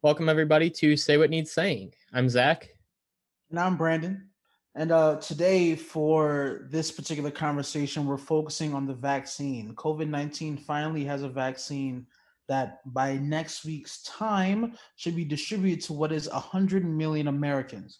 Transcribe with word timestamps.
Welcome, 0.00 0.28
everybody, 0.28 0.70
to 0.70 0.96
Say 0.96 1.16
What 1.16 1.28
Needs 1.28 1.50
Saying. 1.50 1.92
I'm 2.12 2.28
Zach. 2.28 2.68
And 3.50 3.58
I'm 3.58 3.76
Brandon. 3.76 4.28
And 4.76 4.92
uh, 4.92 5.16
today, 5.16 5.74
for 5.74 6.68
this 6.70 6.92
particular 6.92 7.32
conversation, 7.32 8.06
we're 8.06 8.16
focusing 8.16 8.74
on 8.74 8.86
the 8.86 8.94
vaccine. 8.94 9.74
COVID 9.74 10.08
19 10.08 10.56
finally 10.56 11.04
has 11.04 11.24
a 11.24 11.28
vaccine 11.28 12.06
that 12.46 12.78
by 12.86 13.16
next 13.16 13.64
week's 13.64 14.00
time 14.04 14.74
should 14.94 15.16
be 15.16 15.24
distributed 15.24 15.84
to 15.86 15.94
what 15.94 16.12
is 16.12 16.30
100 16.30 16.84
million 16.84 17.26
Americans. 17.26 17.98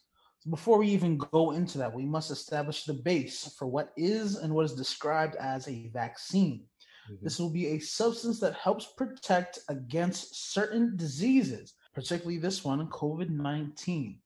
Before 0.49 0.79
we 0.79 0.87
even 0.91 1.19
go 1.19 1.51
into 1.51 1.79
that, 1.79 1.93
we 1.93 2.07
must 2.07 2.31
establish 2.31 2.85
the 2.85 2.95
base 2.95 3.53
for 3.59 3.67
what 3.67 3.91
is 3.97 4.37
and 4.37 4.55
what 4.55 4.67
is 4.67 4.75
described 4.75 5.35
as 5.35 5.67
a 5.67 5.89
vaccine. 5.89 6.63
Mm-hmm. 7.11 7.25
This 7.25 7.41
will 7.41 7.51
be 7.51 7.67
a 7.67 7.81
substance 7.81 8.39
that 8.39 8.55
helps 8.55 8.87
protect 8.97 9.59
against 9.69 10.53
certain 10.53 10.97
diseases 10.97 11.75
particularly 11.95 12.39
this 12.39 12.65
one, 12.65 12.87
COVID 12.89 13.31
19. 13.31 14.19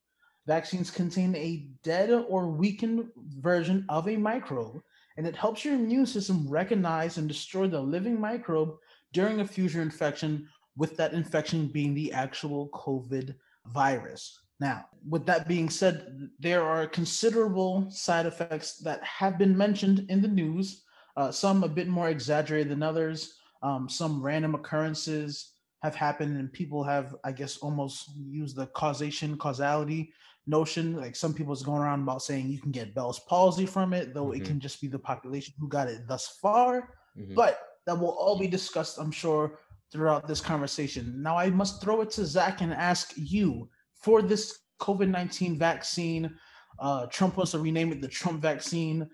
Vaccines 0.47 0.91
contain 0.91 1.35
a 1.37 1.69
dead 1.83 2.11
or 2.11 2.49
weakened 2.49 3.09
version 3.39 3.85
of 3.89 4.09
a 4.09 4.17
microbe, 4.17 4.83
and 5.17 5.27
it 5.27 5.37
helps 5.37 5.65
your 5.65 5.75
immune 5.75 6.07
system 6.07 6.49
recognize 6.49 7.17
and 7.17 7.29
destroy 7.29 7.67
the 7.69 7.81
living 7.81 8.21
microbe 8.21 8.77
during 9.13 9.41
a 9.41 9.47
future 9.47 9.83
infection, 9.83 10.49
with 10.77 10.97
that 10.97 11.13
infection 11.13 11.69
being 11.69 11.95
the 11.95 12.13
actual 12.13 12.69
COVID 12.71 13.35
virus. 13.67 14.41
Now, 14.59 14.87
with 15.09 15.27
that 15.27 15.49
being 15.49 15.69
said, 15.69 16.31
there 16.39 16.63
are 16.63 16.87
considerable 16.87 17.91
side 17.91 18.27
effects 18.27 18.79
that 18.79 19.03
have 19.03 19.39
been 19.39 19.57
mentioned 19.57 20.07
in 20.09 20.23
the 20.23 20.29
news, 20.29 20.83
uh, 21.17 21.31
some 21.31 21.63
a 21.63 21.69
bit 21.69 21.89
more 21.89 22.09
exaggerated 22.09 22.71
than 22.71 22.83
others, 22.83 23.35
um, 23.63 23.89
some 23.89 24.23
random 24.23 24.55
occurrences, 24.55 25.52
have 25.83 25.95
happened 25.95 26.37
and 26.37 26.53
people 26.53 26.83
have 26.83 27.15
i 27.25 27.33
guess 27.33 27.57
almost 27.59 28.11
used 28.17 28.57
the 28.57 28.67
causation 28.69 29.37
causality 29.37 30.13
notion 30.47 30.97
like 30.97 31.15
some 31.15 31.33
people 31.35 31.53
is 31.53 31.63
going 31.63 31.81
around 31.81 32.03
about 32.03 32.23
saying 32.23 32.49
you 32.49 32.61
can 32.61 32.73
get 32.73 32.95
bell's 32.95 33.21
palsy 33.21 33.67
from 33.67 33.93
it 33.93 34.15
though 34.15 34.27
mm-hmm. 34.27 34.43
it 34.43 34.47
can 34.47 34.59
just 34.59 34.81
be 34.81 34.89
the 34.89 34.99
population 34.99 35.55
who 35.59 35.69
got 35.69 35.89
it 35.89 36.07
thus 36.09 36.39
far 36.41 36.89
mm-hmm. 37.19 37.35
but 37.35 37.61
that 37.87 37.99
will 37.99 38.11
all 38.11 38.39
be 38.39 38.47
discussed 38.47 38.99
i'm 38.99 39.13
sure 39.13 39.59
throughout 39.93 40.27
this 40.27 40.41
conversation 40.41 41.23
now 41.23 41.37
i 41.37 41.51
must 41.51 41.83
throw 41.83 42.01
it 42.01 42.11
to 42.11 42.25
zach 42.25 42.61
and 42.61 42.73
ask 42.73 43.13
you 43.17 43.69
for 43.95 44.23
this 44.23 44.61
covid-19 44.81 45.59
vaccine 45.59 46.35
uh, 46.81 47.07
trump 47.07 47.37
wants 47.37 47.53
to 47.53 47.59
rename 47.59 47.93
it 47.93 48.01
the 48.01 48.09
trump 48.09 48.41
vaccine 48.43 49.09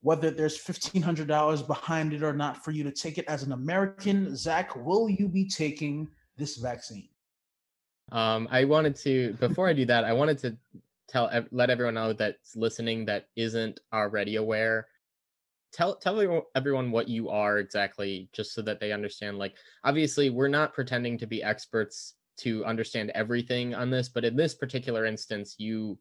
whether 0.00 0.30
there's 0.30 0.58
$1,500 0.58 1.66
behind 1.66 2.12
it 2.12 2.22
or 2.22 2.32
not 2.32 2.64
for 2.64 2.70
you 2.70 2.84
to 2.84 2.92
take 2.92 3.18
it 3.18 3.24
as 3.26 3.42
an 3.42 3.52
American. 3.52 4.36
Zach, 4.36 4.74
will 4.76 5.08
you 5.08 5.28
be 5.28 5.48
taking 5.48 6.08
this 6.36 6.56
vaccine? 6.56 7.08
Um, 8.12 8.48
I 8.50 8.64
wanted 8.64 8.94
to, 8.96 9.34
before 9.34 9.68
I 9.68 9.72
do 9.72 9.84
that, 9.86 10.04
I 10.04 10.12
wanted 10.12 10.38
to 10.38 10.56
tell, 11.08 11.30
let 11.50 11.70
everyone 11.70 11.94
know 11.94 12.12
that's 12.12 12.54
listening 12.56 13.04
that 13.06 13.26
isn't 13.36 13.80
already 13.92 14.36
aware. 14.36 14.86
Tell, 15.72 15.96
tell 15.96 16.46
everyone 16.54 16.90
what 16.90 17.08
you 17.08 17.28
are 17.28 17.58
exactly, 17.58 18.30
just 18.32 18.54
so 18.54 18.62
that 18.62 18.80
they 18.80 18.92
understand. 18.92 19.36
Like, 19.36 19.56
obviously, 19.84 20.30
we're 20.30 20.48
not 20.48 20.72
pretending 20.72 21.18
to 21.18 21.26
be 21.26 21.42
experts 21.42 22.14
to 22.38 22.64
understand 22.64 23.10
everything 23.14 23.74
on 23.74 23.90
this, 23.90 24.08
but 24.08 24.24
in 24.24 24.36
this 24.36 24.54
particular 24.54 25.04
instance, 25.04 25.56
you 25.58 25.98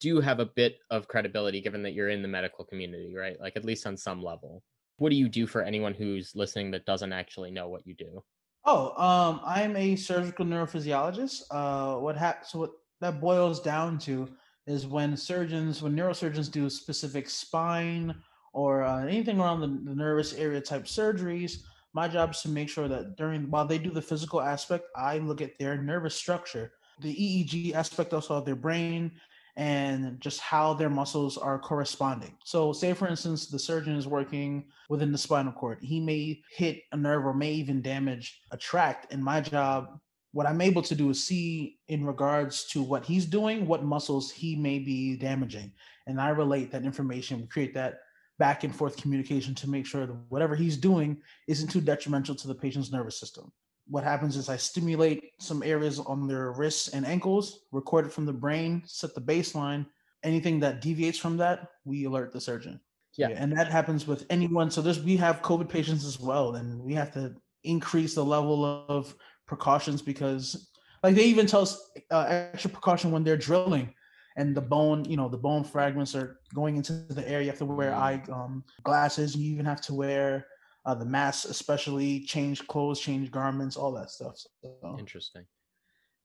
do 0.00 0.20
have 0.20 0.40
a 0.40 0.46
bit 0.46 0.78
of 0.90 1.08
credibility 1.08 1.60
given 1.60 1.82
that 1.82 1.92
you're 1.92 2.10
in 2.10 2.22
the 2.22 2.28
medical 2.28 2.64
community, 2.64 3.14
right? 3.16 3.40
Like 3.40 3.56
at 3.56 3.64
least 3.64 3.86
on 3.86 3.96
some 3.96 4.22
level. 4.22 4.62
What 4.98 5.10
do 5.10 5.16
you 5.16 5.28
do 5.28 5.46
for 5.46 5.62
anyone 5.62 5.94
who's 5.94 6.32
listening 6.34 6.70
that 6.72 6.86
doesn't 6.86 7.12
actually 7.12 7.50
know 7.50 7.68
what 7.68 7.86
you 7.86 7.94
do? 7.94 8.22
Oh, 8.64 8.94
um, 9.02 9.40
I'm 9.44 9.76
a 9.76 9.96
surgical 9.96 10.46
neurophysiologist. 10.46 11.42
Uh, 11.50 12.00
what 12.00 12.16
ha- 12.16 12.38
so 12.44 12.60
what 12.60 12.70
that 13.00 13.20
boils 13.20 13.60
down 13.60 13.98
to 14.00 14.28
is 14.66 14.86
when 14.86 15.16
surgeons, 15.16 15.82
when 15.82 15.94
neurosurgeons 15.94 16.50
do 16.50 16.70
specific 16.70 17.28
spine 17.28 18.14
or 18.54 18.82
uh, 18.82 19.04
anything 19.04 19.40
around 19.40 19.60
the, 19.60 19.90
the 19.90 19.94
nervous 19.94 20.32
area 20.32 20.60
type 20.60 20.84
surgeries, 20.84 21.58
my 21.92 22.08
job 22.08 22.30
is 22.30 22.40
to 22.40 22.48
make 22.48 22.68
sure 22.68 22.88
that 22.88 23.16
during 23.16 23.50
while 23.50 23.66
they 23.66 23.78
do 23.78 23.90
the 23.90 24.00
physical 24.02 24.40
aspect, 24.40 24.86
I 24.96 25.18
look 25.18 25.40
at 25.40 25.58
their 25.58 25.80
nervous 25.80 26.14
structure, 26.14 26.72
the 27.00 27.14
EEG 27.14 27.74
aspect 27.74 28.14
also 28.14 28.34
of 28.34 28.44
their 28.44 28.56
brain, 28.56 29.12
and 29.56 30.20
just 30.20 30.40
how 30.40 30.74
their 30.74 30.90
muscles 30.90 31.38
are 31.38 31.58
corresponding. 31.58 32.34
So, 32.44 32.72
say 32.72 32.92
for 32.92 33.06
instance, 33.06 33.46
the 33.46 33.58
surgeon 33.58 33.94
is 33.94 34.06
working 34.06 34.64
within 34.88 35.12
the 35.12 35.18
spinal 35.18 35.52
cord. 35.52 35.78
He 35.80 36.00
may 36.00 36.42
hit 36.50 36.82
a 36.92 36.96
nerve 36.96 37.24
or 37.24 37.34
may 37.34 37.52
even 37.52 37.80
damage 37.80 38.40
a 38.50 38.56
tract. 38.56 39.12
And 39.12 39.22
my 39.22 39.40
job, 39.40 40.00
what 40.32 40.46
I'm 40.46 40.60
able 40.60 40.82
to 40.82 40.94
do 40.94 41.10
is 41.10 41.22
see 41.22 41.78
in 41.86 42.04
regards 42.04 42.64
to 42.68 42.82
what 42.82 43.04
he's 43.04 43.26
doing, 43.26 43.66
what 43.66 43.84
muscles 43.84 44.32
he 44.32 44.56
may 44.56 44.80
be 44.80 45.16
damaging. 45.16 45.72
And 46.08 46.20
I 46.20 46.30
relate 46.30 46.72
that 46.72 46.84
information, 46.84 47.40
we 47.40 47.46
create 47.46 47.74
that 47.74 48.00
back 48.40 48.64
and 48.64 48.74
forth 48.74 48.96
communication 48.96 49.54
to 49.54 49.70
make 49.70 49.86
sure 49.86 50.06
that 50.06 50.16
whatever 50.28 50.56
he's 50.56 50.76
doing 50.76 51.16
isn't 51.46 51.68
too 51.68 51.80
detrimental 51.80 52.34
to 52.34 52.48
the 52.48 52.54
patient's 52.54 52.90
nervous 52.90 53.20
system 53.20 53.52
what 53.86 54.04
happens 54.04 54.36
is 54.36 54.48
I 54.48 54.56
stimulate 54.56 55.32
some 55.40 55.62
areas 55.62 55.98
on 55.98 56.26
their 56.26 56.52
wrists 56.52 56.88
and 56.88 57.06
ankles, 57.06 57.60
record 57.72 58.06
it 58.06 58.12
from 58.12 58.24
the 58.24 58.32
brain, 58.32 58.82
set 58.86 59.14
the 59.14 59.20
baseline. 59.20 59.86
Anything 60.22 60.58
that 60.60 60.80
deviates 60.80 61.18
from 61.18 61.36
that, 61.36 61.68
we 61.84 62.04
alert 62.04 62.32
the 62.32 62.40
surgeon. 62.40 62.80
Yeah. 63.16 63.28
yeah. 63.28 63.36
And 63.38 63.56
that 63.56 63.70
happens 63.70 64.06
with 64.06 64.24
anyone. 64.30 64.70
So 64.70 64.80
there's 64.80 65.00
we 65.02 65.16
have 65.18 65.42
COVID 65.42 65.68
patients 65.68 66.04
as 66.04 66.18
well, 66.18 66.56
and 66.56 66.80
we 66.80 66.94
have 66.94 67.12
to 67.12 67.34
increase 67.62 68.14
the 68.14 68.24
level 68.24 68.84
of 68.88 69.14
precautions 69.46 70.00
because 70.00 70.70
like 71.02 71.14
they 71.14 71.24
even 71.24 71.46
tell 71.46 71.62
us 71.62 71.90
uh, 72.10 72.24
extra 72.28 72.70
precaution 72.70 73.10
when 73.10 73.22
they're 73.22 73.36
drilling 73.36 73.92
and 74.36 74.54
the 74.54 74.60
bone, 74.60 75.04
you 75.04 75.16
know, 75.16 75.28
the 75.28 75.36
bone 75.36 75.62
fragments 75.62 76.14
are 76.14 76.40
going 76.54 76.76
into 76.76 76.92
the 76.92 77.28
air. 77.28 77.40
You 77.40 77.48
have 77.48 77.58
to 77.58 77.64
wear 77.64 77.92
mm. 77.92 77.96
eye 77.96 78.22
um, 78.32 78.64
glasses. 78.82 79.36
You 79.36 79.52
even 79.52 79.66
have 79.66 79.80
to 79.82 79.94
wear 79.94 80.46
uh, 80.86 80.94
the 80.94 81.04
masks 81.04 81.44
especially 81.44 82.20
change 82.20 82.66
clothes, 82.66 83.00
change 83.00 83.30
garments, 83.30 83.76
all 83.76 83.92
that 83.92 84.10
stuff. 84.10 84.36
So. 84.62 84.96
Interesting. 84.98 85.46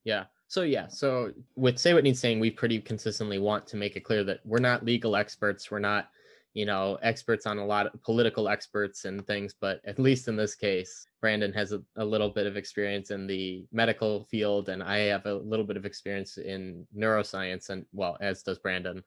Yeah. 0.04 0.24
So 0.48 0.62
yeah. 0.62 0.88
So 0.88 1.32
with 1.56 1.78
say 1.78 1.94
what 1.94 2.04
needs 2.04 2.20
saying, 2.20 2.40
we 2.40 2.50
pretty 2.50 2.80
consistently 2.80 3.38
want 3.38 3.66
to 3.68 3.76
make 3.76 3.96
it 3.96 4.00
clear 4.00 4.24
that 4.24 4.40
we're 4.44 4.58
not 4.58 4.84
legal 4.84 5.16
experts. 5.16 5.70
We're 5.70 5.78
not, 5.78 6.08
you 6.54 6.66
know, 6.66 6.98
experts 7.02 7.46
on 7.46 7.58
a 7.58 7.64
lot 7.64 7.86
of 7.86 8.02
political 8.02 8.48
experts 8.48 9.04
and 9.04 9.26
things. 9.26 9.54
But 9.58 9.80
at 9.86 9.98
least 9.98 10.28
in 10.28 10.36
this 10.36 10.54
case, 10.54 11.06
Brandon 11.20 11.52
has 11.52 11.72
a, 11.72 11.82
a 11.96 12.04
little 12.04 12.30
bit 12.30 12.46
of 12.46 12.56
experience 12.56 13.10
in 13.10 13.26
the 13.26 13.66
medical 13.72 14.24
field, 14.24 14.68
and 14.68 14.82
I 14.82 14.98
have 15.00 15.26
a 15.26 15.34
little 15.34 15.64
bit 15.64 15.76
of 15.76 15.86
experience 15.86 16.38
in 16.38 16.86
neuroscience, 16.96 17.70
and 17.70 17.86
well, 17.92 18.16
as 18.20 18.42
does 18.42 18.58
Brandon. 18.58 19.02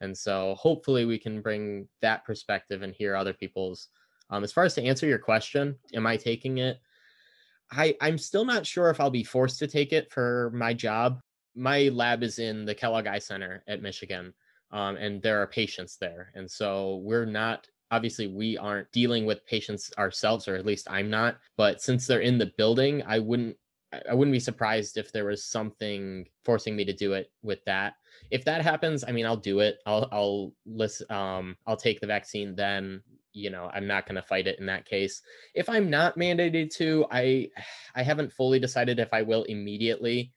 And 0.00 0.16
so 0.16 0.54
hopefully 0.58 1.04
we 1.04 1.18
can 1.18 1.42
bring 1.42 1.86
that 2.00 2.24
perspective 2.24 2.82
and 2.82 2.94
hear 2.94 3.14
other 3.14 3.34
people's 3.34 3.88
um, 4.30 4.44
as 4.44 4.52
far 4.52 4.64
as 4.64 4.74
to 4.74 4.84
answer 4.84 5.06
your 5.06 5.18
question, 5.18 5.76
am 5.94 6.06
I 6.06 6.16
taking 6.16 6.58
it? 6.58 6.80
I, 7.72 7.96
I'm 8.00 8.18
still 8.18 8.44
not 8.44 8.66
sure 8.66 8.90
if 8.90 9.00
I'll 9.00 9.10
be 9.10 9.24
forced 9.24 9.58
to 9.60 9.66
take 9.66 9.92
it 9.92 10.10
for 10.10 10.50
my 10.54 10.74
job. 10.74 11.20
My 11.54 11.88
lab 11.88 12.22
is 12.22 12.38
in 12.38 12.64
the 12.64 12.74
Kellogg 12.74 13.06
Eye 13.06 13.18
Center 13.18 13.62
at 13.68 13.82
Michigan, 13.82 14.32
um, 14.72 14.96
and 14.96 15.20
there 15.22 15.40
are 15.40 15.46
patients 15.46 15.96
there. 15.96 16.32
And 16.34 16.50
so 16.50 16.96
we're 17.04 17.26
not, 17.26 17.68
obviously, 17.90 18.28
we 18.28 18.56
aren't 18.56 18.90
dealing 18.92 19.26
with 19.26 19.46
patients 19.46 19.92
ourselves, 19.98 20.48
or 20.48 20.56
at 20.56 20.66
least 20.66 20.88
I'm 20.90 21.10
not. 21.10 21.38
But 21.56 21.80
since 21.80 22.06
they're 22.06 22.20
in 22.20 22.38
the 22.38 22.52
building, 22.56 23.02
I 23.06 23.18
wouldn't 23.18 23.56
I 24.08 24.14
wouldn't 24.14 24.32
be 24.32 24.40
surprised 24.40 24.96
if 24.96 25.10
there 25.10 25.24
was 25.24 25.44
something 25.44 26.24
forcing 26.44 26.76
me 26.76 26.84
to 26.84 26.92
do 26.92 27.14
it 27.14 27.32
with 27.42 27.64
that. 27.64 27.94
If 28.30 28.44
that 28.44 28.62
happens, 28.62 29.02
I 29.06 29.10
mean, 29.10 29.26
I'll 29.26 29.36
do 29.36 29.58
it. 29.60 29.78
I'll 29.84 30.08
I'll 30.12 30.52
list 30.64 31.08
um 31.10 31.56
I'll 31.66 31.76
take 31.76 32.00
the 32.00 32.06
vaccine 32.06 32.54
then 32.54 33.02
you 33.32 33.50
know 33.50 33.70
i'm 33.72 33.86
not 33.86 34.06
going 34.06 34.16
to 34.16 34.22
fight 34.22 34.46
it 34.46 34.58
in 34.58 34.66
that 34.66 34.86
case. 34.86 35.22
If 35.54 35.68
i'm 35.68 35.90
not 35.90 36.16
mandated 36.16 36.70
to 36.76 37.06
i 37.10 37.48
i 37.94 38.02
haven't 38.02 38.32
fully 38.32 38.58
decided 38.58 38.98
if 38.98 39.12
i 39.12 39.22
will 39.22 39.44
immediately. 39.44 40.32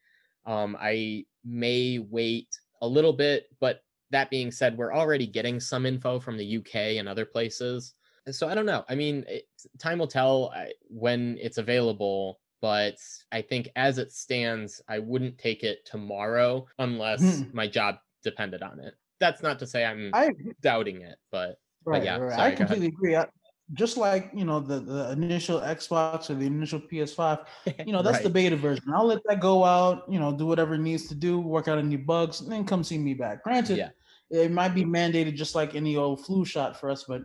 Um 0.45 0.77
i 0.79 1.25
may 1.45 1.99
wait 1.99 2.47
a 2.81 2.87
little 2.87 3.13
bit 3.13 3.47
but 3.59 3.83
that 4.11 4.29
being 4.29 4.51
said 4.51 4.77
we're 4.77 4.93
already 4.93 5.25
getting 5.25 5.59
some 5.59 5.85
info 5.85 6.19
from 6.19 6.37
the 6.37 6.57
uk 6.57 6.75
and 6.75 7.07
other 7.07 7.25
places. 7.25 7.93
So 8.31 8.47
i 8.47 8.55
don't 8.55 8.65
know. 8.65 8.85
I 8.89 8.95
mean 8.95 9.25
it, 9.27 9.45
time 9.79 9.99
will 9.99 10.07
tell 10.07 10.53
when 10.89 11.37
it's 11.41 11.57
available 11.57 12.39
but 12.61 12.95
i 13.31 13.41
think 13.41 13.69
as 13.75 13.97
it 13.97 14.11
stands 14.11 14.81
i 14.87 14.99
wouldn't 14.99 15.37
take 15.37 15.63
it 15.63 15.85
tomorrow 15.85 16.65
unless 16.79 17.39
hmm. 17.39 17.43
my 17.53 17.67
job 17.67 17.95
depended 18.23 18.61
on 18.61 18.79
it. 18.79 18.93
That's 19.19 19.41
not 19.41 19.59
to 19.59 19.67
say 19.67 19.85
i'm 19.85 20.11
I, 20.13 20.31
doubting 20.61 21.01
it 21.01 21.17
but 21.31 21.57
Right, 21.85 22.03
yeah, 22.03 22.17
right. 22.17 22.35
Sorry, 22.35 22.51
I 22.51 22.55
completely 22.55 22.87
agree. 22.87 23.15
I, 23.15 23.27
just 23.73 23.97
like 23.97 24.29
you 24.33 24.45
know 24.45 24.59
the 24.59 24.79
the 24.79 25.11
initial 25.11 25.59
Xbox 25.61 26.29
or 26.29 26.35
the 26.35 26.45
initial 26.45 26.79
PS5, 26.79 27.45
you 27.85 27.93
know 27.93 28.01
that's 28.01 28.17
right. 28.17 28.23
the 28.23 28.29
beta 28.29 28.55
version. 28.55 28.85
I'll 28.93 29.05
let 29.05 29.21
that 29.25 29.39
go 29.39 29.63
out, 29.63 30.03
you 30.09 30.19
know, 30.19 30.35
do 30.35 30.45
whatever 30.45 30.75
it 30.75 30.79
needs 30.79 31.07
to 31.07 31.15
do, 31.15 31.39
work 31.39 31.67
out 31.67 31.77
any 31.77 31.95
bugs, 31.95 32.41
and 32.41 32.51
then 32.51 32.65
come 32.65 32.83
see 32.83 32.97
me 32.97 33.13
back. 33.13 33.43
Granted, 33.43 33.77
yeah. 33.77 33.89
it 34.29 34.51
might 34.51 34.75
be 34.75 34.83
mandated 34.83 35.35
just 35.35 35.55
like 35.55 35.75
any 35.75 35.95
old 35.95 36.25
flu 36.25 36.45
shot 36.45 36.79
for 36.79 36.89
us, 36.89 37.05
but 37.07 37.23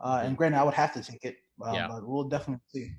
uh, 0.00 0.22
and 0.24 0.36
granted, 0.36 0.58
I 0.58 0.64
would 0.64 0.74
have 0.74 0.92
to 0.94 1.02
take 1.02 1.24
it. 1.24 1.36
Uh, 1.64 1.72
yeah. 1.72 1.88
but 1.88 2.06
we'll 2.06 2.28
definitely 2.28 2.62
see. 2.72 2.92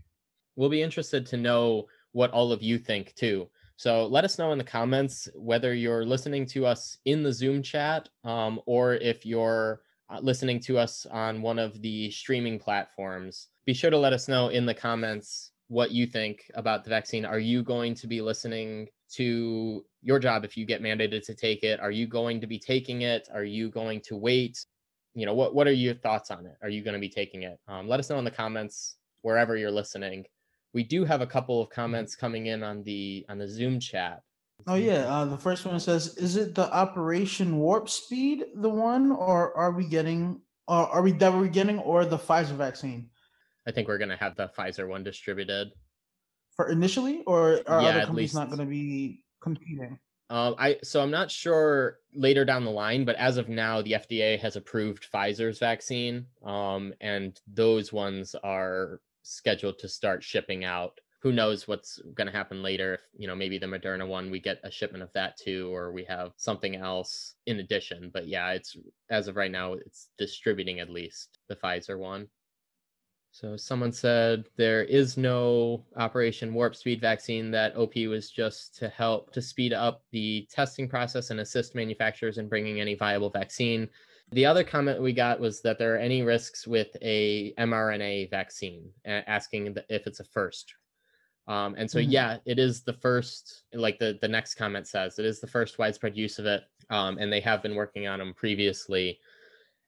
We'll 0.55 0.69
be 0.69 0.81
interested 0.81 1.25
to 1.27 1.37
know 1.37 1.85
what 2.11 2.31
all 2.31 2.51
of 2.51 2.61
you 2.61 2.77
think 2.77 3.13
too. 3.15 3.49
So 3.77 4.07
let 4.07 4.25
us 4.25 4.37
know 4.37 4.51
in 4.51 4.57
the 4.57 4.63
comments 4.63 5.29
whether 5.35 5.73
you're 5.73 6.05
listening 6.05 6.45
to 6.47 6.65
us 6.65 6.97
in 7.05 7.23
the 7.23 7.31
Zoom 7.31 7.63
chat 7.63 8.09
um, 8.25 8.59
or 8.65 8.95
if 8.95 9.25
you're 9.25 9.81
listening 10.21 10.59
to 10.61 10.77
us 10.77 11.05
on 11.11 11.41
one 11.41 11.59
of 11.59 11.81
the 11.81 12.09
streaming 12.11 12.59
platforms. 12.59 13.47
Be 13.65 13.73
sure 13.73 13.89
to 13.89 13.97
let 13.97 14.13
us 14.13 14.27
know 14.27 14.49
in 14.49 14.65
the 14.65 14.73
comments 14.73 15.51
what 15.67 15.91
you 15.91 16.07
think 16.07 16.49
about 16.55 16.83
the 16.83 16.89
vaccine. 16.89 17.25
Are 17.25 17.39
you 17.39 17.61
going 17.63 17.93
to 17.95 18.07
be 18.07 18.21
listening 18.21 18.87
to 19.13 19.85
your 20.01 20.19
job 20.19 20.43
if 20.43 20.57
you 20.57 20.65
get 20.65 20.81
mandated 20.81 21.23
to 21.25 21.35
take 21.35 21.63
it? 21.63 21.79
Are 21.79 21.91
you 21.91 22.07
going 22.07 22.41
to 22.41 22.47
be 22.47 22.57
taking 22.59 23.03
it? 23.03 23.27
Are 23.33 23.43
you 23.43 23.69
going 23.69 24.01
to 24.01 24.17
wait? 24.17 24.65
You 25.13 25.25
know, 25.25 25.33
what, 25.33 25.53
what 25.53 25.67
are 25.67 25.71
your 25.71 25.95
thoughts 25.95 26.31
on 26.31 26.45
it? 26.45 26.57
Are 26.61 26.69
you 26.69 26.83
going 26.83 26.93
to 26.93 26.99
be 26.99 27.09
taking 27.09 27.43
it? 27.43 27.59
Um, 27.67 27.87
let 27.87 27.99
us 27.99 28.09
know 28.09 28.19
in 28.19 28.25
the 28.25 28.31
comments 28.31 28.95
wherever 29.21 29.57
you're 29.57 29.71
listening 29.71 30.25
we 30.73 30.83
do 30.83 31.03
have 31.05 31.21
a 31.21 31.27
couple 31.27 31.61
of 31.61 31.69
comments 31.69 32.15
coming 32.15 32.47
in 32.47 32.63
on 32.63 32.83
the 32.83 33.25
on 33.29 33.37
the 33.37 33.47
Zoom 33.47 33.79
chat. 33.79 34.21
Oh 34.69 34.75
yeah, 34.75 35.11
uh, 35.11 35.25
the 35.25 35.37
first 35.37 35.65
one 35.65 35.79
says, 35.79 36.15
"Is 36.17 36.35
it 36.35 36.53
the 36.53 36.71
Operation 36.71 37.57
Warp 37.57 37.89
Speed, 37.89 38.45
the 38.53 38.69
one, 38.69 39.11
or 39.11 39.55
are 39.57 39.71
we 39.71 39.87
getting, 39.87 40.41
or 40.67 40.87
are 40.87 41.01
we 41.01 41.11
that 41.13 41.33
we're 41.33 41.47
getting, 41.47 41.79
or 41.79 42.05
the 42.05 42.19
Pfizer 42.19 42.55
vaccine?" 42.55 43.09
I 43.65 43.71
think 43.71 43.87
we're 43.87 43.97
gonna 43.97 44.15
have 44.15 44.35
the 44.35 44.47
Pfizer 44.55 44.87
one 44.87 45.03
distributed 45.03 45.71
for 46.55 46.69
initially, 46.69 47.23
or 47.25 47.61
are 47.65 47.81
yeah, 47.81 47.89
other 47.89 48.01
companies 48.01 48.35
not 48.35 48.49
going 48.49 48.59
to 48.59 48.65
be 48.65 49.23
competing? 49.41 49.97
Um, 50.29 50.53
I 50.59 50.77
so 50.83 51.01
I'm 51.01 51.09
not 51.09 51.31
sure 51.31 51.97
later 52.13 52.45
down 52.45 52.63
the 52.63 52.69
line, 52.69 53.05
but 53.05 53.15
as 53.15 53.37
of 53.37 53.49
now, 53.49 53.81
the 53.81 53.93
FDA 53.93 54.37
has 54.39 54.55
approved 54.55 55.07
Pfizer's 55.11 55.57
vaccine, 55.57 56.27
um, 56.45 56.93
and 57.01 57.39
those 57.47 57.91
ones 57.91 58.35
are 58.43 59.01
scheduled 59.23 59.79
to 59.79 59.87
start 59.87 60.23
shipping 60.23 60.63
out. 60.63 60.99
Who 61.21 61.33
knows 61.33 61.67
what's 61.67 62.01
going 62.15 62.27
to 62.27 62.33
happen 62.33 62.63
later? 62.63 62.93
If 62.93 63.01
you 63.17 63.27
know, 63.27 63.35
maybe 63.35 63.57
the 63.57 63.65
Moderna 63.65 64.07
one, 64.07 64.31
we 64.31 64.39
get 64.39 64.59
a 64.63 64.71
shipment 64.71 65.03
of 65.03 65.11
that 65.13 65.37
too, 65.37 65.69
or 65.73 65.91
we 65.91 66.05
have 66.05 66.31
something 66.37 66.75
else 66.77 67.35
in 67.45 67.59
addition. 67.59 68.09
But 68.13 68.27
yeah, 68.27 68.51
it's 68.51 68.77
as 69.09 69.27
of 69.27 69.35
right 69.35 69.51
now, 69.51 69.73
it's 69.73 70.09
distributing 70.17 70.79
at 70.79 70.89
least 70.89 71.39
the 71.49 71.55
Pfizer 71.55 71.99
one. 71.99 72.29
So 73.31 73.55
someone 73.57 73.91
said 73.91 74.45
there 74.57 74.83
is 74.83 75.15
no 75.15 75.85
Operation 75.97 76.53
Warp 76.53 76.75
Speed 76.75 76.99
vaccine. 76.99 77.51
That 77.51 77.75
OP 77.75 77.95
was 78.07 78.31
just 78.31 78.75
to 78.77 78.89
help 78.89 79.31
to 79.33 79.41
speed 79.41 79.71
up 79.71 80.03
the 80.11 80.47
testing 80.49 80.89
process 80.89 81.29
and 81.29 81.39
assist 81.39 81.75
manufacturers 81.75 82.37
in 82.37 82.49
bringing 82.49 82.79
any 82.79 82.95
viable 82.95 83.29
vaccine. 83.29 83.87
The 84.31 84.45
other 84.45 84.63
comment 84.63 85.01
we 85.01 85.13
got 85.13 85.39
was 85.39 85.61
that 85.61 85.77
there 85.77 85.95
are 85.95 85.99
any 85.99 86.21
risks 86.21 86.65
with 86.65 86.95
a 87.01 87.53
mRNA 87.59 88.29
vaccine, 88.31 88.89
asking 89.05 89.75
if 89.89 90.07
it's 90.07 90.21
a 90.21 90.23
first. 90.23 90.73
Um, 91.49 91.75
and 91.77 91.89
so, 91.89 91.99
mm-hmm. 91.99 92.11
yeah, 92.11 92.37
it 92.45 92.59
is 92.59 92.83
the 92.83 92.93
first, 92.93 93.63
like 93.73 93.99
the, 93.99 94.17
the 94.21 94.27
next 94.27 94.55
comment 94.55 94.87
says, 94.87 95.19
it 95.19 95.25
is 95.25 95.41
the 95.41 95.47
first 95.47 95.79
widespread 95.79 96.15
use 96.15 96.39
of 96.39 96.45
it. 96.45 96.63
Um, 96.89 97.17
and 97.17 97.31
they 97.31 97.41
have 97.41 97.61
been 97.61 97.75
working 97.75 98.07
on 98.07 98.19
them 98.19 98.33
previously. 98.33 99.19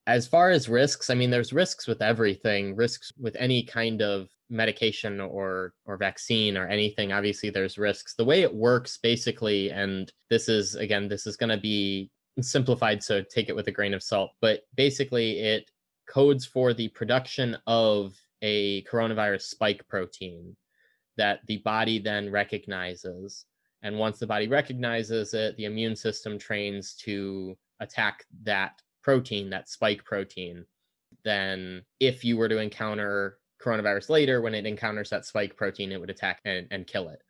As 0.08 0.28
far 0.28 0.50
as 0.50 0.68
risks, 0.68 1.10
I 1.10 1.14
mean, 1.14 1.30
there's 1.30 1.54
risks 1.54 1.88
with 1.88 2.02
everything, 2.02 2.76
risks 2.76 3.14
with 3.18 3.36
any 3.40 3.64
kind 3.64 4.02
of 4.02 4.30
medication 4.50 5.22
or 5.22 5.74
or 5.86 5.96
vaccine 5.96 6.58
or 6.58 6.68
anything 6.68 7.14
obviously 7.14 7.50
there's 7.50 7.78
risks 7.78 8.16
the 8.16 8.26
way 8.26 8.42
it 8.42 8.54
works 8.54 8.98
basically 9.02 9.72
and 9.72 10.12
this 10.30 10.50
is 10.50 10.76
again 10.76 11.08
this 11.08 11.26
is 11.26 11.38
going 11.38 11.50
to 11.50 11.56
be 11.56 12.12
simplified, 12.40 13.04
so 13.04 13.22
take 13.22 13.50
it 13.50 13.56
with 13.56 13.68
a 13.68 13.72
grain 13.72 13.94
of 13.94 14.04
salt. 14.04 14.32
But 14.42 14.62
basically, 14.76 15.40
it 15.40 15.70
codes 16.08 16.46
for 16.46 16.74
the 16.74 16.88
production 16.90 17.58
of 17.68 18.16
a 18.42 18.84
coronavirus 18.84 19.44
spike 19.44 19.88
protein 19.88 20.56
that 21.22 21.42
the 21.46 21.58
body 21.58 22.00
then 22.00 22.32
recognizes. 22.32 23.46
And 23.84 24.00
once 24.00 24.18
the 24.18 24.26
body 24.26 24.48
recognizes 24.48 25.36
it, 25.36 25.56
the 25.56 25.66
immune 25.66 25.96
system 25.96 26.40
trains 26.40 26.96
to 27.06 27.56
attack 27.80 28.26
that 28.42 28.82
protein, 29.04 29.52
that 29.52 29.70
spike 29.70 30.04
protein. 30.04 30.66
Then, 31.24 31.84
if 32.00 32.26
you 32.26 32.38
were 32.38 32.50
to 32.50 32.58
encounter 32.58 33.38
coronavirus 33.64 34.10
later, 34.10 34.42
when 34.42 34.56
it 34.56 34.66
encounters 34.66 35.12
that 35.12 35.26
spike 35.26 35.56
protein, 35.56 35.92
it 35.92 36.00
would 36.00 36.10
attack 36.10 36.42
and, 36.44 36.66
and 36.72 36.88
kill 36.88 37.10
it. 37.10 37.22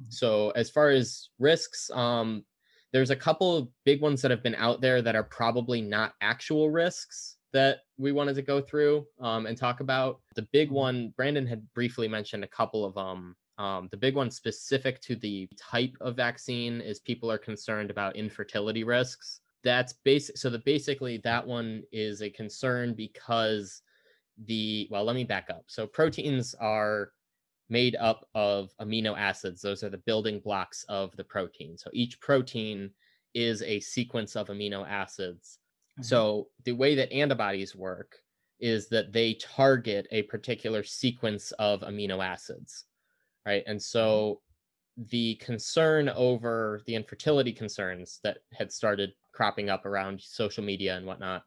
Mm-hmm. 0.00 0.10
So, 0.10 0.50
as 0.50 0.70
far 0.70 0.90
as 0.90 1.30
risks, 1.40 1.90
um, 1.92 2.44
there's 2.92 3.10
a 3.10 3.16
couple 3.16 3.72
big 3.84 4.00
ones 4.00 4.22
that 4.22 4.30
have 4.30 4.44
been 4.44 4.54
out 4.54 4.80
there 4.80 5.02
that 5.02 5.16
are 5.16 5.24
probably 5.24 5.80
not 5.80 6.14
actual 6.20 6.70
risks 6.70 7.36
that 7.52 7.78
we 7.98 8.12
wanted 8.12 8.34
to 8.34 8.42
go 8.42 8.60
through 8.60 9.04
um, 9.20 9.46
and 9.46 9.58
talk 9.58 9.80
about. 9.80 10.20
The 10.36 10.46
big 10.52 10.68
mm-hmm. 10.68 10.76
one, 10.76 11.14
Brandon 11.16 11.48
had 11.48 11.66
briefly 11.74 12.06
mentioned 12.06 12.44
a 12.44 12.48
couple 12.48 12.84
of 12.84 12.94
them. 12.94 13.34
Um, 13.60 13.88
the 13.90 13.96
big 13.98 14.14
one 14.14 14.30
specific 14.30 15.02
to 15.02 15.16
the 15.16 15.46
type 15.58 15.94
of 16.00 16.16
vaccine 16.16 16.80
is 16.80 16.98
people 16.98 17.30
are 17.30 17.36
concerned 17.36 17.90
about 17.90 18.16
infertility 18.16 18.84
risks. 18.84 19.40
That's 19.62 19.92
basic. 20.02 20.38
So 20.38 20.48
the 20.48 20.60
basically 20.60 21.18
that 21.24 21.46
one 21.46 21.82
is 21.92 22.22
a 22.22 22.30
concern 22.30 22.94
because 22.94 23.82
the 24.46 24.88
well, 24.90 25.04
let 25.04 25.14
me 25.14 25.24
back 25.24 25.48
up. 25.50 25.64
So 25.66 25.86
proteins 25.86 26.54
are 26.58 27.12
made 27.68 27.96
up 27.96 28.26
of 28.34 28.70
amino 28.80 29.14
acids. 29.14 29.60
Those 29.60 29.84
are 29.84 29.90
the 29.90 29.98
building 29.98 30.40
blocks 30.40 30.86
of 30.88 31.14
the 31.18 31.24
protein. 31.24 31.76
So 31.76 31.90
each 31.92 32.18
protein 32.18 32.90
is 33.34 33.60
a 33.60 33.78
sequence 33.80 34.36
of 34.36 34.48
amino 34.48 34.88
acids. 34.88 35.58
Mm-hmm. 35.98 36.04
So 36.04 36.48
the 36.64 36.72
way 36.72 36.94
that 36.94 37.12
antibodies 37.12 37.76
work 37.76 38.16
is 38.58 38.88
that 38.88 39.12
they 39.12 39.34
target 39.34 40.06
a 40.10 40.22
particular 40.22 40.82
sequence 40.82 41.52
of 41.52 41.82
amino 41.82 42.24
acids, 42.24 42.86
right? 43.46 43.62
And 43.66 43.80
so 43.80 44.40
mm-hmm. 44.98 45.08
the 45.10 45.34
concern 45.36 46.08
over 46.10 46.82
the 46.86 46.94
infertility 46.94 47.52
concerns 47.52 48.20
that 48.22 48.38
had 48.52 48.72
started 48.72 49.12
cropping 49.32 49.70
up 49.70 49.86
around 49.86 50.20
social 50.20 50.64
media 50.64 50.96
and 50.96 51.06
whatnot 51.06 51.44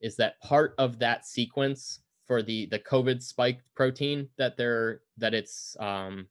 is 0.00 0.16
that 0.16 0.40
part 0.40 0.74
of 0.78 0.98
that 0.98 1.26
sequence 1.26 2.00
for 2.26 2.42
the 2.42 2.66
the 2.66 2.78
COVID 2.78 3.22
spike 3.22 3.60
protein 3.74 4.28
that 4.38 4.56
they're 4.56 5.02
that 5.18 5.34
it's 5.34 5.76
um, 5.80 6.26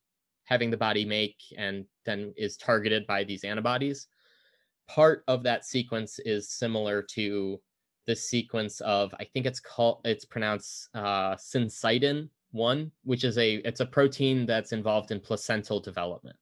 having 0.46 0.70
the 0.70 0.78
body 0.78 1.06
make 1.06 1.38
and 1.58 1.86
then 2.06 2.34
is 2.38 2.58
targeted 2.58 3.08
by 3.08 3.24
these 3.24 3.44
antibodies. 3.44 4.08
Part 4.88 5.24
of 5.28 5.44
that 5.44 5.66
sequence 5.66 6.20
is 6.20 6.50
similar 6.50 7.02
to 7.14 7.60
the 8.06 8.16
sequence 8.16 8.82
of 8.82 9.14
I 9.20 9.24
think 9.24 9.46
it's 9.46 9.60
called 9.60 10.02
it's 10.04 10.26
pronounced 10.26 10.90
uh, 10.94 11.36
syncytin 11.36 12.30
one, 12.54 12.92
which 13.04 13.24
is 13.24 13.38
a 13.38 13.56
it's 13.68 13.82
a 13.82 13.86
protein 13.86 14.46
that's 14.46 14.72
involved 14.72 15.12
in 15.12 15.20
placental 15.20 15.80
development, 15.80 16.38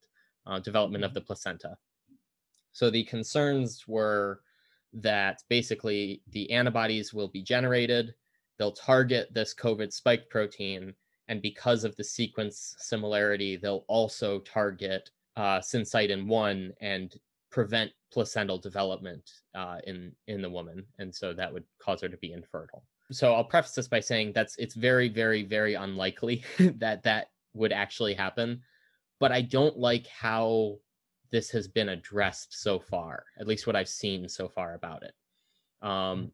uh, 0.45 0.59
development 0.59 1.03
of 1.03 1.09
mm-hmm. 1.09 1.15
the 1.15 1.21
placenta. 1.21 1.77
So 2.71 2.89
the 2.89 3.03
concerns 3.03 3.85
were 3.87 4.41
that 4.93 5.41
basically 5.49 6.21
the 6.31 6.51
antibodies 6.51 7.13
will 7.13 7.29
be 7.29 7.41
generated 7.41 8.13
they'll 8.61 8.71
target 8.71 9.33
this 9.33 9.55
COVID 9.55 9.91
spike 9.91 10.29
protein. 10.29 10.93
And 11.29 11.41
because 11.41 11.83
of 11.83 11.95
the 11.95 12.03
sequence 12.03 12.75
similarity, 12.77 13.57
they'll 13.57 13.85
also 13.87 14.37
target 14.37 15.09
uh, 15.35 15.57
syncytin 15.57 16.27
1 16.27 16.71
and 16.79 17.11
prevent 17.49 17.91
placental 18.13 18.59
development 18.59 19.31
uh, 19.55 19.77
in, 19.87 20.11
in 20.27 20.43
the 20.43 20.49
woman. 20.49 20.85
And 20.99 21.13
so 21.13 21.33
that 21.33 21.51
would 21.51 21.63
cause 21.79 22.01
her 22.01 22.09
to 22.09 22.17
be 22.17 22.33
infertile. 22.33 22.83
So 23.11 23.33
I'll 23.33 23.43
preface 23.43 23.73
this 23.73 23.87
by 23.87 23.99
saying 23.99 24.33
that's 24.33 24.55
it's 24.57 24.75
very, 24.75 25.09
very, 25.09 25.43
very 25.43 25.75
unlikely 25.75 26.43
that 26.59 27.03
that 27.03 27.27
would 27.53 27.71
actually 27.71 28.13
happen. 28.13 28.61
But 29.19 29.31
I 29.31 29.41
don't 29.41 29.77
like 29.77 30.07
how 30.07 30.77
this 31.31 31.51
has 31.51 31.67
been 31.67 31.89
addressed 31.89 32.61
so 32.61 32.79
far, 32.79 33.23
at 33.39 33.47
least 33.47 33.67
what 33.67 33.75
I've 33.75 33.89
seen 33.89 34.27
so 34.27 34.47
far 34.47 34.73
about 34.73 35.03
it. 35.03 35.13
Um, 35.81 36.31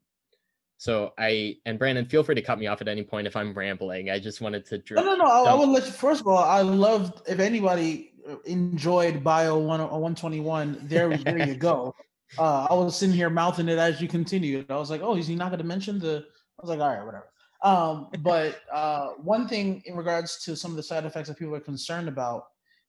so 0.77 1.13
I 1.17 1.55
and 1.65 1.79
Brandon, 1.79 2.05
feel 2.05 2.23
free 2.23 2.35
to 2.35 2.41
cut 2.41 2.59
me 2.59 2.67
off 2.67 2.81
at 2.81 2.87
any 2.87 3.03
point 3.03 3.25
if 3.25 3.35
I'm 3.35 3.53
rambling. 3.53 4.09
I 4.09 4.19
just 4.19 4.41
wanted 4.41 4.65
to. 4.67 4.81
no, 4.91 5.03
no, 5.03 5.15
no. 5.15 5.25
I, 5.25 5.51
I 5.51 5.53
would 5.55 5.69
let 5.69 5.85
you. 5.85 5.91
First 5.91 6.21
of 6.21 6.27
all, 6.27 6.37
I 6.37 6.61
loved 6.61 7.27
if 7.27 7.39
anybody 7.39 8.13
uh, 8.29 8.35
enjoyed 8.45 9.23
Bio 9.23 9.57
One 9.57 9.81
uh, 9.81 9.87
One 9.87 10.13
Twenty 10.13 10.39
One. 10.39 10.79
There, 10.83 11.15
there 11.17 11.47
you 11.47 11.55
go. 11.55 11.95
Uh, 12.37 12.67
I 12.69 12.73
was 12.73 12.97
sitting 12.97 13.15
here 13.15 13.29
mouthing 13.29 13.69
it 13.69 13.77
as 13.77 14.01
you 14.01 14.09
continued. 14.09 14.69
I 14.69 14.75
was 14.75 14.89
like, 14.89 14.99
oh, 15.01 15.15
is 15.15 15.27
he 15.27 15.35
not 15.35 15.47
going 15.47 15.59
to 15.59 15.65
mention 15.65 15.97
the? 15.97 16.25
I 16.59 16.63
was 16.63 16.69
like, 16.69 16.79
all 16.79 16.89
right, 16.89 17.05
whatever. 17.05 17.29
Um, 17.63 18.09
but 18.19 18.61
uh, 18.71 19.09
one 19.17 19.47
thing 19.47 19.81
in 19.85 19.95
regards 19.95 20.43
to 20.45 20.55
some 20.55 20.71
of 20.71 20.77
the 20.77 20.83
side 20.83 21.05
effects 21.05 21.29
that 21.29 21.39
people 21.39 21.55
are 21.55 21.59
concerned 21.59 22.07
about 22.07 22.45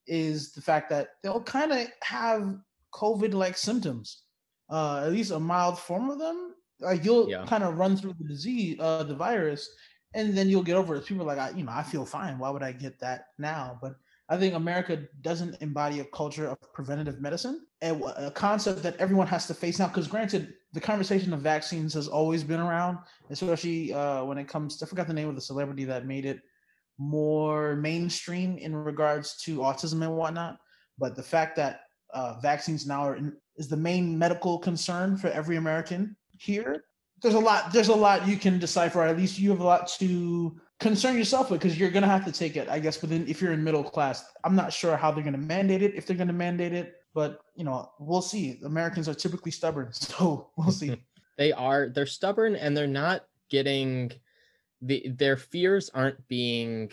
is 0.06 0.52
the 0.52 0.60
fact 0.60 0.90
that 0.90 1.08
they'll 1.22 1.42
kind 1.42 1.72
of 1.72 1.87
have 2.02 2.56
COVID-like 2.94 3.56
symptoms, 3.56 4.22
uh, 4.70 5.02
at 5.04 5.12
least 5.12 5.30
a 5.30 5.40
mild 5.40 5.78
form 5.78 6.10
of 6.10 6.18
them, 6.18 6.54
like 6.80 7.04
you'll 7.04 7.28
yeah. 7.28 7.44
kind 7.46 7.64
of 7.64 7.78
run 7.78 7.96
through 7.96 8.14
the 8.18 8.28
disease, 8.28 8.76
uh, 8.80 9.02
the 9.02 9.14
virus, 9.14 9.70
and 10.14 10.37
then 10.37 10.48
you'll 10.48 10.62
get 10.62 10.76
over 10.76 10.96
it. 10.96 11.06
People 11.06 11.25
are 11.25 11.37
like, 11.37 11.38
I, 11.38 11.56
you 11.56 11.64
know, 11.64 11.72
I 11.72 11.82
feel 11.82 12.06
fine. 12.06 12.38
Why 12.38 12.50
would 12.50 12.62
I 12.62 12.72
get 12.72 12.98
that 13.00 13.26
now? 13.38 13.78
But 13.82 13.96
I 14.30 14.37
think 14.37 14.54
America 14.54 15.04
doesn't 15.23 15.56
embody 15.62 16.00
a 16.00 16.04
culture 16.04 16.47
of 16.47 16.58
preventative 16.75 17.20
medicine, 17.20 17.66
a 17.80 18.30
concept 18.35 18.82
that 18.82 18.97
everyone 18.99 19.26
has 19.26 19.47
to 19.47 19.54
face 19.54 19.78
now. 19.78 19.88
Because 19.88 20.06
granted, 20.06 20.52
the 20.73 20.80
conversation 20.80 21.32
of 21.32 21.40
vaccines 21.40 21.94
has 21.94 22.08
always 22.08 22.44
been 22.44 22.61
around, 22.61 22.99
especially 23.30 23.94
uh, 23.94 24.25
when 24.25 24.37
it 24.37 24.47
comes. 24.47 24.76
To, 24.76 24.85
I 24.85 24.88
forgot 24.88 25.06
the 25.06 25.14
name 25.14 25.30
of 25.30 25.35
the 25.35 25.40
celebrity 25.40 25.85
that 25.85 26.06
made 26.06 26.26
it 26.26 26.40
more 26.99 27.76
mainstream 27.76 28.58
in 28.58 28.76
regards 28.76 29.37
to 29.44 29.58
autism 29.58 30.02
and 30.02 30.14
whatnot. 30.14 30.58
But 30.99 31.16
the 31.16 31.23
fact 31.23 31.56
that 31.56 31.80
uh, 32.12 32.38
vaccines 32.40 32.87
now 32.87 33.02
are 33.08 33.16
in, 33.16 33.32
is 33.56 33.68
the 33.68 33.76
main 33.76 34.18
medical 34.18 34.58
concern 34.58 35.16
for 35.16 35.28
every 35.28 35.56
American 35.56 36.16
here. 36.37 36.85
There's 37.23 37.35
a 37.35 37.40
lot. 37.40 37.73
There's 37.73 37.88
a 37.88 37.94
lot 37.94 38.28
you 38.28 38.37
can 38.37 38.58
decipher. 38.58 39.02
At 39.02 39.16
least 39.16 39.38
you 39.38 39.49
have 39.50 39.61
a 39.61 39.64
lot 39.64 39.88
to 39.99 40.61
concern 40.80 41.16
yourself 41.16 41.50
with 41.50 41.61
because 41.61 41.78
you're 41.78 41.90
gonna 41.90 42.06
have 42.06 42.25
to 42.25 42.32
take 42.32 42.56
it, 42.56 42.68
I 42.68 42.78
guess. 42.78 43.00
Within 43.02 43.26
if 43.28 43.42
you're 43.42 43.52
in 43.52 43.62
middle 43.62 43.85
class, 43.85 44.25
I'm 44.44 44.54
not 44.54 44.73
sure 44.73 44.97
how 44.97 45.11
they're 45.11 45.25
gonna 45.25 45.38
mandate 45.38 45.82
it. 45.82 45.94
If 45.94 46.06
they're 46.06 46.16
gonna 46.16 46.32
mandate 46.32 46.73
it, 46.73 46.94
but 47.14 47.40
you 47.54 47.64
know, 47.64 47.90
we'll 47.99 48.23
see. 48.23 48.61
Americans 48.64 49.08
are 49.08 49.14
typically 49.14 49.50
stubborn, 49.50 49.88
so 49.92 50.50
we'll 50.56 50.70
see. 50.70 51.02
they 51.38 51.52
are. 51.52 51.88
They're 51.88 52.06
stubborn, 52.06 52.56
and 52.56 52.76
they're 52.76 52.87
not 52.87 53.25
getting 53.50 54.12
the 54.82 55.08
their 55.08 55.37
fears 55.37 55.90
aren't 55.92 56.26
being 56.28 56.92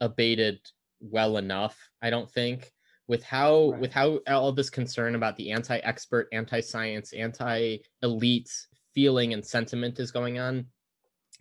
abated 0.00 0.60
well 1.00 1.38
enough. 1.38 1.78
I 2.02 2.10
don't 2.10 2.30
think 2.30 2.72
with 3.08 3.22
how 3.22 3.70
right. 3.70 3.80
with 3.80 3.92
how 3.92 4.20
all 4.28 4.52
this 4.52 4.70
concern 4.70 5.14
about 5.14 5.36
the 5.36 5.50
anti-expert, 5.52 6.28
anti-science, 6.32 7.12
anti-elite 7.12 8.50
feeling 8.94 9.32
and 9.32 9.44
sentiment 9.44 9.98
is 9.98 10.10
going 10.10 10.38
on 10.38 10.66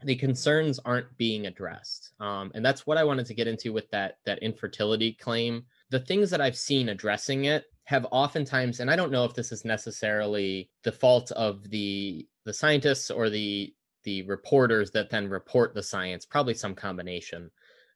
the 0.03 0.15
concerns 0.15 0.79
aren't 0.79 1.17
being 1.17 1.45
addressed 1.47 2.11
um, 2.19 2.51
and 2.55 2.65
that's 2.65 2.85
what 2.85 2.97
i 2.97 3.03
wanted 3.03 3.25
to 3.25 3.33
get 3.33 3.47
into 3.47 3.73
with 3.73 3.89
that 3.91 4.17
that 4.25 4.39
infertility 4.39 5.13
claim. 5.13 5.63
The 5.89 5.99
things 5.99 6.29
that 6.29 6.41
i've 6.41 6.57
seen 6.57 6.89
addressing 6.89 7.45
it 7.45 7.65
have 7.83 8.07
oftentimes 8.11 8.79
and 8.79 8.89
i 8.89 8.95
don't 8.95 9.11
know 9.11 9.25
if 9.25 9.33
this 9.33 9.51
is 9.51 9.65
necessarily 9.65 10.69
the 10.83 10.91
fault 10.91 11.31
of 11.31 11.69
the 11.69 12.27
the 12.45 12.53
scientists 12.53 13.11
or 13.11 13.29
the 13.29 13.73
the 14.03 14.23
reporters 14.23 14.91
that 14.91 15.09
then 15.09 15.29
report 15.29 15.73
the 15.73 15.83
science 15.83 16.25
probably 16.25 16.53
some 16.53 16.73
combination 16.73 17.51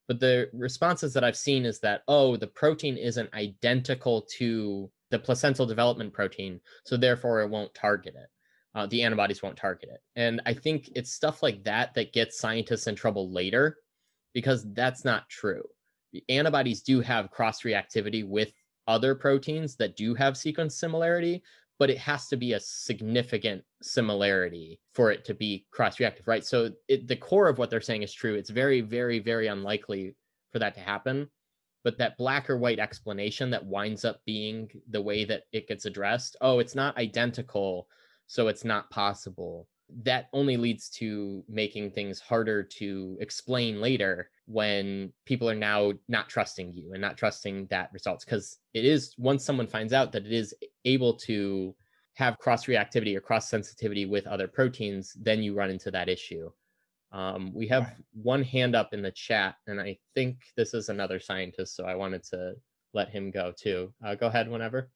but 0.08 0.20
the 0.20 0.50
responses 0.54 1.14
that 1.14 1.24
i've 1.24 1.38
seen 1.38 1.66
is 1.66 1.80
that 1.80 2.02
oh 2.08 2.36
the 2.36 2.48
protein 2.48 2.98
isn't 2.98 3.34
identical 3.34 4.22
to 4.38 4.90
the 5.12 5.20
placental 5.20 5.66
development 5.66 6.14
protein 6.14 6.60
so 6.84 6.98
therefore 6.98 7.42
it 7.42 7.50
won't 7.50 7.74
target 7.74 8.16
it 8.16 8.30
uh, 8.76 8.86
the 8.86 9.02
antibodies 9.02 9.42
won't 9.42 9.58
target 9.58 9.90
it. 9.90 10.02
And 10.18 10.42
I 10.46 10.54
think 10.54 10.90
it's 10.96 11.12
stuff 11.12 11.42
like 11.42 11.64
that 11.64 11.94
that 11.94 12.14
gets 12.14 12.38
scientists 12.38 12.88
in 12.88 12.96
trouble 12.96 13.32
later 13.32 13.78
because 14.34 14.66
that's 14.74 15.06
not 15.06 15.30
true. 15.30 15.64
The 16.12 16.24
antibodies 16.30 16.82
do 16.82 17.00
have 17.00 17.32
cross 17.32 17.62
reactivity 17.62 18.28
with 18.28 18.52
other 18.88 19.16
proteins 19.16 19.78
that 19.78 19.96
do 19.96 20.14
have 20.14 20.38
sequence 20.38 20.76
similarity, 20.76 21.42
but 21.80 21.90
it 21.90 21.98
has 21.98 22.28
to 22.28 22.38
be 22.38 22.54
a 22.54 22.60
significant 22.60 23.64
similarity 23.82 24.80
for 24.94 25.10
it 25.10 25.24
to 25.26 25.34
be 25.34 25.66
cross 25.72 26.00
reactive, 26.00 26.28
right? 26.28 26.46
So 26.46 26.72
it, 26.90 27.08
the 27.08 27.16
core 27.16 27.48
of 27.48 27.58
what 27.58 27.70
they're 27.70 27.82
saying 27.82 28.04
is 28.04 28.14
true. 28.14 28.36
It's 28.36 28.50
very, 28.50 28.82
very, 28.82 29.20
very 29.20 29.48
unlikely 29.48 30.16
for 30.52 30.60
that 30.60 30.76
to 30.76 30.82
happen. 30.82 31.30
But 31.86 31.98
that 32.00 32.18
black 32.18 32.50
or 32.50 32.58
white 32.58 32.80
explanation 32.80 33.52
that 33.52 33.66
winds 33.66 34.06
up 34.06 34.20
being 34.26 34.70
the 34.90 35.02
way 35.02 35.24
that 35.26 35.44
it 35.52 35.68
gets 35.68 35.86
addressed 35.86 36.36
oh, 36.42 36.60
it's 36.60 36.76
not 36.76 36.98
identical 36.98 37.88
so 38.28 38.48
it's 38.48 38.66
not 38.66 38.90
possible. 38.90 39.68
That 40.04 40.30
only 40.34 40.58
leads 40.58 40.90
to 40.92 41.44
making 41.48 41.92
things 41.92 42.20
harder 42.20 42.64
to 42.64 43.18
explain 43.20 43.82
later 43.82 44.30
when 44.48 45.14
people 45.26 45.50
are 45.50 45.56
now 45.56 45.94
not 46.08 46.30
trusting 46.30 46.74
you 46.74 46.94
and 46.94 47.02
not 47.02 47.18
trusting 47.18 47.68
that 47.68 47.92
results 47.94 48.26
because 48.26 48.60
it 48.74 48.86
is 48.86 49.14
once 49.18 49.44
someone 49.44 49.68
finds 49.68 49.94
out 49.94 50.12
that 50.12 50.26
it 50.26 50.32
is 50.32 50.56
able 50.86 51.14
to 51.14 51.76
have 52.14 52.40
cross 52.40 52.66
reactivity 52.66 53.16
or 53.16 53.22
cross 53.22 53.50
sensitivity 53.50 54.06
with 54.06 54.26
other 54.28 54.48
proteins 54.48 55.14
then 55.20 55.44
you 55.44 55.54
run 55.54 55.70
into 55.70 55.92
that 55.92 56.10
issue. 56.10 56.50
Um, 57.12 57.52
we 57.54 57.68
have 57.68 57.84
right. 57.84 57.96
one 58.14 58.44
hand 58.44 58.76
up 58.76 58.94
in 58.94 59.02
the 59.02 59.12
chat 59.12 59.56
and 59.68 59.80
i 59.80 59.98
think 60.16 60.38
this 60.58 60.74
is 60.74 60.90
another 60.90 61.20
scientist 61.20 61.76
so 61.76 61.86
i 61.86 61.96
wanted 61.96 62.24
to 62.26 62.56
let 62.96 63.10
him 63.10 63.30
go 63.30 63.54
too. 63.56 63.94
Uh, 64.04 64.16
go 64.16 64.28
ahead 64.28 64.50
whenever 64.50 64.90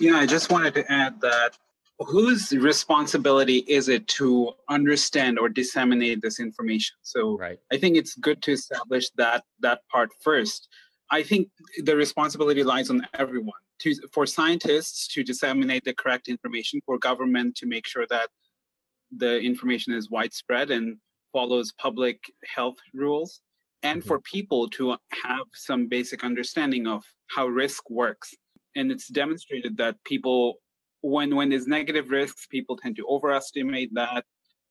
yeah, 0.00 0.16
I 0.16 0.26
just 0.26 0.50
wanted 0.50 0.74
to 0.74 0.92
add 0.92 1.20
that 1.20 1.56
whose 1.98 2.52
responsibility 2.52 3.64
is 3.68 3.88
it 3.88 4.06
to 4.06 4.52
understand 4.68 5.38
or 5.38 5.48
disseminate 5.48 6.20
this 6.20 6.40
information? 6.40 6.96
So 7.02 7.38
right. 7.38 7.58
I 7.72 7.78
think 7.78 7.96
it's 7.96 8.14
good 8.16 8.42
to 8.42 8.52
establish 8.52 9.10
that 9.16 9.44
that 9.60 9.80
part 9.90 10.10
first. 10.20 10.68
I 11.10 11.22
think 11.22 11.48
the 11.84 11.96
responsibility 11.96 12.62
lies 12.64 12.90
on 12.90 13.06
everyone 13.14 13.62
to 13.80 13.94
for 14.12 14.26
scientists 14.26 15.08
to 15.08 15.22
disseminate 15.22 15.84
the 15.84 15.94
correct 15.94 16.28
information, 16.28 16.80
for 16.84 16.98
government 16.98 17.56
to 17.56 17.66
make 17.66 17.86
sure 17.86 18.06
that 18.10 18.28
the 19.16 19.38
information 19.40 19.94
is 19.94 20.10
widespread 20.10 20.70
and 20.70 20.96
follows 21.32 21.72
public 21.78 22.18
health 22.44 22.76
rules, 22.92 23.40
and 23.82 24.00
mm-hmm. 24.00 24.08
for 24.08 24.20
people 24.20 24.68
to 24.70 24.96
have 25.24 25.46
some 25.54 25.86
basic 25.86 26.24
understanding 26.24 26.86
of 26.86 27.04
how 27.28 27.46
risk 27.46 27.88
works 27.88 28.34
and 28.76 28.92
it's 28.92 29.08
demonstrated 29.08 29.76
that 29.78 29.96
people 30.04 30.58
when 31.02 31.34
when 31.34 31.50
there's 31.50 31.66
negative 31.66 32.10
risks 32.10 32.46
people 32.46 32.76
tend 32.76 32.96
to 32.96 33.06
overestimate 33.08 33.90
that. 33.94 34.24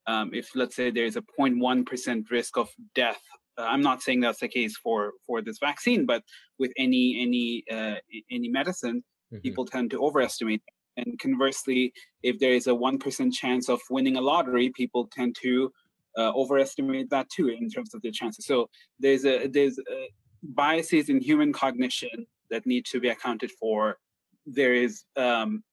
Um, 0.07 0.29
if 0.35 0.51
let's 0.53 0.75
say 0.75 0.91
there's 0.91 1.15
a 1.15 1.23
0.1% 1.39 2.29
risk 2.29 2.57
of 2.57 2.69
death 2.93 3.23
uh, 3.57 3.63
i'm 3.63 3.81
not 3.81 4.03
saying 4.03 4.19
that's 4.19 4.39
the 4.39 4.47
case 4.47 4.77
for 4.77 5.13
for 5.25 5.41
this 5.41 5.57
vaccine 5.57 6.05
but 6.05 6.21
with 6.59 6.71
any 6.77 7.19
any 7.19 7.63
uh, 7.75 7.95
any 8.29 8.49
medicine 8.49 9.03
mm-hmm. 9.35 9.41
people 9.41 9.65
tend 9.65 9.91
to 9.91 10.03
overestimate. 10.03 10.61
And 10.97 11.19
conversely 11.19 11.93
if 12.23 12.39
there 12.39 12.53
is 12.53 12.67
a 12.67 12.71
1% 12.71 13.33
chance 13.33 13.69
of 13.69 13.81
winning 13.89 14.15
a 14.15 14.21
lottery 14.21 14.71
people 14.73 15.09
tend 15.11 15.35
to 15.41 15.71
uh, 16.17 16.31
overestimate 16.33 17.09
that 17.09 17.29
too 17.29 17.49
in 17.49 17.69
terms 17.69 17.93
of 17.93 18.01
the 18.01 18.11
chances. 18.11 18.45
So 18.45 18.69
there's 18.99 19.25
a 19.25 19.47
there's 19.47 19.77
a 19.79 20.07
biases 20.43 21.09
in 21.09 21.19
human 21.19 21.51
cognition 21.51 22.27
that 22.51 22.65
need 22.65 22.85
to 22.85 22.99
be 22.99 23.09
accounted 23.09 23.51
for. 23.59 23.97
There 24.45 24.73
is 24.73 25.03
um, 25.15 25.63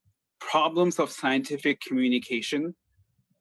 problems 0.41 0.99
of 0.99 1.11
scientific 1.11 1.81
communication. 1.81 2.75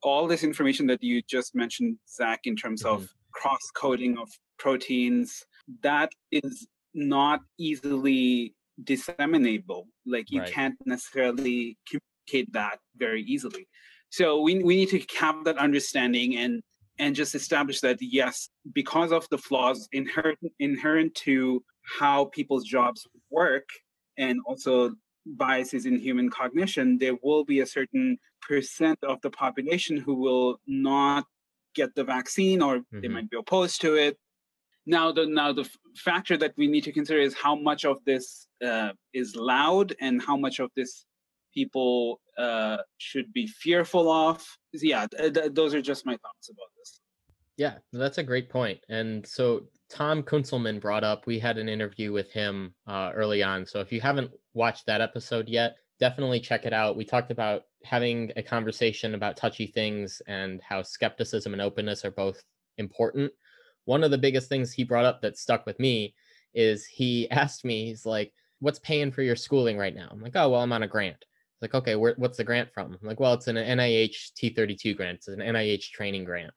All 0.04 0.28
this 0.28 0.44
information 0.44 0.88
that 0.88 1.04
you 1.04 1.22
just 1.30 1.56
mentioned, 1.56 1.98
Zach, 2.10 2.42
in 2.46 2.56
terms 2.56 2.84
mm-hmm. 2.84 3.04
of 3.04 3.10
cross 3.34 3.72
coding 3.76 4.18
of 4.18 4.30
proteins, 4.58 5.44
that 5.84 6.12
is 6.32 6.68
not 6.94 7.42
easily 7.58 8.54
disseminable. 8.84 9.88
Like 10.06 10.32
you 10.32 10.42
right. 10.42 10.52
can't 10.52 10.76
necessarily 10.86 11.78
communicate 11.88 12.52
that 12.54 12.80
very 12.98 13.24
easily. 13.24 13.68
So 14.10 14.42
we, 14.42 14.62
we 14.62 14.76
need 14.76 14.90
to 14.90 15.02
have 15.20 15.44
that 15.46 15.58
understanding 15.58 16.38
and 16.38 16.62
and 17.00 17.16
just 17.16 17.34
establish 17.34 17.80
that 17.82 17.98
yes, 18.00 18.50
because 18.74 19.12
of 19.12 19.26
the 19.32 19.38
flaws 19.38 19.88
inherent 19.92 20.38
inherent 20.60 21.16
to 21.16 21.64
how 22.00 22.26
people's 22.26 22.66
jobs 22.66 23.08
work 23.30 23.68
and 24.18 24.40
also 24.46 24.92
biases 25.26 25.86
in 25.86 26.00
human 26.00 26.30
cognition, 26.30 26.98
there 26.98 27.18
will 27.24 27.44
be 27.44 27.60
a 27.60 27.66
certain 27.66 28.18
percent 28.42 29.00
of 29.04 29.22
the 29.22 29.30
population 29.30 29.98
who 29.98 30.16
will 30.16 30.60
not 30.68 31.26
get 31.76 31.94
the 31.96 32.04
vaccine 32.04 32.62
or 32.62 32.78
mm-hmm. 32.78 33.02
they 33.02 33.08
might 33.08 33.30
be 33.30 33.38
opposed 33.38 33.82
to 33.82 33.96
it. 33.96 34.18
Now, 34.86 35.12
the 35.12 35.28
now 35.28 35.54
the 35.54 35.70
factor 35.96 36.38
that 36.38 36.54
we 36.58 36.68
need 36.68 36.84
to 36.86 36.92
consider 36.92 37.20
is 37.20 37.36
how 37.36 37.56
much 37.56 37.86
of 37.86 38.04
this 38.06 38.48
uh, 38.66 38.94
is 39.14 39.36
loud 39.36 39.96
and 40.02 40.22
how 40.22 40.36
much 40.36 40.60
of 40.60 40.72
this 40.76 41.06
people 41.54 42.20
uh, 42.38 42.78
should 42.98 43.32
be 43.32 43.46
fearful 43.46 44.12
of. 44.12 44.44
Yeah, 44.74 45.06
th- 45.08 45.34
th- 45.34 45.54
those 45.54 45.76
are 45.76 45.82
just 45.82 46.06
my 46.06 46.14
thoughts 46.14 46.50
about 46.50 46.70
this. 46.78 47.00
Yeah, 47.58 47.76
that's 47.94 48.18
a 48.18 48.24
great 48.24 48.50
point. 48.50 48.80
And 48.90 49.26
so 49.28 49.68
Tom 49.92 50.24
Kunzelman 50.24 50.80
brought 50.80 51.04
up, 51.04 51.28
we 51.28 51.38
had 51.38 51.58
an 51.58 51.68
interview 51.68 52.14
with 52.14 52.32
him 52.32 52.74
uh, 52.88 53.12
early 53.14 53.44
on. 53.44 53.66
So 53.66 53.82
if 53.82 53.92
you 53.92 54.00
haven't 54.00 54.32
watched 54.54 54.86
that 54.86 55.02
episode 55.02 55.50
yet, 55.50 55.76
definitely 56.00 56.40
check 56.40 56.66
it 56.66 56.72
out. 56.72 56.96
We 56.96 57.04
talked 57.04 57.30
about 57.30 57.64
having 57.84 58.32
a 58.38 58.42
conversation 58.42 59.16
about 59.16 59.36
touchy 59.36 59.68
things 59.68 60.22
and 60.28 60.62
how 60.62 60.82
skepticism 60.82 61.52
and 61.52 61.62
openness 61.62 62.06
are 62.06 62.12
both 62.12 62.42
important. 62.78 63.34
One 63.84 64.04
of 64.04 64.12
the 64.12 64.18
biggest 64.18 64.48
things 64.48 64.72
he 64.72 64.86
brought 64.86 65.06
up 65.06 65.22
that 65.22 65.38
stuck 65.38 65.66
with 65.66 65.78
me 65.80 66.16
is 66.54 66.86
he 66.86 67.30
asked 67.32 67.66
me, 67.66 67.88
he's 67.88 68.06
like, 68.06 68.34
What's 68.60 68.80
paying 68.80 69.12
for 69.12 69.24
your 69.24 69.36
schooling 69.36 69.78
right 69.78 69.94
now? 69.94 70.08
I'm 70.10 70.22
like, 70.22 70.36
Oh, 70.36 70.50
well, 70.50 70.62
I'm 70.62 70.72
on 70.72 70.84
a 70.84 70.88
grant. 70.88 71.18
He's 71.20 71.62
like, 71.64 71.76
Okay, 71.76 71.96
where, 71.96 72.16
what's 72.18 72.38
the 72.38 72.44
grant 72.44 72.72
from? 72.74 72.94
I'm 72.94 73.08
like, 73.08 73.20
Well, 73.20 73.34
it's 73.34 73.48
an 73.48 73.58
NIH 73.58 74.32
T32 74.42 74.96
grant, 74.96 75.18
it's 75.18 75.28
an 75.28 75.40
NIH 75.40 75.90
training 75.92 76.24
grant. 76.24 76.54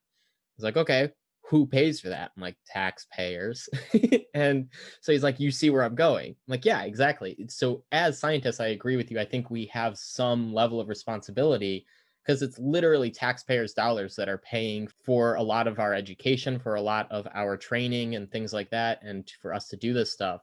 He's 0.57 0.65
like, 0.65 0.77
Okay, 0.77 1.11
who 1.49 1.67
pays 1.67 2.01
for 2.01 2.09
that? 2.09 2.33
I'm 2.37 2.43
like, 2.43 2.57
taxpayers. 2.67 3.69
and 4.35 4.69
so 5.01 5.13
he's 5.13 5.23
like, 5.23 5.39
you 5.39 5.51
see 5.51 5.71
where 5.71 5.83
I'm 5.83 5.95
going. 5.95 6.31
I'm 6.31 6.51
like, 6.51 6.65
yeah, 6.65 6.83
exactly. 6.83 7.37
So 7.49 7.85
as 7.93 8.19
scientists, 8.19 8.61
I 8.61 8.69
agree 8.69 8.97
with 8.97 9.11
you. 9.11 9.21
I 9.21 9.25
think 9.25 9.51
we 9.51 9.67
have 9.67 9.99
some 9.99 10.53
level 10.53 10.81
of 10.81 10.89
responsibility 10.89 11.87
because 12.25 12.41
it's 12.41 12.59
literally 12.59 13.11
taxpayers' 13.11 13.75
dollars 13.75 14.17
that 14.17 14.31
are 14.31 14.39
paying 14.39 14.89
for 15.05 15.35
a 15.35 15.43
lot 15.43 15.67
of 15.67 15.79
our 15.79 15.93
education, 15.93 16.59
for 16.59 16.77
a 16.77 16.81
lot 16.81 17.11
of 17.11 17.29
our 17.35 17.57
training 17.57 18.15
and 18.15 18.31
things 18.31 18.55
like 18.55 18.71
that, 18.71 19.01
and 19.03 19.31
for 19.43 19.53
us 19.53 19.69
to 19.69 19.77
do 19.77 19.93
this 19.93 20.13
stuff. 20.13 20.41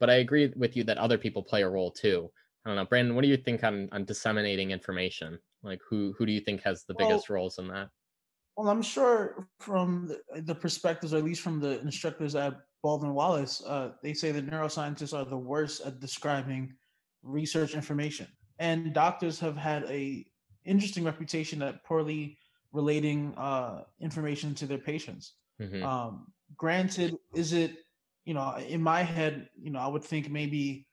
But 0.00 0.08
I 0.08 0.14
agree 0.14 0.50
with 0.56 0.76
you 0.76 0.84
that 0.84 0.98
other 0.98 1.18
people 1.18 1.42
play 1.42 1.62
a 1.62 1.68
role 1.68 1.90
too. 1.90 2.30
I 2.64 2.70
don't 2.70 2.76
know, 2.76 2.86
Brandon. 2.86 3.14
What 3.14 3.22
do 3.22 3.28
you 3.28 3.36
think 3.36 3.62
on 3.64 3.88
on 3.92 4.04
disseminating 4.04 4.70
information? 4.70 5.38
Like, 5.62 5.80
who 5.88 6.14
who 6.16 6.24
do 6.24 6.32
you 6.32 6.40
think 6.40 6.62
has 6.62 6.84
the 6.84 6.94
biggest 6.94 7.28
roles 7.28 7.58
in 7.58 7.68
that? 7.68 7.88
Well, 8.56 8.68
I'm 8.68 8.82
sure 8.82 9.48
from 9.58 10.08
the, 10.08 10.42
the, 10.42 10.54
perspectives, 10.54 11.14
or 11.14 11.18
at 11.18 11.24
least 11.24 11.40
from 11.40 11.58
the 11.58 11.80
instructors 11.80 12.34
at 12.34 12.54
Baldwin 12.82 13.14
Wallace, 13.14 13.62
uh, 13.66 13.92
they 14.02 14.12
say 14.12 14.30
that 14.32 14.50
neuroscientists 14.50 15.16
are 15.16 15.24
the 15.24 15.38
worst 15.38 15.80
at 15.86 16.00
describing 16.00 16.74
research 17.22 17.74
information. 17.74 18.26
And 18.58 18.92
doctors 18.92 19.40
have 19.40 19.56
had 19.56 19.84
a 19.84 20.26
interesting 20.64 21.04
reputation 21.04 21.62
at 21.62 21.82
poorly 21.84 22.38
relating 22.72 23.34
uh, 23.36 23.82
information 24.00 24.54
to 24.56 24.66
their 24.66 24.78
patients. 24.78 25.34
Mm-hmm. 25.60 25.82
Um, 25.84 26.26
granted, 26.56 27.16
is 27.34 27.52
it 27.52 27.76
you 28.24 28.34
know 28.34 28.56
in 28.56 28.82
my 28.82 29.02
head, 29.02 29.48
you 29.60 29.70
know, 29.70 29.80
I 29.80 29.86
would 29.86 30.04
think 30.04 30.30
maybe 30.30 30.86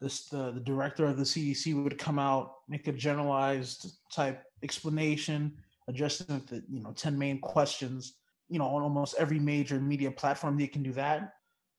this 0.00 0.26
the, 0.26 0.52
the 0.52 0.60
director 0.60 1.06
of 1.06 1.16
the 1.16 1.24
CDC 1.24 1.82
would 1.82 1.98
come 1.98 2.18
out, 2.18 2.54
make 2.68 2.86
a 2.88 2.92
generalized 2.92 3.98
type 4.12 4.42
explanation, 4.62 5.56
addressing 5.88 6.42
the 6.48 6.62
you 6.68 6.82
know 6.82 6.92
ten 6.92 7.18
main 7.18 7.40
questions. 7.40 8.14
You 8.48 8.58
know, 8.60 8.66
on 8.66 8.82
almost 8.82 9.16
every 9.18 9.40
major 9.40 9.80
media 9.80 10.10
platform, 10.10 10.56
they 10.56 10.68
can 10.68 10.82
do 10.82 10.92
that. 10.92 11.32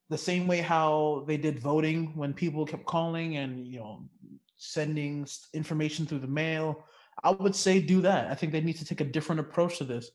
The 0.09 0.17
same 0.17 0.47
way 0.47 0.59
how 0.59 1.23
they 1.27 1.37
did 1.37 1.59
voting 1.59 2.11
when 2.15 2.33
people 2.33 2.65
kept 2.65 2.85
calling 2.85 3.37
and 3.37 3.65
you 3.67 3.79
know 3.79 4.09
sending 4.57 5.27
information 5.53 6.05
through 6.05 6.19
the 6.19 6.27
mail 6.27 6.83
I 7.23 7.31
would 7.31 7.55
say 7.55 7.81
do 7.81 8.01
that. 8.01 8.29
I 8.29 8.35
think 8.35 8.51
they 8.51 8.61
need 8.61 8.77
to 8.77 8.85
take 8.85 9.01
a 9.01 9.05
different 9.05 9.39
approach 9.41 9.77
to 9.79 9.83
this 9.83 10.11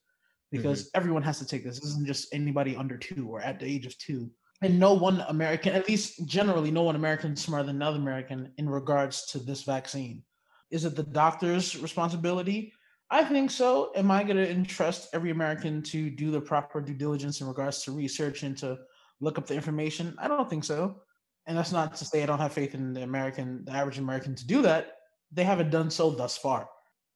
because 0.50 0.84
mm-hmm. 0.84 0.98
everyone 0.98 1.22
has 1.22 1.38
to 1.38 1.46
take 1.46 1.64
this. 1.64 1.80
This 1.80 1.90
isn't 1.90 2.06
just 2.06 2.32
anybody 2.32 2.76
under 2.76 2.96
two 2.96 3.28
or 3.28 3.40
at 3.40 3.58
the 3.58 3.66
age 3.66 3.86
of 3.86 3.96
two. 3.98 4.30
And 4.62 4.78
no 4.78 4.94
one 4.94 5.24
American, 5.28 5.74
at 5.74 5.88
least 5.88 6.24
generally, 6.26 6.70
no 6.70 6.82
one 6.82 6.94
American 6.94 7.32
is 7.32 7.40
smarter 7.40 7.66
than 7.66 7.76
another 7.76 7.98
American 7.98 8.52
in 8.58 8.68
regards 8.68 9.26
to 9.26 9.38
this 9.38 9.64
vaccine. 9.64 10.22
Is 10.70 10.84
it 10.84 10.94
the 10.94 11.02
doctor's 11.02 11.76
responsibility? 11.80 12.72
I 13.12 13.22
think 13.24 13.50
so. 13.50 13.92
Am 13.94 14.10
I 14.10 14.24
going 14.24 14.38
to 14.38 14.50
entrust 14.50 15.10
every 15.12 15.30
American 15.30 15.82
to 15.82 16.10
do 16.10 16.30
the 16.30 16.40
proper 16.40 16.80
due 16.80 16.94
diligence 16.94 17.40
in 17.40 17.46
regards 17.46 17.84
to 17.84 17.92
research 17.92 18.42
and 18.42 18.56
to 18.58 18.78
look 19.20 19.38
up 19.38 19.46
the 19.46 19.54
information? 19.54 20.16
I 20.18 20.28
don't 20.28 20.48
think 20.48 20.64
so. 20.64 21.02
And 21.46 21.56
that's 21.56 21.72
not 21.72 21.94
to 21.96 22.04
say 22.04 22.22
I 22.22 22.26
don't 22.26 22.38
have 22.38 22.52
faith 22.52 22.74
in 22.74 22.92
the 22.92 23.02
American, 23.02 23.64
the 23.64 23.72
average 23.72 23.98
American 23.98 24.34
to 24.34 24.46
do 24.46 24.62
that. 24.62 24.94
They 25.30 25.44
haven't 25.44 25.70
done 25.70 25.90
so 25.90 26.10
thus 26.10 26.36
far 26.36 26.68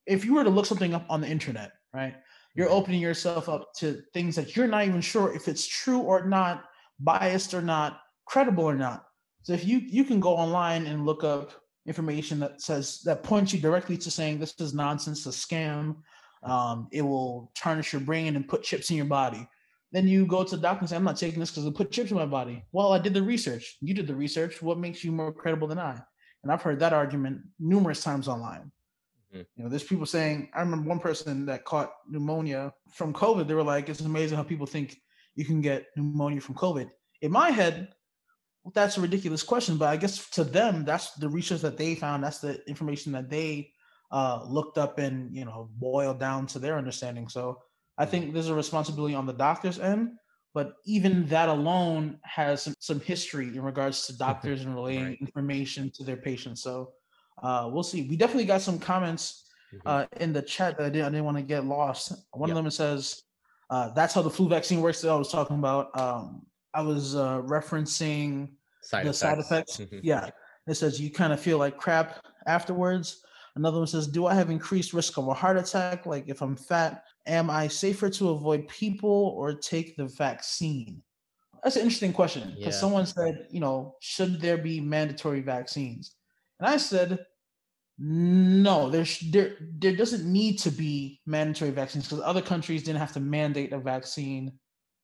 if 0.06 0.24
you 0.24 0.34
were 0.34 0.44
to 0.44 0.50
look 0.50 0.66
something 0.66 0.94
up 0.94 1.04
on 1.10 1.20
the 1.20 1.28
internet, 1.28 1.72
right? 1.92 2.14
You're 2.54 2.66
mm-hmm. 2.66 2.76
opening 2.76 3.00
yourself 3.00 3.48
up 3.48 3.72
to 3.78 4.02
things 4.14 4.36
that 4.36 4.56
you're 4.56 4.68
not 4.68 4.84
even 4.84 5.00
sure 5.00 5.34
if 5.34 5.48
it's 5.48 5.66
true 5.66 6.00
or 6.00 6.26
not, 6.26 6.64
biased 7.00 7.54
or 7.54 7.62
not, 7.62 8.00
credible 8.26 8.64
or 8.64 8.76
not. 8.76 9.04
So 9.42 9.52
if 9.52 9.64
you 9.64 9.78
you 9.78 10.04
can 10.04 10.20
go 10.20 10.36
online 10.36 10.86
and 10.86 11.06
look 11.06 11.22
up 11.22 11.52
information 11.86 12.40
that 12.40 12.60
says 12.60 13.00
that 13.04 13.22
points 13.22 13.52
you 13.52 13.60
directly 13.60 13.96
to 13.98 14.10
saying 14.10 14.38
this 14.38 14.54
is 14.58 14.74
nonsense, 14.74 15.26
a 15.26 15.30
scam, 15.30 15.96
um, 16.42 16.88
it 16.92 17.02
will 17.02 17.50
tarnish 17.54 17.92
your 17.92 18.02
brain 18.02 18.36
and 18.36 18.48
put 18.48 18.62
chips 18.62 18.90
in 18.90 18.96
your 18.96 19.06
body. 19.06 19.48
Then 19.92 20.06
you 20.06 20.26
go 20.26 20.44
to 20.44 20.56
the 20.56 20.62
doctor 20.62 20.80
and 20.80 20.88
say, 20.88 20.96
I'm 20.96 21.04
not 21.04 21.16
taking 21.16 21.40
this 21.40 21.50
because 21.50 21.64
it 21.64 21.74
put 21.74 21.90
chips 21.90 22.10
in 22.10 22.16
my 22.16 22.26
body. 22.26 22.64
Well, 22.72 22.92
I 22.92 22.98
did 22.98 23.14
the 23.14 23.22
research. 23.22 23.76
You 23.80 23.94
did 23.94 24.06
the 24.06 24.14
research. 24.14 24.60
What 24.60 24.78
makes 24.78 25.04
you 25.04 25.12
more 25.12 25.32
credible 25.32 25.68
than 25.68 25.78
I? 25.78 26.00
And 26.42 26.52
I've 26.52 26.62
heard 26.62 26.80
that 26.80 26.92
argument 26.92 27.40
numerous 27.58 28.02
times 28.02 28.28
online. 28.28 28.70
Mm-hmm. 29.32 29.42
You 29.56 29.64
know, 29.64 29.70
there's 29.70 29.84
people 29.84 30.06
saying, 30.06 30.50
I 30.54 30.60
remember 30.60 30.88
one 30.88 30.98
person 30.98 31.46
that 31.46 31.64
caught 31.64 31.92
pneumonia 32.08 32.72
from 32.92 33.12
COVID. 33.12 33.46
They 33.46 33.54
were 33.54 33.62
like, 33.62 33.88
it's 33.88 34.00
amazing 34.00 34.36
how 34.36 34.42
people 34.42 34.66
think 34.66 35.00
you 35.34 35.44
can 35.44 35.60
get 35.60 35.86
pneumonia 35.96 36.40
from 36.40 36.56
COVID. 36.56 36.90
In 37.22 37.32
my 37.32 37.50
head, 37.50 37.88
that's 38.74 38.98
a 38.98 39.00
ridiculous 39.00 39.42
question, 39.42 39.76
but 39.76 39.88
I 39.88 39.96
guess 39.96 40.28
to 40.30 40.44
them, 40.44 40.84
that's 40.84 41.12
the 41.12 41.28
research 41.28 41.60
that 41.62 41.76
they 41.76 41.94
found. 41.94 42.24
That's 42.24 42.38
the 42.38 42.66
information 42.68 43.12
that 43.12 43.30
they 43.30 43.72
uh, 44.10 44.44
looked 44.46 44.78
up 44.78 44.98
and, 44.98 45.34
you 45.34 45.44
know, 45.44 45.68
boiled 45.74 46.20
down 46.20 46.46
to 46.48 46.58
their 46.58 46.78
understanding. 46.78 47.28
So 47.28 47.60
I 47.98 48.06
think 48.06 48.32
there's 48.32 48.48
a 48.48 48.54
responsibility 48.54 49.14
on 49.14 49.26
the 49.26 49.32
doctor's 49.32 49.78
end, 49.78 50.12
but 50.54 50.74
even 50.84 51.26
that 51.28 51.48
alone 51.48 52.18
has 52.22 52.62
some, 52.62 52.74
some 52.78 53.00
history 53.00 53.48
in 53.48 53.62
regards 53.62 54.06
to 54.06 54.16
doctors 54.18 54.62
and 54.62 54.74
relaying 54.74 55.04
right. 55.04 55.20
information 55.20 55.90
to 55.94 56.04
their 56.04 56.16
patients. 56.16 56.62
So 56.62 56.92
uh, 57.42 57.68
we'll 57.72 57.82
see. 57.82 58.08
We 58.08 58.16
definitely 58.16 58.46
got 58.46 58.62
some 58.62 58.78
comments 58.78 59.50
mm-hmm. 59.74 59.86
uh, 59.86 60.06
in 60.20 60.32
the 60.32 60.42
chat 60.42 60.78
that 60.78 60.86
I 60.86 60.90
didn't, 60.90 61.06
I 61.06 61.10
didn't 61.10 61.24
want 61.24 61.36
to 61.36 61.42
get 61.42 61.64
lost. 61.64 62.12
One 62.32 62.48
yep. 62.48 62.56
of 62.56 62.64
them 62.64 62.70
says, 62.70 63.22
uh, 63.68 63.90
"That's 63.90 64.14
how 64.14 64.22
the 64.22 64.30
flu 64.30 64.48
vaccine 64.48 64.80
works." 64.80 65.02
That 65.02 65.10
I 65.10 65.16
was 65.16 65.30
talking 65.30 65.58
about. 65.58 65.98
Um, 65.98 66.46
I 66.72 66.80
was 66.82 67.16
uh, 67.16 67.42
referencing 67.42 68.52
side 68.86 69.04
the 69.04 69.10
effects. 69.10 69.18
side 69.18 69.38
effects. 69.38 69.76
Mm-hmm. 69.78 69.98
Yeah, 70.02 70.30
it 70.66 70.74
says 70.74 71.00
you 71.00 71.10
kind 71.10 71.32
of 71.32 71.40
feel 71.40 71.58
like 71.58 71.76
crap 71.76 72.24
afterwards. 72.46 73.22
Another 73.56 73.78
one 73.78 73.86
says, 73.86 74.06
"Do 74.06 74.26
I 74.26 74.34
have 74.34 74.50
increased 74.50 74.92
risk 74.92 75.16
of 75.18 75.28
a 75.28 75.34
heart 75.34 75.56
attack? 75.56 76.06
Like 76.06 76.28
if 76.28 76.42
I'm 76.42 76.56
fat, 76.56 77.04
am 77.26 77.50
I 77.50 77.68
safer 77.68 78.10
to 78.10 78.30
avoid 78.30 78.68
people 78.68 79.34
or 79.36 79.54
take 79.54 79.96
the 79.96 80.06
vaccine?" 80.06 81.02
That's 81.62 81.76
an 81.76 81.82
interesting 81.82 82.12
question 82.12 82.50
because 82.50 82.74
yeah. 82.74 82.80
someone 82.80 83.06
said, 83.06 83.48
you 83.50 83.58
know, 83.58 83.96
should 84.00 84.40
there 84.40 84.58
be 84.58 84.80
mandatory 84.80 85.40
vaccines? 85.40 86.14
And 86.60 86.68
I 86.68 86.76
said, 86.76 87.18
no, 87.98 88.90
there's 88.90 89.18
there 89.32 89.56
there 89.78 89.96
doesn't 89.96 90.30
need 90.30 90.58
to 90.60 90.70
be 90.70 91.20
mandatory 91.26 91.70
vaccines 91.70 92.04
because 92.04 92.22
other 92.22 92.42
countries 92.42 92.82
didn't 92.82 93.00
have 93.00 93.12
to 93.14 93.20
mandate 93.20 93.72
a 93.72 93.78
vaccine 93.78 94.52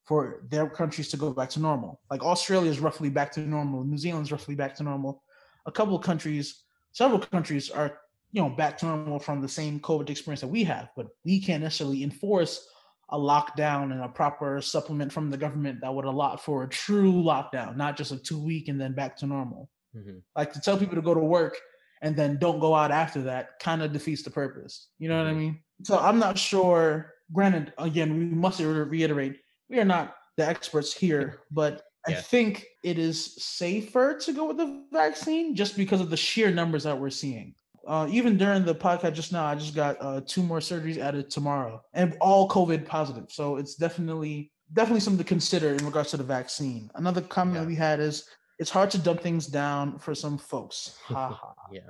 for 0.04 0.42
their 0.48 0.68
countries 0.68 1.08
to 1.10 1.16
go 1.16 1.32
back 1.32 1.50
to 1.50 1.60
normal. 1.60 2.00
Like 2.10 2.22
Australia 2.22 2.70
is 2.70 2.80
roughly 2.80 3.08
back 3.08 3.32
to 3.32 3.40
normal, 3.40 3.84
New 3.84 3.98
Zealand's 3.98 4.32
roughly 4.32 4.54
back 4.54 4.74
to 4.76 4.82
normal. 4.82 5.22
A 5.66 5.72
couple 5.72 5.94
of 5.94 6.02
countries, 6.02 6.64
several 6.92 7.20
countries 7.20 7.70
are 7.70 7.98
you 8.32 8.42
know 8.42 8.48
back 8.48 8.78
to 8.78 8.86
normal 8.86 9.18
from 9.18 9.40
the 9.40 9.48
same 9.48 9.78
COVID 9.80 10.10
experience 10.10 10.40
that 10.40 10.48
we 10.48 10.64
have, 10.64 10.88
but 10.96 11.08
we 11.24 11.40
can't 11.40 11.62
necessarily 11.62 12.02
enforce 12.02 12.66
a 13.10 13.18
lockdown 13.18 13.92
and 13.92 14.00
a 14.00 14.08
proper 14.08 14.60
supplement 14.60 15.12
from 15.12 15.30
the 15.30 15.36
government 15.36 15.80
that 15.82 15.94
would 15.94 16.06
allot 16.06 16.42
for 16.42 16.64
a 16.64 16.68
true 16.68 17.12
lockdown, 17.12 17.76
not 17.76 17.96
just 17.96 18.10
a 18.10 18.16
two 18.16 18.42
week 18.42 18.68
and 18.68 18.80
then 18.80 18.94
back 18.94 19.16
to 19.18 19.26
normal. 19.26 19.68
Mm-hmm. 19.94 20.18
Like 20.34 20.52
to 20.54 20.60
tell 20.60 20.78
people 20.78 20.96
to 20.96 21.02
go 21.02 21.12
to 21.12 21.20
work 21.20 21.58
and 22.00 22.16
then 22.16 22.38
don't 22.38 22.58
go 22.58 22.74
out 22.74 22.90
after 22.90 23.22
that 23.22 23.58
kind 23.60 23.82
of 23.82 23.92
defeats 23.92 24.22
the 24.22 24.30
purpose. 24.30 24.88
You 24.98 25.08
know 25.08 25.16
mm-hmm. 25.16 25.24
what 25.24 25.30
I 25.30 25.32
mm-hmm. 25.32 25.40
mean? 25.40 25.60
So 25.84 25.98
I'm 25.98 26.18
not 26.18 26.38
sure. 26.38 27.12
Granted, 27.32 27.72
again, 27.78 28.16
we 28.16 28.24
must 28.24 28.60
reiterate 28.60 29.36
we 29.72 29.80
are 29.80 29.84
not 29.84 30.14
the 30.36 30.46
experts 30.46 30.92
here, 30.92 31.40
but 31.50 31.82
yeah. 32.06 32.18
I 32.18 32.20
think 32.20 32.66
it 32.84 32.98
is 32.98 33.42
safer 33.42 34.18
to 34.18 34.32
go 34.32 34.46
with 34.46 34.58
the 34.58 34.84
vaccine 34.92 35.56
just 35.56 35.76
because 35.76 36.00
of 36.00 36.10
the 36.10 36.16
sheer 36.16 36.50
numbers 36.50 36.84
that 36.84 36.98
we're 36.98 37.10
seeing. 37.10 37.54
Uh, 37.86 38.06
even 38.10 38.36
during 38.36 38.64
the 38.64 38.74
podcast 38.74 39.14
just 39.14 39.32
now, 39.32 39.44
I 39.44 39.54
just 39.54 39.74
got 39.74 39.96
uh, 40.00 40.20
two 40.26 40.42
more 40.42 40.58
surgeries 40.58 40.98
added 40.98 41.30
tomorrow, 41.30 41.82
and 41.94 42.16
all 42.20 42.48
COVID 42.48 42.86
positive. 42.86 43.24
So 43.30 43.56
it's 43.56 43.74
definitely 43.74 44.52
definitely 44.72 45.00
something 45.00 45.24
to 45.24 45.28
consider 45.28 45.74
in 45.74 45.84
regards 45.84 46.10
to 46.10 46.16
the 46.16 46.24
vaccine. 46.24 46.90
Another 46.94 47.20
comment 47.20 47.62
yeah. 47.62 47.66
we 47.66 47.74
had 47.74 47.98
is 47.98 48.28
it's 48.58 48.70
hard 48.70 48.90
to 48.92 48.98
dumb 48.98 49.18
things 49.18 49.46
down 49.46 49.98
for 49.98 50.14
some 50.14 50.38
folks. 50.38 50.96
Ha 51.06 51.28
ha. 51.40 51.54
yeah. 51.72 51.80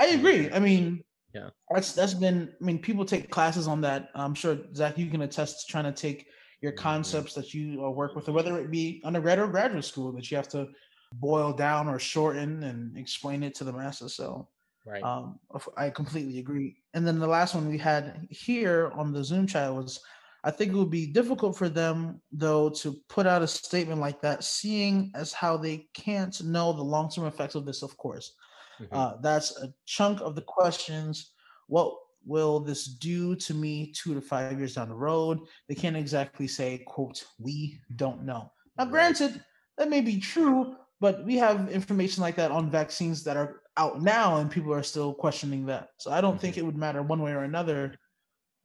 I 0.00 0.06
agree. 0.06 0.50
I 0.50 0.58
mean, 0.58 1.04
yeah, 1.32 1.50
that's 1.72 1.92
that's 1.92 2.14
been. 2.14 2.52
I 2.60 2.64
mean, 2.64 2.78
people 2.78 3.04
take 3.04 3.30
classes 3.30 3.68
on 3.68 3.80
that. 3.82 4.08
I'm 4.16 4.34
sure 4.34 4.58
Zach, 4.74 4.98
you 4.98 5.08
can 5.08 5.22
attest 5.22 5.66
to 5.66 5.70
trying 5.70 5.84
to 5.84 5.92
take 5.92 6.26
your 6.60 6.72
concepts 6.72 7.34
that 7.34 7.54
you 7.54 7.84
uh, 7.84 7.90
work 7.90 8.16
with, 8.16 8.28
whether 8.28 8.58
it 8.58 8.70
be 8.70 9.00
undergrad 9.04 9.38
or 9.38 9.46
graduate 9.48 9.84
school, 9.84 10.12
that 10.12 10.30
you 10.30 10.36
have 10.36 10.48
to 10.48 10.68
boil 11.14 11.52
down 11.52 11.88
or 11.88 11.98
shorten 11.98 12.62
and 12.64 12.96
explain 12.96 13.42
it 13.42 13.54
to 13.54 13.64
the 13.64 13.72
masses. 13.72 14.14
So, 14.14 14.48
right, 14.84 15.02
um, 15.02 15.38
I 15.76 15.90
completely 15.90 16.38
agree. 16.38 16.76
And 16.94 17.06
then 17.06 17.18
the 17.18 17.26
last 17.26 17.54
one 17.54 17.68
we 17.68 17.78
had 17.78 18.26
here 18.30 18.90
on 18.94 19.12
the 19.12 19.24
Zoom 19.24 19.46
chat 19.46 19.72
was 19.72 20.00
I 20.44 20.50
think 20.50 20.72
it 20.72 20.76
would 20.76 20.90
be 20.90 21.06
difficult 21.06 21.56
for 21.56 21.68
them, 21.68 22.20
though, 22.30 22.70
to 22.70 22.96
put 23.08 23.26
out 23.26 23.42
a 23.42 23.46
statement 23.46 24.00
like 24.00 24.20
that, 24.22 24.44
seeing 24.44 25.10
as 25.14 25.32
how 25.32 25.56
they 25.56 25.88
can't 25.94 26.42
know 26.44 26.72
the 26.72 26.82
long 26.82 27.10
term 27.10 27.26
effects 27.26 27.54
of 27.54 27.66
this, 27.66 27.82
of 27.82 27.96
course. 27.96 28.34
Mm-hmm. 28.80 28.96
Uh, 28.96 29.12
that's 29.20 29.56
a 29.60 29.72
chunk 29.86 30.20
of 30.20 30.36
the 30.36 30.42
questions. 30.42 31.32
What 31.66 31.94
will 32.24 32.60
this 32.60 32.84
do 32.84 33.34
to 33.36 33.54
me 33.54 33.92
two 33.92 34.14
to 34.14 34.20
five 34.20 34.58
years 34.58 34.74
down 34.74 34.88
the 34.88 34.94
road? 34.94 35.40
They 35.68 35.74
can't 35.74 35.96
exactly 35.96 36.46
say, 36.46 36.78
quote, 36.86 37.24
we 37.38 37.80
don't 37.96 38.24
know. 38.24 38.52
Now, 38.76 38.84
granted, 38.84 39.42
that 39.76 39.90
may 39.90 40.00
be 40.00 40.18
true, 40.18 40.76
but 41.00 41.24
we 41.24 41.36
have 41.36 41.70
information 41.70 42.22
like 42.22 42.36
that 42.36 42.50
on 42.50 42.70
vaccines 42.70 43.24
that 43.24 43.36
are 43.36 43.62
out 43.76 44.02
now, 44.02 44.38
and 44.38 44.50
people 44.50 44.74
are 44.74 44.82
still 44.82 45.14
questioning 45.14 45.66
that. 45.66 45.90
So 45.98 46.10
I 46.10 46.20
don't 46.20 46.32
mm-hmm. 46.32 46.40
think 46.40 46.58
it 46.58 46.64
would 46.64 46.76
matter 46.76 47.02
one 47.02 47.22
way 47.22 47.32
or 47.32 47.44
another 47.44 47.94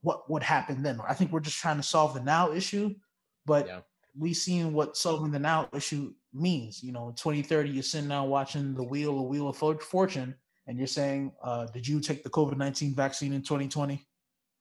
what 0.02 0.30
would 0.30 0.42
happen 0.42 0.82
then. 0.82 1.00
I 1.08 1.14
think 1.14 1.32
we're 1.32 1.40
just 1.40 1.58
trying 1.58 1.78
to 1.78 1.82
solve 1.82 2.14
the 2.14 2.20
now 2.20 2.52
issue, 2.52 2.94
but 3.46 3.66
yeah. 3.66 3.80
we 4.18 4.34
seen 4.34 4.74
what 4.74 4.96
solving 4.96 5.30
the 5.30 5.38
now 5.38 5.68
issue 5.72 6.12
means. 6.32 6.82
You 6.82 6.92
know, 6.92 7.14
2030, 7.16 7.70
you're 7.70 7.82
sitting 7.82 8.08
now 8.08 8.26
watching 8.26 8.74
the 8.74 8.84
wheel, 8.84 9.16
the 9.16 9.22
wheel 9.22 9.48
of 9.48 9.56
fortune, 9.56 10.34
and 10.66 10.78
you're 10.78 10.86
saying, 10.86 11.32
uh, 11.42 11.66
did 11.66 11.86
you 11.86 12.00
take 12.00 12.22
the 12.22 12.30
COVID 12.30 12.56
19 12.56 12.94
vaccine 12.94 13.32
in 13.32 13.42
2020? 13.42 14.06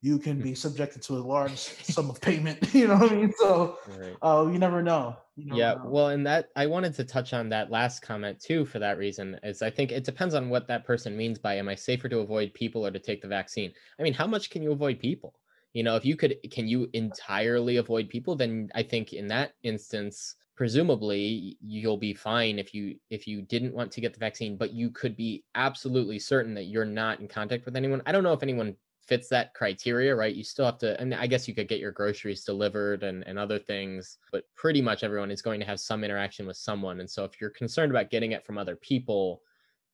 You 0.01 0.19
can 0.19 0.41
be 0.41 0.53
subjected 0.53 1.01
to 1.03 1.13
a 1.13 1.23
large 1.23 1.57
sum 1.57 2.09
of 2.09 2.19
payment. 2.19 2.59
You 2.73 2.87
know 2.87 2.97
what 2.97 3.11
I 3.11 3.15
mean? 3.15 3.33
So 3.37 3.79
right. 3.87 4.15
uh, 4.21 4.49
you 4.51 4.59
never 4.59 4.83
know. 4.83 5.15
You 5.37 5.45
never 5.45 5.59
yeah. 5.59 5.73
Know. 5.75 5.85
Well, 5.85 6.07
and 6.09 6.27
that 6.27 6.49
I 6.57 6.65
wanted 6.65 6.93
to 6.95 7.05
touch 7.05 7.33
on 7.33 7.47
that 7.49 7.71
last 7.71 8.01
comment 8.01 8.41
too. 8.41 8.65
For 8.65 8.79
that 8.79 8.97
reason, 8.97 9.39
is 9.43 9.61
I 9.61 9.69
think 9.69 9.93
it 9.93 10.03
depends 10.03 10.35
on 10.35 10.49
what 10.49 10.67
that 10.67 10.85
person 10.85 11.15
means 11.15 11.39
by 11.39 11.55
"Am 11.55 11.69
I 11.69 11.75
safer 11.75 12.09
to 12.09 12.19
avoid 12.19 12.53
people 12.53 12.85
or 12.85 12.91
to 12.91 12.99
take 12.99 13.21
the 13.21 13.29
vaccine?" 13.29 13.71
I 13.97 14.03
mean, 14.03 14.13
how 14.13 14.27
much 14.27 14.49
can 14.49 14.61
you 14.61 14.73
avoid 14.73 14.99
people? 14.99 15.35
you 15.73 15.83
know 15.83 15.95
if 15.95 16.05
you 16.05 16.15
could 16.15 16.37
can 16.51 16.67
you 16.67 16.87
entirely 16.93 17.77
avoid 17.77 18.07
people 18.07 18.35
then 18.35 18.69
i 18.75 18.81
think 18.81 19.11
in 19.11 19.27
that 19.27 19.53
instance 19.63 20.35
presumably 20.55 21.57
you'll 21.61 21.97
be 21.97 22.13
fine 22.13 22.59
if 22.59 22.73
you 22.73 22.95
if 23.09 23.27
you 23.27 23.41
didn't 23.41 23.73
want 23.73 23.91
to 23.91 24.01
get 24.01 24.13
the 24.13 24.19
vaccine 24.19 24.55
but 24.55 24.71
you 24.71 24.89
could 24.91 25.15
be 25.15 25.43
absolutely 25.55 26.19
certain 26.19 26.53
that 26.53 26.65
you're 26.65 26.85
not 26.85 27.19
in 27.19 27.27
contact 27.27 27.65
with 27.65 27.75
anyone. 27.75 28.01
I 28.05 28.11
don't 28.11 28.23
know 28.23 28.33
if 28.33 28.43
anyone 28.43 28.75
fits 29.07 29.27
that 29.29 29.53
criteria 29.53 30.15
right? 30.15 30.35
You 30.35 30.43
still 30.43 30.65
have 30.65 30.77
to 30.79 30.99
and 31.01 31.13
i 31.13 31.27
guess 31.27 31.47
you 31.47 31.55
could 31.55 31.67
get 31.67 31.79
your 31.79 31.91
groceries 31.91 32.43
delivered 32.43 33.03
and, 33.03 33.23
and 33.27 33.39
other 33.39 33.59
things 33.59 34.19
but 34.31 34.43
pretty 34.55 34.81
much 34.81 35.03
everyone 35.03 35.31
is 35.31 35.41
going 35.41 35.59
to 35.59 35.65
have 35.65 35.79
some 35.79 36.03
interaction 36.03 36.45
with 36.45 36.57
someone. 36.57 36.99
And 36.99 37.09
so 37.09 37.23
if 37.23 37.41
you're 37.41 37.49
concerned 37.49 37.91
about 37.91 38.11
getting 38.11 38.31
it 38.33 38.45
from 38.45 38.57
other 38.57 38.75
people 38.75 39.41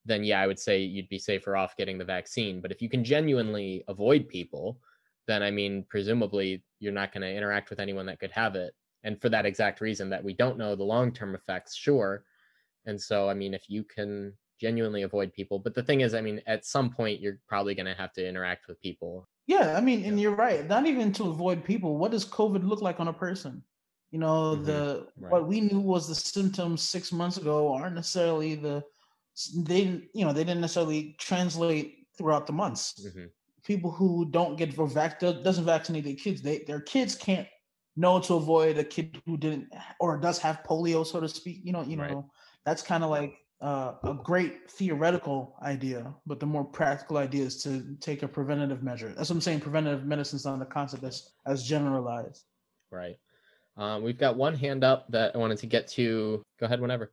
then 0.05 0.23
yeah 0.23 0.41
i 0.41 0.47
would 0.47 0.59
say 0.59 0.79
you'd 0.81 1.09
be 1.09 1.19
safer 1.19 1.55
off 1.55 1.77
getting 1.77 1.97
the 1.97 2.05
vaccine. 2.05 2.61
But 2.61 2.71
if 2.71 2.81
you 2.81 2.89
can 2.89 3.03
genuinely 3.03 3.83
avoid 3.87 4.27
people 4.27 4.79
then 5.25 5.41
i 5.41 5.51
mean 5.51 5.85
presumably 5.89 6.63
you're 6.79 6.91
not 6.91 7.13
going 7.13 7.21
to 7.21 7.33
interact 7.33 7.69
with 7.69 7.79
anyone 7.79 8.05
that 8.07 8.19
could 8.19 8.31
have 8.31 8.55
it 8.55 8.73
and 9.03 9.19
for 9.21 9.29
that 9.29 9.45
exact 9.45 9.81
reason 9.81 10.09
that 10.09 10.23
we 10.23 10.33
don't 10.33 10.57
know 10.57 10.75
the 10.75 10.83
long 10.83 11.11
term 11.11 11.35
effects 11.35 11.75
sure 11.75 12.23
and 12.85 12.99
so 12.99 13.29
i 13.29 13.33
mean 13.33 13.53
if 13.53 13.69
you 13.69 13.83
can 13.83 14.33
genuinely 14.59 15.03
avoid 15.03 15.33
people 15.33 15.57
but 15.57 15.73
the 15.73 15.83
thing 15.83 16.01
is 16.01 16.13
i 16.13 16.21
mean 16.21 16.41
at 16.47 16.65
some 16.65 16.89
point 16.89 17.21
you're 17.21 17.39
probably 17.47 17.73
going 17.73 17.85
to 17.85 17.93
have 17.93 18.11
to 18.11 18.27
interact 18.27 18.67
with 18.67 18.81
people 18.81 19.27
yeah 19.47 19.75
i 19.77 19.81
mean 19.81 20.03
and 20.05 20.19
you're 20.19 20.35
right 20.35 20.67
not 20.67 20.85
even 20.85 21.11
to 21.13 21.29
avoid 21.29 21.63
people 21.63 21.97
what 21.97 22.11
does 22.11 22.25
covid 22.25 22.67
look 22.67 22.81
like 22.81 22.99
on 22.99 23.07
a 23.07 23.13
person 23.13 23.63
you 24.11 24.19
know 24.19 24.55
mm-hmm. 24.55 24.63
the 24.63 25.07
right. 25.17 25.31
what 25.31 25.47
we 25.47 25.61
knew 25.61 25.79
was 25.79 26.07
the 26.07 26.15
symptoms 26.15 26.81
six 26.81 27.11
months 27.11 27.37
ago 27.37 27.73
aren't 27.73 27.95
necessarily 27.95 28.55
the 28.55 28.83
they 29.55 30.01
you 30.13 30.25
know 30.25 30.33
they 30.33 30.43
didn't 30.43 30.61
necessarily 30.61 31.15
translate 31.19 32.07
throughout 32.17 32.45
the 32.45 32.53
months 32.53 33.07
mm-hmm. 33.07 33.25
people 33.63 33.91
who 33.91 34.27
don't 34.31 34.57
get 34.57 34.73
vac 34.73 35.19
doesn't 35.19 35.65
vaccinate 35.65 36.03
their 36.03 36.15
kids 36.15 36.41
they 36.41 36.59
their 36.67 36.81
kids 36.81 37.15
can't 37.15 37.47
know 37.95 38.19
to 38.19 38.35
avoid 38.35 38.77
a 38.77 38.83
kid 38.83 39.21
who 39.25 39.37
didn't 39.37 39.67
or 39.99 40.17
does 40.17 40.39
have 40.39 40.63
polio, 40.67 41.05
so 41.05 41.19
to 41.19 41.27
speak. 41.27 41.61
You 41.63 41.73
know, 41.73 41.83
you 41.83 41.97
right. 41.97 42.11
know, 42.11 42.29
that's 42.65 42.81
kind 42.81 43.03
of 43.03 43.09
like 43.09 43.37
uh, 43.61 43.93
a 44.03 44.13
great 44.13 44.71
theoretical 44.71 45.57
idea, 45.63 46.13
but 46.25 46.39
the 46.39 46.45
more 46.45 46.63
practical 46.63 47.17
idea 47.17 47.45
is 47.45 47.61
to 47.63 47.95
take 47.99 48.23
a 48.23 48.27
preventative 48.27 48.83
measure. 48.83 49.09
That's 49.09 49.29
what 49.29 49.35
I'm 49.35 49.41
saying. 49.41 49.61
Preventative 49.61 50.05
medicine 50.05 50.37
is 50.37 50.45
not 50.45 50.61
a 50.61 50.65
concept 50.65 51.03
that's 51.03 51.33
as 51.45 51.63
generalized. 51.63 52.45
Right. 52.91 53.17
Um, 53.77 54.03
we've 54.03 54.17
got 54.17 54.35
one 54.35 54.55
hand 54.55 54.83
up 54.83 55.07
that 55.09 55.35
I 55.35 55.37
wanted 55.37 55.57
to 55.59 55.67
get 55.67 55.87
to. 55.89 56.41
Go 56.59 56.65
ahead 56.65 56.81
whenever. 56.81 57.11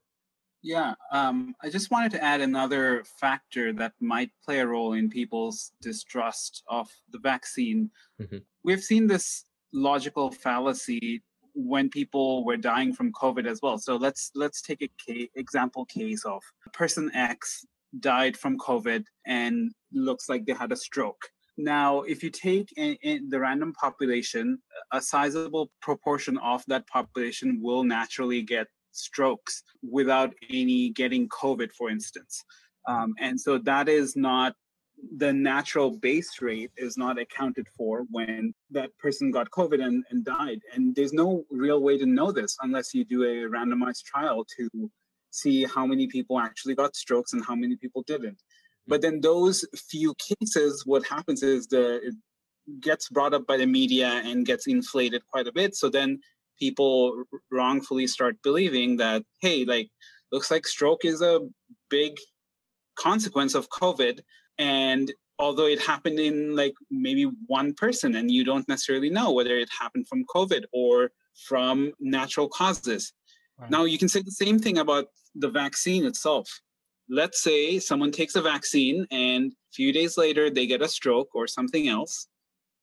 Yeah, 0.63 0.95
um, 1.13 1.55
I 1.63 1.71
just 1.71 1.91
wanted 1.91 2.11
to 2.13 2.25
add 2.25 2.41
another 2.41 3.05
factor 3.21 3.73
that 3.75 3.93
might 4.01 4.31
play 4.45 4.59
a 4.59 4.67
role 4.67 4.95
in 4.95 5.09
people's 5.09 5.73
distrust 5.81 6.65
of 6.69 6.89
the 7.11 7.19
vaccine. 7.19 7.91
Mm-hmm. 8.21 8.39
We've 8.65 8.83
seen 8.83 9.07
this 9.07 9.45
logical 9.73 10.31
fallacy 10.31 11.23
when 11.55 11.89
people 11.89 12.45
were 12.45 12.57
dying 12.57 12.93
from 12.93 13.13
COVID 13.13 13.47
as 13.47 13.61
well. 13.63 13.79
So 13.79 13.97
let's 13.97 14.31
let's 14.35 14.61
take 14.61 14.83
a 14.83 14.91
case, 15.05 15.29
example 15.35 15.85
case 15.87 16.25
of 16.25 16.43
person 16.73 17.11
X 17.15 17.65
died 18.01 18.37
from 18.37 18.59
COVID 18.59 19.05
and 19.27 19.73
looks 19.93 20.29
like 20.29 20.45
they 20.45 20.53
had 20.53 20.73
a 20.73 20.77
stroke. 20.77 21.31
Now, 21.59 22.03
if 22.03 22.23
you 22.23 22.29
take 22.29 22.71
in, 22.77 22.97
in 23.03 23.31
the 23.31 23.41
random 23.41 23.73
population, 23.73 24.59
a 24.93 25.01
sizable 25.01 25.71
proportion 25.81 26.37
of 26.39 26.63
that 26.69 26.87
population 26.87 27.61
will 27.63 27.83
naturally 27.83 28.43
get 28.43 28.67
strokes 28.93 29.63
without 29.83 30.35
any 30.51 30.91
getting 30.91 31.29
COVID, 31.29 31.73
for 31.73 31.89
instance. 31.89 32.45
Um, 32.87 33.15
and 33.19 33.41
so 33.41 33.59
that 33.59 33.89
is 33.89 34.17
not 34.17 34.55
the 35.17 35.33
natural 35.33 35.91
base 35.91 36.41
rate 36.41 36.71
is 36.77 36.97
not 36.97 37.19
accounted 37.19 37.67
for 37.77 38.05
when 38.11 38.55
that 38.71 38.97
person 38.99 39.31
got 39.31 39.51
COVID 39.51 39.85
and, 39.85 40.05
and 40.11 40.25
died. 40.25 40.61
And 40.73 40.95
there's 40.95 41.13
no 41.13 41.45
real 41.51 41.81
way 41.81 41.99
to 41.99 42.07
know 42.07 42.33
this 42.33 42.57
unless 42.63 42.95
you 42.95 43.05
do 43.05 43.23
a 43.23 43.49
randomized 43.49 44.05
trial 44.05 44.45
to 44.57 44.91
see 45.31 45.65
how 45.65 45.87
many 45.87 46.07
people 46.07 46.39
actually 46.39 46.75
got 46.75 46.97
strokes 46.97 47.33
and 47.33 47.45
how 47.45 47.55
many 47.55 47.77
people 47.77 48.03
didn't. 48.07 48.41
But 48.87 49.03
then 49.03 49.21
those 49.21 49.65
few 49.89 50.15
cases, 50.15 50.85
what 50.87 51.07
happens 51.07 51.43
is 51.43 51.67
the 51.67 51.97
it 51.97 52.15
gets 52.81 53.09
brought 53.09 53.35
up 53.35 53.47
by 53.47 53.57
the 53.57 53.67
media 53.67 54.23
and 54.25 54.47
gets 54.47 54.67
inflated 54.67 55.23
quite 55.27 55.47
a 55.47 55.53
bit. 55.53 55.75
So 55.77 55.89
then 55.89 56.21
people 56.59 57.25
wrongfully 57.51 58.07
start 58.07 58.37
believing 58.43 58.97
that, 58.97 59.23
hey, 59.41 59.65
like 59.65 59.91
looks 60.33 60.51
like 60.51 60.67
stroke 60.67 61.05
is 61.05 61.23
a 61.23 61.41
big 61.91 62.17
consequence 62.97 63.55
of 63.55 63.69
COVID 63.69 64.21
and 64.59 65.13
although 65.39 65.67
it 65.67 65.81
happened 65.81 66.19
in 66.19 66.57
like 66.57 66.75
maybe 66.91 67.31
one 67.47 67.75
person 67.75 68.17
and 68.17 68.31
you 68.31 68.45
don't 68.45 68.69
necessarily 68.69 69.11
know 69.11 69.33
whether 69.33 69.57
it 69.59 69.69
happened 69.81 70.09
from 70.09 70.25
covid 70.35 70.65
or 70.73 71.11
from 71.47 71.93
natural 72.01 72.49
causes. 72.49 73.13
Right. 73.59 73.71
now 73.71 73.85
you 73.85 73.99
can 73.99 74.09
say 74.09 74.23
the 74.23 74.31
same 74.31 74.59
thing 74.59 74.79
about 74.79 75.07
the 75.35 75.49
vaccine 75.49 76.05
itself. 76.05 76.49
Let's 77.09 77.43
say 77.43 77.79
someone 77.79 78.11
takes 78.11 78.35
a 78.35 78.43
vaccine 78.43 79.07
and 79.11 79.53
a 79.53 79.73
few 79.73 79.93
days 79.93 80.17
later 80.19 80.51
they 80.51 80.67
get 80.67 80.83
a 80.83 80.89
stroke 80.89 81.35
or 81.35 81.47
something 81.47 81.89
else. 81.89 82.29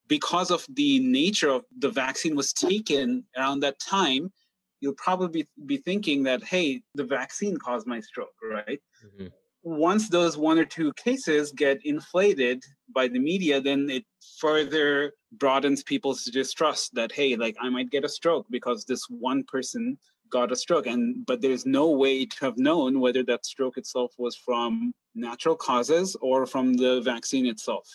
Because 0.07 0.51
of 0.51 0.65
the 0.69 0.99
nature 0.99 1.49
of 1.49 1.63
the 1.79 1.89
vaccine 1.89 2.35
was 2.35 2.53
taken 2.53 3.23
around 3.37 3.61
that 3.61 3.79
time 3.79 4.31
you'll 4.79 4.93
probably 4.95 5.47
be 5.65 5.77
thinking 5.77 6.23
that 6.23 6.43
hey 6.43 6.81
the 6.95 7.05
vaccine 7.05 7.57
caused 7.57 7.87
my 7.87 7.99
stroke 7.99 8.35
right? 8.43 8.79
Mm-hmm 9.05 9.27
once 9.63 10.09
those 10.09 10.37
one 10.37 10.59
or 10.59 10.65
two 10.65 10.91
cases 10.93 11.51
get 11.51 11.79
inflated 11.85 12.63
by 12.93 13.07
the 13.07 13.19
media, 13.19 13.61
then 13.61 13.89
it 13.89 14.05
further 14.39 15.13
broadens 15.31 15.83
people's 15.83 16.25
distrust 16.25 16.93
that, 16.95 17.11
hey, 17.11 17.35
like 17.35 17.55
I 17.61 17.69
might 17.69 17.89
get 17.89 18.03
a 18.03 18.09
stroke 18.09 18.45
because 18.49 18.83
this 18.83 19.05
one 19.09 19.43
person 19.45 19.97
got 20.29 20.51
a 20.51 20.55
stroke. 20.55 20.85
And 20.85 21.25
but 21.25 21.41
there's 21.41 21.65
no 21.65 21.89
way 21.91 22.25
to 22.25 22.45
have 22.45 22.57
known 22.57 22.99
whether 22.99 23.23
that 23.23 23.45
stroke 23.45 23.77
itself 23.77 24.13
was 24.17 24.35
from 24.35 24.93
natural 25.15 25.55
causes 25.55 26.15
or 26.21 26.45
from 26.45 26.73
the 26.73 27.01
vaccine 27.01 27.45
itself. 27.45 27.87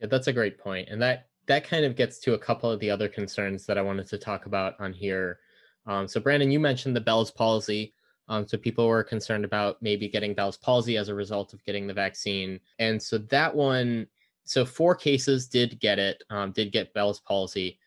Yeah, 0.00 0.08
that's 0.08 0.26
a 0.26 0.32
great 0.32 0.58
point. 0.58 0.88
And 0.90 1.00
that 1.00 1.28
that 1.46 1.66
kind 1.66 1.84
of 1.84 1.96
gets 1.96 2.18
to 2.20 2.34
a 2.34 2.38
couple 2.38 2.70
of 2.70 2.78
the 2.80 2.90
other 2.90 3.08
concerns 3.08 3.64
that 3.66 3.78
I 3.78 3.82
wanted 3.82 4.06
to 4.08 4.18
talk 4.18 4.46
about 4.46 4.74
on 4.78 4.92
here. 4.92 5.38
Um, 5.86 6.06
so 6.06 6.20
Brandon, 6.20 6.50
you 6.50 6.60
mentioned 6.60 6.94
the 6.94 7.00
Bell's 7.00 7.30
palsy. 7.30 7.94
Um, 8.30 8.46
so 8.46 8.56
people 8.56 8.86
were 8.86 9.02
concerned 9.02 9.44
about 9.44 9.82
maybe 9.82 10.08
getting 10.08 10.34
Bell's 10.34 10.56
palsy 10.56 10.96
as 10.96 11.08
a 11.08 11.14
result 11.14 11.52
of 11.52 11.62
getting 11.64 11.88
the 11.88 11.92
vaccine. 11.92 12.60
And 12.78 13.02
so 13.02 13.18
that 13.18 13.54
one, 13.54 14.06
so 14.44 14.64
four 14.64 14.94
cases 14.94 15.48
did 15.48 15.80
get 15.80 15.98
it, 15.98 16.22
um, 16.30 16.52
did 16.52 16.70
get 16.70 16.94
Bell's 16.94 17.20
palsy, 17.20 17.78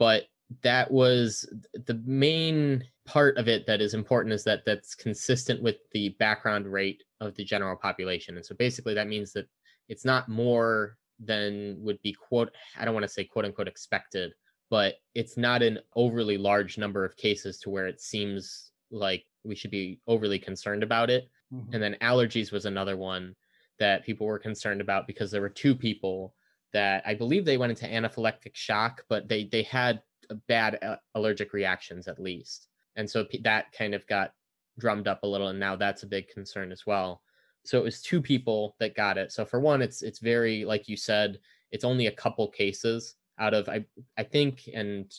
but 0.00 0.24
that 0.62 0.90
was 0.90 1.48
the 1.86 2.02
main 2.04 2.84
part 3.06 3.38
of 3.38 3.46
it 3.46 3.64
that 3.66 3.80
is 3.80 3.94
important 3.94 4.34
is 4.34 4.44
that 4.44 4.64
that's 4.66 4.94
consistent 4.96 5.62
with 5.62 5.76
the 5.92 6.10
background 6.18 6.66
rate 6.66 7.04
of 7.20 7.34
the 7.36 7.44
general 7.44 7.76
population. 7.76 8.36
And 8.36 8.44
so 8.44 8.56
basically 8.56 8.94
that 8.94 9.08
means 9.08 9.32
that 9.32 9.48
it's 9.88 10.04
not 10.04 10.28
more 10.28 10.96
than 11.20 11.76
would 11.78 12.02
be 12.02 12.12
quote, 12.12 12.50
I 12.76 12.84
don't 12.84 12.94
want 12.94 13.04
to 13.04 13.08
say 13.08 13.24
quote 13.24 13.44
unquote 13.44 13.68
expected, 13.68 14.32
but 14.68 14.96
it's 15.14 15.36
not 15.36 15.62
an 15.62 15.78
overly 15.94 16.38
large 16.38 16.76
number 16.76 17.04
of 17.04 17.16
cases 17.16 17.58
to 17.60 17.70
where 17.70 17.86
it 17.86 18.00
seems 18.00 18.71
like 18.92 19.24
we 19.44 19.54
should 19.54 19.70
be 19.70 20.00
overly 20.06 20.38
concerned 20.38 20.82
about 20.82 21.10
it. 21.10 21.28
Mm-hmm. 21.52 21.74
And 21.74 21.82
then 21.82 21.96
allergies 22.00 22.52
was 22.52 22.66
another 22.66 22.96
one 22.96 23.34
that 23.78 24.04
people 24.04 24.26
were 24.26 24.38
concerned 24.38 24.80
about 24.80 25.06
because 25.06 25.30
there 25.30 25.40
were 25.40 25.48
two 25.48 25.74
people 25.74 26.34
that 26.72 27.02
I 27.04 27.14
believe 27.14 27.44
they 27.44 27.58
went 27.58 27.70
into 27.70 27.86
anaphylactic 27.86 28.54
shock, 28.54 29.04
but 29.08 29.28
they 29.28 29.44
they 29.44 29.62
had 29.62 30.02
bad 30.48 30.78
uh, 30.82 30.96
allergic 31.14 31.52
reactions 31.52 32.08
at 32.08 32.20
least, 32.20 32.68
and 32.96 33.08
so 33.08 33.26
that 33.42 33.72
kind 33.72 33.94
of 33.94 34.06
got 34.06 34.32
drummed 34.78 35.08
up 35.08 35.22
a 35.22 35.26
little, 35.26 35.48
and 35.48 35.60
now 35.60 35.76
that's 35.76 36.02
a 36.02 36.06
big 36.06 36.28
concern 36.28 36.72
as 36.72 36.86
well. 36.86 37.22
So 37.64 37.78
it 37.78 37.84
was 37.84 38.02
two 38.02 38.20
people 38.22 38.74
that 38.80 38.96
got 38.96 39.18
it. 39.18 39.32
So 39.32 39.44
for 39.44 39.60
one, 39.60 39.82
it's 39.82 40.02
it's 40.02 40.18
very 40.18 40.64
like 40.64 40.88
you 40.88 40.96
said, 40.96 41.38
it's 41.70 41.84
only 41.84 42.06
a 42.06 42.12
couple 42.12 42.48
cases 42.48 43.16
out 43.38 43.54
of 43.54 43.68
I 43.68 43.84
I 44.16 44.22
think, 44.22 44.68
and 44.72 45.12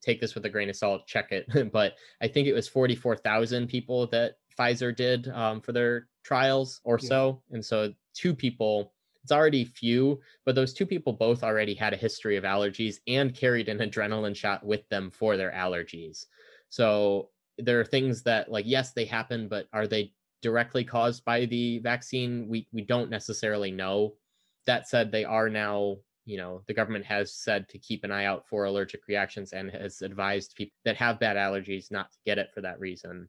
take 0.00 0.20
this 0.20 0.34
with 0.34 0.44
a 0.44 0.50
grain 0.50 0.70
of 0.70 0.76
salt, 0.76 1.06
check 1.06 1.32
it. 1.32 1.72
but 1.72 1.94
I 2.20 2.28
think 2.28 2.46
it 2.46 2.52
was 2.52 2.68
44,000 2.68 3.66
people 3.68 4.06
that 4.08 4.36
Pfizer 4.58 4.94
did 4.94 5.28
um, 5.28 5.60
for 5.60 5.72
their 5.72 6.08
trials 6.22 6.80
or 6.84 6.98
yeah. 7.00 7.08
so. 7.08 7.42
And 7.50 7.64
so 7.64 7.92
two 8.14 8.34
people, 8.34 8.92
it's 9.22 9.32
already 9.32 9.64
few, 9.64 10.20
but 10.44 10.54
those 10.54 10.72
two 10.72 10.86
people 10.86 11.12
both 11.12 11.42
already 11.42 11.74
had 11.74 11.92
a 11.92 11.98
history 11.98 12.36
of 12.36 12.44
allergies 12.44 12.96
and 13.06 13.34
carried 13.34 13.68
an 13.68 13.78
adrenaline 13.78 14.36
shot 14.36 14.64
with 14.64 14.88
them 14.88 15.10
for 15.10 15.36
their 15.36 15.52
allergies. 15.52 16.26
So 16.68 17.30
there 17.58 17.80
are 17.80 17.84
things 17.84 18.22
that 18.24 18.50
like, 18.50 18.66
yes, 18.66 18.92
they 18.92 19.04
happen, 19.04 19.48
but 19.48 19.66
are 19.72 19.86
they 19.86 20.12
directly 20.42 20.84
caused 20.84 21.24
by 21.24 21.46
the 21.46 21.78
vaccine? 21.78 22.48
We, 22.48 22.68
we 22.72 22.82
don't 22.82 23.10
necessarily 23.10 23.70
know. 23.70 24.14
That 24.66 24.88
said, 24.88 25.10
they 25.10 25.24
are 25.24 25.48
now 25.48 25.96
you 26.24 26.36
know 26.36 26.62
the 26.66 26.74
government 26.74 27.04
has 27.04 27.32
said 27.32 27.68
to 27.68 27.78
keep 27.78 28.04
an 28.04 28.12
eye 28.12 28.24
out 28.24 28.46
for 28.48 28.64
allergic 28.64 29.02
reactions 29.08 29.52
and 29.52 29.70
has 29.70 30.02
advised 30.02 30.54
people 30.56 30.74
that 30.84 30.96
have 30.96 31.20
bad 31.20 31.36
allergies 31.36 31.90
not 31.90 32.10
to 32.10 32.18
get 32.24 32.38
it 32.38 32.48
for 32.54 32.60
that 32.60 32.80
reason 32.80 33.28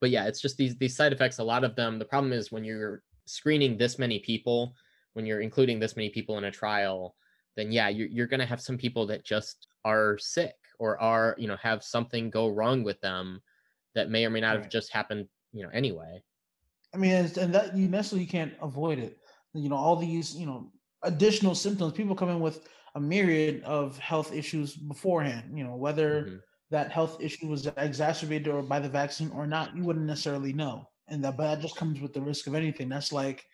but 0.00 0.10
yeah 0.10 0.26
it's 0.26 0.40
just 0.40 0.56
these 0.56 0.76
these 0.76 0.96
side 0.96 1.12
effects 1.12 1.38
a 1.38 1.44
lot 1.44 1.64
of 1.64 1.76
them 1.76 1.98
the 1.98 2.04
problem 2.04 2.32
is 2.32 2.50
when 2.50 2.64
you're 2.64 3.02
screening 3.26 3.76
this 3.76 3.98
many 3.98 4.18
people 4.18 4.74
when 5.12 5.24
you're 5.26 5.40
including 5.40 5.78
this 5.78 5.96
many 5.96 6.08
people 6.08 6.38
in 6.38 6.44
a 6.44 6.50
trial 6.50 7.14
then 7.56 7.70
yeah 7.70 7.88
you're, 7.88 8.08
you're 8.08 8.26
going 8.26 8.40
to 8.40 8.46
have 8.46 8.60
some 8.60 8.78
people 8.78 9.06
that 9.06 9.24
just 9.24 9.68
are 9.84 10.18
sick 10.18 10.54
or 10.78 11.00
are 11.00 11.36
you 11.38 11.46
know 11.46 11.56
have 11.56 11.84
something 11.84 12.30
go 12.30 12.48
wrong 12.48 12.82
with 12.82 13.00
them 13.00 13.40
that 13.94 14.10
may 14.10 14.24
or 14.24 14.30
may 14.30 14.40
not 14.40 14.54
right. 14.54 14.62
have 14.62 14.70
just 14.70 14.92
happened, 14.92 15.26
you 15.52 15.62
know, 15.62 15.70
anyway. 15.72 16.22
I 16.94 16.96
mean, 16.96 17.12
and 17.12 17.54
that 17.54 17.76
you 17.76 17.88
necessarily 17.88 18.26
can't 18.26 18.52
avoid 18.60 18.98
it. 18.98 19.18
You 19.54 19.68
know, 19.68 19.76
all 19.76 19.96
these, 19.96 20.34
you 20.34 20.46
know, 20.46 20.70
additional 21.02 21.54
symptoms. 21.54 21.92
People 21.92 22.14
come 22.14 22.30
in 22.30 22.40
with 22.40 22.68
a 22.94 23.00
myriad 23.00 23.62
of 23.64 23.98
health 23.98 24.34
issues 24.34 24.74
beforehand. 24.74 25.56
You 25.56 25.64
know, 25.64 25.76
whether 25.76 26.22
mm-hmm. 26.22 26.36
that 26.70 26.90
health 26.90 27.18
issue 27.20 27.46
was 27.46 27.66
exacerbated 27.76 28.48
or 28.48 28.62
by 28.62 28.80
the 28.80 28.88
vaccine 28.88 29.30
or 29.34 29.46
not, 29.46 29.76
you 29.76 29.84
wouldn't 29.84 30.06
necessarily 30.06 30.52
know. 30.52 30.88
And 31.08 31.24
that, 31.24 31.36
but 31.36 31.44
that 31.44 31.60
just 31.60 31.76
comes 31.76 32.00
with 32.00 32.12
the 32.12 32.20
risk 32.20 32.46
of 32.46 32.54
anything. 32.54 32.88
That's 32.88 33.12
like, 33.12 33.44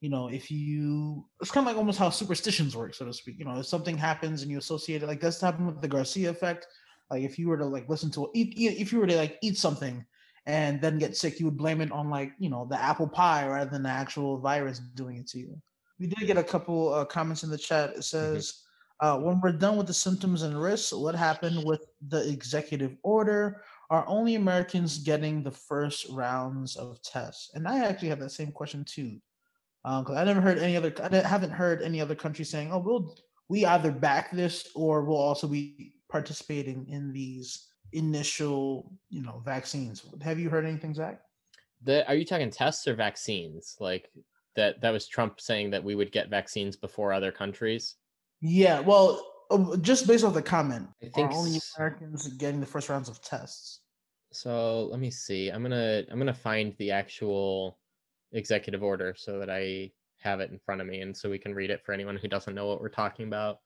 you 0.00 0.10
know, 0.10 0.28
if 0.28 0.50
you, 0.50 1.26
it's 1.40 1.50
kind 1.50 1.66
of 1.66 1.68
like 1.72 1.78
almost 1.78 1.98
how 1.98 2.10
superstitions 2.10 2.76
work, 2.76 2.94
so 2.94 3.06
to 3.06 3.12
speak. 3.12 3.38
You 3.38 3.46
know, 3.46 3.58
if 3.58 3.66
something 3.66 3.96
happens 3.96 4.42
and 4.42 4.50
you 4.50 4.58
associate 4.58 5.02
it, 5.02 5.06
like 5.06 5.20
that's 5.20 5.40
happened 5.40 5.66
with 5.66 5.80
the 5.80 5.88
Garcia 5.88 6.30
effect. 6.30 6.66
Like 7.10 7.22
if 7.22 7.38
you 7.38 7.48
were 7.48 7.56
to 7.56 7.64
like 7.64 7.88
listen 7.88 8.10
to 8.12 8.28
eat, 8.34 8.54
if 8.56 8.92
you 8.92 8.98
were 8.98 9.06
to 9.06 9.16
like 9.16 9.38
eat 9.42 9.56
something 9.56 10.04
and 10.44 10.80
then 10.80 10.98
get 10.98 11.16
sick, 11.16 11.40
you 11.40 11.46
would 11.46 11.56
blame 11.56 11.80
it 11.80 11.92
on 11.92 12.10
like 12.10 12.32
you 12.38 12.50
know 12.50 12.66
the 12.68 12.80
apple 12.80 13.08
pie 13.08 13.46
rather 13.46 13.70
than 13.70 13.82
the 13.82 13.88
actual 13.88 14.38
virus 14.38 14.80
doing 14.94 15.16
it 15.16 15.28
to 15.28 15.38
you. 15.38 15.60
We 15.98 16.06
did 16.06 16.26
get 16.26 16.36
a 16.36 16.44
couple 16.44 16.92
uh, 16.92 17.04
comments 17.04 17.42
in 17.42 17.50
the 17.50 17.58
chat. 17.58 17.90
It 17.90 17.92
mm-hmm. 17.92 18.00
says, 18.00 18.64
mm-hmm. 19.02 19.06
uh, 19.06 19.26
"When 19.26 19.40
we're 19.40 19.52
done 19.52 19.76
with 19.76 19.86
the 19.86 19.94
symptoms 19.94 20.42
and 20.42 20.60
risks, 20.60 20.92
what 20.92 21.14
happened 21.14 21.64
with 21.64 21.86
the 22.08 22.28
executive 22.28 22.96
order? 23.02 23.62
Are 23.88 24.04
only 24.08 24.34
Americans 24.34 24.98
getting 24.98 25.42
the 25.42 25.52
first 25.52 26.06
rounds 26.10 26.76
of 26.76 27.00
tests?" 27.02 27.50
And 27.54 27.66
I 27.66 27.84
actually 27.84 28.08
have 28.08 28.20
that 28.20 28.30
same 28.30 28.52
question 28.52 28.84
too, 28.84 29.20
because 29.84 30.10
um, 30.10 30.18
I 30.18 30.24
never 30.24 30.40
heard 30.40 30.58
any 30.58 30.76
other. 30.76 30.92
I 31.02 31.26
haven't 31.26 31.50
heard 31.50 31.82
any 31.82 32.00
other 32.00 32.14
country 32.14 32.44
saying, 32.44 32.70
"Oh, 32.72 32.78
we'll 32.78 33.16
we 33.48 33.64
either 33.64 33.92
back 33.92 34.32
this 34.32 34.68
or 34.74 35.04
we'll 35.04 35.16
also 35.16 35.46
be 35.46 35.94
participating 36.10 36.86
in 36.88 37.12
these 37.12 37.68
initial, 37.92 38.92
you 39.10 39.22
know, 39.22 39.42
vaccines. 39.44 40.04
Have 40.22 40.38
you 40.38 40.50
heard 40.50 40.66
anything, 40.66 40.94
Zach? 40.94 41.20
The, 41.82 42.06
are 42.08 42.14
you 42.14 42.24
talking 42.24 42.50
tests 42.50 42.86
or 42.88 42.94
vaccines? 42.94 43.76
Like 43.80 44.10
that 44.56 44.80
that 44.80 44.90
was 44.90 45.06
Trump 45.06 45.40
saying 45.40 45.70
that 45.70 45.84
we 45.84 45.94
would 45.94 46.12
get 46.12 46.30
vaccines 46.30 46.76
before 46.76 47.12
other 47.12 47.32
countries? 47.32 47.96
Yeah, 48.40 48.80
well, 48.80 49.24
um, 49.50 49.80
just 49.82 50.06
based 50.06 50.24
off 50.24 50.34
the 50.34 50.42
comment, 50.42 50.88
I 51.02 51.08
think 51.08 51.32
only 51.32 51.58
Americans 51.76 52.28
getting 52.28 52.60
the 52.60 52.66
first 52.66 52.88
rounds 52.88 53.08
of 53.08 53.22
tests. 53.22 53.80
So 54.32 54.88
let 54.90 55.00
me 55.00 55.10
see. 55.10 55.48
I'm 55.48 55.62
gonna 55.62 56.02
I'm 56.10 56.18
gonna 56.18 56.34
find 56.34 56.74
the 56.78 56.90
actual 56.90 57.78
executive 58.32 58.82
order 58.82 59.14
so 59.16 59.38
that 59.38 59.50
I 59.50 59.92
have 60.18 60.40
it 60.40 60.50
in 60.50 60.58
front 60.58 60.80
of 60.80 60.86
me 60.86 61.00
and 61.00 61.16
so 61.16 61.30
we 61.30 61.38
can 61.38 61.54
read 61.54 61.70
it 61.70 61.82
for 61.84 61.92
anyone 61.92 62.16
who 62.16 62.26
doesn't 62.26 62.54
know 62.54 62.66
what 62.66 62.80
we're 62.80 62.88
talking 62.88 63.26
about 63.26 63.58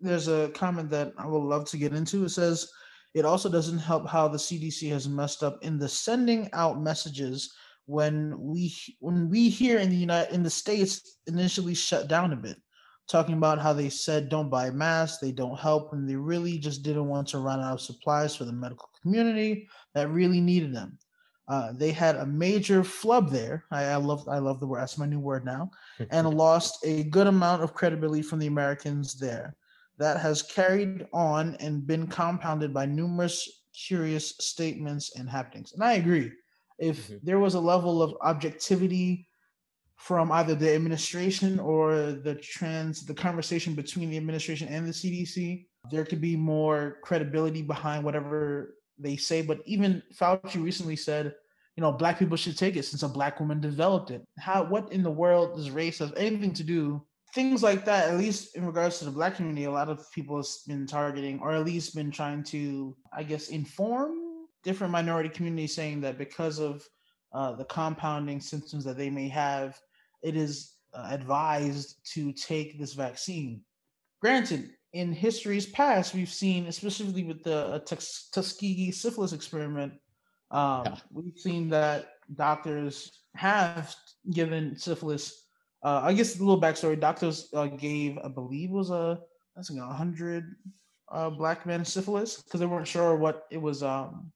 there's 0.00 0.28
a 0.28 0.50
comment 0.50 0.90
that 0.90 1.12
I 1.18 1.26
would 1.26 1.42
love 1.42 1.64
to 1.70 1.76
get 1.76 1.92
into. 1.92 2.24
It 2.24 2.30
says 2.30 2.70
it 3.14 3.24
also 3.24 3.50
doesn't 3.50 3.78
help 3.78 4.08
how 4.08 4.28
the 4.28 4.38
CDC 4.38 4.90
has 4.90 5.08
messed 5.08 5.42
up 5.42 5.58
in 5.62 5.78
the 5.78 5.88
sending 5.88 6.48
out 6.52 6.80
messages 6.80 7.52
when 7.88 8.38
we 8.38 8.70
when 9.00 9.30
we 9.30 9.48
here 9.48 9.78
in 9.78 9.88
the 9.88 9.96
United 9.96 10.34
in 10.34 10.42
the 10.42 10.50
states 10.50 11.16
initially 11.26 11.74
shut 11.74 12.06
down 12.06 12.34
a 12.34 12.36
bit, 12.36 12.60
talking 13.08 13.34
about 13.34 13.58
how 13.58 13.72
they 13.72 13.88
said 13.88 14.28
don't 14.28 14.50
buy 14.50 14.68
masks, 14.68 15.18
they 15.18 15.32
don't 15.32 15.58
help, 15.58 15.94
and 15.94 16.06
they 16.06 16.14
really 16.14 16.58
just 16.58 16.82
didn't 16.82 17.08
want 17.08 17.26
to 17.28 17.38
run 17.38 17.60
out 17.60 17.72
of 17.72 17.80
supplies 17.80 18.36
for 18.36 18.44
the 18.44 18.52
medical 18.52 18.90
community 19.00 19.66
that 19.94 20.10
really 20.10 20.38
needed 20.38 20.74
them. 20.74 20.98
Uh, 21.48 21.72
they 21.72 21.90
had 21.90 22.16
a 22.16 22.26
major 22.26 22.84
flub 22.84 23.30
there. 23.30 23.64
I, 23.70 23.84
I, 23.84 23.96
love 23.96 24.28
I 24.28 24.36
love 24.36 24.60
the 24.60 24.66
word. 24.66 24.82
That's 24.82 24.98
my 24.98 25.06
new 25.06 25.18
word 25.18 25.46
now, 25.46 25.70
and 26.10 26.28
lost 26.28 26.84
a 26.84 27.04
good 27.04 27.26
amount 27.26 27.62
of 27.62 27.72
credibility 27.72 28.20
from 28.20 28.38
the 28.38 28.48
Americans 28.48 29.18
there 29.18 29.56
that 29.96 30.20
has 30.20 30.42
carried 30.42 31.06
on 31.14 31.56
and 31.58 31.86
been 31.86 32.06
compounded 32.06 32.74
by 32.74 32.84
numerous 32.84 33.48
curious 33.72 34.34
statements 34.40 35.16
and 35.16 35.26
happenings. 35.26 35.72
And 35.72 35.82
I 35.82 35.94
agree. 35.94 36.32
If 36.78 37.08
mm-hmm. 37.08 37.16
there 37.22 37.38
was 37.38 37.54
a 37.54 37.60
level 37.60 38.02
of 38.02 38.14
objectivity 38.20 39.28
from 39.96 40.30
either 40.30 40.54
the 40.54 40.74
administration 40.74 41.58
or 41.58 42.12
the 42.12 42.36
trans 42.36 43.04
the 43.04 43.14
conversation 43.14 43.74
between 43.74 44.10
the 44.10 44.16
administration 44.16 44.68
and 44.68 44.86
the 44.86 44.92
CDC, 44.92 45.66
there 45.90 46.04
could 46.04 46.20
be 46.20 46.36
more 46.36 46.98
credibility 47.02 47.62
behind 47.62 48.04
whatever 48.04 48.76
they 48.98 49.16
say. 49.16 49.42
But 49.42 49.60
even 49.64 50.02
Fauci 50.14 50.62
recently 50.62 50.96
said, 50.96 51.34
you 51.76 51.82
know, 51.82 51.92
black 51.92 52.18
people 52.18 52.36
should 52.36 52.56
take 52.56 52.76
it 52.76 52.84
since 52.84 53.02
a 53.02 53.08
black 53.08 53.40
woman 53.40 53.60
developed 53.60 54.10
it. 54.10 54.22
How 54.38 54.64
what 54.64 54.92
in 54.92 55.02
the 55.02 55.10
world 55.10 55.56
does 55.56 55.70
race 55.70 55.98
have 55.98 56.14
anything 56.16 56.52
to 56.54 56.64
do 56.64 57.04
things 57.34 57.62
like 57.62 57.84
that, 57.84 58.08
at 58.08 58.18
least 58.18 58.56
in 58.56 58.64
regards 58.64 58.98
to 58.98 59.04
the 59.04 59.10
black 59.10 59.36
community, 59.36 59.64
a 59.64 59.70
lot 59.70 59.88
of 59.88 60.10
people 60.12 60.36
have 60.36 60.46
been 60.66 60.86
targeting 60.86 61.38
or 61.40 61.52
at 61.52 61.64
least 61.64 61.94
been 61.94 62.10
trying 62.10 62.42
to, 62.44 62.96
I 63.12 63.22
guess, 63.22 63.48
inform 63.48 64.12
different 64.68 64.92
minority 64.92 65.28
communities 65.28 65.74
saying 65.74 66.00
that 66.02 66.18
because 66.18 66.58
of 66.58 66.86
uh, 67.32 67.52
the 67.52 67.64
compounding 67.64 68.40
symptoms 68.40 68.84
that 68.84 68.98
they 68.98 69.10
may 69.10 69.28
have, 69.28 69.78
it 70.22 70.36
is 70.36 70.76
uh, 70.94 71.08
advised 71.10 71.96
to 72.12 72.32
take 72.32 72.78
this 72.78 72.92
vaccine. 72.92 73.62
Granted, 74.20 74.70
in 74.92 75.12
history's 75.12 75.66
past, 75.66 76.14
we've 76.14 76.36
seen, 76.42 76.70
specifically 76.72 77.24
with 77.24 77.42
the 77.44 77.58
uh, 77.58 77.78
Tuskegee 78.34 78.92
syphilis 78.92 79.32
experiment, 79.32 79.92
um, 80.50 80.82
yeah. 80.84 80.96
we've 81.12 81.38
seen 81.38 81.68
that 81.70 82.00
doctors 82.34 83.22
have 83.34 83.94
given 84.30 84.76
syphilis 84.76 85.48
uh, 85.82 86.00
I 86.02 86.12
guess 86.12 86.36
a 86.36 86.40
little 86.40 86.60
backstory. 86.60 86.98
Doctors 86.98 87.48
uh, 87.54 87.66
gave, 87.66 88.18
I 88.18 88.28
believe, 88.28 88.70
was 88.70 88.90
a 88.90 89.20
that's 89.54 89.70
like 89.70 89.80
a 89.80 89.92
hundred 89.92 90.56
uh, 91.10 91.30
black 91.30 91.66
men 91.66 91.84
syphilis 91.84 92.42
because 92.42 92.60
they 92.60 92.66
weren't 92.66 92.88
sure 92.88 93.16
what 93.16 93.46
it 93.50 93.62
was. 93.62 93.82
Um, 93.82 94.32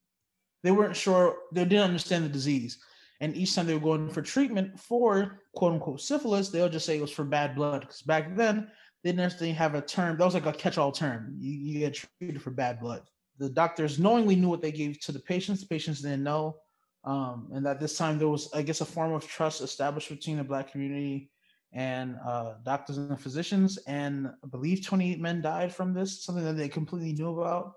they 0.63 0.71
weren't 0.71 0.97
sure. 0.97 1.37
They 1.53 1.65
didn't 1.65 1.85
understand 1.85 2.25
the 2.25 2.29
disease, 2.29 2.79
and 3.21 3.37
each 3.37 3.55
time 3.55 3.67
they 3.67 3.75
were 3.75 3.81
going 3.81 4.11
for 4.11 4.23
treatment 4.23 4.79
for 4.79 5.43
quote 5.55 5.75
unquote 5.75 6.01
syphilis, 6.01 6.49
they'll 6.49 6.69
just 6.69 6.87
say 6.87 6.99
it 6.99 7.03
was 7.03 7.11
for 7.11 7.25
bad 7.25 7.55
blood 7.55 7.83
because 7.83 8.03
back 8.03 8.37
then 8.37 8.69
they 9.03 9.11
didn't 9.11 9.19
necessarily 9.19 9.53
have 9.53 9.75
a 9.75 9.81
term. 9.81 10.17
That 10.17 10.25
was 10.25 10.35
like 10.35 10.47
a 10.47 10.53
catch-all 10.53 10.93
term. 10.93 11.35
You, 11.39 11.53
you 11.53 11.79
get 11.81 12.05
treated 12.19 12.41
for 12.41 12.51
bad 12.51 12.81
blood. 12.81 13.03
The 13.39 13.49
doctors 13.49 13.99
knowingly 13.99 14.37
knew 14.37 14.49
what 14.49 14.63
they 14.63 14.73
gave 14.73 15.01
to 15.01 15.13
the 15.13 15.19
patients. 15.19 15.61
The 15.61 15.67
patients 15.67 16.03
didn't 16.03 16.23
know. 16.23 16.57
Um, 17.05 17.49
and 17.53 17.67
at 17.67 17.81
this 17.81 17.97
time 17.97 18.19
there 18.19 18.29
was, 18.29 18.49
I 18.55 18.63
guess, 18.63 18.81
a 18.81 18.85
form 18.85 19.13
of 19.13 19.27
trust 19.27 19.61
established 19.61 20.09
between 20.09 20.37
the 20.37 20.45
black 20.45 20.71
community 20.71 21.31
and 21.73 22.17
uh, 22.25 22.55
doctors 22.65 22.99
and 22.99 23.21
physicians. 23.21 23.79
And 23.87 24.29
I 24.29 24.47
believe 24.49 24.87
28 24.87 25.21
men 25.21 25.43
died 25.43 25.75
from 25.75 25.95
this, 25.95 26.25
something 26.25 26.45
that 26.45 26.57
they 26.57 26.69
completely 26.69 27.13
knew 27.13 27.41
about. 27.41 27.73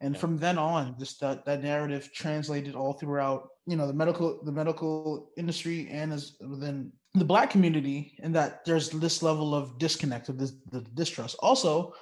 And 0.00 0.14
yeah. 0.14 0.20
from 0.20 0.38
then 0.38 0.58
on, 0.58 0.96
just 0.98 1.20
that, 1.20 1.44
that 1.44 1.62
narrative 1.62 2.10
translated 2.12 2.74
all 2.74 2.92
throughout, 2.92 3.48
you 3.66 3.76
know, 3.76 3.86
the 3.86 3.92
medical 3.92 4.40
the 4.44 4.52
medical 4.52 5.30
industry 5.36 5.88
and 5.90 6.12
as 6.12 6.36
within 6.40 6.92
the 7.14 7.24
black 7.24 7.50
community, 7.50 8.16
and 8.22 8.34
that 8.34 8.64
there's 8.64 8.90
this 8.90 9.22
level 9.22 9.54
of 9.54 9.78
disconnect 9.78 10.28
of 10.28 10.38
this 10.38 10.52
the 10.70 10.82
distrust. 10.94 11.36
Also, 11.40 11.94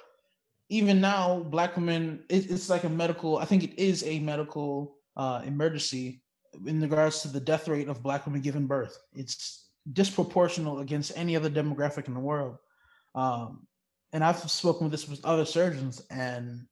even 0.69 1.01
now, 1.01 1.39
black 1.39 1.75
women, 1.75 2.23
it, 2.29 2.51
it's 2.51 2.69
like 2.69 2.83
a 2.83 2.89
medical. 2.89 3.37
I 3.37 3.45
think 3.45 3.63
it 3.63 3.79
is 3.81 4.03
a 4.03 4.19
medical 4.19 4.97
uh, 5.15 5.41
emergency 5.45 6.21
in 6.65 6.81
regards 6.81 7.21
to 7.21 7.29
the 7.29 7.39
death 7.39 7.67
rate 7.67 7.87
of 7.87 8.03
black 8.03 8.25
women 8.25 8.41
giving 8.41 8.67
birth. 8.67 8.97
It's 9.13 9.69
disproportional 9.93 10.81
against 10.81 11.13
any 11.15 11.35
other 11.35 11.49
demographic 11.49 12.07
in 12.07 12.13
the 12.13 12.19
world. 12.19 12.57
Um, 13.15 13.65
and 14.13 14.23
I've 14.23 14.39
spoken 14.51 14.85
with 14.85 14.91
this 14.91 15.07
with 15.07 15.23
other 15.25 15.45
surgeons, 15.45 16.01
and 16.09 16.65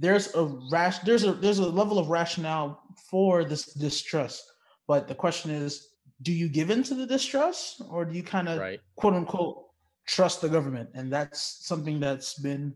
there's 0.00 0.34
a 0.34 0.44
rash 0.72 0.98
there's 1.00 1.24
a 1.24 1.32
there's 1.32 1.58
a 1.58 1.68
level 1.68 1.98
of 1.98 2.08
rationale 2.08 2.82
for 3.10 3.44
this 3.44 3.66
distrust. 3.74 4.42
But 4.88 5.06
the 5.06 5.14
question 5.14 5.50
is, 5.50 5.88
do 6.22 6.32
you 6.32 6.48
give 6.48 6.70
into 6.70 6.94
the 6.94 7.06
distrust 7.06 7.82
or 7.88 8.04
do 8.04 8.16
you 8.16 8.22
kind 8.22 8.48
of 8.48 8.58
right. 8.58 8.80
quote 8.96 9.14
unquote 9.14 9.66
trust 10.06 10.40
the 10.40 10.48
government? 10.48 10.88
And 10.94 11.12
that's 11.12 11.66
something 11.66 12.00
that's 12.00 12.34
been 12.40 12.74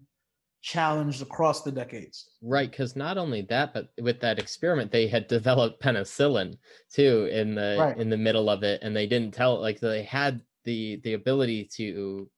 challenged 0.60 1.22
across 1.22 1.62
the 1.62 1.72
decades. 1.72 2.30
Right, 2.40 2.70
because 2.70 2.94
not 2.94 3.18
only 3.18 3.42
that, 3.42 3.74
but 3.74 3.88
with 4.00 4.20
that 4.20 4.38
experiment, 4.38 4.92
they 4.92 5.08
had 5.08 5.26
developed 5.26 5.82
penicillin 5.82 6.56
too 6.92 7.28
in 7.32 7.54
the 7.54 7.76
right. 7.78 7.96
in 7.96 8.10
the 8.10 8.16
middle 8.16 8.50
of 8.50 8.62
it, 8.62 8.80
and 8.82 8.94
they 8.94 9.06
didn't 9.06 9.34
tell 9.34 9.60
like 9.60 9.80
they 9.80 10.02
had 10.02 10.40
the 10.64 11.00
the 11.04 11.14
ability 11.14 11.68
to 11.76 12.30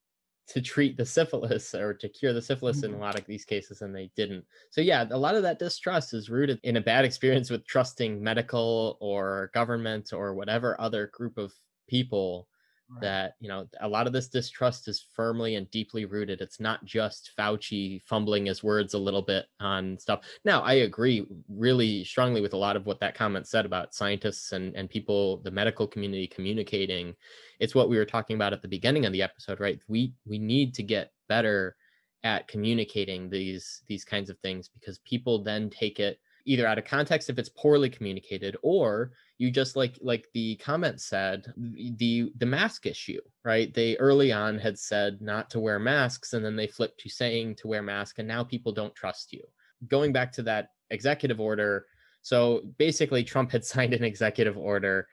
to 0.46 0.60
treat 0.60 0.96
the 0.96 1.04
syphilis 1.04 1.74
or 1.74 1.92
to 1.92 2.08
cure 2.08 2.32
the 2.32 2.40
syphilis 2.40 2.78
mm-hmm. 2.78 2.94
in 2.94 3.00
a 3.00 3.02
lot 3.02 3.18
of 3.18 3.26
these 3.26 3.44
cases 3.44 3.82
and 3.82 3.94
they 3.94 4.10
didn't 4.16 4.44
so 4.70 4.80
yeah 4.80 5.04
a 5.10 5.18
lot 5.18 5.34
of 5.34 5.42
that 5.42 5.58
distrust 5.58 6.14
is 6.14 6.30
rooted 6.30 6.60
in 6.62 6.76
a 6.76 6.80
bad 6.80 7.04
experience 7.04 7.50
with 7.50 7.66
trusting 7.66 8.22
medical 8.22 8.96
or 9.00 9.50
government 9.54 10.12
or 10.12 10.34
whatever 10.34 10.80
other 10.80 11.10
group 11.12 11.36
of 11.36 11.52
people 11.88 12.48
Right. 12.88 13.00
That 13.02 13.34
you 13.40 13.48
know, 13.48 13.68
a 13.80 13.88
lot 13.88 14.06
of 14.06 14.12
this 14.12 14.28
distrust 14.28 14.86
is 14.88 15.04
firmly 15.12 15.56
and 15.56 15.70
deeply 15.70 16.04
rooted. 16.04 16.40
It's 16.40 16.60
not 16.60 16.84
just 16.84 17.32
Fauci 17.36 18.00
fumbling 18.02 18.46
his 18.46 18.62
words 18.62 18.94
a 18.94 18.98
little 18.98 19.22
bit 19.22 19.46
on 19.60 19.98
stuff. 19.98 20.20
Now, 20.44 20.62
I 20.62 20.74
agree 20.74 21.26
really 21.48 22.04
strongly 22.04 22.40
with 22.40 22.52
a 22.54 22.56
lot 22.58 22.76
of 22.76 22.86
what 22.86 23.00
that 23.00 23.14
comment 23.16 23.48
said 23.48 23.66
about 23.66 23.94
scientists 23.94 24.52
and 24.52 24.74
and 24.76 24.88
people, 24.88 25.38
the 25.38 25.50
medical 25.50 25.86
community 25.86 26.26
communicating. 26.28 27.14
It's 27.58 27.74
what 27.74 27.88
we 27.88 27.96
were 27.98 28.04
talking 28.04 28.36
about 28.36 28.52
at 28.52 28.62
the 28.62 28.68
beginning 28.68 29.04
of 29.04 29.12
the 29.12 29.22
episode, 29.22 29.60
right? 29.60 29.80
We 29.88 30.14
we 30.24 30.38
need 30.38 30.72
to 30.74 30.82
get 30.82 31.12
better 31.28 31.76
at 32.22 32.48
communicating 32.48 33.28
these 33.28 33.82
these 33.88 34.04
kinds 34.04 34.30
of 34.30 34.38
things 34.40 34.68
because 34.68 34.98
people 35.00 35.42
then 35.42 35.70
take 35.70 36.00
it 36.00 36.18
either 36.46 36.66
out 36.66 36.78
of 36.78 36.84
context 36.84 37.28
if 37.28 37.38
it's 37.38 37.50
poorly 37.50 37.90
communicated 37.90 38.56
or 38.62 39.12
you 39.38 39.50
just 39.50 39.76
like 39.76 39.98
like 40.00 40.26
the 40.32 40.56
comment 40.56 41.00
said 41.00 41.52
the 41.56 42.32
the 42.38 42.46
mask 42.46 42.86
issue 42.86 43.20
right? 43.44 43.72
They 43.72 43.96
early 43.98 44.32
on 44.32 44.58
had 44.58 44.78
said 44.78 45.20
not 45.20 45.50
to 45.50 45.60
wear 45.60 45.78
masks 45.78 46.32
and 46.32 46.44
then 46.44 46.56
they 46.56 46.66
flipped 46.66 46.98
to 47.00 47.08
saying 47.08 47.56
to 47.56 47.68
wear 47.68 47.82
mask 47.82 48.18
and 48.18 48.26
now 48.26 48.42
people 48.42 48.72
don't 48.72 48.94
trust 48.94 49.32
you. 49.32 49.42
Going 49.86 50.12
back 50.12 50.32
to 50.32 50.42
that 50.44 50.70
executive 50.90 51.40
order 51.40 51.86
so 52.22 52.62
basically 52.76 53.22
trump 53.22 53.52
had 53.52 53.64
signed 53.72 53.94
an 53.94 54.04
executive 54.04 54.56
order 54.58 55.06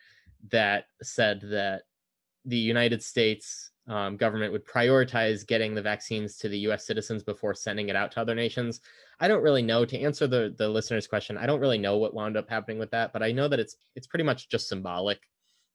that 0.52 0.86
said 1.02 1.41
that 1.41 1.84
the 2.46 2.58
united 2.58 3.02
states 3.02 3.72
um, 3.88 4.15
government 4.15 4.54
would 4.54 4.65
prioritize 4.65 5.46
getting 5.46 5.76
the 5.76 5.82
vaccines 5.82 6.38
to 6.38 6.50
the 6.50 6.60
U.S. 6.60 6.86
citizens 6.86 7.22
before 7.22 7.54
sending 7.54 7.89
it 7.89 7.96
out 7.96 8.12
to 8.13 8.22
other 8.22 8.36
nations. 8.36 8.80
I 9.19 9.28
don't 9.28 9.43
really 9.43 9.62
know 9.62 9.84
to 9.86 10.00
answer 10.00 10.26
the 10.26 10.54
the 10.58 10.69
listener's 10.69 11.08
question. 11.08 11.38
I 11.38 11.46
don't 11.46 11.60
really 11.60 11.78
know 11.78 11.98
what 11.98 12.13
wound 12.13 12.38
up 12.38 12.50
happening 12.50 12.80
with 12.80 12.91
that, 12.91 13.12
but 13.12 13.22
I 13.24 13.32
know 13.32 13.48
that 13.48 13.60
it's 13.60 13.76
it's 13.96 14.08
pretty 14.08 14.24
much 14.24 14.50
just 14.50 14.69
symbolic. 14.69 15.19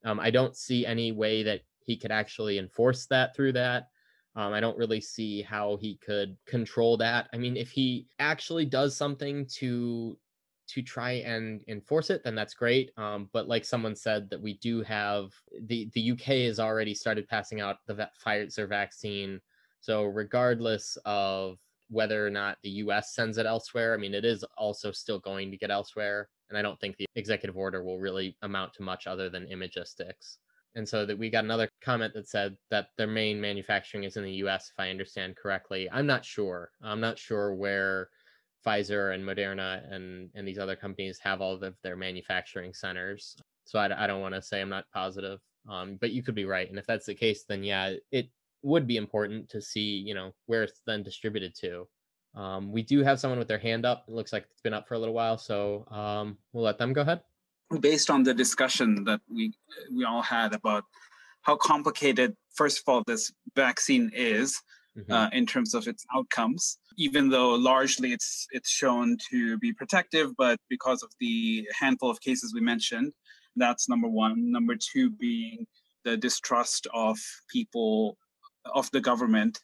Um, 0.05 0.21
I 0.21 0.31
don't 0.31 0.57
see 0.57 0.87
any 0.87 1.12
way 1.12 1.42
that 1.42 1.61
he 1.85 1.97
could 1.97 2.12
actually 2.12 2.59
enforce 2.59 3.07
that 3.07 3.35
through 3.37 3.53
that. 3.53 3.88
Um, 4.37 4.53
I 4.53 4.61
don't 4.61 4.79
really 4.79 5.01
see 5.01 5.42
how 5.42 5.77
he 5.81 5.97
could 5.97 6.37
control 6.47 6.97
that. 6.99 7.29
I 7.33 7.38
mean, 7.38 7.57
if 7.57 7.71
he 7.71 8.07
actually 8.18 8.64
does 8.64 8.97
something 8.97 9.47
to 9.57 10.16
to 10.69 10.83
try 10.83 11.13
and 11.13 11.63
enforce 11.69 12.11
it, 12.11 12.23
then 12.23 12.35
that's 12.35 12.55
great. 12.55 12.91
Um, 12.97 13.29
but 13.33 13.49
like 13.49 13.65
someone 13.65 13.97
said, 13.97 14.29
that 14.31 14.41
we 14.41 14.55
do 14.59 14.83
have 14.83 15.33
the 15.63 15.91
the 15.95 16.13
UK 16.13 16.47
has 16.47 16.61
already 16.61 16.95
started 16.95 17.29
passing 17.29 17.61
out 17.61 17.79
the 17.87 18.09
Pfizer 18.25 18.69
vaccine. 18.69 19.41
So 19.81 20.05
regardless 20.05 20.99
of 21.05 21.59
whether 21.91 22.27
or 22.27 22.31
not 22.31 22.59
the 22.63 22.71
US 22.71 23.15
sends 23.15 23.39
it 23.39 23.47
elsewhere, 23.47 23.95
I 23.95 23.97
mean, 23.97 24.15
it 24.15 24.25
is 24.25 24.45
also 24.57 24.93
still 24.93 25.19
going 25.19 25.51
to 25.51 25.57
get 25.57 25.71
elsewhere. 25.71 26.29
And 26.49 26.59
I 26.59 26.63
don't 26.63 26.79
think 26.81 26.97
the 26.97 27.07
executive 27.15 27.57
order 27.57 27.83
will 27.83 27.99
really 27.99 28.37
amount 28.43 28.75
to 28.75 28.83
much 28.83 29.07
other 29.07 29.29
than 29.29 29.47
imagistics. 29.47 30.39
And 30.75 30.89
so 30.89 31.07
that 31.07 31.19
we 31.19 31.31
got 31.31 31.45
another 31.45 31.69
comment 31.83 32.15
that 32.15 32.29
said 32.29 32.57
that 32.71 32.91
their 32.97 33.07
main 33.07 33.41
manufacturing 33.41 34.05
is 34.05 34.17
in 34.17 34.25
the 34.25 34.33
US, 34.45 34.71
if 34.71 34.79
I 34.79 34.91
understand 34.91 35.37
correctly. 35.37 35.89
I'm 35.91 36.07
not 36.07 36.25
sure. 36.25 36.71
I'm 36.83 37.01
not 37.01 37.19
sure 37.19 37.55
where 37.55 38.11
Pfizer 38.66 39.14
and 39.14 39.25
Moderna 39.25 39.83
and 39.92 40.31
and 40.35 40.47
these 40.47 40.59
other 40.59 40.77
companies 40.77 41.18
have 41.23 41.40
all 41.40 41.62
of 41.62 41.75
their 41.83 41.97
manufacturing 41.97 42.75
centers. 42.75 43.37
So 43.64 43.79
I, 43.79 44.05
I 44.05 44.07
don't 44.07 44.21
want 44.21 44.35
to 44.35 44.42
say 44.42 44.61
I'm 44.61 44.68
not 44.68 44.85
positive, 44.92 45.40
um, 45.68 45.99
but 46.01 46.11
you 46.11 46.23
could 46.23 46.35
be 46.35 46.44
right. 46.44 46.68
And 46.68 46.79
if 46.79 46.87
that's 46.87 47.07
the 47.07 47.14
case, 47.14 47.44
then 47.49 47.62
yeah, 47.62 47.94
it 48.11 48.31
would 48.62 48.87
be 48.87 48.97
important 48.97 49.49
to 49.51 49.61
see 49.61 50.03
you 50.05 50.14
know 50.14 50.33
where 50.47 50.64
it's 50.64 50.81
then 50.87 51.03
distributed 51.03 51.55
to. 51.61 51.87
Um, 52.35 52.73
we 52.73 52.83
do 52.83 53.03
have 53.03 53.18
someone 53.18 53.38
with 53.38 53.49
their 53.49 53.59
hand 53.59 53.87
up. 53.87 54.05
It 54.09 54.14
looks 54.14 54.33
like 54.33 54.47
it's 54.51 54.61
been 54.61 54.75
up 54.75 54.87
for 54.87 54.94
a 54.94 54.99
little 54.99 55.14
while, 55.14 55.38
so 55.38 55.87
um, 55.90 56.38
we'll 56.53 56.64
let 56.64 56.79
them 56.79 56.92
go 56.92 57.03
ahead. 57.03 57.23
Based 57.81 58.11
on 58.11 58.23
the 58.23 58.35
discussion 58.35 59.05
that 59.05 59.21
we 59.29 59.53
we 59.94 60.05
all 60.05 60.23
had 60.23 60.55
about 60.55 60.85
how 61.42 61.57
complicated, 61.57 62.37
first 62.55 62.79
of 62.79 62.85
all, 62.87 63.03
this 63.07 63.33
vaccine 63.55 64.11
is, 64.14 64.61
mm-hmm. 64.97 65.12
uh, 65.12 65.29
in 65.33 65.47
terms 65.47 65.75
of 65.75 65.87
its 65.87 66.05
outcomes. 66.14 66.79
Even 66.99 67.29
though 67.31 67.55
largely 67.55 68.13
it's 68.13 68.47
it's 68.51 68.69
shown 68.69 69.17
to 69.31 69.57
be 69.59 69.73
protective, 69.73 70.37
but 70.37 70.59
because 70.69 71.03
of 71.03 71.11
the 71.21 71.67
handful 71.79 72.11
of 72.11 72.21
cases 72.21 72.53
we 72.53 72.61
mentioned, 72.61 73.13
that's 73.57 73.89
number 73.89 74.09
one. 74.09 74.51
Number 74.51 74.75
two 74.77 75.11
being 75.11 75.67
the 76.05 76.17
distrust 76.17 76.87
of 76.93 77.17
people 77.51 78.19
of 78.75 78.91
the 78.91 79.01
government 79.01 79.61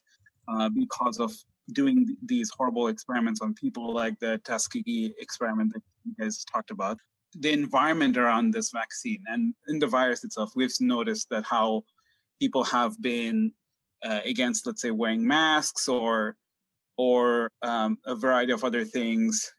uh, 0.47 0.69
because 0.69 1.19
of 1.19 1.31
doing 1.73 2.15
these 2.23 2.49
horrible 2.55 2.87
experiments 2.87 3.41
on 3.41 3.53
people 3.53 3.93
like 3.93 4.19
the 4.19 4.39
Tuskegee 4.43 5.13
experiment 5.19 5.73
that 5.73 5.81
you 6.05 6.13
guys 6.19 6.45
talked 6.45 6.71
about. 6.71 6.97
The 7.39 7.51
environment 7.51 8.17
around 8.17 8.53
this 8.53 8.71
vaccine 8.71 9.21
and 9.27 9.53
in 9.67 9.79
the 9.79 9.87
virus 9.87 10.23
itself, 10.23 10.51
we've 10.55 10.71
noticed 10.79 11.29
that 11.31 11.43
how 11.43 11.83
people 12.39 12.63
have 12.63 13.01
been 13.01 13.51
uh, 14.03 14.19
against, 14.23 14.67
let's 14.67 14.81
say, 14.81 14.91
wearing 14.91 15.25
masks 15.25 15.87
or 15.87 16.37
or 16.97 17.49
um, 17.61 17.97
a 18.05 18.15
variety 18.15 18.51
of 18.51 18.63
other 18.63 18.85
things. 18.85 19.51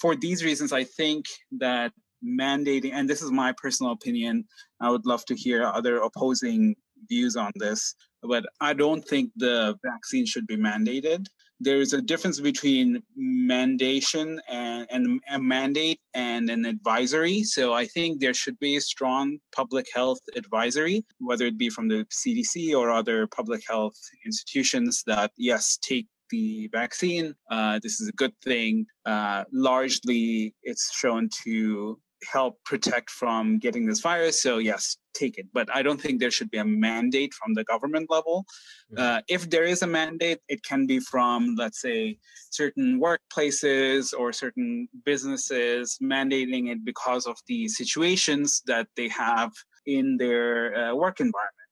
For 0.00 0.16
these 0.16 0.44
reasons, 0.44 0.72
I 0.72 0.84
think 0.84 1.26
that 1.58 1.92
mandating, 2.24 2.92
and 2.92 3.08
this 3.08 3.22
is 3.22 3.30
my 3.30 3.52
personal 3.52 3.92
opinion, 3.92 4.44
I 4.80 4.90
would 4.90 5.06
love 5.06 5.24
to 5.26 5.34
hear 5.34 5.64
other 5.64 5.98
opposing 5.98 6.74
views 7.08 7.36
on 7.36 7.52
this, 7.56 7.94
but 8.22 8.44
I 8.60 8.72
don't 8.72 9.02
think 9.02 9.30
the 9.36 9.76
vaccine 9.84 10.26
should 10.26 10.46
be 10.46 10.56
mandated 10.56 11.26
there's 11.60 11.92
a 11.92 12.02
difference 12.02 12.40
between 12.40 13.02
mandation 13.18 14.38
and, 14.48 14.86
and 14.90 15.20
a 15.30 15.38
mandate 15.38 16.00
and 16.12 16.50
an 16.50 16.64
advisory. 16.64 17.42
So 17.42 17.72
I 17.72 17.86
think 17.86 18.20
there 18.20 18.34
should 18.34 18.58
be 18.58 18.76
a 18.76 18.80
strong 18.80 19.38
public 19.54 19.86
health 19.94 20.20
advisory, 20.36 21.04
whether 21.18 21.46
it 21.46 21.58
be 21.58 21.70
from 21.70 21.88
the 21.88 22.06
CDC 22.10 22.76
or 22.76 22.90
other 22.90 23.26
public 23.26 23.62
health 23.68 23.96
institutions 24.26 25.02
that, 25.06 25.30
yes, 25.36 25.78
take 25.80 26.06
the 26.30 26.68
vaccine. 26.72 27.34
Uh, 27.50 27.78
this 27.82 28.00
is 28.00 28.08
a 28.08 28.12
good 28.12 28.32
thing. 28.42 28.86
Uh, 29.04 29.44
largely, 29.52 30.54
it's 30.62 30.94
shown 30.94 31.28
to 31.44 31.98
help 32.32 32.58
protect 32.64 33.10
from 33.10 33.58
getting 33.58 33.86
this 33.86 34.00
virus. 34.00 34.40
So, 34.40 34.58
yes, 34.58 34.96
take 35.14 35.38
it. 35.38 35.46
But 35.52 35.68
I 35.74 35.82
don't 35.82 36.00
think 36.00 36.20
there 36.20 36.30
should 36.30 36.50
be 36.50 36.58
a 36.58 36.64
mandate 36.64 37.34
from 37.34 37.54
the 37.54 37.64
government 37.64 38.10
level. 38.10 38.44
Mm-hmm. 38.92 39.02
Uh, 39.02 39.20
if 39.28 39.50
there 39.50 39.64
is 39.64 39.82
a 39.82 39.86
mandate, 39.86 40.40
it 40.48 40.62
can 40.62 40.86
be 40.86 41.00
from, 41.00 41.54
let's 41.56 41.80
say, 41.80 42.18
certain 42.50 43.00
workplaces 43.00 44.12
or 44.18 44.32
certain 44.32 44.88
businesses 45.04 45.98
mandating 46.02 46.70
it 46.70 46.84
because 46.84 47.26
of 47.26 47.36
the 47.46 47.68
situations 47.68 48.62
that 48.66 48.88
they 48.96 49.08
have 49.08 49.52
in 49.86 50.16
their 50.16 50.74
uh, 50.76 50.94
work 50.94 51.20
environment. 51.20 51.63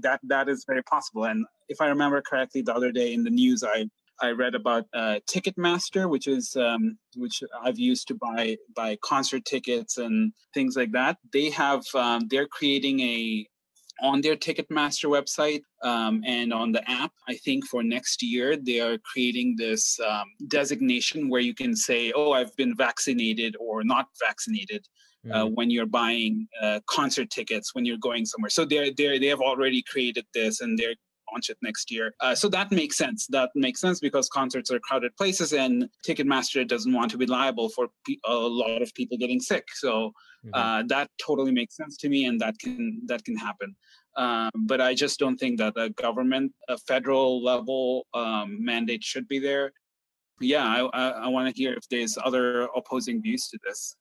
That 0.00 0.20
that 0.24 0.48
is 0.48 0.64
very 0.66 0.82
possible. 0.82 1.24
And 1.24 1.46
if 1.68 1.80
I 1.80 1.86
remember 1.86 2.20
correctly, 2.22 2.62
the 2.62 2.74
other 2.74 2.92
day 2.92 3.14
in 3.14 3.22
the 3.22 3.30
news, 3.30 3.62
I 3.62 3.88
I 4.20 4.30
read 4.30 4.54
about 4.54 4.86
uh, 4.94 5.18
Ticketmaster, 5.28 6.08
which 6.08 6.28
is 6.28 6.56
um, 6.56 6.98
which 7.16 7.42
I've 7.62 7.78
used 7.78 8.08
to 8.08 8.14
buy 8.14 8.56
buy 8.74 8.96
concert 9.02 9.44
tickets 9.44 9.98
and 9.98 10.32
things 10.54 10.76
like 10.76 10.92
that. 10.92 11.18
They 11.32 11.50
have 11.50 11.84
um, 11.94 12.28
they're 12.28 12.46
creating 12.46 13.00
a 13.00 13.46
on 14.00 14.20
their 14.20 14.36
Ticketmaster 14.36 15.08
website 15.08 15.62
um, 15.82 16.22
and 16.26 16.52
on 16.52 16.72
the 16.72 16.88
app. 16.90 17.12
I 17.28 17.34
think 17.34 17.66
for 17.66 17.82
next 17.82 18.22
year 18.22 18.56
they 18.56 18.80
are 18.80 18.98
creating 18.98 19.56
this 19.56 19.98
um, 20.00 20.24
designation 20.48 21.28
where 21.28 21.40
you 21.40 21.54
can 21.54 21.74
say, 21.76 22.12
"Oh, 22.14 22.32
I've 22.32 22.54
been 22.56 22.76
vaccinated 22.76 23.56
or 23.58 23.84
not 23.84 24.06
vaccinated." 24.20 24.86
Uh, 25.30 25.46
when 25.46 25.70
you're 25.70 25.86
buying 25.86 26.48
uh, 26.60 26.80
concert 26.88 27.30
tickets 27.30 27.76
when 27.76 27.84
you're 27.84 27.96
going 27.98 28.26
somewhere 28.26 28.50
so 28.50 28.64
they're, 28.64 28.90
they're 28.96 29.20
they 29.20 29.28
have 29.28 29.40
already 29.40 29.80
created 29.82 30.26
this 30.34 30.60
and 30.60 30.76
they're 30.76 30.96
launch 31.32 31.50
it 31.50 31.58
next 31.62 31.90
year. 31.90 32.14
Uh, 32.20 32.34
so 32.34 32.48
that 32.48 32.70
makes 32.70 32.96
sense. 32.96 33.26
That 33.28 33.50
makes 33.54 33.80
sense 33.80 34.00
because 34.00 34.28
concerts 34.28 34.70
are 34.70 34.78
crowded 34.80 35.16
places 35.16 35.52
and 35.52 35.88
Ticketmaster 36.06 36.66
doesn't 36.66 36.92
want 36.92 37.10
to 37.12 37.18
be 37.18 37.26
liable 37.26 37.68
for 37.70 37.88
pe- 38.06 38.16
a 38.24 38.34
lot 38.34 38.82
of 38.82 38.92
people 38.94 39.16
getting 39.16 39.40
sick. 39.40 39.64
So 39.74 40.12
mm-hmm. 40.44 40.50
uh, 40.54 40.82
that 40.88 41.10
totally 41.24 41.52
makes 41.52 41.76
sense 41.76 41.96
to 41.98 42.08
me, 42.08 42.26
and 42.26 42.40
that 42.40 42.58
can 42.58 43.02
that 43.06 43.24
can 43.24 43.36
happen. 43.36 43.74
Um, 44.16 44.50
but 44.66 44.80
I 44.80 44.94
just 44.94 45.18
don't 45.18 45.38
think 45.38 45.58
that 45.58 45.74
a 45.76 45.90
government, 45.90 46.52
a 46.68 46.76
federal 46.76 47.42
level 47.42 48.06
um, 48.14 48.62
mandate 48.62 49.02
should 49.02 49.26
be 49.26 49.38
there. 49.38 49.72
Yeah, 50.40 50.66
I, 50.66 50.80
I, 50.92 51.08
I 51.10 51.28
want 51.28 51.48
to 51.48 51.54
hear 51.54 51.72
if 51.74 51.88
there's 51.88 52.18
other 52.22 52.68
opposing 52.76 53.22
views 53.22 53.48
to 53.48 53.58
this. 53.64 53.96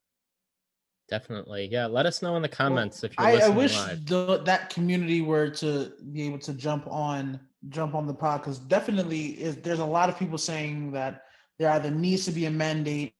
Definitely. 1.11 1.67
Yeah. 1.69 1.87
Let 1.87 2.05
us 2.05 2.21
know 2.21 2.37
in 2.37 2.41
the 2.41 2.47
comments 2.47 3.01
well, 3.01 3.11
if 3.11 3.17
you're 3.19 3.27
I, 3.27 3.33
listening 3.33 3.53
I 3.53 3.57
wish 3.57 3.77
live. 3.77 4.05
The, 4.05 4.37
that 4.45 4.69
community 4.69 5.21
were 5.21 5.49
to 5.49 5.91
be 6.13 6.25
able 6.25 6.39
to 6.39 6.53
jump 6.53 6.87
on 6.87 7.37
jump 7.69 7.93
on 7.93 8.07
the 8.07 8.13
pod 8.13 8.41
because 8.41 8.57
definitely 8.57 9.39
is 9.39 9.57
there's 9.57 9.79
a 9.79 9.85
lot 9.85 10.09
of 10.09 10.17
people 10.17 10.37
saying 10.37 10.93
that 10.93 11.25
there 11.59 11.69
either 11.69 11.91
needs 11.91 12.23
to 12.25 12.31
be 12.31 12.45
a 12.45 12.49
mandate. 12.49 13.13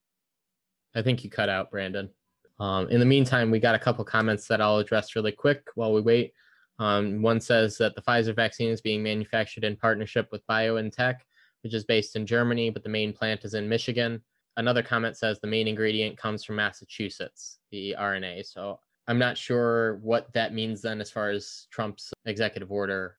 I 0.96 1.02
think 1.02 1.22
you 1.22 1.28
cut 1.28 1.50
out, 1.50 1.70
Brandon. 1.70 2.08
Um, 2.58 2.88
in 2.88 2.98
the 2.98 3.06
meantime, 3.06 3.50
we 3.50 3.60
got 3.60 3.74
a 3.74 3.78
couple 3.78 4.04
comments 4.04 4.48
that 4.48 4.62
I'll 4.62 4.78
address 4.78 5.14
really 5.14 5.32
quick 5.32 5.68
while 5.74 5.92
we 5.92 6.00
wait. 6.00 6.32
Um, 6.78 7.20
one 7.20 7.40
says 7.40 7.76
that 7.76 7.94
the 7.94 8.02
Pfizer 8.02 8.34
vaccine 8.34 8.70
is 8.70 8.80
being 8.80 9.02
manufactured 9.02 9.64
in 9.64 9.76
partnership 9.76 10.28
with 10.32 10.46
BioNTech, 10.46 11.16
which 11.62 11.74
is 11.74 11.84
based 11.84 12.16
in 12.16 12.26
Germany, 12.26 12.70
but 12.70 12.82
the 12.82 12.88
main 12.88 13.12
plant 13.12 13.44
is 13.44 13.52
in 13.52 13.68
Michigan 13.68 14.22
another 14.56 14.82
comment 14.82 15.16
says 15.16 15.38
the 15.40 15.46
main 15.46 15.68
ingredient 15.68 16.16
comes 16.16 16.44
from 16.44 16.56
Massachusetts, 16.56 17.58
the 17.70 17.94
RNA. 17.98 18.46
So 18.46 18.78
I'm 19.08 19.18
not 19.18 19.36
sure 19.36 19.96
what 19.96 20.32
that 20.32 20.54
means 20.54 20.82
then 20.82 21.00
as 21.00 21.10
far 21.10 21.30
as 21.30 21.66
Trump's 21.70 22.12
executive 22.26 22.70
order. 22.70 23.18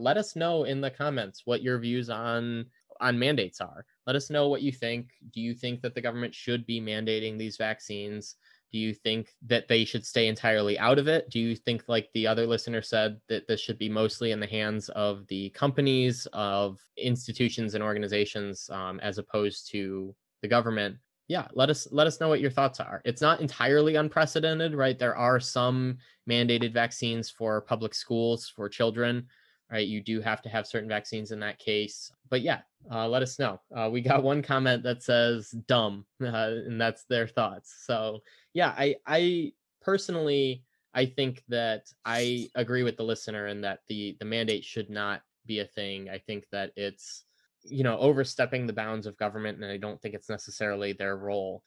Let 0.00 0.16
us 0.16 0.36
know 0.36 0.64
in 0.64 0.80
the 0.80 0.90
comments 0.90 1.42
what 1.44 1.62
your 1.62 1.78
views 1.78 2.10
on 2.10 2.66
on 3.00 3.18
mandates 3.18 3.60
are. 3.60 3.84
Let 4.06 4.16
us 4.16 4.30
know 4.30 4.48
what 4.48 4.62
you 4.62 4.72
think. 4.72 5.10
Do 5.32 5.40
you 5.40 5.54
think 5.54 5.80
that 5.82 5.94
the 5.94 6.00
government 6.00 6.34
should 6.34 6.64
be 6.66 6.80
mandating 6.80 7.38
these 7.38 7.56
vaccines? 7.56 8.36
Do 8.72 8.78
you 8.78 8.92
think 8.92 9.30
that 9.46 9.68
they 9.68 9.84
should 9.84 10.04
stay 10.04 10.26
entirely 10.26 10.78
out 10.78 10.98
of 10.98 11.06
it? 11.06 11.30
Do 11.30 11.38
you 11.38 11.54
think, 11.54 11.84
like 11.86 12.08
the 12.12 12.26
other 12.26 12.46
listener 12.46 12.82
said, 12.82 13.20
that 13.28 13.46
this 13.46 13.60
should 13.60 13.78
be 13.78 13.88
mostly 13.88 14.32
in 14.32 14.40
the 14.40 14.46
hands 14.46 14.88
of 14.90 15.26
the 15.28 15.50
companies, 15.50 16.26
of 16.32 16.80
institutions 16.96 17.74
and 17.74 17.84
organizations, 17.84 18.68
um, 18.70 18.98
as 19.00 19.18
opposed 19.18 19.70
to 19.70 20.14
the 20.44 20.48
government. 20.48 20.98
yeah, 21.26 21.48
let 21.54 21.70
us 21.70 21.88
let 21.90 22.06
us 22.06 22.20
know 22.20 22.28
what 22.28 22.40
your 22.40 22.50
thoughts 22.50 22.80
are. 22.80 23.00
It's 23.06 23.22
not 23.22 23.40
entirely 23.40 23.96
unprecedented, 23.96 24.74
right? 24.74 24.98
There 24.98 25.16
are 25.16 25.40
some 25.40 25.96
mandated 26.28 26.74
vaccines 26.74 27.30
for 27.30 27.62
public 27.62 27.94
schools 27.94 28.52
for 28.54 28.68
children, 28.68 29.26
right? 29.72 29.88
You 29.88 30.02
do 30.02 30.20
have 30.20 30.42
to 30.42 30.50
have 30.50 30.66
certain 30.66 30.88
vaccines 30.88 31.30
in 31.30 31.40
that 31.40 31.58
case. 31.58 32.12
But 32.28 32.42
yeah, 32.42 32.60
uh, 32.92 33.08
let 33.08 33.22
us 33.22 33.38
know. 33.38 33.58
Uh, 33.74 33.88
we 33.90 34.02
got 34.02 34.22
one 34.22 34.42
comment 34.42 34.82
that 34.82 35.02
says 35.02 35.50
"dumb," 35.66 36.04
uh, 36.22 36.60
and 36.66 36.78
that's 36.78 37.04
their 37.04 37.26
thoughts. 37.26 37.74
So 37.86 38.20
yeah, 38.52 38.74
I 38.76 38.96
I 39.06 39.52
personally 39.80 40.62
I 40.92 41.06
think 41.06 41.42
that 41.48 41.86
I 42.04 42.50
agree 42.54 42.82
with 42.82 42.98
the 42.98 43.02
listener 43.12 43.46
in 43.46 43.62
that 43.62 43.80
the 43.88 44.14
the 44.20 44.26
mandate 44.26 44.64
should 44.64 44.90
not 44.90 45.22
be 45.46 45.60
a 45.60 45.64
thing. 45.78 46.10
I 46.10 46.18
think 46.18 46.44
that 46.52 46.72
it's 46.76 47.24
you 47.64 47.82
know 47.82 47.98
overstepping 47.98 48.66
the 48.66 48.72
bounds 48.72 49.06
of 49.06 49.16
government 49.16 49.58
and 49.60 49.70
i 49.70 49.76
don't 49.76 50.00
think 50.00 50.14
it's 50.14 50.28
necessarily 50.28 50.92
their 50.92 51.16
role. 51.16 51.62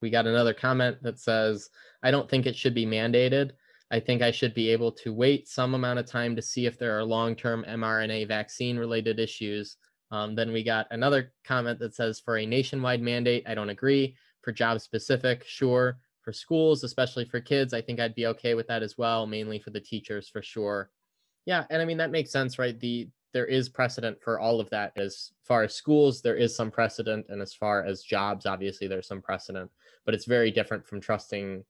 We 0.00 0.10
got 0.10 0.26
another 0.26 0.54
comment 0.54 0.98
that 1.02 1.20
says 1.20 1.68
i 2.02 2.10
don't 2.10 2.28
think 2.28 2.46
it 2.46 2.56
should 2.56 2.74
be 2.74 2.86
mandated. 2.86 3.52
I 3.90 4.00
think 4.00 4.22
i 4.22 4.30
should 4.30 4.54
be 4.54 4.70
able 4.70 4.92
to 4.92 5.12
wait 5.12 5.48
some 5.48 5.74
amount 5.74 5.98
of 5.98 6.06
time 6.06 6.34
to 6.36 6.42
see 6.42 6.66
if 6.66 6.78
there 6.78 6.98
are 6.98 7.04
long-term 7.04 7.64
mrna 7.68 8.26
vaccine 8.26 8.78
related 8.78 9.18
issues. 9.18 9.76
Um, 10.10 10.34
then 10.34 10.52
we 10.52 10.62
got 10.62 10.86
another 10.90 11.32
comment 11.44 11.78
that 11.78 11.94
says 11.94 12.20
for 12.20 12.38
a 12.38 12.46
nationwide 12.46 13.02
mandate 13.02 13.44
i 13.46 13.54
don't 13.54 13.70
agree. 13.70 14.16
For 14.42 14.52
job 14.52 14.80
specific 14.80 15.44
sure. 15.46 15.98
For 16.22 16.32
schools 16.32 16.82
especially 16.84 17.26
for 17.26 17.40
kids 17.40 17.74
i 17.74 17.80
think 17.82 18.00
i'd 18.00 18.14
be 18.14 18.26
okay 18.26 18.54
with 18.54 18.66
that 18.68 18.82
as 18.82 18.96
well 18.96 19.26
mainly 19.26 19.58
for 19.58 19.70
the 19.70 19.80
teachers 19.80 20.28
for 20.28 20.42
sure. 20.42 20.90
Yeah 21.44 21.64
and 21.70 21.82
i 21.82 21.84
mean 21.84 21.98
that 21.98 22.10
makes 22.10 22.32
sense 22.32 22.58
right? 22.58 22.78
The 22.78 23.08
there 23.32 23.46
is 23.46 23.68
precedent 23.68 24.20
for 24.22 24.38
all 24.38 24.60
of 24.60 24.68
that. 24.70 24.92
As 24.96 25.32
far 25.42 25.62
as 25.62 25.74
schools 25.74 26.22
there 26.22 26.36
is 26.36 26.54
some 26.54 26.70
precedent 26.70 27.26
and 27.28 27.40
as 27.42 27.54
far 27.54 27.84
as 27.84 28.02
jobs 28.02 28.46
obviously 28.46 28.86
there's 28.86 29.08
some 29.08 29.22
precedent 29.22 29.70
but 30.04 30.14
it's 30.14 30.24
very 30.24 30.50
different 30.50 30.86
from 30.86 31.00
trusting 31.00 31.64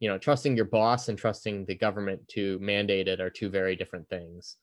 you 0.00 0.08
know 0.08 0.18
trusting 0.18 0.56
your 0.56 0.64
boss 0.64 1.08
and 1.08 1.18
trusting 1.18 1.64
the 1.64 1.74
government 1.74 2.26
to 2.28 2.58
mandate 2.60 3.08
it 3.08 3.20
are 3.20 3.30
two 3.30 3.48
very 3.48 3.76
different 3.76 4.08
things. 4.08 4.56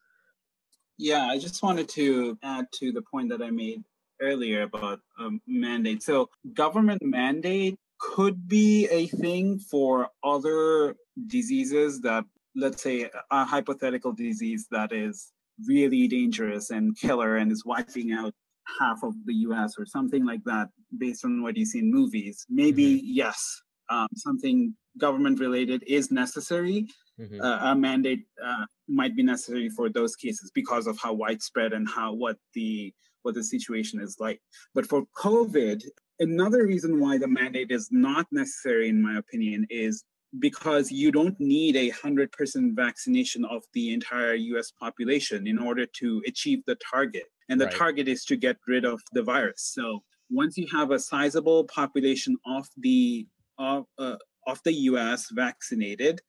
Yeah 0.97 1.25
i 1.25 1.37
just 1.37 1.63
wanted 1.63 1.89
to 1.89 2.37
add 2.43 2.65
to 2.73 2.91
the 2.91 3.01
point 3.01 3.29
that 3.29 3.41
i 3.41 3.49
made 3.49 3.83
earlier 4.23 4.63
about 4.63 4.99
um, 5.19 5.41
mandate. 5.47 6.01
So 6.01 6.29
government 6.53 7.01
mandate 7.03 7.77
could 7.99 8.47
be 8.47 8.87
a 8.89 9.07
thing 9.07 9.59
for 9.59 10.09
other 10.23 10.95
diseases 11.27 12.01
that 12.01 12.25
let's 12.55 12.81
say 12.81 13.09
a 13.31 13.45
hypothetical 13.45 14.11
disease 14.11 14.67
that 14.71 14.91
is 14.91 15.31
really 15.67 16.07
dangerous 16.07 16.69
and 16.69 16.97
killer 16.97 17.37
and 17.37 17.51
is 17.51 17.65
wiping 17.65 18.11
out 18.13 18.33
half 18.79 19.03
of 19.03 19.13
the 19.25 19.33
US 19.47 19.75
or 19.77 19.85
something 19.85 20.25
like 20.25 20.43
that, 20.45 20.69
based 20.97 21.25
on 21.25 21.41
what 21.41 21.57
you 21.57 21.65
see 21.65 21.79
in 21.79 21.91
movies, 21.91 22.45
maybe 22.49 22.97
mm-hmm. 22.97 23.05
yes, 23.05 23.61
um, 23.89 24.07
something 24.15 24.75
government 24.97 25.39
related 25.39 25.83
is 25.87 26.11
necessary. 26.11 26.87
Mm-hmm. 27.19 27.41
Uh, 27.41 27.71
a 27.71 27.75
mandate 27.75 28.25
uh, 28.43 28.65
might 28.87 29.15
be 29.15 29.23
necessary 29.23 29.69
for 29.69 29.89
those 29.89 30.15
cases 30.15 30.51
because 30.53 30.87
of 30.87 30.97
how 30.97 31.13
widespread 31.13 31.73
and 31.73 31.87
how 31.87 32.13
what 32.13 32.37
the 32.53 32.93
what 33.21 33.35
the 33.35 33.43
situation 33.43 34.01
is 34.01 34.17
like. 34.19 34.41
But 34.73 34.85
for 34.85 35.03
COVID, 35.17 35.83
another 36.19 36.65
reason 36.65 36.99
why 36.99 37.17
the 37.17 37.27
mandate 37.27 37.71
is 37.71 37.89
not 37.91 38.27
necessary, 38.31 38.89
in 38.89 39.01
my 39.01 39.17
opinion, 39.17 39.65
is 39.69 40.03
because 40.39 40.91
you 40.91 41.11
don't 41.11 41.39
need 41.39 41.75
a 41.75 41.91
100% 41.91 42.75
vaccination 42.75 43.45
of 43.45 43.63
the 43.73 43.93
entire 43.93 44.33
US 44.33 44.71
population 44.71 45.47
in 45.47 45.59
order 45.59 45.85
to 45.85 46.23
achieve 46.27 46.63
the 46.65 46.77
target. 46.91 47.25
And 47.49 47.59
the 47.59 47.65
right. 47.65 47.75
target 47.75 48.07
is 48.07 48.25
to 48.25 48.35
get 48.35 48.57
rid 48.67 48.85
of 48.85 49.01
the 49.13 49.21
virus. 49.21 49.71
So 49.73 50.03
once 50.29 50.57
you 50.57 50.67
have 50.71 50.91
a 50.91 50.99
sizable 50.99 51.65
population 51.65 52.37
of 52.45 52.67
the 52.77 53.27
of, 53.59 53.85
uh, 53.99 54.15
of 54.47 54.59
the 54.65 54.73
US 54.73 55.29
vaccinated, 55.31 56.19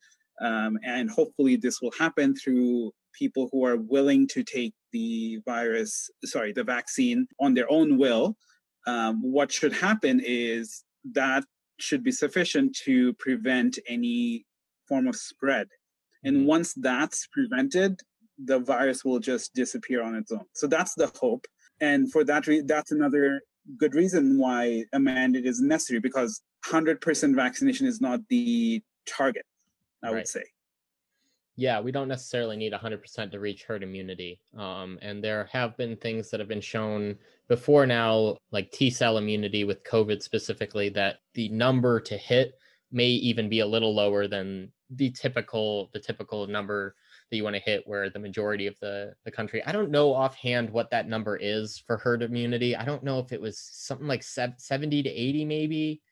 um, 0.41 0.79
and 0.85 1.11
hopefully 1.11 1.57
this 1.57 1.81
will 1.81 1.93
happen 1.99 2.35
through 2.35 2.93
people 3.15 3.49
who 3.53 3.65
are 3.65 3.77
willing 3.77 4.27
to 4.29 4.43
take 4.43 4.75
the 4.93 5.41
virus, 5.47 6.11
sorry, 6.25 6.53
the 6.53 6.65
vaccine 6.65 7.27
on 7.41 7.55
their 7.55 7.71
own 7.71 7.97
will. 7.97 8.37
Um, 8.87 9.23
what 9.23 9.51
should 9.51 9.73
happen 9.73 10.21
is 10.23 10.85
that 11.13 11.45
should 11.79 12.03
be 12.03 12.13
sufficient 12.13 12.77
to 12.85 13.13
prevent 13.15 13.79
any 13.89 14.47
form 14.87 15.07
of 15.07 15.17
spread. 15.17 15.69
And 16.25 16.39
mm-hmm. 16.39 16.47
once 16.47 16.75
that's 16.75 17.27
prevented, 17.27 18.01
the 18.43 18.59
virus 18.59 19.05
will 19.05 19.19
just 19.19 19.55
disappear 19.55 20.03
on 20.03 20.15
its 20.15 20.33
own. 20.33 20.45
So 20.53 20.67
that's 20.67 20.95
the 20.95 21.11
hope. 21.21 21.47
And 21.81 22.11
for 22.11 22.25
that, 22.25 22.47
re- 22.47 22.63
that's 22.65 22.93
another 22.93 23.43
good 23.79 23.95
reason 23.95 24.39
why 24.39 24.85
a 24.93 24.99
mandate 24.99 25.47
is 25.47 25.61
necessary 25.61 26.01
because 26.01 26.43
100% 26.67 27.35
vaccination 27.35 27.87
is 27.87 28.01
not 28.01 28.21
the 28.29 28.83
target, 29.07 29.45
I 30.03 30.09
right. 30.09 30.15
would 30.17 30.29
say 30.29 30.45
yeah, 31.57 31.81
we 31.81 31.93
don't 31.93 32.09
necessarily 32.09 32.57
need 32.57 32.73
100% 32.73 33.31
to 33.31 33.41
reach 33.41 33.65
herd 33.65 33.83
immunity. 33.83 34.41
Um, 34.57 34.99
and 35.03 35.23
there 35.23 35.49
have 35.53 35.77
been 35.77 35.97
things 35.97 36.31
that 36.31 36.41
have 36.41 36.49
been 36.49 36.61
shown 36.61 37.17
before 37.49 37.87
now, 37.87 38.37
like 38.51 38.73
T 38.73 38.91
cell 38.91 39.19
immunity 39.19 39.65
with 39.65 39.85
COVID 39.85 40.23
specifically, 40.23 40.89
that 40.91 41.19
the 41.35 41.49
number 41.51 42.01
to 42.01 42.17
hit 42.17 42.59
may 42.91 43.07
even 43.07 43.49
be 43.49 43.61
a 43.61 43.67
little 43.67 43.95
lower 43.95 44.27
than 44.27 44.73
the 44.91 45.11
typical 45.11 45.91
the 45.93 45.99
typical 45.99 46.47
number 46.47 46.95
that 47.31 47.37
you 47.37 47.45
want 47.45 47.57
to 47.57 47.63
hit 47.63 47.83
where 47.87 48.11
the 48.11 48.19
majority 48.19 48.67
of 48.67 48.79
the 48.81 49.13
the 49.25 49.31
country 49.31 49.63
i 49.65 49.73
don't 49.73 49.91
know 49.91 50.13
offhand 50.13 50.69
what 50.71 50.91
that 50.91 51.09
number 51.09 51.37
is 51.37 51.83
for 51.87 51.97
herd 51.97 52.23
immunity 52.23 52.77
i 52.77 52.85
don't 52.85 53.03
know 53.03 53.19
if 53.19 53.33
it 53.33 53.41
was 53.41 53.59
something 53.59 54.07
like 54.07 54.23
70 54.23 55.03
to 55.03 55.11
80 55.11 55.45
maybe 55.47 56.03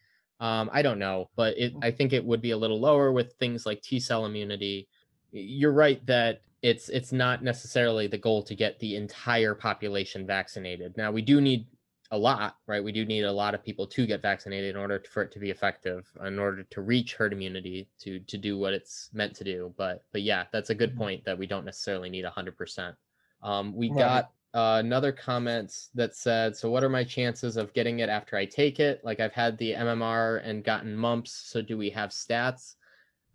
um, 0.41 0.71
i 0.73 0.81
don't 0.83 0.99
know 0.99 1.29
but 1.37 1.57
it, 1.59 1.75
i 1.83 1.91
think 1.91 2.13
it 2.13 2.25
would 2.25 2.41
be 2.41 2.53
a 2.53 2.57
little 2.57 2.81
lower 2.81 3.13
with 3.13 3.35
things 3.35 3.67
like 3.67 3.83
t 3.83 4.01
cell 4.01 4.25
immunity 4.25 4.89
you're 5.33 5.73
right 5.73 6.05
that 6.07 6.43
it's 6.63 6.89
it's 6.91 7.11
not 7.11 7.43
necessarily 7.43 8.07
the 8.07 8.19
goal 8.19 8.43
to 8.45 8.55
get 8.55 8.79
the 8.79 8.95
entire 8.97 9.55
population 9.55 10.27
vaccinated. 10.27 10.97
Now 10.97 11.11
we 11.11 11.23
do 11.23 11.41
need 11.41 11.67
a 12.13 12.19
lot, 12.19 12.59
right? 12.67 12.85
We 12.85 12.93
do 12.93 13.07
need 13.07 13.25
a 13.25 13.33
lot 13.33 13.55
of 13.55 13.65
people 13.65 13.87
to 13.87 14.07
get 14.07 14.21
vaccinated 14.21 14.71
in 14.71 14.77
order 14.77 15.03
for 15.11 15.23
it 15.23 15.33
to 15.33 15.39
be 15.39 15.51
effective, 15.51 16.07
in 16.25 16.39
order 16.39 16.63
to 16.63 16.81
reach 16.83 17.15
herd 17.15 17.33
immunity 17.33 17.89
to 18.01 18.21
to 18.21 18.39
do 18.39 18.59
what 18.59 18.75
it's 18.75 19.11
meant 19.13 19.35
to 19.37 19.45
do. 19.45 19.75
But 19.77 20.05
but 20.13 20.23
yeah, 20.23 20.45
that's 20.53 20.71
a 20.71 20.75
good 20.75 20.91
mm-hmm. 20.91 20.99
point 20.99 21.25
that 21.25 21.39
we 21.39 21.47
don't 21.47 21.65
necessarily 21.65 22.11
need 22.11 22.25
hundred 22.27 22.57
percent. 22.57 22.95
Um, 23.43 23.75
we 23.75 23.89
right. 23.91 23.99
got 23.99 24.31
uh, 24.55 24.79
another 24.79 25.11
comment 25.11 25.89
that 25.95 26.15
said, 26.15 26.55
"So 26.55 26.71
what 26.71 26.85
are 26.85 26.91
my 26.91 27.03
chances 27.03 27.57
of 27.57 27.73
getting 27.73 28.01
it 28.01 28.11
after 28.11 28.37
I 28.37 28.45
take 28.45 28.79
it? 28.79 29.01
Like 29.03 29.19
I've 29.19 29.33
had 29.33 29.59
the 29.59 29.73
MMR 29.73 30.43
and 30.45 30.63
gotten 30.63 30.95
mumps. 30.95 31.33
So 31.33 31.63
do 31.63 31.77
we 31.77 31.91
have 31.91 32.11
stats?" 32.11 32.77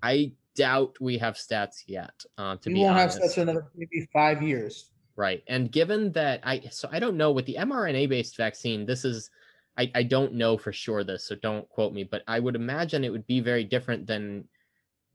I 0.03 0.31
doubt 0.58 0.97
we 0.99 1.18
have 1.20 1.36
stats 1.36 1.84
yet. 1.86 2.26
Uh, 2.38 2.58
to 2.58 2.70
we 2.70 2.74
be 2.74 2.80
won't 2.82 2.97
honest. 2.97 3.22
have 3.22 3.30
stats 3.30 3.36
for 3.36 3.41
another 3.41 3.68
maybe 3.76 4.08
five 4.12 4.41
years. 4.41 4.91
Right, 5.16 5.43
and 5.47 5.72
given 5.72 6.12
that 6.12 6.41
I 6.43 6.62
so 6.72 6.89
I 6.91 6.99
don't 6.99 7.18
know 7.18 7.32
with 7.32 7.45
the 7.45 7.58
mRNA 7.60 8.10
based 8.10 8.36
vaccine, 8.36 8.86
this 8.86 9.05
is 9.05 9.30
I, 9.78 9.91
I 9.95 10.03
don't 10.03 10.34
know 10.34 10.58
for 10.58 10.74
sure 10.74 11.03
this, 11.03 11.24
so 11.24 11.36
don't 11.36 11.70
quote 11.70 11.93
me, 11.93 12.03
but 12.03 12.24
I 12.28 12.39
would 12.39 12.55
imagine 12.55 13.03
it 13.03 13.12
would 13.12 13.28
be 13.28 13.39
very 13.39 13.64
different 13.64 14.08
than 14.08 14.45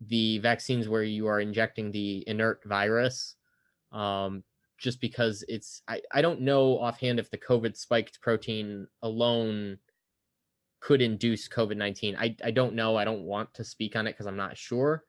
the 0.01 0.39
vaccines 0.39 0.89
where 0.89 1.03
you 1.03 1.27
are 1.27 1.41
injecting 1.41 1.91
the 1.91 2.25
inert 2.27 2.63
virus. 2.65 3.37
Um, 3.91 4.45
just 4.79 5.01
because 5.01 5.45
it's 5.49 5.83
I, 5.87 6.01
I 6.11 6.23
don't 6.23 6.41
know 6.41 6.79
offhand 6.79 7.21
if 7.21 7.31
the 7.31 7.39
COVID 7.39 7.77
spiked 7.77 8.21
protein 8.21 8.89
alone 9.03 9.79
could 10.81 11.01
induce 11.01 11.49
COVID 11.49 11.77
19. 11.77 12.17
I, 12.17 12.35
I 12.45 12.51
don't 12.51 12.75
know. 12.75 12.97
I 12.97 13.05
don't 13.05 13.23
want 13.23 13.55
to 13.55 13.65
speak 13.65 13.95
on 13.95 14.09
it 14.09 14.13
because 14.13 14.27
I'm 14.27 14.37
not 14.37 14.57
sure 14.57 15.05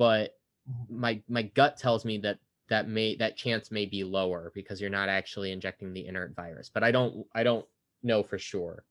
but 0.00 0.38
mm-hmm. 0.68 1.00
my 1.00 1.22
my 1.28 1.42
gut 1.42 1.76
tells 1.76 2.04
me 2.04 2.16
that 2.16 2.38
that 2.70 2.88
may 2.88 3.14
that 3.16 3.36
chance 3.36 3.70
may 3.70 3.84
be 3.84 4.02
lower 4.02 4.50
because 4.54 4.80
you're 4.80 4.88
not 4.88 5.10
actually 5.10 5.52
injecting 5.52 5.92
the 5.92 6.06
inert 6.06 6.34
virus 6.34 6.70
but 6.72 6.82
i 6.82 6.90
don't 6.90 7.24
i 7.34 7.44
don't 7.44 7.66
know 8.02 8.22
for 8.24 8.38
sure 8.38 8.84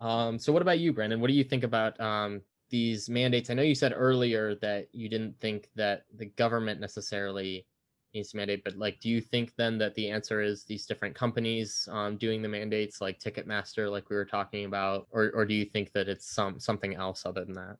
um, 0.00 0.38
so 0.38 0.52
what 0.52 0.62
about 0.62 0.78
you 0.78 0.92
Brendan? 0.92 1.20
what 1.20 1.26
do 1.26 1.34
you 1.34 1.42
think 1.42 1.64
about 1.64 2.00
um, 2.00 2.40
these 2.70 3.10
mandates 3.10 3.50
i 3.50 3.54
know 3.54 3.62
you 3.62 3.74
said 3.74 3.92
earlier 3.94 4.54
that 4.56 4.88
you 4.92 5.08
didn't 5.08 5.38
think 5.40 5.68
that 5.74 6.04
the 6.16 6.26
government 6.26 6.80
necessarily 6.80 7.66
needs 8.14 8.30
to 8.30 8.36
mandate 8.36 8.62
but 8.62 8.76
like 8.76 9.00
do 9.00 9.08
you 9.08 9.20
think 9.20 9.54
then 9.56 9.76
that 9.76 9.94
the 9.96 10.08
answer 10.08 10.40
is 10.40 10.62
these 10.64 10.86
different 10.86 11.16
companies 11.16 11.88
um, 11.90 12.16
doing 12.16 12.40
the 12.42 12.48
mandates 12.48 13.00
like 13.00 13.18
ticketmaster 13.18 13.90
like 13.90 14.08
we 14.08 14.16
were 14.16 14.24
talking 14.24 14.66
about 14.66 15.08
or, 15.10 15.32
or 15.34 15.44
do 15.44 15.52
you 15.52 15.64
think 15.64 15.92
that 15.92 16.08
it's 16.08 16.30
some 16.30 16.60
something 16.60 16.94
else 16.94 17.26
other 17.26 17.44
than 17.44 17.54
that 17.54 17.76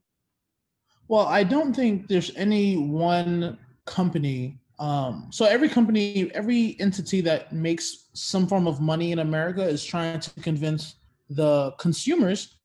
well, 1.09 1.27
I 1.27 1.43
don't 1.43 1.75
think 1.75 2.09
there's 2.09 2.35
any 2.37 2.77
one 2.77 3.59
company. 3.87 4.59
Um, 4.79 5.29
so 5.31 5.45
every 5.45 5.69
company, 5.69 6.31
every 6.35 6.77
entity 6.79 7.21
that 7.23 7.53
makes 7.53 8.09
some 8.13 8.47
form 8.47 8.69
of 8.69 8.81
money 8.81 9.13
in 9.13 9.19
America 9.19 9.63
is 9.63 9.85
trying 9.85 10.21
to 10.21 10.31
convince 10.41 10.97
the 11.31 11.73
consumers 11.79 12.59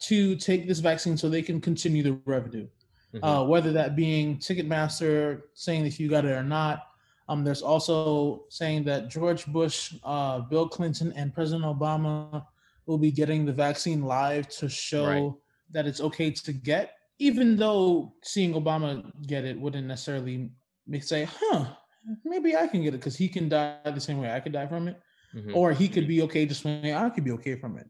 to 0.00 0.36
take 0.36 0.66
this 0.66 0.80
vaccine 0.80 1.16
so 1.16 1.28
they 1.28 1.42
can 1.42 1.60
continue 1.60 2.02
the 2.02 2.18
revenue. 2.24 2.66
Mm-hmm. 3.14 3.24
Uh, 3.24 3.44
whether 3.44 3.70
that 3.72 3.94
being 3.94 4.38
Ticketmaster 4.38 5.42
saying 5.54 5.86
if 5.86 6.00
you 6.00 6.08
got 6.08 6.24
it 6.24 6.32
or 6.32 6.42
not. 6.42 6.88
Um, 7.28 7.44
there's 7.44 7.62
also 7.62 8.44
saying 8.50 8.84
that 8.84 9.08
George 9.08 9.46
Bush, 9.46 9.94
uh, 10.04 10.40
Bill 10.40 10.68
Clinton, 10.68 11.12
and 11.16 11.32
President 11.32 11.64
Obama 11.64 12.44
will 12.86 12.98
be 12.98 13.10
getting 13.10 13.46
the 13.46 13.52
vaccine 13.52 14.02
live 14.02 14.48
to 14.48 14.68
show 14.68 15.06
right. 15.06 15.32
that 15.70 15.86
it's 15.86 16.02
okay 16.02 16.30
to 16.32 16.52
get, 16.52 16.96
even 17.18 17.56
though 17.56 18.14
seeing 18.22 18.54
Obama 18.54 19.10
get 19.26 19.44
it 19.44 19.58
wouldn't 19.58 19.86
necessarily 19.86 20.50
make 20.86 21.02
say, 21.02 21.28
huh, 21.40 21.66
maybe 22.24 22.56
I 22.56 22.66
can 22.66 22.82
get 22.82 22.94
it 22.94 22.98
because 22.98 23.16
he 23.16 23.28
can 23.28 23.48
die 23.48 23.78
the 23.84 24.00
same 24.00 24.20
way 24.20 24.32
I 24.32 24.40
could 24.40 24.52
die 24.52 24.66
from 24.66 24.88
it. 24.88 25.00
Mm-hmm. 25.34 25.56
Or 25.56 25.72
he 25.72 25.88
could 25.88 26.06
be 26.06 26.22
okay 26.22 26.46
just 26.46 26.64
when 26.64 26.94
I 26.94 27.08
could 27.10 27.24
be 27.24 27.32
okay 27.32 27.56
from 27.56 27.78
it. 27.78 27.88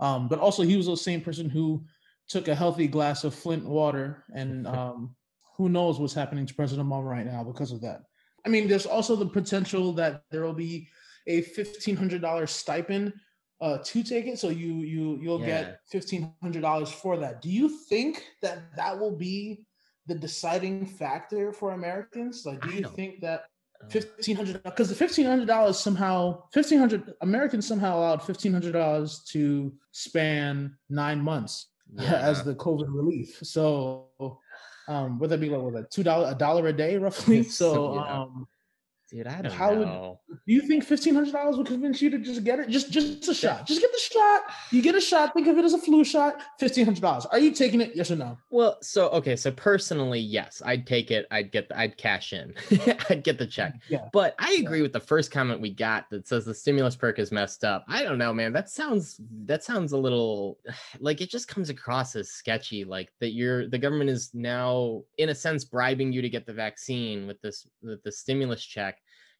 Um, 0.00 0.28
but 0.28 0.38
also 0.38 0.62
he 0.62 0.76
was 0.76 0.86
the 0.86 0.96
same 0.96 1.20
person 1.20 1.50
who 1.50 1.84
took 2.28 2.48
a 2.48 2.54
healthy 2.54 2.86
glass 2.86 3.24
of 3.24 3.34
Flint 3.34 3.64
water 3.64 4.24
and 4.34 4.66
um, 4.66 5.14
who 5.56 5.68
knows 5.68 5.98
what's 5.98 6.14
happening 6.14 6.46
to 6.46 6.54
President 6.54 6.88
Obama 6.88 7.04
right 7.04 7.26
now 7.26 7.42
because 7.42 7.72
of 7.72 7.80
that. 7.82 8.02
I 8.46 8.48
mean, 8.48 8.68
there's 8.68 8.86
also 8.86 9.16
the 9.16 9.26
potential 9.26 9.92
that 9.94 10.22
there 10.30 10.42
will 10.42 10.54
be 10.54 10.88
a 11.26 11.42
fifteen 11.42 11.96
hundred 11.96 12.22
dollars 12.22 12.50
stipend 12.50 13.12
uh, 13.60 13.78
to 13.84 14.02
take 14.02 14.26
it, 14.26 14.38
so 14.38 14.48
you 14.48 14.74
you 14.76 15.18
you'll 15.20 15.40
yeah. 15.40 15.46
get 15.46 15.80
fifteen 15.90 16.32
hundred 16.42 16.62
dollars 16.62 16.90
for 16.90 17.16
that. 17.16 17.42
Do 17.42 17.50
you 17.50 17.68
think 17.68 18.24
that 18.42 18.74
that 18.76 18.98
will 18.98 19.16
be 19.16 19.66
the 20.06 20.14
deciding 20.14 20.86
factor 20.86 21.52
for 21.52 21.72
Americans? 21.72 22.44
Like, 22.46 22.60
do 22.62 22.70
you 22.70 22.84
think 22.84 23.20
that 23.20 23.44
fifteen 23.90 24.36
hundred 24.36 24.62
because 24.62 24.88
the 24.88 24.94
fifteen 24.94 25.26
hundred 25.26 25.46
dollars 25.46 25.78
somehow 25.78 26.42
fifteen 26.52 26.78
hundred 26.78 27.14
Americans 27.20 27.66
somehow 27.66 27.98
allowed 27.98 28.22
fifteen 28.22 28.52
hundred 28.52 28.72
dollars 28.72 29.22
to 29.30 29.72
span 29.92 30.76
nine 30.88 31.20
months 31.20 31.68
yeah. 31.94 32.14
as 32.14 32.42
the 32.44 32.54
COVID 32.54 32.86
relief. 32.88 33.38
So 33.42 34.06
um, 34.88 35.18
would 35.18 35.30
that 35.30 35.40
be 35.40 35.48
like 35.48 35.60
what, 35.60 35.74
like 35.74 35.90
two 35.90 36.02
dollar 36.02 36.30
a 36.30 36.34
dollar 36.34 36.66
a 36.68 36.72
day 36.72 36.96
roughly? 36.96 37.42
So 37.48 37.98
um, 37.98 38.46
Dude, 39.10 39.26
I 39.26 39.40
don't 39.40 39.52
How 39.52 39.72
know. 39.72 40.20
Would, 40.28 40.38
do 40.46 40.52
you 40.52 40.60
think 40.60 40.84
fifteen 40.84 41.14
hundred 41.14 41.32
dollars 41.32 41.56
would 41.56 41.66
convince 41.66 42.02
you 42.02 42.10
to 42.10 42.18
just 42.18 42.44
get 42.44 42.58
it? 42.58 42.68
Just 42.68 42.90
just 42.90 43.26
a 43.26 43.32
shot. 43.32 43.66
Just 43.66 43.80
get 43.80 43.90
the 43.90 43.98
shot. 43.98 44.42
You 44.70 44.82
get 44.82 44.94
a 44.94 45.00
shot. 45.00 45.32
Think 45.32 45.46
of 45.46 45.56
it 45.56 45.64
as 45.64 45.72
a 45.72 45.78
flu 45.78 46.04
shot. 46.04 46.42
Fifteen 46.58 46.84
hundred 46.84 47.00
dollars. 47.00 47.24
Are 47.24 47.38
you 47.38 47.52
taking 47.52 47.80
it? 47.80 47.92
Yes 47.94 48.10
or 48.10 48.16
no? 48.16 48.36
Well, 48.50 48.76
so 48.82 49.08
okay. 49.08 49.34
So 49.34 49.50
personally, 49.50 50.20
yes, 50.20 50.60
I'd 50.64 50.86
take 50.86 51.10
it. 51.10 51.26
I'd 51.30 51.50
get. 51.52 51.70
The, 51.70 51.78
I'd 51.78 51.96
cash 51.96 52.34
in. 52.34 52.52
I'd 53.08 53.24
get 53.24 53.38
the 53.38 53.46
check. 53.46 53.76
Mm, 53.76 53.80
yeah. 53.88 54.08
But 54.12 54.34
I 54.38 54.58
agree 54.60 54.78
yeah. 54.78 54.82
with 54.82 54.92
the 54.92 55.00
first 55.00 55.30
comment 55.30 55.62
we 55.62 55.72
got 55.72 56.10
that 56.10 56.28
says 56.28 56.44
the 56.44 56.54
stimulus 56.54 56.94
perk 56.94 57.18
is 57.18 57.32
messed 57.32 57.64
up. 57.64 57.86
I 57.88 58.02
don't 58.02 58.18
know, 58.18 58.34
man. 58.34 58.52
That 58.52 58.68
sounds. 58.68 59.22
That 59.46 59.64
sounds 59.64 59.92
a 59.92 59.98
little 59.98 60.58
like 61.00 61.22
it 61.22 61.30
just 61.30 61.48
comes 61.48 61.70
across 61.70 62.14
as 62.14 62.28
sketchy. 62.28 62.84
Like 62.84 63.10
that 63.20 63.32
you're 63.32 63.68
the 63.68 63.78
government 63.78 64.10
is 64.10 64.32
now 64.34 65.02
in 65.16 65.30
a 65.30 65.34
sense 65.34 65.64
bribing 65.64 66.12
you 66.12 66.20
to 66.20 66.28
get 66.28 66.44
the 66.44 66.52
vaccine 66.52 67.26
with 67.26 67.40
this 67.40 67.66
with 67.82 68.02
the 68.02 68.12
stimulus 68.12 68.62
check 68.62 68.97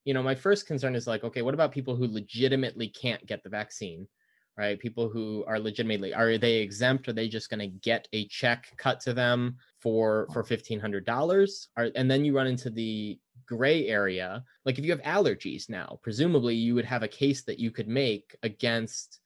you 0.09 0.15
know, 0.15 0.23
my 0.23 0.35
first 0.35 0.67
concern 0.67 0.97
is 0.97 1.07
like, 1.07 1.23
okay, 1.23 1.43
what 1.43 1.53
about 1.53 1.71
people 1.71 1.95
who 1.95 2.07
legitimately 2.07 2.89
can't 2.89 3.27
get 3.27 3.43
the 3.43 3.51
vaccine? 3.51 4.09
Right? 4.57 4.79
People 4.79 5.11
who 5.11 5.45
are 5.47 5.61
legitimately 5.61 6.15
are 6.15 6.39
they 6.39 6.55
exempt? 6.55 7.07
Are 7.09 7.13
they 7.13 7.29
just 7.29 7.51
going 7.51 7.61
to 7.61 7.67
get 7.67 8.09
a 8.15 8.27
check 8.29 8.73
cut 8.79 9.01
to 9.01 9.13
them 9.13 9.57
for 9.83 10.27
for 10.33 10.43
fifteen 10.43 10.81
hundred 10.81 11.05
dollars? 11.05 11.69
And 11.77 12.11
then 12.11 12.25
you 12.25 12.35
run 12.35 12.47
into 12.47 12.71
the 12.71 13.21
gray 13.45 13.87
area. 13.87 14.43
Like 14.65 14.79
if 14.79 14.85
you 14.87 14.93
have 14.93 15.03
allergies 15.03 15.69
now, 15.69 15.99
presumably 16.03 16.55
you 16.55 16.75
would 16.75 16.87
have 16.87 17.03
a 17.03 17.09
case 17.09 17.45
that 17.45 17.59
you 17.59 17.71
could 17.71 17.87
make 17.87 18.35
against 18.43 19.21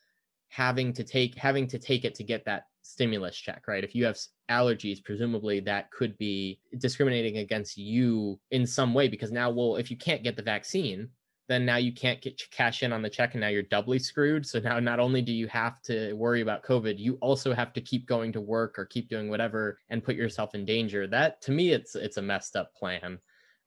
having 0.48 0.92
to 0.94 1.04
take 1.04 1.36
having 1.36 1.68
to 1.68 1.78
take 1.78 2.04
it 2.04 2.16
to 2.16 2.24
get 2.24 2.44
that 2.46 2.64
stimulus 2.82 3.36
check, 3.36 3.64
right? 3.66 3.84
If 3.84 3.94
you 3.94 4.04
have 4.04 4.18
allergies, 4.50 5.02
presumably 5.02 5.60
that 5.60 5.90
could 5.90 6.16
be 6.18 6.60
discriminating 6.78 7.38
against 7.38 7.76
you 7.76 8.38
in 8.50 8.66
some 8.66 8.94
way 8.94 9.08
because 9.08 9.32
now, 9.32 9.50
well, 9.50 9.76
if 9.76 9.90
you 9.90 9.96
can't 9.96 10.22
get 10.22 10.36
the 10.36 10.42
vaccine, 10.42 11.08
then 11.48 11.66
now 11.66 11.76
you 11.76 11.92
can't 11.92 12.20
get 12.22 12.40
cash 12.50 12.82
in 12.82 12.92
on 12.92 13.02
the 13.02 13.10
check 13.10 13.34
and 13.34 13.40
now 13.40 13.48
you're 13.48 13.62
doubly 13.62 13.98
screwed. 13.98 14.46
So 14.46 14.58
now 14.60 14.78
not 14.78 15.00
only 15.00 15.22
do 15.22 15.32
you 15.32 15.48
have 15.48 15.82
to 15.82 16.12
worry 16.14 16.40
about 16.40 16.64
COVID, 16.64 16.98
you 16.98 17.18
also 17.20 17.52
have 17.52 17.72
to 17.74 17.80
keep 17.80 18.06
going 18.06 18.32
to 18.32 18.40
work 18.40 18.78
or 18.78 18.84
keep 18.84 19.08
doing 19.08 19.28
whatever 19.28 19.78
and 19.90 20.04
put 20.04 20.14
yourself 20.14 20.54
in 20.54 20.64
danger. 20.64 21.06
That 21.06 21.42
to 21.42 21.52
me, 21.52 21.72
it's 21.72 21.94
it's 21.94 22.16
a 22.16 22.22
messed 22.22 22.56
up 22.56 22.74
plan. 22.74 23.18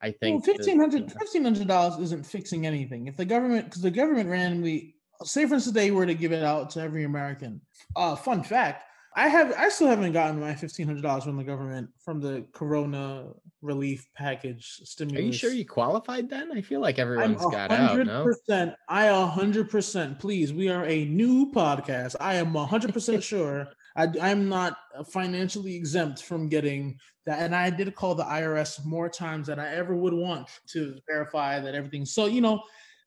I 0.01 0.11
think 0.11 0.45
well, 0.45 0.55
$1,500 0.55 2.01
isn't 2.01 2.25
fixing 2.25 2.65
anything. 2.65 3.07
If 3.07 3.17
the 3.17 3.25
government, 3.25 3.65
because 3.65 3.81
the 3.81 3.91
government 3.91 4.29
randomly, 4.29 4.95
say 5.23 5.47
for 5.47 5.55
instance, 5.55 5.73
they 5.73 5.91
were 5.91 6.05
to 6.05 6.13
give 6.13 6.31
it 6.31 6.43
out 6.43 6.69
to 6.71 6.81
every 6.81 7.05
American. 7.05 7.61
Uh, 7.95 8.15
fun 8.15 8.43
fact: 8.43 8.83
I 9.17 9.29
have 9.29 9.53
I 9.57 9.69
still 9.69 9.87
haven't 9.87 10.11
gotten 10.11 10.39
my 10.41 10.53
fifteen 10.53 10.85
hundred 10.85 11.03
dollars 11.03 11.23
from 11.23 11.37
the 11.37 11.43
government 11.43 11.89
from 12.03 12.19
the 12.19 12.45
Corona 12.51 13.27
relief 13.61 14.07
package 14.13 14.81
stimulus. 14.83 15.19
Are 15.19 15.25
you 15.25 15.33
sure 15.33 15.51
you 15.53 15.65
qualified 15.65 16.29
then? 16.29 16.51
I 16.51 16.61
feel 16.61 16.81
like 16.81 16.99
everyone's 16.99 17.41
got 17.45 17.71
out. 17.71 18.05
No? 18.05 18.75
I 18.89 19.05
a 19.05 19.25
hundred 19.25 19.69
percent. 19.69 20.19
Please, 20.19 20.51
we 20.51 20.69
are 20.69 20.85
a 20.85 21.05
new 21.05 21.51
podcast. 21.53 22.15
I 22.19 22.35
am 22.35 22.55
a 22.57 22.65
hundred 22.65 22.93
percent 22.93 23.23
sure. 23.33 23.67
I, 23.95 24.09
I'm 24.21 24.49
not 24.49 24.75
financially 25.07 25.73
exempt 25.73 26.21
from 26.21 26.49
getting 26.49 26.99
that, 27.25 27.39
and 27.39 27.55
I 27.55 27.69
did 27.69 27.95
call 27.95 28.15
the 28.15 28.25
IRS 28.25 28.83
more 28.85 29.07
times 29.07 29.47
than 29.47 29.59
I 29.59 29.73
ever 29.75 29.95
would 29.95 30.13
want 30.13 30.49
to 30.71 30.97
verify 31.07 31.61
that 31.61 31.73
everything. 31.73 32.05
So 32.05 32.25
you 32.25 32.41
know, 32.41 32.61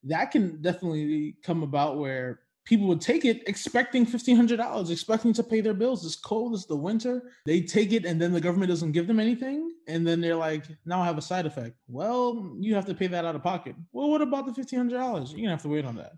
that 0.04 0.30
can 0.30 0.62
definitely 0.62 1.36
come 1.42 1.62
about 1.62 1.98
where 1.98 2.40
people 2.68 2.86
would 2.86 3.00
take 3.00 3.24
it 3.24 3.42
expecting 3.48 4.04
$1500 4.04 4.90
expecting 4.90 5.32
to 5.32 5.42
pay 5.42 5.62
their 5.62 5.72
bills. 5.72 6.04
It's 6.04 6.14
cold 6.14 6.52
it's 6.52 6.66
the 6.66 6.76
winter. 6.76 7.30
They 7.46 7.62
take 7.62 7.92
it 7.92 8.04
and 8.04 8.20
then 8.20 8.30
the 8.30 8.42
government 8.42 8.68
doesn't 8.68 8.92
give 8.92 9.06
them 9.06 9.18
anything 9.18 9.72
and 9.88 10.06
then 10.06 10.20
they're 10.20 10.36
like 10.36 10.64
now 10.84 11.00
i 11.00 11.06
have 11.06 11.16
a 11.16 11.22
side 11.22 11.46
effect. 11.46 11.76
Well 11.88 12.54
you 12.60 12.74
have 12.74 12.84
to 12.84 12.94
pay 12.94 13.06
that 13.06 13.24
out 13.24 13.34
of 13.34 13.42
pocket. 13.42 13.74
Well 13.92 14.10
what 14.10 14.20
about 14.20 14.44
the 14.44 14.52
$1500 14.52 14.90
you're 14.90 15.38
gonna 15.38 15.50
have 15.50 15.62
to 15.62 15.68
wait 15.68 15.86
on 15.86 15.96
that. 15.96 16.12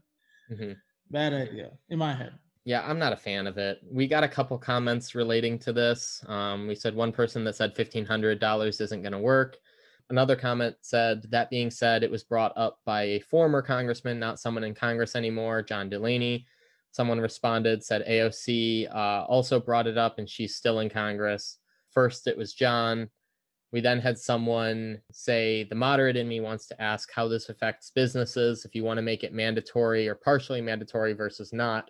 Mm-hmm. 0.50 0.72
bad 1.10 1.32
idea 1.32 1.70
in 1.88 1.98
my 2.00 2.12
head. 2.12 2.32
Yeah 2.64 2.82
i'm 2.84 2.98
not 2.98 3.12
a 3.12 3.16
fan 3.16 3.46
of 3.46 3.56
it. 3.56 3.78
We 3.88 4.08
got 4.08 4.24
a 4.24 4.28
couple 4.28 4.58
comments 4.58 5.14
relating 5.14 5.56
to 5.60 5.72
this. 5.72 6.24
Um, 6.26 6.66
we 6.66 6.74
said 6.74 6.96
one 6.96 7.12
person 7.12 7.44
that 7.44 7.54
said 7.54 7.76
$1500 7.76 8.80
isn't 8.80 9.02
going 9.02 9.12
to 9.12 9.18
work 9.18 9.56
Another 10.10 10.34
comment 10.34 10.74
said, 10.80 11.22
that 11.30 11.50
being 11.50 11.70
said, 11.70 12.02
it 12.02 12.10
was 12.10 12.24
brought 12.24 12.52
up 12.56 12.80
by 12.84 13.02
a 13.02 13.20
former 13.20 13.62
congressman, 13.62 14.18
not 14.18 14.40
someone 14.40 14.64
in 14.64 14.74
Congress 14.74 15.14
anymore, 15.14 15.62
John 15.62 15.88
Delaney. 15.88 16.46
Someone 16.90 17.20
responded, 17.20 17.84
said 17.84 18.04
AOC 18.08 18.92
uh, 18.92 19.24
also 19.26 19.60
brought 19.60 19.86
it 19.86 19.96
up 19.96 20.18
and 20.18 20.28
she's 20.28 20.56
still 20.56 20.80
in 20.80 20.90
Congress. 20.90 21.58
First, 21.92 22.26
it 22.26 22.36
was 22.36 22.54
John. 22.54 23.08
We 23.70 23.80
then 23.80 24.00
had 24.00 24.18
someone 24.18 25.00
say, 25.12 25.62
the 25.62 25.76
moderate 25.76 26.16
in 26.16 26.26
me 26.26 26.40
wants 26.40 26.66
to 26.66 26.82
ask 26.82 27.08
how 27.14 27.28
this 27.28 27.48
affects 27.48 27.92
businesses, 27.94 28.64
if 28.64 28.74
you 28.74 28.82
want 28.82 28.98
to 28.98 29.02
make 29.02 29.22
it 29.22 29.32
mandatory 29.32 30.08
or 30.08 30.16
partially 30.16 30.60
mandatory 30.60 31.12
versus 31.12 31.52
not. 31.52 31.88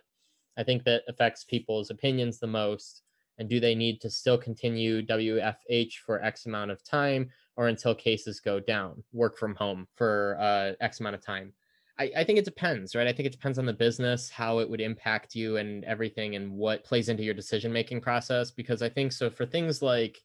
I 0.57 0.63
think 0.63 0.83
that 0.83 1.01
affects 1.07 1.43
people's 1.43 1.89
opinions 1.89 2.37
the 2.37 2.45
most. 2.45 3.01
And 3.39 3.49
do 3.49 3.59
they 3.59 3.73
need 3.73 3.99
to 4.01 4.09
still 4.11 4.37
continue 4.37 5.03
WFH 5.03 5.93
for 6.05 6.23
X 6.23 6.45
amount 6.45 6.69
of 6.69 6.83
time? 6.83 7.31
Or 7.55 7.67
until 7.67 7.93
cases 7.93 8.39
go 8.39 8.59
down, 8.59 9.03
work 9.13 9.37
from 9.37 9.55
home 9.55 9.87
for 9.95 10.37
uh, 10.39 10.73
X 10.83 10.99
amount 10.99 11.15
of 11.15 11.25
time. 11.25 11.53
I, 11.99 12.11
I 12.17 12.23
think 12.23 12.39
it 12.39 12.45
depends, 12.45 12.95
right? 12.95 13.07
I 13.07 13.13
think 13.13 13.27
it 13.27 13.33
depends 13.33 13.59
on 13.59 13.65
the 13.65 13.73
business, 13.73 14.29
how 14.29 14.59
it 14.59 14.69
would 14.69 14.81
impact 14.81 15.35
you 15.35 15.57
and 15.57 15.83
everything 15.83 16.35
and 16.35 16.51
what 16.51 16.83
plays 16.83 17.09
into 17.09 17.23
your 17.23 17.33
decision 17.33 17.71
making 17.71 18.01
process. 18.01 18.49
Because 18.49 18.81
I 18.81 18.89
think 18.89 19.11
so 19.11 19.29
for 19.29 19.45
things 19.45 19.81
like, 19.81 20.19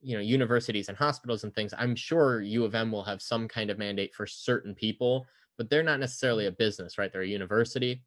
you 0.00 0.16
know, 0.16 0.22
universities 0.22 0.88
and 0.88 0.96
hospitals 0.96 1.44
and 1.44 1.52
things, 1.54 1.74
I'm 1.76 1.96
sure 1.96 2.40
U 2.40 2.64
of 2.64 2.74
M 2.74 2.92
will 2.92 3.02
have 3.02 3.20
some 3.20 3.48
kind 3.48 3.68
of 3.68 3.78
mandate 3.78 4.14
for 4.14 4.26
certain 4.26 4.74
people, 4.74 5.26
but 5.56 5.68
they're 5.68 5.82
not 5.82 6.00
necessarily 6.00 6.46
a 6.46 6.52
business, 6.52 6.96
right? 6.96 7.12
They're 7.12 7.22
a 7.22 7.26
university. 7.26 8.02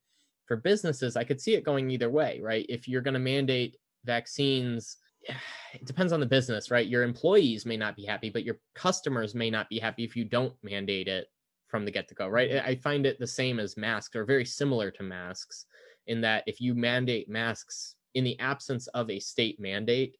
For 0.45 0.55
businesses, 0.55 1.15
I 1.15 1.25
could 1.25 1.41
see 1.41 1.53
it 1.53 1.65
going 1.65 1.91
either 1.91 2.09
way, 2.09 2.39
right? 2.41 2.65
If 2.69 2.87
you're 2.87 3.01
going 3.01 3.13
to 3.13 3.19
mandate 3.19 3.77
vaccines 4.05 4.97
it 5.73 5.85
depends 5.85 6.13
on 6.13 6.19
the 6.19 6.25
business, 6.25 6.71
right? 6.71 6.87
Your 6.87 7.03
employees 7.03 7.65
may 7.65 7.77
not 7.77 7.95
be 7.95 8.05
happy, 8.05 8.29
but 8.29 8.43
your 8.43 8.59
customers 8.75 9.35
may 9.35 9.49
not 9.49 9.69
be 9.69 9.79
happy 9.79 10.03
if 10.03 10.15
you 10.15 10.25
don't 10.25 10.53
mandate 10.63 11.07
it 11.07 11.27
from 11.67 11.85
the 11.85 11.91
get 11.91 12.07
to 12.09 12.15
go, 12.15 12.27
right? 12.27 12.51
I 12.65 12.75
find 12.75 13.05
it 13.05 13.19
the 13.19 13.27
same 13.27 13.59
as 13.59 13.77
masks 13.77 14.15
or 14.15 14.25
very 14.25 14.45
similar 14.45 14.91
to 14.91 15.03
masks 15.03 15.65
in 16.07 16.21
that 16.21 16.43
if 16.47 16.59
you 16.59 16.73
mandate 16.73 17.29
masks 17.29 17.95
in 18.13 18.23
the 18.23 18.37
absence 18.39 18.87
of 18.87 19.09
a 19.09 19.19
state 19.19 19.59
mandate, 19.59 20.17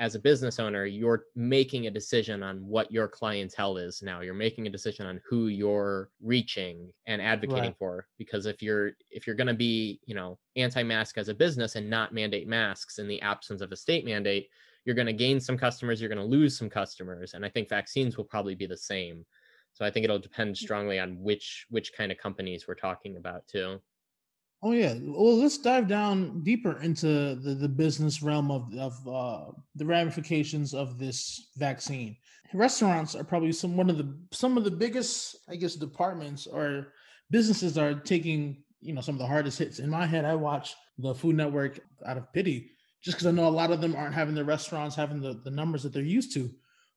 as 0.00 0.14
a 0.14 0.18
business 0.18 0.58
owner, 0.58 0.86
you're 0.86 1.24
making 1.36 1.86
a 1.86 1.90
decision 1.90 2.42
on 2.42 2.66
what 2.66 2.90
your 2.90 3.06
clientele 3.06 3.76
is 3.76 4.00
now. 4.00 4.22
You're 4.22 4.32
making 4.32 4.66
a 4.66 4.70
decision 4.70 5.06
on 5.06 5.20
who 5.28 5.48
you're 5.48 6.08
reaching 6.22 6.90
and 7.06 7.20
advocating 7.20 7.64
right. 7.64 7.78
for. 7.78 8.06
Because 8.16 8.46
if 8.46 8.62
you're 8.62 8.92
if 9.10 9.26
you're 9.26 9.36
going 9.36 9.46
to 9.46 9.54
be, 9.54 10.00
you 10.06 10.14
know, 10.14 10.38
anti-mask 10.56 11.18
as 11.18 11.28
a 11.28 11.34
business 11.34 11.76
and 11.76 11.88
not 11.88 12.14
mandate 12.14 12.48
masks 12.48 12.98
in 12.98 13.08
the 13.08 13.20
absence 13.20 13.60
of 13.60 13.72
a 13.72 13.76
state 13.76 14.06
mandate, 14.06 14.48
you're 14.86 14.96
going 14.96 15.06
to 15.06 15.12
gain 15.12 15.38
some 15.38 15.58
customers. 15.58 16.00
You're 16.00 16.08
going 16.08 16.18
to 16.18 16.24
lose 16.24 16.56
some 16.56 16.70
customers, 16.70 17.34
and 17.34 17.44
I 17.44 17.50
think 17.50 17.68
vaccines 17.68 18.16
will 18.16 18.24
probably 18.24 18.54
be 18.54 18.66
the 18.66 18.78
same. 18.78 19.26
So 19.74 19.84
I 19.84 19.90
think 19.90 20.04
it'll 20.04 20.18
depend 20.18 20.54
mm. 20.54 20.58
strongly 20.58 20.98
on 20.98 21.20
which 21.20 21.66
which 21.68 21.92
kind 21.92 22.10
of 22.10 22.16
companies 22.16 22.66
we're 22.66 22.74
talking 22.74 23.18
about 23.18 23.46
too. 23.46 23.80
Oh 24.62 24.72
yeah. 24.72 24.94
Well, 25.02 25.38
let's 25.38 25.56
dive 25.56 25.88
down 25.88 26.42
deeper 26.42 26.80
into 26.82 27.34
the, 27.36 27.54
the 27.54 27.68
business 27.68 28.22
realm 28.22 28.50
of 28.50 28.72
of 28.74 29.08
uh, 29.08 29.52
the 29.74 29.86
ramifications 29.86 30.74
of 30.74 30.98
this 30.98 31.50
vaccine. 31.56 32.16
Restaurants 32.52 33.14
are 33.14 33.24
probably 33.24 33.52
some 33.52 33.76
one 33.76 33.88
of 33.88 33.96
the 33.96 34.14
some 34.32 34.58
of 34.58 34.64
the 34.64 34.70
biggest, 34.70 35.36
I 35.48 35.56
guess, 35.56 35.76
departments 35.76 36.46
or 36.46 36.92
businesses 37.30 37.78
are 37.78 37.94
taking 37.94 38.62
you 38.82 38.92
know 38.92 39.00
some 39.00 39.14
of 39.14 39.20
the 39.20 39.26
hardest 39.26 39.58
hits. 39.58 39.78
In 39.78 39.88
my 39.88 40.04
head, 40.04 40.26
I 40.26 40.34
watch 40.34 40.74
the 40.98 41.14
Food 41.14 41.36
Network 41.36 41.80
out 42.04 42.18
of 42.18 42.30
pity, 42.34 42.72
just 43.02 43.16
because 43.16 43.26
I 43.26 43.30
know 43.30 43.48
a 43.48 43.50
lot 43.50 43.70
of 43.70 43.80
them 43.80 43.96
aren't 43.96 44.14
having 44.14 44.34
the 44.34 44.44
restaurants 44.44 44.94
having 44.94 45.22
the, 45.22 45.40
the 45.42 45.50
numbers 45.50 45.84
that 45.84 45.94
they're 45.94 46.02
used 46.02 46.34
to. 46.34 46.50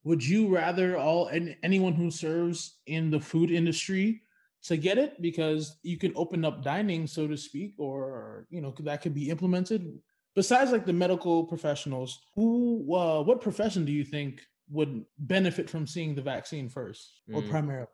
Would 0.03 0.25
you 0.25 0.53
rather 0.53 0.97
all 0.97 1.27
and 1.27 1.55
anyone 1.63 1.93
who 1.93 2.11
serves 2.11 2.79
in 2.87 3.09
the 3.09 3.21
food 3.21 3.51
industry 3.51 4.22
to 4.63 4.77
get 4.77 4.97
it 4.97 5.21
because 5.21 5.77
you 5.83 5.97
can 5.97 6.13
open 6.15 6.45
up 6.45 6.63
dining, 6.63 7.05
so 7.05 7.27
to 7.27 7.37
speak, 7.37 7.75
or 7.77 8.47
you 8.49 8.61
know 8.61 8.73
that 8.79 9.01
could 9.01 9.13
be 9.13 9.29
implemented. 9.29 9.99
Besides, 10.35 10.71
like 10.71 10.85
the 10.85 10.93
medical 10.93 11.43
professionals, 11.43 12.21
who, 12.35 12.95
uh, 12.95 13.21
what 13.21 13.41
profession 13.41 13.85
do 13.85 13.91
you 13.91 14.03
think 14.03 14.41
would 14.69 15.05
benefit 15.19 15.69
from 15.69 15.85
seeing 15.85 16.15
the 16.15 16.21
vaccine 16.21 16.69
first, 16.69 17.21
or 17.31 17.41
mm. 17.41 17.49
primarily? 17.49 17.87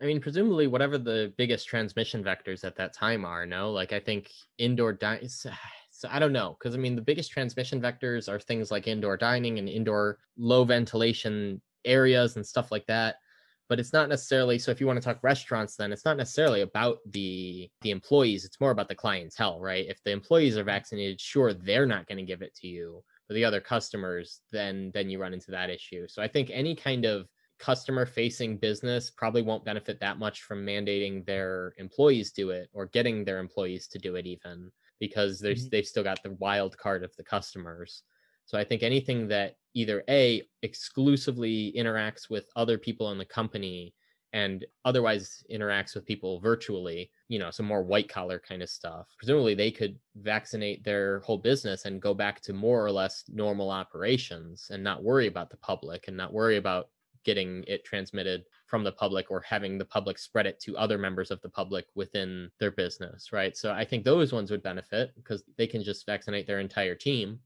I 0.00 0.06
mean, 0.06 0.20
presumably, 0.20 0.68
whatever 0.68 0.98
the 0.98 1.32
biggest 1.36 1.66
transmission 1.66 2.22
vectors 2.22 2.62
at 2.64 2.76
that 2.76 2.94
time 2.94 3.24
are, 3.24 3.44
no? 3.44 3.72
Like, 3.72 3.92
I 3.92 3.98
think 3.98 4.30
indoor 4.58 4.92
dining. 4.92 5.28
So 5.90 6.08
I 6.12 6.20
don't 6.20 6.32
know, 6.32 6.56
because 6.56 6.76
I 6.76 6.78
mean, 6.78 6.94
the 6.94 7.02
biggest 7.02 7.32
transmission 7.32 7.80
vectors 7.80 8.28
are 8.28 8.38
things 8.38 8.70
like 8.70 8.86
indoor 8.86 9.16
dining 9.16 9.58
and 9.58 9.68
indoor 9.68 10.18
low 10.36 10.62
ventilation 10.62 11.60
areas 11.84 12.36
and 12.36 12.46
stuff 12.46 12.70
like 12.70 12.86
that 12.86 13.16
but 13.68 13.78
it's 13.78 13.92
not 13.92 14.08
necessarily 14.08 14.58
so 14.58 14.70
if 14.70 14.80
you 14.80 14.86
want 14.86 15.00
to 15.00 15.04
talk 15.04 15.18
restaurants 15.22 15.76
then 15.76 15.92
it's 15.92 16.04
not 16.04 16.16
necessarily 16.16 16.62
about 16.62 16.98
the 17.10 17.68
the 17.82 17.90
employees 17.90 18.44
it's 18.44 18.60
more 18.60 18.70
about 18.70 18.88
the 18.88 18.94
clientele 18.94 19.60
right? 19.60 19.86
If 19.88 20.02
the 20.04 20.12
employees 20.12 20.56
are 20.56 20.64
vaccinated 20.64 21.20
sure 21.20 21.52
they're 21.52 21.86
not 21.86 22.06
going 22.06 22.18
to 22.18 22.24
give 22.24 22.42
it 22.42 22.54
to 22.56 22.66
you 22.66 23.02
but 23.28 23.34
the 23.34 23.44
other 23.44 23.60
customers 23.60 24.40
then 24.52 24.90
then 24.94 25.10
you 25.10 25.20
run 25.20 25.34
into 25.34 25.50
that 25.50 25.70
issue. 25.70 26.06
So 26.08 26.22
i 26.22 26.28
think 26.28 26.50
any 26.52 26.74
kind 26.74 27.04
of 27.04 27.28
customer 27.58 28.06
facing 28.06 28.56
business 28.56 29.10
probably 29.10 29.42
won't 29.42 29.64
benefit 29.64 29.98
that 30.00 30.18
much 30.18 30.42
from 30.42 30.64
mandating 30.64 31.26
their 31.26 31.74
employees 31.76 32.30
do 32.30 32.50
it 32.50 32.68
or 32.72 32.86
getting 32.86 33.24
their 33.24 33.38
employees 33.38 33.88
to 33.88 33.98
do 33.98 34.14
it 34.14 34.26
even 34.26 34.70
because 35.00 35.40
there's 35.40 35.62
mm-hmm. 35.62 35.68
they've 35.70 35.86
still 35.86 36.04
got 36.04 36.22
the 36.22 36.32
wild 36.32 36.76
card 36.76 37.04
of 37.04 37.14
the 37.16 37.24
customers. 37.24 38.02
So 38.46 38.58
I 38.58 38.64
think 38.64 38.82
anything 38.82 39.28
that 39.28 39.56
either 39.78 40.02
A 40.08 40.42
exclusively 40.62 41.72
interacts 41.76 42.28
with 42.28 42.50
other 42.56 42.76
people 42.76 43.12
in 43.12 43.18
the 43.18 43.24
company 43.24 43.94
and 44.32 44.66
otherwise 44.84 45.44
interacts 45.50 45.94
with 45.94 46.04
people 46.04 46.40
virtually, 46.40 47.10
you 47.28 47.38
know, 47.38 47.50
some 47.52 47.64
more 47.64 47.84
white 47.84 48.08
collar 48.08 48.40
kind 48.40 48.60
of 48.60 48.68
stuff. 48.68 49.06
Presumably 49.16 49.54
they 49.54 49.70
could 49.70 49.96
vaccinate 50.16 50.82
their 50.82 51.20
whole 51.20 51.38
business 51.38 51.84
and 51.84 52.02
go 52.02 52.12
back 52.12 52.40
to 52.42 52.52
more 52.52 52.84
or 52.84 52.90
less 52.90 53.24
normal 53.28 53.70
operations 53.70 54.66
and 54.70 54.82
not 54.82 55.04
worry 55.04 55.28
about 55.28 55.48
the 55.48 55.56
public 55.58 56.08
and 56.08 56.16
not 56.16 56.32
worry 56.32 56.56
about 56.56 56.88
getting 57.24 57.62
it 57.68 57.84
transmitted 57.84 58.44
from 58.66 58.82
the 58.82 58.92
public 58.92 59.30
or 59.30 59.40
having 59.42 59.78
the 59.78 59.84
public 59.84 60.18
spread 60.18 60.46
it 60.46 60.58
to 60.60 60.76
other 60.76 60.98
members 60.98 61.30
of 61.30 61.40
the 61.42 61.48
public 61.48 61.86
within 61.94 62.50
their 62.58 62.70
business, 62.70 63.32
right? 63.32 63.56
So 63.56 63.72
I 63.72 63.84
think 63.84 64.04
those 64.04 64.32
ones 64.32 64.50
would 64.50 64.62
benefit 64.62 65.12
because 65.14 65.44
they 65.56 65.66
can 65.66 65.82
just 65.84 66.04
vaccinate 66.04 66.46
their 66.46 66.60
entire 66.60 66.94
team 66.94 67.38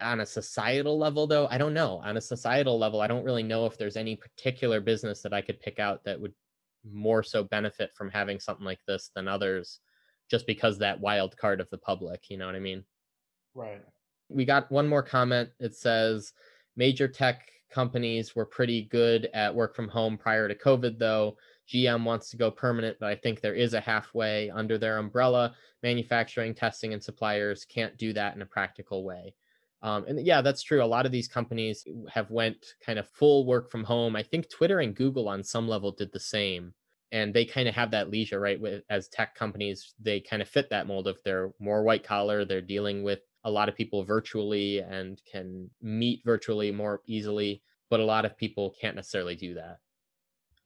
on 0.00 0.20
a 0.20 0.26
societal 0.26 0.98
level 0.98 1.26
though 1.26 1.46
i 1.50 1.58
don't 1.58 1.74
know. 1.74 2.00
On 2.04 2.16
a 2.16 2.20
societal 2.20 2.78
level 2.78 3.00
i 3.00 3.06
don't 3.06 3.24
really 3.24 3.42
know 3.42 3.66
if 3.66 3.76
there's 3.76 3.96
any 3.96 4.16
particular 4.16 4.80
business 4.80 5.22
that 5.22 5.32
i 5.32 5.40
could 5.40 5.60
pick 5.60 5.78
out 5.78 6.04
that 6.04 6.20
would 6.20 6.34
more 6.90 7.22
so 7.22 7.42
benefit 7.44 7.90
from 7.94 8.10
having 8.10 8.38
something 8.38 8.64
like 8.64 8.80
this 8.86 9.10
than 9.14 9.28
others 9.28 9.80
just 10.30 10.46
because 10.46 10.78
that 10.78 11.00
wild 11.00 11.36
card 11.36 11.60
of 11.60 11.68
the 11.70 11.78
public 11.78 12.30
you 12.30 12.36
know 12.36 12.46
what 12.46 12.54
i 12.54 12.60
mean? 12.60 12.84
Right. 13.54 13.80
We 14.28 14.44
got 14.44 14.70
one 14.72 14.88
more 14.88 15.02
comment. 15.02 15.50
It 15.60 15.76
says 15.76 16.32
major 16.76 17.06
tech 17.06 17.48
companies 17.70 18.34
were 18.34 18.46
pretty 18.46 18.82
good 18.82 19.28
at 19.32 19.54
work 19.54 19.76
from 19.76 19.88
home 19.88 20.16
prior 20.18 20.48
to 20.48 20.54
covid 20.54 20.98
though. 20.98 21.36
Gm 21.72 22.04
wants 22.04 22.30
to 22.30 22.36
go 22.36 22.50
permanent 22.50 22.98
but 23.00 23.08
i 23.08 23.14
think 23.14 23.40
there 23.40 23.54
is 23.54 23.74
a 23.74 23.80
halfway 23.80 24.50
under 24.50 24.78
their 24.78 24.98
umbrella. 24.98 25.54
Manufacturing 25.82 26.54
testing 26.54 26.92
and 26.92 27.02
suppliers 27.02 27.64
can't 27.64 27.96
do 27.96 28.12
that 28.12 28.34
in 28.34 28.42
a 28.42 28.46
practical 28.46 29.04
way 29.04 29.34
um, 29.84 30.06
and 30.08 30.24
yeah, 30.24 30.40
that's 30.40 30.62
true. 30.62 30.82
A 30.82 30.86
lot 30.86 31.04
of 31.04 31.12
these 31.12 31.28
companies 31.28 31.86
have 32.10 32.30
went 32.30 32.56
kind 32.84 32.98
of 32.98 33.06
full 33.10 33.44
work 33.46 33.70
from 33.70 33.84
home. 33.84 34.16
I 34.16 34.22
think 34.22 34.48
Twitter 34.48 34.80
and 34.80 34.96
Google 34.96 35.28
on 35.28 35.44
some 35.44 35.68
level 35.68 35.92
did 35.92 36.10
the 36.10 36.20
same. 36.20 36.72
And 37.12 37.34
they 37.34 37.44
kind 37.44 37.68
of 37.68 37.74
have 37.74 37.90
that 37.90 38.10
leisure, 38.10 38.40
right? 38.40 38.58
With, 38.58 38.82
as 38.88 39.08
tech 39.08 39.34
companies, 39.34 39.92
they 40.00 40.20
kind 40.20 40.40
of 40.40 40.48
fit 40.48 40.70
that 40.70 40.86
mold 40.86 41.06
of 41.06 41.18
they're 41.22 41.50
more 41.60 41.84
white 41.84 42.02
collar, 42.02 42.46
they're 42.46 42.62
dealing 42.62 43.02
with 43.02 43.20
a 43.44 43.50
lot 43.50 43.68
of 43.68 43.76
people 43.76 44.02
virtually 44.04 44.78
and 44.78 45.20
can 45.30 45.70
meet 45.82 46.22
virtually 46.24 46.72
more 46.72 47.02
easily. 47.06 47.62
But 47.90 48.00
a 48.00 48.06
lot 48.06 48.24
of 48.24 48.38
people 48.38 48.74
can't 48.80 48.96
necessarily 48.96 49.36
do 49.36 49.52
that. 49.54 49.80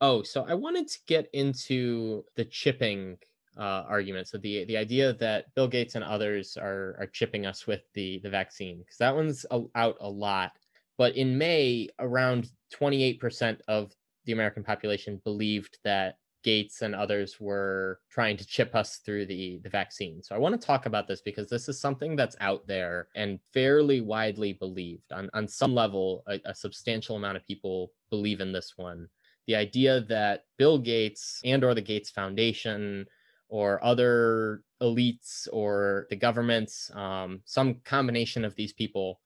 Oh, 0.01 0.23
so 0.23 0.47
I 0.49 0.55
wanted 0.55 0.87
to 0.87 0.99
get 1.09 1.29
into 1.33 2.25
the 2.37 2.45
chipping 2.45 3.19
uh, 3.59 3.85
argument. 3.89 4.29
So 4.29 4.39
the 4.39 4.65
the 4.65 4.77
idea 4.77 5.13
that 5.15 5.53
Bill 5.55 5.69
Gates 5.69 5.95
and 5.95 6.05
others 6.05 6.57
are 6.57 6.97
are 6.99 7.09
chipping 7.13 7.47
us 7.47 7.67
with 7.67 7.83
the 7.95 8.21
the 8.23 8.31
vaccine 8.31 8.79
because 8.79 8.99
that 8.99 9.15
one's 9.15 9.45
out 9.75 9.97
a 10.01 10.09
lot. 10.09 10.53
But 10.97 11.17
in 11.17 11.39
May, 11.39 11.89
around 12.01 12.51
28% 12.75 13.61
of 13.69 13.93
the 14.25 14.33
American 14.33 14.65
population 14.65 15.21
believed 15.25 15.79
that 15.85 16.17
Gates 16.45 16.83
and 16.83 16.95
others 16.95 17.39
were 17.41 18.01
trying 18.11 18.37
to 18.37 18.47
chip 18.47 18.75
us 18.75 19.01
through 19.05 19.27
the 19.27 19.61
the 19.65 19.69
vaccine. 19.69 20.23
So 20.23 20.35
I 20.35 20.39
want 20.39 20.59
to 20.59 20.67
talk 20.67 20.87
about 20.87 21.09
this 21.09 21.21
because 21.21 21.49
this 21.49 21.69
is 21.69 21.81
something 21.81 22.15
that's 22.15 22.37
out 22.41 22.67
there 22.67 23.09
and 23.17 23.41
fairly 23.53 24.01
widely 24.01 24.53
believed. 24.53 25.13
On 25.13 25.29
on 25.35 25.49
some 25.49 25.75
level, 25.75 26.23
a, 26.29 26.41
a 26.45 26.55
substantial 26.55 27.17
amount 27.17 27.37
of 27.37 27.47
people 27.47 27.93
believe 28.09 28.41
in 28.41 28.53
this 28.53 28.75
one. 28.77 29.09
The 29.49 29.57
idea 29.57 30.03
that 30.03 30.45
Bill 30.59 30.79
Gates 30.79 31.41
and 31.45 31.65
or 31.65 31.75
the 31.75 31.83
Gates 31.83 32.11
Foundation 32.11 33.07
or 33.49 33.83
other 33.85 34.63
elites 34.83 35.49
or 35.53 36.07
the 36.11 36.17
governments, 36.17 36.91
um, 36.95 37.41
some 37.45 37.77
combination 37.85 38.45
of 38.45 38.55
these 38.55 38.73
people 38.73 39.21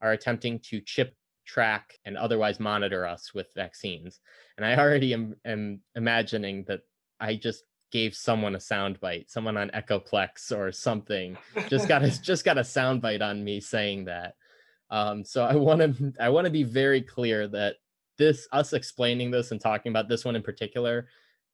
are 0.00 0.12
attempting 0.12 0.58
to 0.60 0.80
chip, 0.80 1.14
track, 1.46 1.98
and 2.04 2.16
otherwise 2.16 2.60
monitor 2.60 3.06
us 3.06 3.32
with 3.34 3.46
vaccines. 3.54 4.20
And 4.56 4.66
I 4.66 4.76
already 4.76 5.14
am, 5.14 5.34
am 5.44 5.80
imagining 5.94 6.64
that 6.68 6.80
I 7.20 7.36
just 7.36 7.64
gave 7.90 8.14
someone 8.14 8.54
a 8.54 8.58
soundbite, 8.58 9.30
someone 9.30 9.56
on 9.56 9.70
Echoplex 9.70 10.52
or 10.56 10.72
something, 10.72 11.38
just 11.68 11.88
got 11.88 12.02
a 12.02 12.10
just 12.22 12.44
got 12.44 12.58
a 12.58 12.62
soundbite 12.62 13.22
on 13.22 13.42
me 13.42 13.60
saying 13.60 14.06
that. 14.06 14.34
Um, 14.90 15.24
so 15.24 15.44
I 15.44 15.54
want 15.54 15.80
to 15.80 16.12
I 16.20 16.28
want 16.28 16.44
to 16.44 16.50
be 16.50 16.64
very 16.64 17.00
clear 17.00 17.48
that 17.48 17.76
this 18.18 18.46
us 18.52 18.72
explaining 18.72 19.30
this 19.30 19.50
and 19.50 19.60
talking 19.60 19.90
about 19.90 20.08
this 20.08 20.24
one 20.24 20.36
in 20.36 20.42
particular 20.42 21.08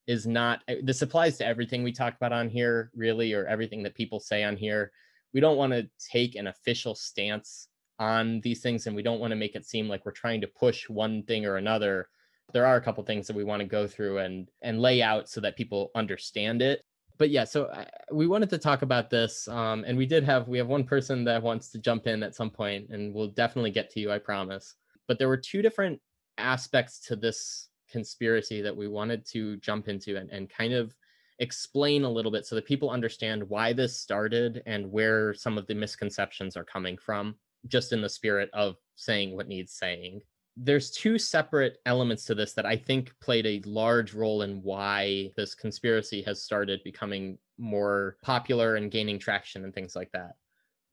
is 0.07 0.26
not 0.26 0.61
eh, 0.68 0.76
this 0.82 1.03
applies 1.03 1.38
to 1.38 1.46
everything 1.46 1.82
we 1.82 1.92
talk 1.92 2.14
about 2.16 2.32
on 2.32 2.48
here 2.48 2.90
really 2.94 3.32
or 3.32 3.46
everything 3.46 3.82
that 3.82 3.94
people 3.94 4.20
say 4.20 4.42
on 4.42 4.57
here. 4.57 4.92
We 5.32 5.40
don't 5.40 5.57
want 5.57 5.72
to 5.72 5.88
take 6.12 6.34
an 6.34 6.48
official 6.48 6.94
stance 6.94 7.68
on 7.98 8.40
these 8.40 8.61
things 8.61 8.86
and 8.86 8.96
we 8.96 9.03
don't 9.03 9.20
want 9.20 9.30
to 9.30 9.36
make 9.36 9.55
it 9.55 9.66
seem 9.66 9.88
like 9.88 10.05
we're 10.05 10.12
trying 10.12 10.40
to 10.40 10.46
push 10.46 10.88
one 10.88 11.22
thing 11.24 11.46
or 11.46 11.57
another. 11.57 12.09
There 12.53 12.66
are 12.66 12.76
a 12.76 12.80
couple 12.80 13.05
things 13.05 13.26
that 13.26 13.36
we 13.36 13.44
want 13.44 13.61
to 13.61 13.66
go 13.66 13.86
through 13.86 14.18
and 14.18 14.48
and 14.62 14.80
lay 14.80 15.03
out 15.03 15.28
so 15.28 15.40
that 15.42 15.57
people 15.57 15.90
understand 15.94 16.62
it. 16.62 16.82
But 17.18 17.30
yeah 17.30 17.44
so 17.44 17.70
I, 17.72 17.86
we 18.11 18.26
wanted 18.26 18.51
to 18.51 18.59
talk 18.59 18.82
about 18.82 19.11
this 19.11 19.46
um, 19.48 19.84
and 19.86 19.96
we 19.96 20.07
did 20.07 20.24
have 20.24 20.48
we 20.48 20.59
have 20.59 20.68
one 20.68 20.84
person 20.84 21.24
that 21.24 21.42
wants 21.42 21.70
to 21.70 21.78
jump 21.78 22.07
in 22.07 22.22
at 22.22 22.34
some 22.34 22.51
point 22.51 22.88
and 22.90 23.14
we'll 23.14 23.28
definitely 23.28 23.70
get 23.70 23.90
to 23.90 24.01
you 24.01 24.11
i 24.11 24.18
promise. 24.18 24.74
But 25.07 25.18
there 25.18 25.28
were 25.28 25.36
two 25.36 25.62
different 25.62 26.01
aspects 26.38 27.01
to 27.07 27.16
this 27.16 27.69
conspiracy 27.91 28.62
that 28.62 28.76
we 28.76 28.88
wanted 28.88 29.26
to 29.32 29.57
jump 29.59 29.88
into 29.88 30.16
and, 30.16 30.30
and 30.30 30.49
kind 30.49 30.72
of 30.72 30.95
explain 31.41 32.05
a 32.05 32.11
little 32.11 32.30
bit 32.30 32.47
so 32.47 32.55
that 32.55 32.66
people 32.66 32.91
understand 32.91 33.43
why 33.49 33.72
this 33.72 33.99
started 33.99 34.62
and 34.66 34.91
where 34.91 35.34
some 35.34 35.59
of 35.59 35.66
the 35.66 35.74
misconceptions 35.74 36.57
are 36.57 36.64
coming 36.64 36.97
from, 36.97 37.34
just 37.66 37.93
in 37.93 38.03
the 38.03 38.09
spirit 38.09 38.51
of 38.53 38.76
saying 38.95 39.34
what 39.34 39.49
needs 39.49 39.72
saying. 39.72 40.20
There's 40.57 40.91
two 40.91 41.18
separate 41.18 41.78
elements 41.86 42.26
to 42.26 42.34
this 42.34 42.53
that 42.53 42.66
I 42.66 42.76
think 42.76 43.14
played 43.20 43.47
a 43.47 43.62
large 43.68 44.12
role 44.12 44.43
in 44.43 44.62
why 44.62 45.30
this 45.36 45.55
conspiracy 45.55 46.22
has 46.22 46.43
started 46.43 46.82
becoming 46.84 47.38
more 47.57 48.16
popular 48.22 48.76
and 48.76 48.91
gaining 48.91 49.18
traction 49.18 49.64
and 49.64 49.74
things 49.74 49.97
like 49.97 50.11
that. 50.12 50.32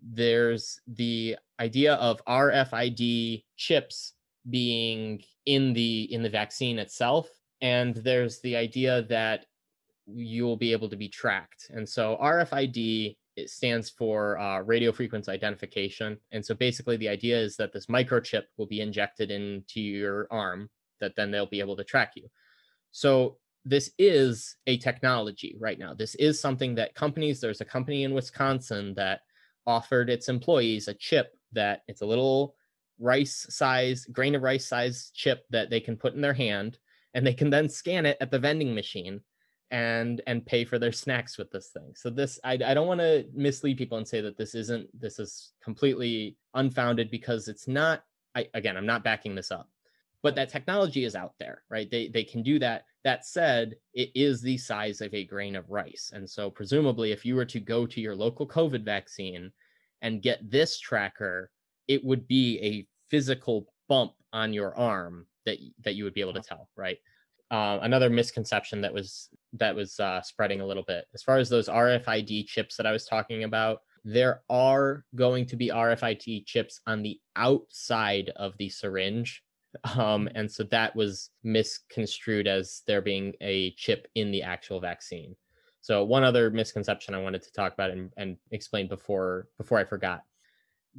There's 0.02 0.80
the 0.88 1.38
idea 1.60 1.95
of 1.95 2.24
RFID 2.26 3.43
chips 3.58 4.14
being 4.50 5.22
in 5.45 5.74
the 5.74 6.04
in 6.14 6.24
the 6.24 6.30
vaccine 6.30 6.80
itself. 6.80 7.30
And 7.62 7.95
there's 7.95 8.39
the 8.41 8.56
idea 8.56 9.04
that 9.04 9.45
you'll 10.06 10.58
be 10.58 10.72
able 10.72 10.89
to 10.89 10.95
be 10.95 11.10
tracked. 11.10 11.70
And 11.70 11.88
so 11.88 12.18
rfid 12.22 13.18
it 13.36 13.50
stands 13.52 13.89
for 13.89 14.39
uh, 14.39 14.62
radio 14.62 14.91
frequency 14.91 15.32
identification. 15.32 16.18
And 16.32 16.43
so 16.43 16.56
basically 16.56 16.98
the 16.98 17.08
idea 17.08 17.39
is 17.39 17.56
that 17.58 17.72
this 17.72 17.86
microchip 17.86 18.43
will 18.58 18.66
be 18.66 18.82
injected 18.82 19.30
into 19.30 19.80
your 19.80 20.28
arm 20.32 20.70
that 21.00 21.16
then 21.16 21.30
they'll 21.30 21.45
be 21.45 21.60
able 21.60 21.78
to 21.78 21.84
track 21.84 22.14
you. 22.16 22.28
So 22.91 23.38
this 23.64 23.91
is 24.00 24.58
a 24.66 24.78
technology 24.78 25.56
right 25.60 25.78
now. 25.78 25.93
This 25.93 26.16
is 26.16 26.39
something 26.39 26.74
that 26.76 26.95
companies 26.95 27.39
there's 27.39 27.62
a 27.62 27.66
company 27.66 28.04
in 28.04 28.14
wisconsin 28.14 28.95
that 28.95 29.22
offered 29.68 30.10
its 30.10 30.30
employees 30.30 30.88
a 30.88 30.93
chip 30.95 31.38
that 31.52 31.84
it's 31.88 32.02
a 32.02 32.06
little 32.06 32.56
rice 33.00 33.45
size 33.50 34.06
grain 34.06 34.36
of 34.36 34.41
rice 34.41 34.66
size 34.66 35.12
chip 35.14 35.45
that 35.50 35.70
they 35.70 35.80
can 35.80 35.95
put 35.95 36.14
in 36.14 36.22
their 36.22 36.34
hand 36.34 36.78
and 37.14 37.26
they 37.26 37.34
can 37.34 37.50
then 37.50 37.70
scan 37.70 38.06
it 38.06 38.18
at 38.22 38.32
the 38.32 38.39
vending 38.39 38.74
machine 38.74 39.22
and 39.72 40.22
and 40.28 40.45
pay 40.45 40.64
for 40.64 40.80
their 40.80 40.91
snacks 41.04 41.38
with 41.38 41.52
this 41.52 41.70
thing. 41.70 41.93
So 41.95 42.10
this 42.10 42.39
I, 42.43 42.54
I 42.54 42.74
don't 42.74 42.88
want 42.88 43.02
to 43.02 43.26
mislead 43.34 43.78
people 43.78 43.98
and 43.98 44.08
say 44.08 44.22
that 44.22 44.38
this 44.38 44.56
isn't 44.56 44.88
this 45.00 45.20
is 45.20 45.54
completely 45.64 46.38
unfounded 46.54 47.12
because 47.12 47.48
it's 47.48 47.68
not 47.68 48.04
I 48.36 48.48
again 48.54 48.78
I'm 48.78 48.86
not 48.86 49.04
backing 49.04 49.36
this 49.36 49.52
up. 49.52 49.70
But 50.24 50.36
that 50.36 50.50
technology 50.50 51.04
is 51.04 51.16
out 51.16 51.34
there, 51.39 51.64
right? 51.70 51.89
They 51.89 52.08
they 52.08 52.24
can 52.24 52.43
do 52.43 52.60
that. 52.60 52.86
That 53.04 53.26
said, 53.26 53.76
it 53.93 54.10
is 54.16 54.41
the 54.41 54.58
size 54.58 55.00
of 55.00 55.14
a 55.14 55.24
grain 55.24 55.56
of 55.56 55.70
rice. 55.70 56.12
And 56.14 56.30
so 56.30 56.50
presumably 56.50 57.12
if 57.12 57.26
you 57.26 57.36
were 57.36 57.45
to 57.45 57.60
go 57.60 57.86
to 57.86 58.02
your 58.02 58.16
local 58.16 58.48
COVID 58.48 58.84
vaccine 58.84 59.52
and 60.02 60.22
get 60.22 60.50
this 60.50 60.80
tracker, 60.80 61.52
it 61.88 62.03
would 62.03 62.27
be 62.27 62.59
a 62.61 62.88
physical 63.09 63.67
bump 63.88 64.13
on 64.33 64.53
your 64.53 64.77
arm 64.77 65.25
that 65.45 65.57
that 65.83 65.95
you 65.95 66.03
would 66.03 66.13
be 66.13 66.21
able 66.21 66.33
to 66.33 66.41
tell, 66.41 66.69
right? 66.75 66.97
Uh, 67.49 67.79
another 67.81 68.09
misconception 68.09 68.81
that 68.81 68.93
was 68.93 69.29
that 69.53 69.75
was 69.75 69.99
uh, 69.99 70.21
spreading 70.21 70.61
a 70.61 70.65
little 70.65 70.83
bit 70.83 71.05
as 71.13 71.23
far 71.23 71.38
as 71.38 71.49
those 71.49 71.69
RFID 71.69 72.45
chips 72.45 72.75
that 72.75 72.85
I 72.85 72.91
was 72.91 73.05
talking 73.05 73.43
about. 73.43 73.81
There 74.03 74.41
are 74.49 75.03
going 75.15 75.45
to 75.47 75.55
be 75.55 75.69
RFID 75.69 76.45
chips 76.45 76.81
on 76.88 77.03
the 77.03 77.19
outside 77.35 78.31
of 78.35 78.55
the 78.57 78.69
syringe, 78.69 79.43
um, 79.95 80.29
and 80.35 80.51
so 80.51 80.63
that 80.63 80.95
was 80.95 81.31
misconstrued 81.43 82.47
as 82.47 82.83
there 82.88 83.01
being 83.01 83.33
a 83.41 83.71
chip 83.71 84.07
in 84.15 84.31
the 84.31 84.43
actual 84.43 84.79
vaccine. 84.79 85.35
So 85.81 86.03
one 86.03 86.23
other 86.23 86.49
misconception 86.49 87.15
I 87.15 87.21
wanted 87.21 87.43
to 87.43 87.51
talk 87.53 87.73
about 87.73 87.91
and, 87.91 88.11
and 88.17 88.38
explain 88.51 88.89
before 88.89 89.47
before 89.57 89.77
I 89.77 89.85
forgot. 89.85 90.23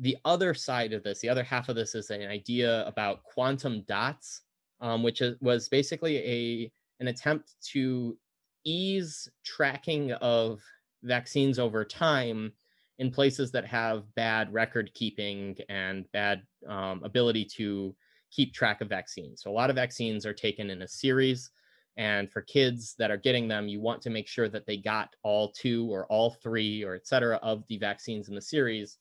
The 0.00 0.16
other 0.24 0.54
side 0.54 0.92
of 0.92 1.02
this, 1.02 1.20
the 1.20 1.28
other 1.28 1.42
half 1.42 1.68
of 1.68 1.76
this, 1.76 1.94
is 1.94 2.10
an 2.10 2.22
idea 2.28 2.86
about 2.86 3.24
quantum 3.24 3.82
dots 3.88 4.42
um, 4.80 5.02
which 5.02 5.20
is, 5.20 5.36
was 5.40 5.68
basically 5.68 6.18
a 6.18 6.72
an 7.00 7.08
attempt 7.08 7.54
to 7.62 8.16
ease 8.64 9.28
tracking 9.44 10.12
of 10.14 10.60
vaccines 11.02 11.58
over 11.58 11.84
time 11.84 12.52
in 12.98 13.10
places 13.10 13.52
that 13.52 13.64
have 13.64 14.12
bad 14.16 14.52
record 14.52 14.90
keeping 14.94 15.56
and 15.68 16.10
bad 16.12 16.42
um, 16.66 17.00
ability 17.04 17.44
to 17.44 17.94
keep 18.32 18.52
track 18.52 18.80
of 18.80 18.88
vaccines. 18.88 19.42
So 19.42 19.50
a 19.50 19.52
lot 19.52 19.70
of 19.70 19.76
vaccines 19.76 20.26
are 20.26 20.34
taken 20.34 20.70
in 20.70 20.82
a 20.82 20.88
series. 20.88 21.50
And 21.96 22.30
for 22.30 22.42
kids 22.42 22.94
that 22.98 23.10
are 23.10 23.16
getting 23.16 23.46
them, 23.46 23.68
you 23.68 23.80
want 23.80 24.02
to 24.02 24.10
make 24.10 24.26
sure 24.26 24.48
that 24.48 24.66
they 24.66 24.76
got 24.76 25.14
all 25.22 25.52
two 25.52 25.86
or 25.90 26.06
all 26.06 26.30
three 26.30 26.84
or 26.84 26.94
et 26.94 27.06
cetera 27.06 27.36
of 27.36 27.64
the 27.68 27.78
vaccines 27.78 28.28
in 28.28 28.34
the 28.34 28.42
series 28.42 28.98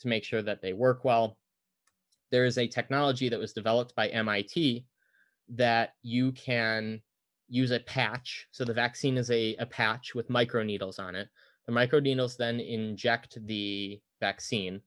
to 0.00 0.08
make 0.08 0.24
sure 0.24 0.42
that 0.42 0.62
they 0.62 0.72
work 0.72 1.04
well. 1.04 1.36
There 2.30 2.44
is 2.44 2.58
a 2.58 2.66
technology 2.66 3.28
that 3.28 3.38
was 3.38 3.52
developed 3.52 3.94
by 3.94 4.08
MIT 4.08 4.84
that 5.50 5.94
you 6.02 6.32
can 6.32 7.00
use 7.48 7.72
a 7.72 7.80
patch. 7.80 8.46
So 8.52 8.64
the 8.64 8.72
vaccine 8.72 9.18
is 9.18 9.30
a, 9.30 9.56
a 9.56 9.66
patch 9.66 10.14
with 10.14 10.28
microneedles 10.28 10.98
on 10.98 11.16
it. 11.16 11.28
The 11.66 11.72
microneedles 11.72 12.36
then 12.36 12.60
inject 12.60 13.38
the 13.46 14.00
vaccine. 14.20 14.80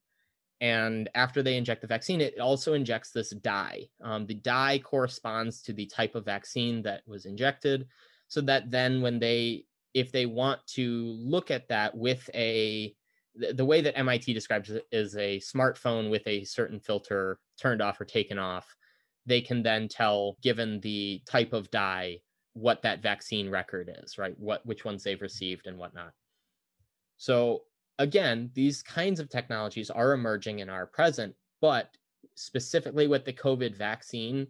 And 0.61 1.09
after 1.13 1.43
they 1.43 1.57
inject 1.57 1.81
the 1.81 1.87
vaccine, 1.87 2.21
it 2.21 2.39
also 2.39 2.73
injects 2.73 3.11
this 3.11 3.31
dye. 3.31 3.89
Um, 4.01 4.25
the 4.25 4.35
dye 4.35 4.79
corresponds 4.79 5.61
to 5.63 5.73
the 5.73 5.85
type 5.85 6.15
of 6.15 6.23
vaccine 6.23 6.81
that 6.83 7.01
was 7.05 7.25
injected. 7.25 7.85
So 8.29 8.39
that 8.41 8.71
then, 8.71 9.01
when 9.01 9.19
they, 9.19 9.65
if 9.93 10.11
they 10.11 10.25
want 10.25 10.65
to 10.67 11.17
look 11.19 11.51
at 11.51 11.67
that 11.67 11.95
with 11.95 12.29
a, 12.33 12.95
the, 13.35 13.65
way 13.65 13.81
that 13.81 13.97
MIT 13.97 14.31
describes 14.33 14.69
it 14.69 14.85
is 14.91 15.15
a 15.15 15.39
smartphone 15.39 16.11
with 16.11 16.21
a 16.27 16.43
certain 16.43 16.79
filter 16.79 17.39
turned 17.59 17.81
off 17.81 17.99
or 17.99 18.05
taken 18.05 18.37
off 18.37 18.75
they 19.25 19.41
can 19.41 19.63
then 19.63 19.87
tell, 19.87 20.37
given 20.41 20.79
the 20.81 21.21
type 21.25 21.53
of 21.53 21.71
dye, 21.71 22.19
what 22.53 22.81
that 22.81 23.01
vaccine 23.01 23.49
record 23.49 23.89
is, 24.03 24.17
right? 24.17 24.37
What 24.37 24.65
which 24.65 24.85
ones 24.85 25.03
they've 25.03 25.21
received 25.21 25.67
and 25.67 25.77
whatnot. 25.77 26.11
So 27.17 27.63
again, 27.99 28.51
these 28.53 28.83
kinds 28.83 29.19
of 29.19 29.29
technologies 29.29 29.89
are 29.89 30.13
emerging 30.13 30.59
in 30.59 30.69
our 30.69 30.85
present, 30.85 31.35
but 31.61 31.89
specifically 32.35 33.07
with 33.07 33.25
the 33.25 33.33
COVID 33.33 33.75
vaccine, 33.75 34.47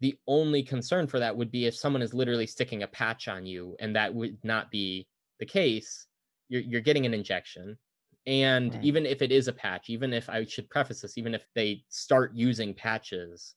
the 0.00 0.16
only 0.28 0.62
concern 0.62 1.06
for 1.06 1.18
that 1.18 1.36
would 1.36 1.50
be 1.50 1.66
if 1.66 1.74
someone 1.74 2.02
is 2.02 2.14
literally 2.14 2.46
sticking 2.46 2.82
a 2.82 2.88
patch 2.88 3.26
on 3.26 3.46
you, 3.46 3.74
and 3.80 3.96
that 3.96 4.14
would 4.14 4.38
not 4.44 4.70
be 4.70 5.08
the 5.40 5.46
case. 5.46 6.06
You're, 6.48 6.62
you're 6.62 6.80
getting 6.80 7.04
an 7.04 7.14
injection. 7.14 7.76
And 8.28 8.74
right. 8.74 8.84
even 8.84 9.06
if 9.06 9.22
it 9.22 9.32
is 9.32 9.48
a 9.48 9.54
patch, 9.54 9.88
even 9.88 10.12
if 10.12 10.28
I 10.28 10.44
should 10.44 10.68
preface 10.68 11.00
this, 11.00 11.16
even 11.16 11.34
if 11.34 11.46
they 11.54 11.82
start 11.88 12.32
using 12.34 12.74
patches, 12.74 13.54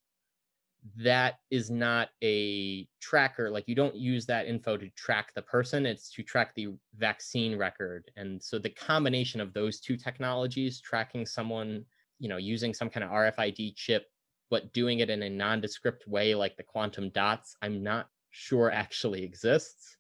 that 0.97 1.35
is 1.51 1.69
not 1.69 2.09
a 2.23 2.87
tracker 2.99 3.51
like 3.51 3.67
you 3.67 3.75
don't 3.75 3.95
use 3.95 4.25
that 4.25 4.47
info 4.47 4.77
to 4.77 4.89
track 4.91 5.31
the 5.35 5.41
person 5.43 5.85
it's 5.85 6.11
to 6.11 6.23
track 6.23 6.55
the 6.55 6.69
vaccine 6.97 7.55
record 7.55 8.09
and 8.15 8.41
so 8.41 8.57
the 8.57 8.69
combination 8.71 9.39
of 9.39 9.53
those 9.53 9.79
two 9.79 9.95
technologies 9.95 10.81
tracking 10.81 11.23
someone 11.23 11.85
you 12.17 12.27
know 12.27 12.37
using 12.37 12.73
some 12.73 12.89
kind 12.89 13.03
of 13.03 13.11
rfid 13.11 13.75
chip 13.75 14.07
but 14.49 14.73
doing 14.73 15.01
it 15.01 15.09
in 15.11 15.21
a 15.21 15.29
nondescript 15.29 16.07
way 16.07 16.33
like 16.33 16.57
the 16.57 16.63
quantum 16.63 17.11
dots 17.11 17.55
i'm 17.61 17.83
not 17.83 18.07
sure 18.31 18.71
actually 18.71 19.23
exists 19.23 19.97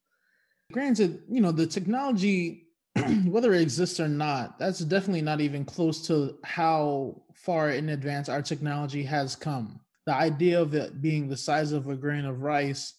granted 0.71 1.21
you 1.29 1.41
know 1.41 1.51
the 1.51 1.67
technology 1.67 2.65
whether 3.25 3.53
it 3.53 3.61
exists 3.61 3.99
or 3.99 4.07
not 4.07 4.59
that's 4.59 4.79
definitely 4.79 5.21
not 5.21 5.39
even 5.39 5.63
close 5.63 6.05
to 6.05 6.37
how 6.43 7.21
far 7.33 7.71
in 7.71 7.89
advance 7.89 8.27
our 8.27 8.41
technology 8.41 9.03
has 9.03 9.35
come 9.35 9.79
the 10.05 10.13
idea 10.13 10.59
of 10.59 10.73
it 10.73 11.01
being 11.01 11.27
the 11.27 11.37
size 11.37 11.71
of 11.71 11.87
a 11.87 11.95
grain 11.95 12.25
of 12.25 12.41
rice, 12.41 12.95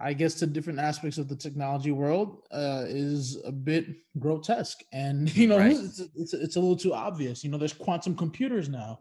I 0.00 0.12
guess, 0.12 0.34
to 0.34 0.46
different 0.46 0.78
aspects 0.78 1.18
of 1.18 1.28
the 1.28 1.36
technology 1.36 1.90
world, 1.90 2.42
uh, 2.52 2.84
is 2.86 3.38
a 3.44 3.52
bit 3.52 3.86
grotesque. 4.18 4.80
And 4.92 5.34
you 5.36 5.48
know, 5.48 5.58
right. 5.58 5.72
it's, 5.72 6.00
it's 6.14 6.34
it's 6.34 6.56
a 6.56 6.60
little 6.60 6.76
too 6.76 6.94
obvious. 6.94 7.42
You 7.42 7.50
know, 7.50 7.58
there's 7.58 7.72
quantum 7.72 8.16
computers 8.16 8.68
now. 8.68 9.00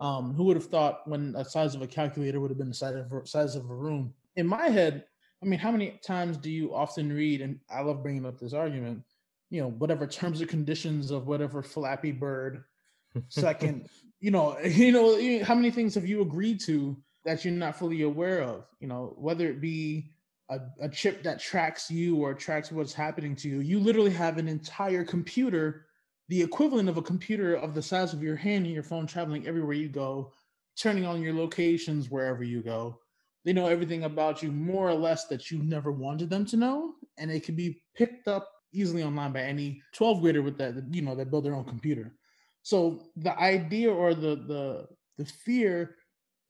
Um, 0.00 0.32
who 0.32 0.44
would 0.44 0.56
have 0.56 0.66
thought 0.66 1.00
when 1.08 1.32
the 1.32 1.42
size 1.42 1.74
of 1.74 1.82
a 1.82 1.86
calculator 1.86 2.38
would 2.38 2.52
have 2.52 2.58
been 2.58 2.68
the 2.68 2.74
size 2.74 2.94
of 2.94 3.28
size 3.28 3.56
of 3.56 3.68
a 3.68 3.74
room? 3.74 4.14
In 4.36 4.46
my 4.46 4.68
head, 4.68 5.04
I 5.42 5.46
mean, 5.46 5.58
how 5.58 5.72
many 5.72 5.98
times 6.06 6.36
do 6.36 6.50
you 6.50 6.72
often 6.72 7.12
read? 7.12 7.40
And 7.40 7.58
I 7.68 7.80
love 7.80 8.04
bringing 8.04 8.24
up 8.24 8.38
this 8.38 8.52
argument. 8.52 9.02
You 9.50 9.62
know, 9.62 9.70
whatever 9.70 10.06
terms 10.06 10.40
and 10.40 10.48
conditions 10.48 11.10
of 11.10 11.26
whatever 11.26 11.62
Flappy 11.62 12.12
Bird 12.12 12.64
second 13.28 13.88
you 14.20 14.30
know, 14.30 14.58
you 14.64 14.92
know, 14.92 15.44
how 15.44 15.54
many 15.54 15.70
things 15.70 15.94
have 15.94 16.06
you 16.06 16.22
agreed 16.22 16.60
to 16.60 16.96
that 17.24 17.44
you're 17.44 17.54
not 17.54 17.78
fully 17.78 18.02
aware 18.02 18.42
of? 18.42 18.66
You 18.80 18.88
know, 18.88 19.14
whether 19.16 19.46
it 19.46 19.60
be 19.60 20.10
a, 20.48 20.60
a 20.80 20.88
chip 20.88 21.22
that 21.22 21.40
tracks 21.40 21.90
you 21.90 22.16
or 22.16 22.34
tracks 22.34 22.72
what's 22.72 22.94
happening 22.94 23.36
to 23.36 23.48
you, 23.48 23.60
you 23.60 23.78
literally 23.78 24.10
have 24.10 24.38
an 24.38 24.48
entire 24.48 25.04
computer, 25.04 25.86
the 26.28 26.42
equivalent 26.42 26.88
of 26.88 26.96
a 26.96 27.02
computer 27.02 27.54
of 27.54 27.74
the 27.74 27.82
size 27.82 28.12
of 28.12 28.22
your 28.22 28.36
hand 28.36 28.64
and 28.64 28.74
your 28.74 28.82
phone 28.82 29.06
traveling 29.06 29.46
everywhere 29.46 29.74
you 29.74 29.88
go, 29.88 30.32
turning 30.76 31.04
on 31.04 31.22
your 31.22 31.34
locations 31.34 32.10
wherever 32.10 32.42
you 32.42 32.62
go. 32.62 32.98
They 33.44 33.52
know 33.52 33.66
everything 33.66 34.04
about 34.04 34.42
you 34.42 34.52
more 34.52 34.88
or 34.88 34.94
less 34.94 35.26
that 35.28 35.50
you 35.50 35.58
never 35.62 35.92
wanted 35.92 36.28
them 36.28 36.44
to 36.46 36.56
know, 36.56 36.94
and 37.16 37.30
it 37.30 37.44
can 37.44 37.54
be 37.54 37.82
picked 37.94 38.28
up 38.28 38.50
easily 38.72 39.02
online 39.02 39.32
by 39.32 39.42
any 39.42 39.82
12 39.94 40.20
grader 40.20 40.42
with 40.42 40.58
that, 40.58 40.74
you 40.90 41.02
know, 41.02 41.14
that 41.14 41.30
build 41.30 41.44
their 41.44 41.54
own 41.54 41.64
computer. 41.64 42.14
So 42.62 43.10
the 43.16 43.38
idea 43.38 43.92
or 43.92 44.14
the 44.14 44.36
the 44.36 44.86
the 45.16 45.24
fear 45.24 45.96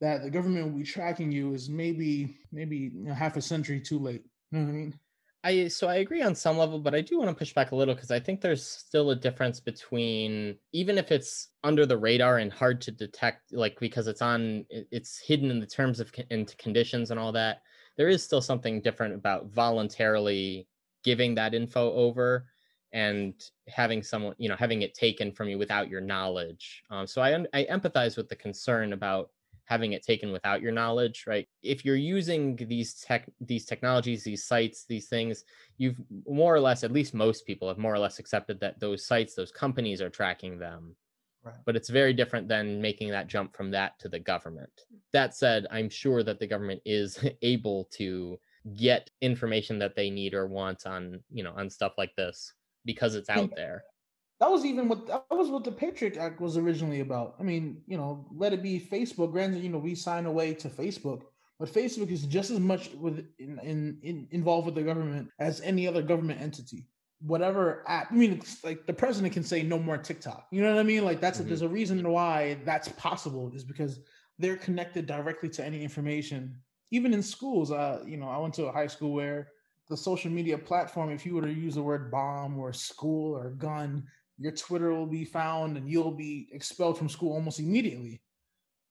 that 0.01 0.23
the 0.23 0.31
government 0.31 0.67
will 0.67 0.79
be 0.79 0.85
tracking 0.85 1.33
you 1.33 1.55
is 1.55 1.69
maybe 1.69 2.39
maybe 2.53 2.77
you 2.77 3.05
know, 3.05 3.15
half 3.15 3.37
a 3.37 3.43
century 3.43 3.81
too 3.81 3.99
late. 3.99 4.25
You 4.51 4.59
know 4.59 4.65
what 4.65 4.71
I 4.71 4.75
mean? 4.75 5.01
I 5.45 5.69
so 5.69 5.87
I 5.87 5.97
agree 5.97 6.23
on 6.23 6.35
some 6.35 6.59
level, 6.59 6.81
but 6.81 6.95
I 6.95 7.01
do 7.01 7.19
want 7.19 7.31
to 7.31 7.35
push 7.35 7.55
back 7.55 7.71
a 7.71 7.77
little 7.77 7.95
because 7.95 8.11
I 8.11 8.19
think 8.19 8.41
there's 8.41 8.67
still 8.67 9.11
a 9.11 9.17
difference 9.17 9.61
between 9.61 10.57
even 10.73 10.99
if 10.99 11.13
it's 11.13 11.49
under 11.63 11.87
the 11.87 11.97
radar 11.97 12.39
and 12.39 12.53
hard 12.53 12.81
to 12.83 12.91
detect, 12.91 13.53
like 13.53 13.79
because 13.79 14.09
it's 14.09 14.23
on, 14.23 14.67
it's 14.71 15.19
hidden 15.19 15.51
in 15.51 15.61
the 15.61 15.67
terms 15.67 16.01
of 16.01 16.13
into 16.31 16.57
conditions 16.57 17.11
and 17.11 17.21
all 17.21 17.33
that. 17.33 17.63
There 17.97 18.09
is 18.09 18.23
still 18.23 18.41
something 18.41 18.81
different 18.81 19.15
about 19.15 19.47
voluntarily 19.47 20.67
giving 21.05 21.35
that 21.35 21.55
info 21.55 21.93
over 21.93 22.47
and 22.93 23.35
having 23.69 24.03
someone 24.03 24.35
you 24.39 24.49
know 24.49 24.57
having 24.57 24.83
it 24.83 24.95
taken 24.95 25.33
from 25.33 25.49
you 25.49 25.59
without 25.59 25.89
your 25.89 26.01
knowledge. 26.01 26.83
Um, 26.91 27.07
so 27.07 27.21
I, 27.21 27.45
I 27.53 27.67
empathize 27.71 28.17
with 28.17 28.29
the 28.29 28.37
concern 28.37 28.93
about 28.93 29.31
having 29.65 29.93
it 29.93 30.03
taken 30.03 30.33
without 30.33 30.63
your 30.63 30.73
knowledge 30.73 31.25
right? 31.27 31.47
If 31.63 31.85
you're 31.85 31.97
using 31.97 32.57
these 32.57 32.95
tech 32.95 33.29
these 33.41 33.67
technologies 33.67 34.25
these 34.25 34.45
sites 34.45 34.85
these 34.85 35.09
things 35.09 35.45
you've 35.77 36.01
more 36.27 36.55
or 36.55 36.61
less 36.61 36.85
at 36.85 36.93
least 36.93 37.13
most 37.13 37.47
people 37.47 37.69
have 37.69 37.79
more 37.79 37.95
or 37.95 37.99
less 37.99 38.19
accepted 38.19 38.59
that 38.61 38.81
those 38.81 39.05
sites 39.05 39.35
those 39.35 39.53
companies 39.53 40.01
are 40.01 40.11
tracking 40.11 40.59
them. 40.59 40.97
Right. 41.45 41.55
but 41.65 41.77
it's 41.77 41.89
very 41.89 42.13
different 42.13 42.49
than 42.49 42.83
making 42.83 43.11
that 43.11 43.29
jump 43.29 43.57
from 43.57 43.71
that 43.71 43.97
to 44.01 44.09
the 44.09 44.19
government. 44.19 44.73
That 45.13 45.37
said 45.37 45.67
i'm 45.71 45.89
sure 45.89 46.23
that 46.23 46.41
the 46.41 46.47
government 46.47 46.81
is 46.85 47.23
able 47.43 47.85
to 47.93 48.41
get 48.77 49.11
information 49.21 49.79
that 49.79 49.97
they 49.97 50.11
need 50.11 50.35
or 50.35 50.47
want 50.47 50.87
on 50.87 51.21
you 51.31 51.43
know 51.43 51.53
on 51.57 51.71
stuff 51.71 51.93
like 51.99 52.15
this 52.17 52.53
because 52.85 53.15
it's 53.15 53.31
out 53.31 53.51
there. 53.55 53.85
That 54.41 54.51
was 54.51 54.65
even 54.65 54.89
what 54.89 55.07
that 55.09 55.25
was 55.31 55.51
what 55.51 55.65
the 55.65 55.73
Patriot 55.73 56.17
Act 56.17 56.41
was 56.41 56.57
originally 56.57 57.01
about. 57.01 57.35
I 57.41 57.43
mean, 57.43 57.83
you 57.87 57.97
know, 57.97 58.27
let 58.35 58.53
it 58.53 58.63
be 58.63 58.81
Facebook. 58.81 59.33
Granted, 59.33 59.63
you 59.63 59.69
know, 59.69 59.79
we 59.79 59.95
sign 59.95 60.27
away 60.27 60.55
to 60.55 60.69
Facebook, 60.69 61.23
but 61.59 61.69
Facebook 61.69 62.11
is 62.11 62.25
just 62.25 62.51
as 62.51 62.61
much 62.61 62.91
with 62.93 63.27
in, 63.39 63.59
in, 63.63 63.99
in 64.03 64.29
involved 64.31 64.67
with 64.67 64.77
the 64.77 64.83
government 64.83 65.29
as 65.41 65.61
any 65.61 65.89
other 65.89 66.03
government 66.03 66.41
entity. 66.41 66.87
Whatever 67.21 67.83
app, 67.89 68.13
I 68.13 68.15
mean, 68.15 68.35
it's 68.35 68.63
like 68.63 68.87
the 68.87 68.93
president 68.93 69.35
can 69.35 69.43
say 69.43 69.65
no 69.65 69.77
more 69.77 69.99
TikTok. 69.99 70.47
You 70.53 70.63
know 70.63 70.73
what 70.73 70.81
I 70.81 70.85
mean? 70.85 71.05
Like 71.05 71.21
that's 71.21 71.39
mm-hmm. 71.39 71.47
a, 71.47 71.49
there's 71.49 71.63
a 71.63 71.69
reason 71.69 72.09
why 72.09 72.59
that's 72.65 72.89
possible 72.91 73.51
is 73.53 73.65
because 73.65 73.99
they're 74.39 74.57
connected 74.57 75.07
directly 75.07 75.49
to 75.49 75.65
any 75.65 75.83
information. 75.83 76.61
Even 76.91 77.13
in 77.13 77.23
schools, 77.23 77.71
uh, 77.71 78.03
you 78.07 78.17
know, 78.17 78.29
I 78.29 78.39
went 78.39 78.55
to 78.55 78.67
a 78.67 78.73
high 78.73 78.87
school 78.87 79.13
where 79.13 79.49
the 79.89 79.97
social 79.97 80.31
media 80.31 80.57
platform, 80.57 81.11
if 81.11 81.25
you 81.25 81.35
were 81.35 81.43
to 81.43 81.53
use 81.53 81.75
the 81.75 81.83
word 81.83 82.11
bomb 82.11 82.59
or 82.59 82.73
school 82.73 83.37
or 83.37 83.51
gun, 83.51 84.07
your 84.39 84.53
Twitter 84.53 84.95
will 84.95 85.07
be 85.07 85.25
found 85.25 85.77
and 85.77 85.89
you'll 85.89 86.13
be 86.13 86.49
expelled 86.53 86.97
from 86.97 87.09
school 87.09 87.33
almost 87.33 87.59
immediately. 87.59 88.21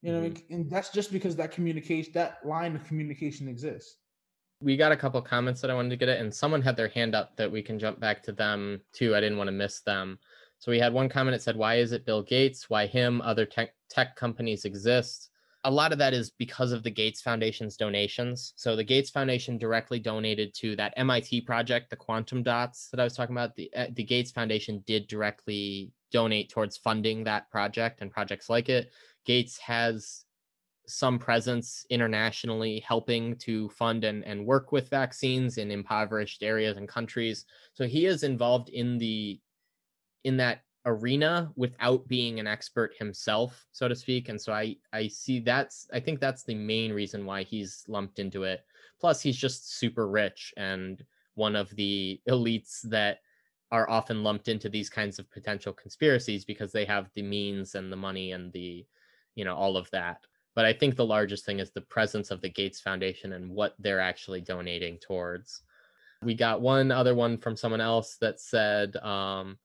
You 0.01 0.11
know, 0.11 0.29
mm-hmm. 0.29 0.53
and 0.53 0.69
that's 0.69 0.89
just 0.89 1.11
because 1.11 1.35
that 1.37 1.51
communication, 1.51 2.11
that 2.13 2.45
line 2.45 2.75
of 2.75 2.85
communication 2.85 3.47
exists. 3.47 3.95
We 4.61 4.77
got 4.77 4.91
a 4.91 4.97
couple 4.97 5.21
comments 5.21 5.59
that 5.61 5.71
I 5.71 5.73
wanted 5.73 5.89
to 5.89 5.97
get 5.97 6.09
at, 6.09 6.19
and 6.19 6.33
someone 6.33 6.61
had 6.61 6.77
their 6.77 6.87
hand 6.87 7.15
up 7.15 7.35
that 7.37 7.51
we 7.51 7.61
can 7.61 7.79
jump 7.79 7.99
back 7.99 8.21
to 8.23 8.31
them 8.31 8.81
too. 8.93 9.15
I 9.15 9.21
didn't 9.21 9.37
want 9.37 9.47
to 9.47 9.53
miss 9.53 9.81
them. 9.81 10.19
So 10.59 10.71
we 10.71 10.79
had 10.79 10.93
one 10.93 11.09
comment 11.09 11.35
that 11.35 11.41
said, 11.43 11.55
Why 11.55 11.75
is 11.75 11.91
it 11.91 12.05
Bill 12.05 12.23
Gates? 12.23 12.69
Why 12.69 12.85
him? 12.85 13.21
Other 13.21 13.45
tech, 13.45 13.73
tech 13.89 14.15
companies 14.15 14.65
exist. 14.65 15.29
A 15.63 15.71
lot 15.71 15.91
of 15.91 15.97
that 15.97 16.13
is 16.13 16.29
because 16.31 16.71
of 16.71 16.83
the 16.83 16.91
Gates 16.91 17.21
Foundation's 17.21 17.75
donations. 17.75 18.53
So 18.55 18.75
the 18.75 18.83
Gates 18.83 19.09
Foundation 19.09 19.57
directly 19.57 19.99
donated 19.99 20.53
to 20.55 20.75
that 20.77 20.93
MIT 20.95 21.41
project, 21.41 21.89
the 21.89 21.95
quantum 21.95 22.43
dots 22.43 22.89
that 22.91 22.99
I 22.99 23.03
was 23.03 23.15
talking 23.15 23.35
about. 23.35 23.55
The, 23.55 23.69
uh, 23.75 23.87
the 23.91 24.03
Gates 24.03 24.31
Foundation 24.31 24.83
did 24.85 25.07
directly 25.07 25.91
donate 26.11 26.49
towards 26.49 26.77
funding 26.77 27.23
that 27.25 27.49
project 27.49 28.01
and 28.01 28.11
projects 28.11 28.49
like 28.49 28.69
it. 28.69 28.91
Gates 29.25 29.57
has 29.57 30.23
some 30.87 31.19
presence 31.19 31.85
internationally 31.89 32.79
helping 32.79 33.35
to 33.35 33.69
fund 33.69 34.05
and, 34.05 34.23
and 34.25 34.45
work 34.45 34.71
with 34.71 34.89
vaccines 34.89 35.57
in 35.57 35.69
impoverished 35.69 36.41
areas 36.41 36.77
and 36.77 36.87
countries 36.87 37.45
so 37.73 37.85
he 37.85 38.05
is 38.05 38.23
involved 38.23 38.69
in 38.69 38.97
the 38.97 39.37
in 40.23 40.37
that 40.37 40.61
arena 40.87 41.51
without 41.55 42.07
being 42.07 42.39
an 42.39 42.47
expert 42.47 42.93
himself 42.97 43.67
so 43.73 43.87
to 43.87 43.95
speak 43.95 44.29
and 44.29 44.41
so 44.41 44.53
i 44.53 44.75
i 44.93 45.07
see 45.07 45.39
that's 45.39 45.87
i 45.93 45.99
think 45.99 46.19
that's 46.19 46.43
the 46.43 46.55
main 46.55 46.91
reason 46.93 47.25
why 47.25 47.43
he's 47.43 47.83
lumped 47.87 48.19
into 48.19 48.43
it. 48.43 48.65
Plus 48.99 49.21
he's 49.21 49.37
just 49.37 49.77
super 49.77 50.07
rich 50.07 50.53
and 50.57 51.03
one 51.35 51.55
of 51.55 51.69
the 51.75 52.19
elites 52.27 52.81
that 52.83 53.19
are 53.71 53.89
often 53.89 54.23
lumped 54.23 54.47
into 54.47 54.69
these 54.69 54.89
kinds 54.89 55.19
of 55.19 55.29
potential 55.29 55.73
conspiracies 55.73 56.45
because 56.45 56.71
they 56.71 56.85
have 56.85 57.11
the 57.13 57.21
means 57.21 57.75
and 57.75 57.91
the 57.91 57.97
money 57.97 58.31
and 58.31 58.51
the 58.53 58.85
you 59.35 59.45
know 59.45 59.55
all 59.55 59.77
of 59.77 59.91
that. 59.91 60.21
But 60.55 60.65
i 60.65 60.73
think 60.73 60.95
the 60.95 61.05
largest 61.05 61.45
thing 61.45 61.59
is 61.59 61.69
the 61.69 61.81
presence 61.81 62.31
of 62.31 62.41
the 62.41 62.49
gates 62.49 62.79
foundation 62.79 63.33
and 63.33 63.51
what 63.51 63.75
they're 63.77 63.99
actually 63.99 64.41
donating 64.41 64.97
towards. 64.97 65.61
We 66.23 66.33
got 66.33 66.61
one 66.61 66.91
other 66.91 67.13
one 67.13 67.37
from 67.37 67.55
someone 67.55 67.81
else 67.81 68.17
that 68.21 68.39
said 68.39 68.95
um, 68.97 69.59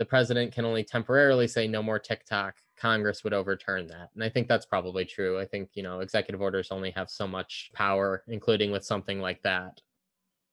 the 0.00 0.04
president 0.06 0.50
can 0.50 0.64
only 0.64 0.82
temporarily 0.82 1.46
say 1.46 1.68
no 1.68 1.82
more 1.82 1.98
tiktok 1.98 2.56
congress 2.76 3.22
would 3.22 3.34
overturn 3.34 3.86
that. 3.86 4.08
And 4.14 4.24
i 4.24 4.30
think 4.30 4.48
that's 4.48 4.64
probably 4.64 5.04
true. 5.04 5.38
I 5.38 5.44
think 5.44 5.68
you 5.74 5.82
know 5.82 6.00
executive 6.00 6.40
orders 6.40 6.68
only 6.72 6.90
have 6.92 7.10
so 7.10 7.28
much 7.28 7.70
power 7.74 8.24
including 8.26 8.72
with 8.72 8.84
something 8.84 9.20
like 9.20 9.42
that. 9.42 9.80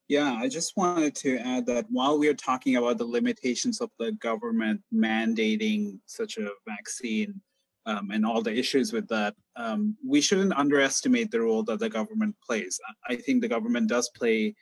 Yeah, 0.09 0.33
I 0.33 0.47
just 0.47 0.77
wanted 0.77 1.15
to 1.15 1.37
add 1.39 1.65
that 1.65 1.85
while 1.89 2.17
we 2.19 2.27
are 2.27 2.33
talking 2.33 2.75
about 2.75 2.97
the 2.97 3.05
limitations 3.05 3.81
of 3.81 3.89
the 3.99 4.11
government 4.13 4.81
mandating 4.93 5.99
such 6.05 6.37
a 6.37 6.49
vaccine, 6.65 7.41
um, 7.85 8.11
and 8.11 8.25
all 8.25 8.41
the 8.41 8.57
issues 8.57 8.93
with 8.93 9.05
that, 9.09 9.33
um, 9.57 9.97
we 10.05 10.21
shouldn't 10.21 10.57
underestimate 10.57 11.29
the 11.29 11.41
role 11.41 11.61
that 11.63 11.79
the 11.79 11.89
government 11.89 12.35
plays. 12.45 12.79
I 13.09 13.17
think 13.17 13.41
the 13.41 13.49
government 13.49 13.89
does 13.89 14.09
play 14.15 14.55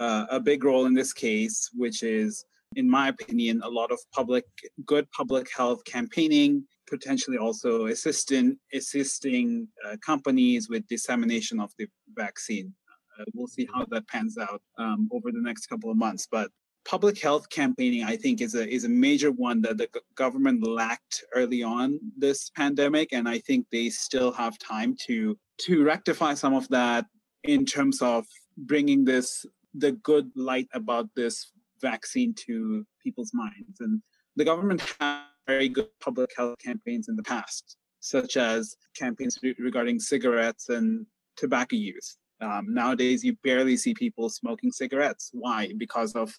uh, 0.00 0.26
a 0.30 0.40
big 0.40 0.64
role 0.64 0.86
in 0.86 0.94
this 0.94 1.12
case, 1.12 1.70
which 1.74 2.02
is, 2.02 2.44
in 2.76 2.88
my 2.88 3.08
opinion, 3.08 3.60
a 3.64 3.68
lot 3.68 3.90
of 3.90 3.98
public, 4.12 4.44
good 4.84 5.10
public 5.12 5.48
health 5.54 5.84
campaigning, 5.84 6.64
potentially 6.88 7.36
also 7.36 7.86
assisting 7.86 8.58
assisting 8.72 9.68
uh, 9.86 9.96
companies 10.04 10.68
with 10.68 10.86
dissemination 10.88 11.60
of 11.60 11.70
the 11.78 11.86
vaccine. 12.14 12.72
Uh, 13.18 13.24
we'll 13.34 13.46
see 13.46 13.68
how 13.74 13.84
that 13.90 14.06
pans 14.08 14.38
out 14.38 14.62
um, 14.78 15.08
over 15.12 15.32
the 15.32 15.40
next 15.40 15.66
couple 15.66 15.90
of 15.90 15.96
months. 15.96 16.28
But 16.30 16.50
public 16.84 17.20
health 17.20 17.48
campaigning, 17.50 18.04
I 18.04 18.16
think, 18.16 18.40
is 18.40 18.54
a 18.54 18.66
is 18.68 18.84
a 18.84 18.88
major 18.88 19.30
one 19.30 19.60
that 19.62 19.78
the 19.78 19.88
government 20.14 20.66
lacked 20.66 21.24
early 21.34 21.62
on 21.62 21.98
this 22.16 22.50
pandemic, 22.50 23.12
and 23.12 23.28
I 23.28 23.38
think 23.38 23.66
they 23.70 23.90
still 23.90 24.32
have 24.32 24.58
time 24.58 24.96
to 25.06 25.36
to 25.62 25.84
rectify 25.84 26.34
some 26.34 26.54
of 26.54 26.68
that 26.68 27.06
in 27.44 27.64
terms 27.64 28.00
of 28.02 28.26
bringing 28.56 29.04
this 29.04 29.46
the 29.74 29.92
good 29.92 30.30
light 30.34 30.68
about 30.72 31.08
this 31.14 31.52
vaccine 31.80 32.34
to 32.46 32.86
people's 33.02 33.32
minds. 33.34 33.80
And 33.80 34.02
the 34.36 34.44
government 34.44 34.82
had 35.00 35.22
very 35.46 35.68
good 35.68 35.88
public 36.00 36.30
health 36.36 36.56
campaigns 36.64 37.08
in 37.08 37.16
the 37.16 37.22
past, 37.22 37.76
such 38.00 38.36
as 38.36 38.76
campaigns 38.96 39.38
re- 39.42 39.56
regarding 39.58 39.98
cigarettes 39.98 40.68
and 40.68 41.06
tobacco 41.36 41.76
use. 41.76 42.18
Um, 42.40 42.66
nowadays, 42.72 43.24
you 43.24 43.36
barely 43.42 43.76
see 43.76 43.94
people 43.94 44.28
smoking 44.28 44.70
cigarettes. 44.70 45.30
Why? 45.32 45.72
Because 45.76 46.14
of 46.14 46.32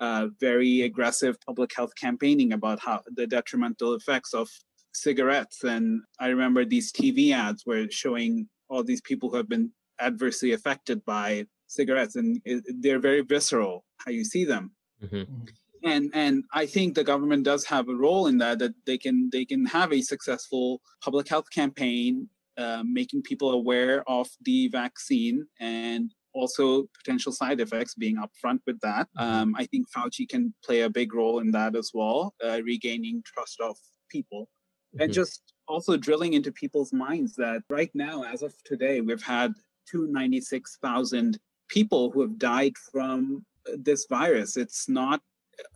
uh, 0.00 0.28
very 0.40 0.82
aggressive 0.82 1.36
public 1.44 1.74
health 1.74 1.92
campaigning 2.00 2.52
about 2.52 2.80
how 2.80 3.02
the 3.14 3.26
detrimental 3.26 3.94
effects 3.94 4.32
of 4.32 4.48
cigarettes. 4.94 5.64
And 5.64 6.02
I 6.20 6.28
remember 6.28 6.64
these 6.64 6.92
TV 6.92 7.32
ads 7.32 7.64
were 7.66 7.86
showing 7.90 8.48
all 8.68 8.82
these 8.82 9.02
people 9.02 9.28
who 9.28 9.36
have 9.36 9.48
been 9.48 9.70
adversely 10.00 10.52
affected 10.52 11.04
by 11.04 11.46
cigarettes, 11.66 12.16
and 12.16 12.40
it, 12.44 12.64
they're 12.80 12.98
very 12.98 13.22
visceral 13.22 13.84
how 13.98 14.10
you 14.10 14.24
see 14.24 14.44
them. 14.44 14.72
Mm-hmm. 15.02 15.16
mm-hmm. 15.16 15.44
And 15.84 16.10
and 16.14 16.42
I 16.52 16.66
think 16.66 16.94
the 16.94 17.04
government 17.04 17.44
does 17.44 17.64
have 17.66 17.88
a 17.88 17.94
role 17.94 18.26
in 18.26 18.38
that 18.38 18.58
that 18.58 18.74
they 18.86 18.98
can 18.98 19.28
they 19.30 19.44
can 19.44 19.64
have 19.66 19.92
a 19.92 20.00
successful 20.00 20.80
public 21.00 21.28
health 21.28 21.48
campaign, 21.50 22.28
uh, 22.56 22.82
making 22.84 23.22
people 23.22 23.52
aware 23.52 24.02
of 24.08 24.26
the 24.42 24.66
vaccine 24.68 25.46
and 25.60 26.12
also 26.32 26.88
potential 26.98 27.30
side 27.30 27.60
effects 27.60 27.94
being 27.94 28.16
upfront 28.16 28.60
with 28.66 28.80
that. 28.80 29.06
Mm-hmm. 29.16 29.32
Um, 29.32 29.54
I 29.56 29.66
think 29.66 29.86
Fauci 29.90 30.28
can 30.28 30.52
play 30.64 30.80
a 30.80 30.90
big 30.90 31.14
role 31.14 31.38
in 31.38 31.52
that 31.52 31.76
as 31.76 31.92
well, 31.94 32.34
uh, 32.44 32.60
regaining 32.64 33.22
trust 33.24 33.60
of 33.60 33.76
people 34.10 34.48
mm-hmm. 34.94 35.04
and 35.04 35.12
just 35.12 35.52
also 35.68 35.96
drilling 35.96 36.34
into 36.34 36.52
people's 36.52 36.92
minds 36.92 37.34
that 37.36 37.62
right 37.70 37.90
now, 37.94 38.22
as 38.22 38.42
of 38.42 38.54
today, 38.64 39.00
we've 39.00 39.22
had 39.22 39.52
296,000 39.90 41.38
people 41.68 42.10
who 42.10 42.20
have 42.20 42.38
died 42.38 42.74
from 42.92 43.44
this 43.74 44.06
virus. 44.08 44.56
It's 44.56 44.88
not 44.88 45.20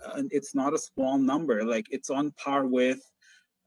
uh, 0.07 0.23
it's 0.31 0.55
not 0.55 0.75
a 0.75 0.79
small 0.79 1.19
number. 1.19 1.65
Like 1.65 1.87
it's 1.91 2.11
on 2.11 2.33
par 2.33 2.67
with 2.67 3.01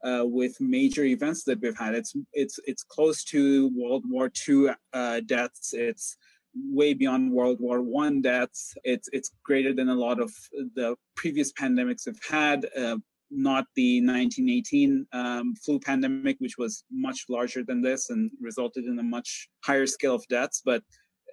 uh, 0.04 0.24
with 0.24 0.60
major 0.60 1.04
events 1.04 1.44
that 1.44 1.60
we've 1.60 1.78
had. 1.78 1.94
It's 1.94 2.14
it's 2.32 2.58
it's 2.66 2.82
close 2.82 3.24
to 3.24 3.70
World 3.74 4.04
War 4.08 4.30
II 4.48 4.68
uh, 4.92 5.20
deaths. 5.20 5.72
It's 5.72 6.16
way 6.54 6.94
beyond 6.94 7.32
World 7.32 7.58
War 7.60 7.80
One 7.80 8.20
deaths. 8.20 8.74
It's 8.84 9.08
it's 9.12 9.30
greater 9.44 9.72
than 9.72 9.88
a 9.88 9.94
lot 9.94 10.20
of 10.20 10.32
the 10.74 10.96
previous 11.16 11.52
pandemics 11.52 12.04
have 12.06 12.20
had. 12.28 12.66
Uh, 12.76 12.96
not 13.30 13.66
the 13.74 14.00
1918 14.00 15.06
um, 15.12 15.54
flu 15.56 15.80
pandemic, 15.80 16.36
which 16.38 16.56
was 16.56 16.84
much 16.92 17.24
larger 17.28 17.64
than 17.64 17.82
this 17.82 18.10
and 18.10 18.30
resulted 18.40 18.84
in 18.84 18.98
a 18.98 19.02
much 19.02 19.48
higher 19.64 19.86
scale 19.86 20.14
of 20.14 20.24
deaths. 20.28 20.62
But 20.64 20.82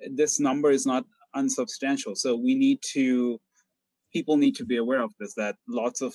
this 0.10 0.40
number 0.40 0.72
is 0.72 0.86
not 0.86 1.06
unsubstantial. 1.34 2.16
So 2.16 2.36
we 2.36 2.56
need 2.56 2.80
to, 2.94 3.40
people 4.14 4.38
need 4.38 4.56
to 4.56 4.66
be 4.66 4.78
aware 4.78 5.02
of 5.02 5.12
this, 5.20 5.34
that 5.36 5.56
lots 5.68 6.02
of 6.02 6.14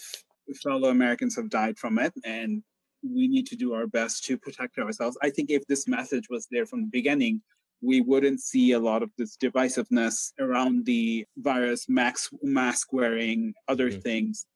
fellow 0.62 0.90
Americans 0.90 1.36
have 1.36 1.50
died 1.50 1.78
from 1.78 1.98
it. 1.98 2.12
And 2.24 2.62
we 3.02 3.28
need 3.28 3.46
to 3.46 3.56
do 3.56 3.74
our 3.74 3.86
best 3.86 4.24
to 4.24 4.38
protect 4.38 4.78
ourselves. 4.78 5.18
I 5.22 5.30
think 5.30 5.50
if 5.50 5.66
this 5.66 5.86
message 5.86 6.28
was 6.30 6.46
there 6.50 6.66
from 6.66 6.82
the 6.82 6.90
beginning, 6.90 7.42
we 7.82 8.00
wouldn't 8.00 8.40
see 8.40 8.72
a 8.72 8.78
lot 8.78 9.02
of 9.02 9.10
this 9.18 9.36
divisiveness 9.36 10.32
around 10.40 10.86
the 10.86 11.26
virus, 11.36 11.88
mask, 11.88 12.32
mask 12.42 12.92
wearing, 12.92 13.54
other 13.68 13.90
mm-hmm. 13.90 14.00
things. 14.00 14.46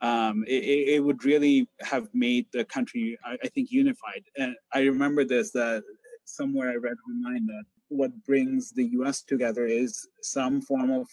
Um, 0.00 0.44
it, 0.48 0.94
it, 0.94 1.04
would 1.04 1.26
really 1.26 1.68
have 1.80 2.08
made 2.14 2.46
the 2.54 2.64
country, 2.64 3.18
I, 3.22 3.36
I, 3.44 3.48
think, 3.48 3.70
unified. 3.70 4.24
And 4.38 4.54
I 4.72 4.80
remember 4.84 5.24
this 5.26 5.50
that 5.52 5.82
somewhere 6.24 6.70
I 6.70 6.76
read 6.76 6.96
online 7.06 7.44
that 7.46 7.64
what 7.90 8.24
brings 8.24 8.70
the 8.70 8.84
U.S. 8.98 9.22
together 9.22 9.66
is 9.66 10.08
some 10.22 10.62
form 10.62 10.90
of, 10.90 11.06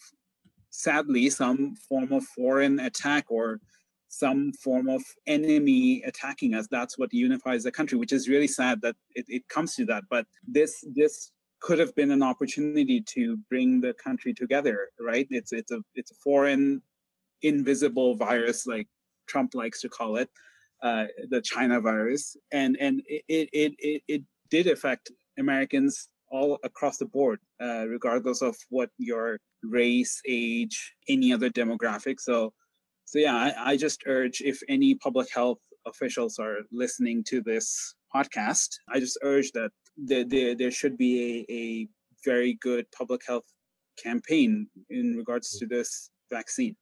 sadly, 0.69 1.29
some 1.29 1.75
form 1.75 2.13
of 2.13 2.23
foreign 2.23 2.79
attack 2.79 3.25
or 3.29 3.59
some 4.07 4.53
form 4.53 4.87
of 4.87 5.01
enemy 5.25 6.03
attacking 6.03 6.53
us. 6.53 6.67
That's 6.69 6.97
what 6.97 7.13
unifies 7.13 7.63
the 7.63 7.71
country, 7.71 7.97
which 7.97 8.13
is 8.13 8.29
really 8.29 8.47
sad 8.47 8.81
that 8.81 8.95
it, 9.15 9.25
it 9.27 9.49
comes 9.49 9.75
to 9.75 9.85
that. 9.85 10.03
But 10.09 10.25
this 10.47 10.83
this 10.95 11.31
could 11.59 11.79
have 11.79 11.95
been 11.95 12.11
an 12.11 12.23
opportunity 12.23 13.01
to 13.01 13.37
bring 13.49 13.81
the 13.81 13.93
country 13.93 14.33
together, 14.33 14.89
right? 14.99 15.27
It's 15.29 15.51
it's 15.51 15.71
a 15.71 15.81
it's 15.95 16.11
a 16.11 16.15
foreign, 16.23 16.81
invisible 17.41 18.15
virus, 18.15 18.65
like 18.67 18.87
Trump 19.27 19.55
likes 19.55 19.81
to 19.81 19.89
call 19.89 20.17
it, 20.17 20.29
uh, 20.81 21.05
the 21.29 21.41
China 21.41 21.81
virus, 21.81 22.37
and 22.51 22.77
and 22.79 23.01
it 23.07 23.49
it 23.51 23.73
it 23.79 24.01
it 24.07 24.23
did 24.49 24.67
affect 24.67 25.11
Americans 25.37 26.09
all 26.29 26.59
across 26.63 26.97
the 26.97 27.05
board, 27.05 27.39
uh, 27.61 27.87
regardless 27.87 28.41
of 28.41 28.55
what 28.69 28.89
your 28.97 29.39
race, 29.63 30.21
age, 30.27 30.93
any 31.07 31.33
other 31.33 31.49
demographic. 31.49 32.19
So, 32.19 32.53
so 33.05 33.19
yeah, 33.19 33.35
I, 33.35 33.71
I 33.71 33.77
just 33.77 34.03
urge 34.05 34.41
if 34.41 34.59
any 34.67 34.95
public 34.95 35.31
health 35.33 35.59
officials 35.85 36.39
are 36.39 36.57
listening 36.71 37.23
to 37.25 37.41
this 37.41 37.95
podcast, 38.13 38.69
I 38.89 38.99
just 38.99 39.17
urge 39.23 39.51
that 39.53 39.71
there, 39.97 40.25
there, 40.25 40.55
there 40.55 40.71
should 40.71 40.97
be 40.97 41.45
a, 41.49 41.53
a 41.53 41.87
very 42.25 42.57
good 42.61 42.85
public 42.97 43.21
health 43.27 43.45
campaign 44.01 44.67
in 44.89 45.15
regards 45.15 45.57
to 45.57 45.65
this 45.65 46.09
vaccine. 46.31 46.75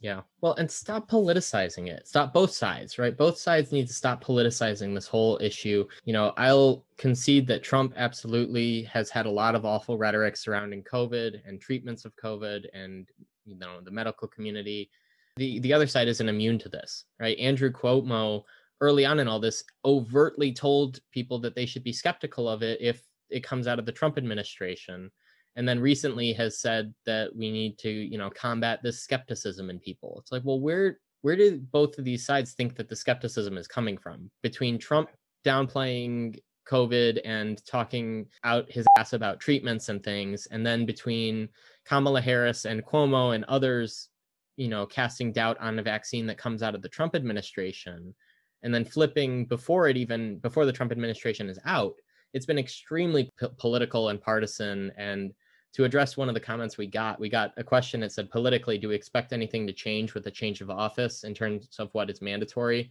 Yeah. 0.00 0.22
Well, 0.40 0.54
and 0.54 0.70
stop 0.70 1.10
politicizing 1.10 1.88
it. 1.88 2.08
Stop 2.08 2.32
both 2.32 2.52
sides, 2.52 2.98
right? 2.98 3.16
Both 3.16 3.36
sides 3.36 3.70
need 3.70 3.86
to 3.86 3.92
stop 3.92 4.24
politicizing 4.24 4.94
this 4.94 5.06
whole 5.06 5.38
issue. 5.42 5.86
You 6.04 6.14
know, 6.14 6.32
I'll 6.38 6.86
concede 6.96 7.46
that 7.48 7.62
Trump 7.62 7.92
absolutely 7.96 8.84
has 8.84 9.10
had 9.10 9.26
a 9.26 9.30
lot 9.30 9.54
of 9.54 9.66
awful 9.66 9.98
rhetoric 9.98 10.38
surrounding 10.38 10.82
COVID 10.84 11.46
and 11.46 11.60
treatments 11.60 12.06
of 12.06 12.16
COVID 12.16 12.64
and, 12.72 13.06
you 13.44 13.58
know, 13.58 13.82
the 13.82 13.90
medical 13.90 14.26
community. 14.26 14.90
The 15.36 15.58
the 15.60 15.72
other 15.72 15.86
side 15.86 16.08
isn't 16.08 16.28
immune 16.28 16.58
to 16.60 16.70
this, 16.70 17.04
right? 17.20 17.38
Andrew 17.38 17.70
Cuomo 17.70 18.44
early 18.80 19.04
on 19.04 19.20
in 19.20 19.28
all 19.28 19.38
this 19.38 19.62
overtly 19.84 20.50
told 20.50 21.00
people 21.10 21.38
that 21.40 21.54
they 21.54 21.66
should 21.66 21.84
be 21.84 21.92
skeptical 21.92 22.48
of 22.48 22.62
it 22.62 22.80
if 22.80 23.02
it 23.28 23.44
comes 23.44 23.66
out 23.66 23.78
of 23.78 23.84
the 23.84 23.92
Trump 23.92 24.16
administration 24.16 25.10
and 25.56 25.68
then 25.68 25.80
recently 25.80 26.32
has 26.32 26.60
said 26.60 26.94
that 27.06 27.34
we 27.34 27.50
need 27.50 27.78
to 27.78 27.90
you 27.90 28.18
know 28.18 28.30
combat 28.30 28.80
this 28.82 29.00
skepticism 29.00 29.70
in 29.70 29.78
people 29.78 30.18
it's 30.20 30.32
like 30.32 30.42
well 30.44 30.60
where 30.60 30.98
where 31.22 31.36
did 31.36 31.70
both 31.70 31.98
of 31.98 32.04
these 32.04 32.24
sides 32.24 32.52
think 32.52 32.76
that 32.76 32.88
the 32.88 32.96
skepticism 32.96 33.56
is 33.58 33.66
coming 33.66 33.98
from 33.98 34.30
between 34.42 34.78
trump 34.78 35.10
downplaying 35.44 36.38
covid 36.70 37.20
and 37.24 37.64
talking 37.66 38.26
out 38.44 38.70
his 38.70 38.86
ass 38.98 39.12
about 39.12 39.40
treatments 39.40 39.88
and 39.88 40.02
things 40.02 40.46
and 40.50 40.64
then 40.64 40.86
between 40.86 41.48
kamala 41.84 42.20
harris 42.20 42.64
and 42.64 42.84
cuomo 42.84 43.34
and 43.34 43.44
others 43.44 44.08
you 44.56 44.68
know 44.68 44.86
casting 44.86 45.32
doubt 45.32 45.58
on 45.58 45.78
a 45.78 45.82
vaccine 45.82 46.26
that 46.26 46.38
comes 46.38 46.62
out 46.62 46.74
of 46.74 46.82
the 46.82 46.88
trump 46.88 47.16
administration 47.16 48.14
and 48.62 48.74
then 48.74 48.84
flipping 48.84 49.46
before 49.46 49.88
it 49.88 49.96
even 49.96 50.38
before 50.38 50.64
the 50.64 50.72
trump 50.72 50.92
administration 50.92 51.48
is 51.48 51.58
out 51.64 51.94
it's 52.32 52.46
been 52.46 52.58
extremely 52.58 53.30
p- 53.38 53.46
political 53.58 54.10
and 54.10 54.20
partisan. 54.20 54.92
And 54.96 55.32
to 55.72 55.84
address 55.84 56.16
one 56.16 56.28
of 56.28 56.34
the 56.34 56.40
comments 56.40 56.76
we 56.76 56.86
got, 56.86 57.20
we 57.20 57.28
got 57.28 57.52
a 57.56 57.64
question 57.64 58.00
that 58.00 58.12
said, 58.12 58.30
politically, 58.30 58.78
do 58.78 58.88
we 58.88 58.94
expect 58.94 59.32
anything 59.32 59.66
to 59.66 59.72
change 59.72 60.14
with 60.14 60.24
the 60.24 60.30
change 60.30 60.60
of 60.60 60.70
office 60.70 61.24
in 61.24 61.34
terms 61.34 61.68
of 61.78 61.90
what 61.92 62.10
is 62.10 62.20
mandatory? 62.20 62.90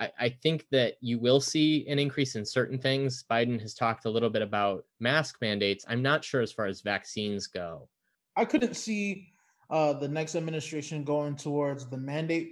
I, 0.00 0.10
I 0.18 0.28
think 0.28 0.66
that 0.70 0.94
you 1.00 1.18
will 1.18 1.40
see 1.40 1.86
an 1.88 1.98
increase 1.98 2.34
in 2.34 2.44
certain 2.44 2.78
things. 2.78 3.24
Biden 3.30 3.60
has 3.60 3.74
talked 3.74 4.04
a 4.04 4.10
little 4.10 4.30
bit 4.30 4.42
about 4.42 4.84
mask 5.00 5.38
mandates. 5.40 5.84
I'm 5.88 6.02
not 6.02 6.24
sure 6.24 6.40
as 6.40 6.52
far 6.52 6.66
as 6.66 6.80
vaccines 6.80 7.46
go. 7.46 7.88
I 8.36 8.44
couldn't 8.44 8.74
see 8.74 9.32
uh, 9.70 9.92
the 9.92 10.08
next 10.08 10.34
administration 10.34 11.04
going 11.04 11.36
towards 11.36 11.88
the 11.88 11.96
mandate 11.96 12.50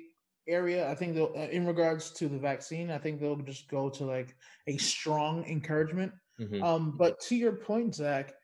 area. 0.48 0.88
I 0.88 0.94
think 0.94 1.14
they'll, 1.14 1.32
uh, 1.36 1.48
in 1.48 1.66
regards 1.66 2.10
to 2.12 2.28
the 2.28 2.38
vaccine, 2.38 2.90
I 2.90 2.98
think 2.98 3.20
they'll 3.20 3.36
just 3.36 3.68
go 3.68 3.88
to 3.90 4.04
like 4.04 4.36
a 4.66 4.76
strong 4.76 5.44
encouragement. 5.44 6.12
Mm-hmm. 6.40 6.62
Um, 6.62 6.94
but 6.96 7.18
to 7.22 7.36
your 7.36 7.52
point, 7.52 7.94
Zach, 7.94 8.34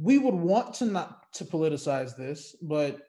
we 0.00 0.18
would 0.18 0.34
want 0.34 0.74
to 0.74 0.86
not 0.86 1.32
to 1.34 1.44
politicize 1.44 2.16
this, 2.16 2.56
but 2.62 3.00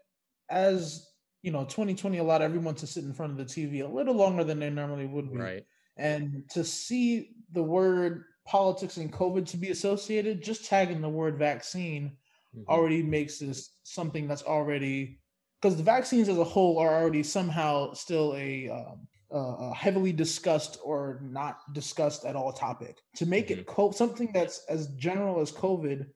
as 0.49 1.07
you 1.41 1.51
know, 1.51 1.63
2020 1.63 2.17
allowed 2.19 2.41
everyone 2.41 2.75
to 2.75 2.85
sit 2.85 3.03
in 3.03 3.13
front 3.13 3.31
of 3.31 3.37
the 3.37 3.45
TV 3.45 3.83
a 3.83 3.87
little 3.87 4.13
longer 4.13 4.43
than 4.43 4.59
they 4.59 4.69
normally 4.69 5.07
would 5.07 5.31
be. 5.31 5.39
Right. 5.39 5.65
And 5.97 6.43
to 6.51 6.63
see 6.63 7.31
the 7.51 7.63
word 7.63 8.25
politics 8.45 8.97
and 8.97 9.11
COVID 9.11 9.47
to 9.47 9.57
be 9.57 9.69
associated, 9.69 10.43
just 10.43 10.65
tagging 10.65 11.01
the 11.01 11.09
word 11.09 11.37
vaccine 11.37 12.17
mm-hmm. 12.55 12.69
already 12.69 13.01
makes 13.01 13.39
this 13.39 13.71
something 13.83 14.27
that's 14.27 14.43
already 14.43 15.19
because 15.61 15.77
the 15.77 15.83
vaccines 15.83 16.27
as 16.27 16.39
a 16.39 16.43
whole 16.43 16.79
are 16.79 16.93
already 16.93 17.21
somehow 17.21 17.93
still 17.93 18.35
a, 18.35 18.67
um, 18.69 19.07
a 19.29 19.73
heavily 19.75 20.11
discussed 20.11 20.79
or 20.83 21.21
not 21.23 21.59
discussed 21.73 22.25
at 22.25 22.35
all 22.35 22.51
topic. 22.51 22.97
To 23.17 23.25
make 23.25 23.49
mm-hmm. 23.49 23.59
it 23.59 23.67
co- 23.67 23.91
something 23.91 24.31
that's 24.33 24.65
as 24.69 24.87
general 24.95 25.39
as 25.39 25.51
COVID 25.51 26.07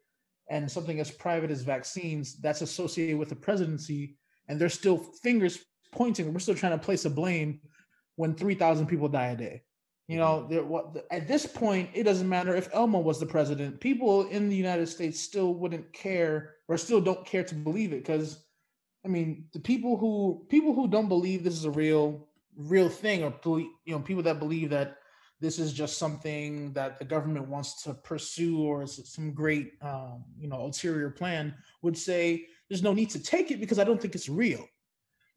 and 0.49 0.69
something 0.69 0.99
as 0.99 1.11
private 1.11 1.51
as 1.51 1.61
vaccines 1.61 2.35
that's 2.37 2.61
associated 2.61 3.17
with 3.17 3.29
the 3.29 3.35
presidency, 3.35 4.17
and 4.47 4.59
there's 4.59 4.73
still 4.73 4.97
fingers 4.97 5.59
pointing. 5.91 6.31
We're 6.31 6.39
still 6.39 6.55
trying 6.55 6.77
to 6.77 6.85
place 6.85 7.05
a 7.05 7.09
blame 7.09 7.61
when 8.15 8.35
3,000 8.35 8.85
people 8.87 9.07
die 9.07 9.27
a 9.27 9.35
day. 9.35 9.63
You 10.07 10.17
know, 10.17 10.41
mm-hmm. 10.41 10.53
there, 10.53 10.63
what, 10.63 11.05
at 11.09 11.27
this 11.27 11.45
point, 11.45 11.89
it 11.93 12.03
doesn't 12.03 12.29
matter 12.29 12.55
if 12.55 12.69
Elmo 12.73 12.99
was 12.99 13.19
the 13.19 13.25
president. 13.25 13.79
People 13.79 14.27
in 14.27 14.49
the 14.49 14.55
United 14.55 14.87
States 14.87 15.19
still 15.19 15.53
wouldn't 15.55 15.91
care 15.93 16.55
or 16.67 16.77
still 16.77 17.01
don't 17.01 17.25
care 17.25 17.43
to 17.43 17.55
believe 17.55 17.93
it 17.93 18.05
because 18.05 18.45
I 19.05 19.07
mean, 19.07 19.45
the 19.53 19.59
people 19.59 19.97
who 19.97 20.45
people 20.49 20.73
who 20.73 20.87
don't 20.87 21.07
believe 21.07 21.43
this 21.43 21.53
is 21.53 21.65
a 21.65 21.71
real 21.71 22.27
real 22.57 22.89
thing, 22.89 23.23
or 23.23 23.33
you 23.59 23.69
know, 23.87 23.99
people 23.99 24.23
that 24.23 24.39
believe 24.39 24.71
that 24.71 24.97
this 25.41 25.59
is 25.59 25.73
just 25.73 25.97
something 25.97 26.71
that 26.73 26.97
the 26.97 27.05
government 27.05 27.47
wants 27.47 27.83
to 27.83 27.93
pursue 27.93 28.63
or 28.63 28.87
some 28.87 29.33
great 29.33 29.73
um, 29.81 30.23
you 30.39 30.47
know 30.47 30.61
ulterior 30.61 31.09
plan 31.09 31.53
would 31.81 31.97
say 31.97 32.45
there's 32.69 32.83
no 32.83 32.93
need 32.93 33.09
to 33.09 33.21
take 33.21 33.51
it 33.51 33.59
because 33.59 33.79
I 33.79 33.83
don't 33.83 34.01
think 34.01 34.15
it's 34.15 34.29
real. 34.29 34.65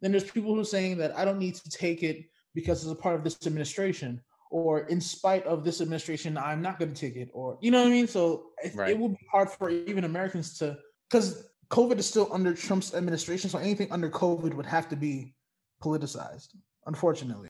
Then 0.00 0.12
there's 0.12 0.30
people 0.30 0.54
who 0.54 0.60
are 0.60 0.64
saying 0.64 0.98
that 0.98 1.16
I 1.16 1.24
don't 1.24 1.38
need 1.38 1.56
to 1.56 1.70
take 1.70 2.02
it 2.02 2.26
because 2.54 2.82
it's 2.82 2.92
a 2.92 3.02
part 3.02 3.16
of 3.16 3.24
this 3.24 3.38
administration, 3.46 4.20
or 4.50 4.80
in 4.86 5.00
spite 5.00 5.44
of 5.44 5.64
this 5.64 5.80
administration, 5.80 6.38
I'm 6.38 6.62
not 6.62 6.78
going 6.78 6.94
to 6.94 7.00
take 7.00 7.16
it, 7.16 7.30
or 7.32 7.58
you 7.60 7.70
know 7.70 7.80
what 7.80 7.88
I 7.88 7.90
mean. 7.90 8.06
So 8.06 8.46
right. 8.74 8.90
it, 8.90 9.00
it 9.00 9.08
be 9.08 9.26
hard 9.30 9.50
for 9.50 9.70
even 9.70 10.04
Americans 10.04 10.56
to 10.58 10.78
because 11.10 11.50
COVID 11.70 11.98
is 11.98 12.06
still 12.06 12.28
under 12.32 12.54
Trump's 12.54 12.94
administration, 12.94 13.50
so 13.50 13.58
anything 13.58 13.90
under 13.90 14.08
COVID 14.08 14.54
would 14.54 14.66
have 14.66 14.88
to 14.88 14.96
be 14.96 15.34
politicized, 15.82 16.54
unfortunately. 16.86 17.48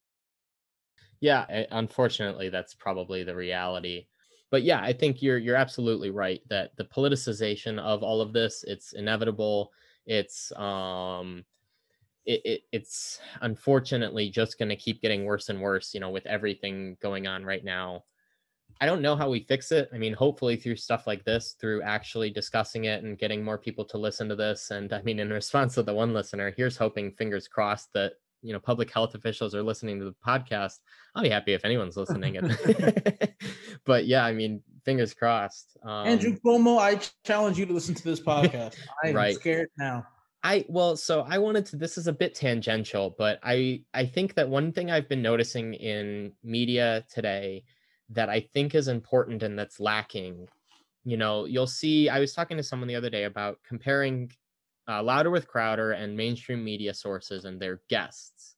Yeah, 1.21 1.47
eh, 1.49 1.67
unfortunately, 1.71 2.49
that's 2.49 2.75
probably 2.75 3.25
the 3.25 3.35
reality. 3.35 4.07
But 4.51 4.63
yeah, 4.63 4.81
I 4.81 4.93
think 4.93 5.21
you're 5.23 5.39
you're 5.39 5.57
absolutely 5.57 6.11
right 6.11 6.41
that 6.49 6.77
the 6.77 6.85
politicization 6.85 7.79
of 7.79 8.03
all 8.03 8.21
of 8.21 8.33
this 8.33 8.65
it's 8.67 8.93
inevitable. 8.93 9.73
It's 10.07 10.53
um 10.53 11.45
it, 12.27 12.43
it 12.45 12.63
it's 12.73 13.21
unfortunately 13.43 14.31
just 14.31 14.59
going 14.59 14.69
to 14.71 14.77
keep 14.77 15.03
getting 15.03 15.25
worse 15.25 15.49
and 15.51 15.61
worse, 15.63 15.95
you 15.95 16.01
know, 16.01 16.11
with 16.11 16.27
everything 16.27 16.97
going 17.03 17.27
on 17.27 17.45
right 17.45 17.65
now. 17.65 18.05
I 18.81 18.87
don't 18.87 19.03
know 19.03 19.17
how 19.17 19.31
we 19.31 19.41
fix 19.41 19.73
it. 19.73 19.89
I 19.93 19.99
mean, 19.99 20.13
hopefully 20.15 20.57
through 20.57 20.77
stuff 20.77 21.07
like 21.07 21.25
this, 21.25 21.53
through 21.61 21.83
actually 21.83 22.31
discussing 22.31 22.85
it 22.85 23.03
and 23.05 23.19
getting 23.19 23.45
more 23.45 23.59
people 23.59 23.85
to 23.87 23.99
listen 23.99 24.29
to 24.29 24.37
this. 24.37 24.71
And 24.71 24.93
I 24.93 25.03
mean, 25.03 25.19
in 25.21 25.31
response 25.31 25.75
to 25.75 25.83
the 25.83 25.95
one 25.95 26.15
listener, 26.15 26.55
here's 26.57 26.77
hoping, 26.77 27.13
fingers 27.13 27.49
crossed, 27.49 27.93
that 27.95 28.15
you 28.43 28.53
know 28.53 28.61
public 28.61 28.93
health 28.93 29.15
officials 29.15 29.55
are 29.55 29.63
listening 29.63 29.99
to 29.99 30.05
the 30.05 30.15
podcast. 30.25 30.79
I'll 31.15 31.23
be 31.23 31.29
happy 31.29 31.55
if 31.55 31.65
anyone's 31.65 31.97
listening. 31.97 32.39
but 33.85 34.07
yeah, 34.07 34.25
I 34.25 34.33
mean, 34.33 34.63
fingers 34.85 35.15
crossed. 35.15 35.77
Um, 35.83 36.07
Andrew 36.07 36.37
Cuomo, 36.45 36.79
I 36.79 37.01
challenge 37.25 37.59
you 37.59 37.67
to 37.67 37.73
listen 37.73 37.95
to 37.95 38.05
this 38.05 38.21
podcast. 38.33 38.77
I'm 39.05 39.15
right. 39.15 39.35
scared 39.35 39.69
now. 39.79 40.07
I 40.43 40.65
well, 40.69 40.97
so 40.97 41.23
I 41.29 41.39
wanted 41.39 41.67
to. 41.67 41.77
This 41.77 41.99
is 41.99 42.07
a 42.07 42.13
bit 42.13 42.35
tangential, 42.35 43.15
but 43.19 43.41
I 43.43 43.83
I 43.93 44.07
think 44.07 44.35
that 44.35 44.49
one 44.49 44.73
thing 44.73 44.91
I've 44.91 45.09
been 45.09 45.23
noticing 45.23 45.75
in 45.75 46.33
media 46.45 47.05
today 47.13 47.65
that 48.11 48.29
I 48.29 48.41
think 48.55 48.75
is 48.75 48.89
important 48.89 49.43
and 49.43 49.59
that's 49.59 49.81
lacking. 49.81 50.49
You 51.05 51.17
know, 51.17 51.45
you'll 51.45 51.67
see, 51.67 52.09
I 52.09 52.21
was 52.21 52.33
talking 52.33 52.57
to 52.57 52.63
someone 52.63 52.89
the 52.89 52.97
other 52.97 53.11
day 53.11 53.25
about 53.25 53.59
comparing 53.67 54.31
uh, 54.89 55.03
Louder 55.03 55.31
with 55.31 55.47
Crowder 55.47 55.93
and 55.93 56.17
mainstream 56.17 56.65
media 56.65 56.95
sources 56.95 57.45
and 57.45 57.61
their 57.61 57.83
guests. 57.89 58.57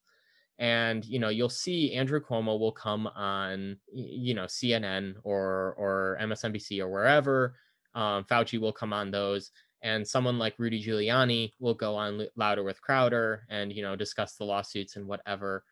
And 0.57 1.03
you 1.05 1.19
know, 1.19 1.29
you'll 1.29 1.49
see 1.49 1.93
Andrew 1.93 2.21
Cuomo 2.21 2.59
will 2.59 2.71
come 2.71 3.07
on, 3.07 3.77
you 3.91 4.33
know, 4.33 4.45
CNN 4.45 5.15
or 5.23 5.73
or 5.77 6.17
MSNBC 6.21 6.79
or 6.79 6.89
wherever. 6.89 7.55
Um, 7.95 8.23
Fauci 8.23 8.59
will 8.59 8.71
come 8.71 8.93
on 8.93 9.11
those, 9.11 9.51
and 9.81 10.07
someone 10.07 10.37
like 10.37 10.59
Rudy 10.59 10.81
Giuliani 10.81 11.51
will 11.59 11.73
go 11.73 11.95
on 11.95 12.27
Louder 12.35 12.63
with 12.63 12.81
Crowder 12.81 13.43
and 13.49 13.73
you 13.73 13.81
know 13.81 13.95
discuss 13.95 14.35
the 14.35 14.45
lawsuits 14.45 14.95
and 14.95 15.07
whatever. 15.07 15.63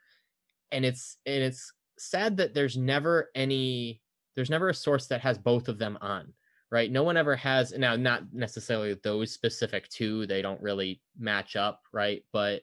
And 0.72 0.84
it's 0.84 1.18
and 1.26 1.44
it's 1.44 1.72
sad 2.00 2.38
that 2.38 2.54
there's 2.54 2.76
never 2.76 3.30
any 3.36 4.02
there's 4.36 4.50
never 4.50 4.70
a 4.70 4.74
source 4.74 5.08
that 5.08 5.22
has 5.22 5.38
both 5.38 5.68
of 5.68 5.78
them 5.78 5.98
on 6.02 6.34
right? 6.72 6.92
No 6.92 7.04
one 7.04 7.18
ever 7.18 7.36
has 7.36 7.74
now 7.74 7.96
not 7.96 8.24
necessarily 8.34 8.96
those 9.04 9.32
specific 9.32 9.90
two 9.90 10.26
they 10.26 10.42
don't 10.42 10.62
really 10.62 11.02
match 11.18 11.56
up 11.56 11.82
right? 11.92 12.24
But 12.32 12.62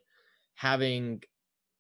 having 0.55 1.23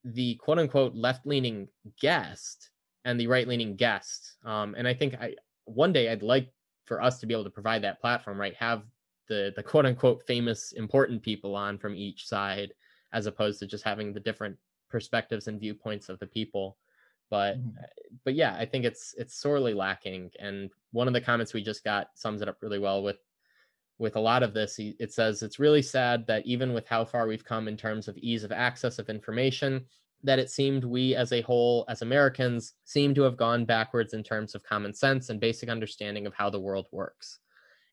the 0.04 0.36
quote 0.36 0.58
unquote 0.58 0.94
left 0.94 1.26
leaning 1.26 1.68
guest 2.00 2.70
and 3.04 3.18
the 3.18 3.26
right 3.26 3.48
leaning 3.48 3.74
guest 3.74 4.36
um, 4.44 4.76
and 4.78 4.86
i 4.86 4.94
think 4.94 5.14
i 5.14 5.34
one 5.64 5.92
day 5.92 6.10
i'd 6.10 6.22
like 6.22 6.52
for 6.86 7.02
us 7.02 7.18
to 7.18 7.26
be 7.26 7.34
able 7.34 7.44
to 7.44 7.50
provide 7.50 7.82
that 7.82 8.00
platform 8.00 8.40
right? 8.40 8.54
Have 8.54 8.84
the 9.28 9.52
the 9.56 9.62
quote 9.62 9.86
unquote 9.86 10.22
famous 10.26 10.72
important 10.72 11.22
people 11.22 11.54
on 11.54 11.76
from 11.78 11.94
each 11.94 12.26
side 12.26 12.72
as 13.12 13.26
opposed 13.26 13.58
to 13.58 13.66
just 13.66 13.84
having 13.84 14.12
the 14.12 14.20
different 14.20 14.56
perspectives 14.88 15.48
and 15.48 15.60
viewpoints 15.60 16.08
of 16.08 16.18
the 16.20 16.26
people 16.26 16.78
but 17.30 17.58
mm-hmm. 17.58 17.84
but 18.24 18.34
yeah 18.34 18.54
i 18.58 18.64
think 18.64 18.84
it's 18.84 19.14
it's 19.18 19.40
sorely 19.40 19.74
lacking 19.74 20.30
and 20.38 20.70
one 20.92 21.08
of 21.08 21.14
the 21.14 21.20
comments 21.20 21.52
we 21.52 21.62
just 21.62 21.84
got 21.84 22.08
sums 22.14 22.42
it 22.42 22.48
up 22.48 22.58
really 22.62 22.78
well 22.78 23.02
with 23.02 23.18
with 23.98 24.16
a 24.16 24.20
lot 24.20 24.42
of 24.42 24.52
this. 24.52 24.76
It 24.78 25.12
says 25.12 25.42
it's 25.42 25.58
really 25.58 25.82
sad 25.82 26.26
that 26.26 26.46
even 26.46 26.72
with 26.72 26.86
how 26.86 27.04
far 27.04 27.26
we've 27.26 27.44
come 27.44 27.68
in 27.68 27.76
terms 27.76 28.08
of 28.08 28.18
ease 28.18 28.44
of 28.44 28.52
access 28.52 28.98
of 28.98 29.08
information 29.08 29.86
that 30.22 30.38
it 30.38 30.50
seemed 30.50 30.84
we 30.84 31.14
as 31.14 31.32
a 31.32 31.42
whole 31.42 31.84
as 31.88 32.00
americans 32.02 32.72
seem 32.84 33.14
to 33.14 33.22
have 33.22 33.36
gone 33.36 33.64
backwards 33.64 34.14
in 34.14 34.22
terms 34.22 34.54
of 34.54 34.62
common 34.64 34.92
sense 34.92 35.28
and 35.28 35.38
basic 35.38 35.68
understanding 35.68 36.26
of 36.26 36.34
how 36.34 36.50
the 36.50 36.60
world 36.60 36.88
works. 36.90 37.38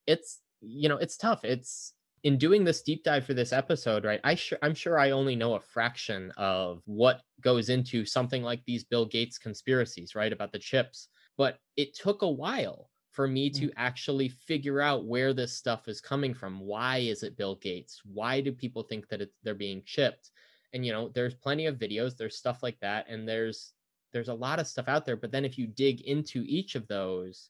It's 0.08 0.40
you 0.62 0.90
know 0.90 0.98
it's 0.98 1.18
tough. 1.18 1.44
It's 1.44 1.94
in 2.24 2.38
doing 2.38 2.64
this 2.64 2.82
deep 2.82 3.04
dive 3.04 3.26
for 3.26 3.34
this 3.34 3.52
episode, 3.52 4.06
right, 4.06 4.22
I 4.24 4.36
sure 4.36 4.58
I'm 4.62 4.76
sure 4.76 4.98
I 4.98 5.12
only 5.12 5.36
know 5.36 5.56
a 5.56 5.60
fraction 5.60 6.32
of 6.38 6.82
what 6.86 7.22
goes 7.42 7.70
into 7.70 8.06
something 8.06 8.44
like 8.44 8.62
these 8.66 8.86
Bill 8.86 9.06
Gates 9.06 9.38
conspiracies, 9.38 10.16
right, 10.16 10.32
about 10.32 10.52
the 10.52 10.60
chips. 10.60 11.10
But 11.38 11.58
it 11.76 11.96
took 11.96 12.22
a 12.22 12.30
while 12.30 12.90
for 13.12 13.28
me 13.28 13.50
to 13.50 13.68
mm. 13.68 13.74
actually 13.76 14.30
figure 14.30 14.82
out 14.82 15.06
where 15.06 15.34
this 15.34 15.54
stuff 15.54 15.88
is 15.88 16.02
coming 16.02 16.34
from. 16.34 16.60
Why 16.62 17.00
is 17.00 17.24
it 17.24 17.38
Bill 17.38 17.56
Gates? 17.56 18.02
Why 18.06 18.42
do 18.42 18.52
people 18.52 18.84
think 18.84 19.08
that 19.10 19.22
it's, 19.22 19.36
they're 19.44 19.54
being 19.54 19.84
chipped? 19.86 20.32
And 20.74 20.86
you 20.86 20.94
know, 20.94 21.10
there's 21.10 21.36
plenty 21.36 21.66
of 21.66 21.78
videos, 21.78 22.16
there's 22.16 22.38
stuff 22.38 22.64
like 22.64 22.80
that, 22.80 23.06
and 23.10 23.28
there's 23.28 23.74
there's 24.14 24.30
a 24.30 24.34
lot 24.34 24.60
of 24.60 24.68
stuff 24.68 24.88
out 24.88 25.06
there. 25.06 25.18
But 25.18 25.32
then 25.32 25.44
if 25.44 25.58
you 25.58 25.68
dig 25.68 26.02
into 26.02 26.44
each 26.48 26.76
of 26.76 26.88
those, 26.88 27.50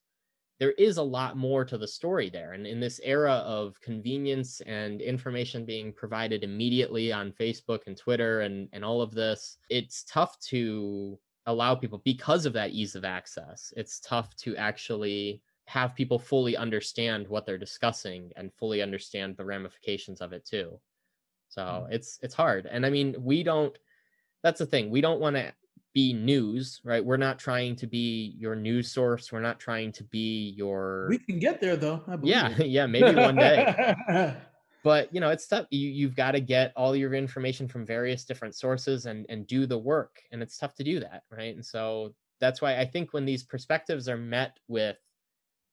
there 0.63 0.71
is 0.71 0.95
a 0.95 1.03
lot 1.03 1.35
more 1.35 1.65
to 1.65 1.77
the 1.77 1.85
story 1.85 2.29
there. 2.29 2.53
And 2.53 2.65
in 2.65 2.79
this 2.79 3.01
era 3.03 3.33
of 3.33 3.81
convenience 3.81 4.61
and 4.61 5.01
information 5.01 5.65
being 5.65 5.91
provided 5.91 6.41
immediately 6.41 7.11
on 7.11 7.33
Facebook 7.33 7.81
and 7.85 7.97
Twitter 7.97 8.39
and, 8.39 8.69
and 8.71 8.85
all 8.85 9.01
of 9.01 9.13
this, 9.13 9.57
it's 9.69 10.05
tough 10.05 10.39
to 10.47 11.19
allow 11.47 11.75
people, 11.75 12.01
because 12.05 12.45
of 12.45 12.53
that 12.53 12.71
ease 12.71 12.95
of 12.95 13.03
access, 13.03 13.73
it's 13.75 13.99
tough 13.99 14.33
to 14.37 14.55
actually 14.55 15.41
have 15.65 15.95
people 15.95 16.17
fully 16.17 16.55
understand 16.55 17.27
what 17.27 17.45
they're 17.45 17.57
discussing 17.57 18.31
and 18.37 18.53
fully 18.53 18.81
understand 18.81 19.35
the 19.35 19.43
ramifications 19.43 20.21
of 20.21 20.31
it 20.31 20.45
too. 20.45 20.79
So 21.49 21.61
mm. 21.61 21.87
it's 21.91 22.19
it's 22.21 22.33
hard. 22.33 22.69
And 22.71 22.85
I 22.85 22.89
mean, 22.89 23.17
we 23.19 23.43
don't 23.43 23.77
that's 24.43 24.59
the 24.59 24.65
thing. 24.65 24.89
We 24.89 25.01
don't 25.01 25.19
want 25.19 25.35
to 25.35 25.51
be 25.93 26.13
news, 26.13 26.81
right? 26.83 27.03
We're 27.03 27.17
not 27.17 27.39
trying 27.39 27.75
to 27.77 27.87
be 27.87 28.35
your 28.37 28.55
news 28.55 28.91
source. 28.91 29.31
We're 29.31 29.41
not 29.41 29.59
trying 29.59 29.91
to 29.93 30.03
be 30.05 30.53
your. 30.57 31.07
We 31.09 31.17
can 31.19 31.39
get 31.39 31.61
there 31.61 31.75
though. 31.75 32.01
yeah, 32.21 32.49
yeah, 32.57 32.85
maybe 32.85 33.15
one 33.15 33.35
day. 33.35 33.95
but 34.83 35.13
you 35.13 35.21
know, 35.21 35.29
it's 35.29 35.47
tough. 35.47 35.67
You 35.69 35.89
you've 35.89 36.15
got 36.15 36.31
to 36.31 36.41
get 36.41 36.73
all 36.75 36.95
your 36.95 37.13
information 37.13 37.67
from 37.67 37.85
various 37.85 38.25
different 38.25 38.55
sources 38.55 39.05
and 39.05 39.25
and 39.29 39.45
do 39.47 39.65
the 39.65 39.77
work, 39.77 40.21
and 40.31 40.41
it's 40.41 40.57
tough 40.57 40.75
to 40.75 40.83
do 40.83 40.99
that, 40.99 41.23
right? 41.29 41.55
And 41.55 41.65
so 41.65 42.13
that's 42.39 42.61
why 42.61 42.79
I 42.79 42.85
think 42.85 43.13
when 43.13 43.25
these 43.25 43.43
perspectives 43.43 44.09
are 44.09 44.17
met 44.17 44.57
with 44.67 44.97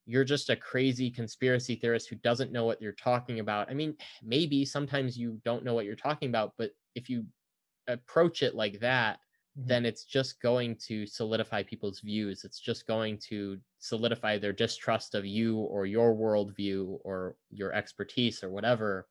you're 0.07 0.25
just 0.25 0.51
a 0.51 0.57
crazy 0.57 1.09
conspiracy 1.09 1.77
theorist 1.77 2.09
who 2.09 2.17
doesn't 2.17 2.51
know 2.51 2.65
what 2.65 2.83
you're 2.83 2.91
talking 2.93 3.39
about. 3.39 3.71
I 3.71 3.75
mean, 3.75 3.95
maybe 4.25 4.65
sometimes 4.65 5.17
you 5.17 5.41
don't 5.45 5.65
know 5.65 5.75
what 5.75 5.85
you're 5.85 5.95
talking 5.95 6.29
about, 6.29 6.55
but 6.59 6.73
if 6.97 7.09
you 7.09 7.25
approach 7.87 8.43
it 8.43 8.57
like 8.57 8.81
that, 8.81 9.21
mm-hmm. 9.59 9.69
then 9.69 9.87
it's 9.87 10.05
just 10.05 10.41
going 10.41 10.77
to 10.89 11.07
solidify 11.07 11.63
people's 11.63 12.01
views. 12.01 12.45
It's 12.45 12.61
just 12.61 12.87
going 12.87 13.19
to 13.29 13.59
solidify 13.79 14.39
their 14.39 14.53
distrust 14.53 15.15
of 15.15 15.25
you 15.25 15.59
or 15.59 15.87
your 15.87 16.15
worldview 16.15 16.99
or 17.05 17.37
your 17.51 17.73
expertise 17.73 18.43
or 18.45 18.51
whatever, 18.51 19.07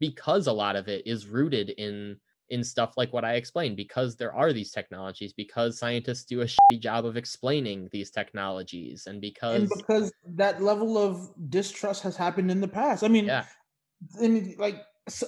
because 0.00 0.46
a 0.46 0.52
lot 0.52 0.76
of 0.76 0.88
it 0.88 1.06
is 1.06 1.26
rooted 1.26 1.70
in 1.70 2.16
in 2.48 2.62
stuff 2.62 2.94
like 2.96 3.12
what 3.12 3.24
I 3.24 3.34
explained, 3.34 3.76
because 3.76 4.14
there 4.14 4.32
are 4.32 4.52
these 4.52 4.70
technologies, 4.70 5.32
because 5.32 5.80
scientists 5.80 6.24
do 6.24 6.42
a 6.42 6.44
shitty 6.44 6.78
job 6.80 7.04
of 7.04 7.16
explaining 7.16 7.88
these 7.90 8.12
technologies, 8.12 9.08
and 9.08 9.20
because 9.20 9.62
and 9.62 9.70
because 9.76 10.12
that 10.36 10.62
level 10.62 10.96
of 10.96 11.28
distrust 11.50 12.04
has 12.04 12.16
happened 12.16 12.52
in 12.52 12.60
the 12.60 12.68
past. 12.68 13.02
I 13.02 13.08
mean, 13.08 13.24
yeah, 13.24 13.46
and 14.20 14.54
like 14.58 14.80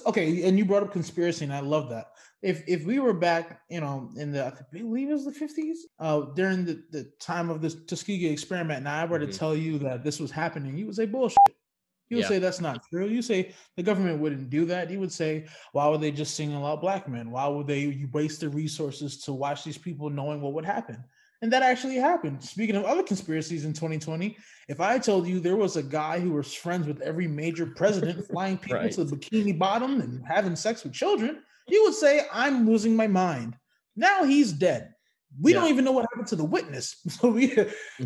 okay, 0.05 0.43
and 0.43 0.57
you 0.57 0.65
brought 0.65 0.83
up 0.83 0.91
conspiracy, 0.91 1.45
and 1.45 1.53
I 1.53 1.61
love 1.61 1.89
that 1.89 2.07
if 2.41 2.63
if 2.67 2.85
we 2.85 2.99
were 2.99 3.13
back, 3.13 3.61
you 3.69 3.81
know, 3.81 4.09
in 4.15 4.31
the 4.31 4.47
I 4.47 4.53
believe 4.71 5.09
it 5.09 5.13
was 5.13 5.25
the 5.25 5.31
fifties, 5.31 5.87
uh, 5.99 6.21
during 6.35 6.65
the, 6.65 6.83
the 6.91 7.11
time 7.19 7.49
of 7.49 7.61
this 7.61 7.75
Tuskegee 7.85 8.29
experiment, 8.29 8.79
and 8.79 8.89
I 8.89 9.05
were 9.05 9.19
mm-hmm. 9.19 9.31
to 9.31 9.37
tell 9.37 9.55
you 9.55 9.77
that 9.79 10.03
this 10.03 10.19
was 10.19 10.31
happening, 10.31 10.77
you 10.77 10.85
would 10.85 10.95
say 10.95 11.05
bullshit. 11.05 11.37
You 12.09 12.17
would 12.17 12.23
yeah. 12.23 12.29
say 12.29 12.39
that's 12.39 12.61
not 12.61 12.81
true. 12.89 13.07
You 13.07 13.21
say 13.21 13.53
the 13.77 13.83
government 13.83 14.19
wouldn't 14.19 14.49
do 14.49 14.65
that. 14.65 14.89
You 14.89 14.99
would 14.99 15.11
say, 15.11 15.45
why 15.73 15.87
would 15.87 16.01
they 16.01 16.09
just 16.09 16.33
single 16.33 16.65
out 16.65 16.81
black 16.81 17.07
men? 17.07 17.29
Why 17.29 17.47
would 17.47 17.67
they 17.67 18.07
waste 18.11 18.39
the 18.39 18.49
resources 18.49 19.21
to 19.25 19.33
watch 19.33 19.63
these 19.63 19.77
people 19.77 20.09
knowing 20.09 20.41
what 20.41 20.53
would 20.53 20.65
happen? 20.65 21.03
And 21.41 21.53
that 21.53 21.63
actually 21.63 21.95
happened. 21.95 22.43
Speaking 22.43 22.75
of 22.75 22.83
other 22.83 23.03
conspiracies 23.03 23.63
in 23.63 23.71
2020, 23.73 24.37
if 24.67 24.81
I 24.81 24.99
told 24.99 25.25
you 25.25 25.39
there 25.39 25.55
was 25.55 25.77
a 25.77 25.83
guy 25.83 26.19
who 26.19 26.31
was 26.31 26.53
friends 26.53 26.85
with 26.85 27.01
every 27.01 27.27
major 27.27 27.65
president, 27.65 28.27
flying 28.29 28.57
people 28.57 28.79
right. 28.79 28.91
to 28.91 29.03
the 29.05 29.15
bikini 29.15 29.57
bottom 29.57 30.01
and 30.01 30.21
having 30.27 30.55
sex 30.55 30.83
with 30.83 30.93
children, 30.93 31.41
you 31.67 31.83
would 31.83 31.93
say, 31.93 32.25
I'm 32.31 32.69
losing 32.69 32.95
my 32.95 33.07
mind. 33.07 33.55
Now 33.95 34.23
he's 34.23 34.51
dead. 34.51 34.93
We 35.39 35.53
yeah. 35.53 35.59
don't 35.59 35.69
even 35.69 35.85
know 35.85 35.91
what 35.91 36.07
happened 36.11 36.27
to 36.29 36.35
the 36.35 36.45
witness. 36.45 36.95
So 37.09 37.29
we 37.29 37.55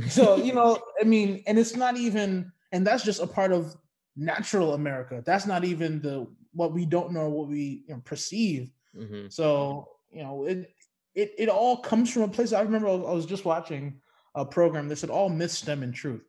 so 0.10 0.36
you 0.36 0.54
know, 0.54 0.78
I 1.00 1.06
mean, 1.06 1.44
and 1.48 1.58
it's 1.58 1.76
not 1.76 1.98
even, 1.98 2.52
and 2.72 2.86
that's 2.86 3.04
just 3.04 3.22
a 3.22 3.28
part 3.28 3.52
of 3.52 3.76
natural 4.16 4.74
America. 4.74 5.24
That's 5.26 5.46
not 5.46 5.64
even 5.64 6.02
the 6.02 6.28
what 6.52 6.74
we 6.74 6.86
don't 6.86 7.12
know, 7.12 7.30
what 7.30 7.48
we 7.48 7.84
you 7.88 7.96
know, 7.96 8.02
perceive. 8.04 8.72
Mm-hmm. 8.96 9.28
So, 9.30 9.88
you 10.12 10.24
know, 10.24 10.46
it 10.46 10.73
it 11.16 11.34
it 11.38 11.50
all 11.50 11.78
comes 11.78 12.12
from 12.12 12.24
a 12.24 12.28
place. 12.28 12.54
I 12.54 12.62
remember 12.62 12.88
I 12.88 12.96
was 12.96 13.26
just 13.26 13.46
watching 13.46 14.00
a 14.36 14.46
program 14.46 14.88
that 14.88 14.98
said 14.98 15.10
all 15.10 15.30
myths 15.30 15.60
stem 15.60 15.84
in 15.84 15.92
truth. 15.92 16.24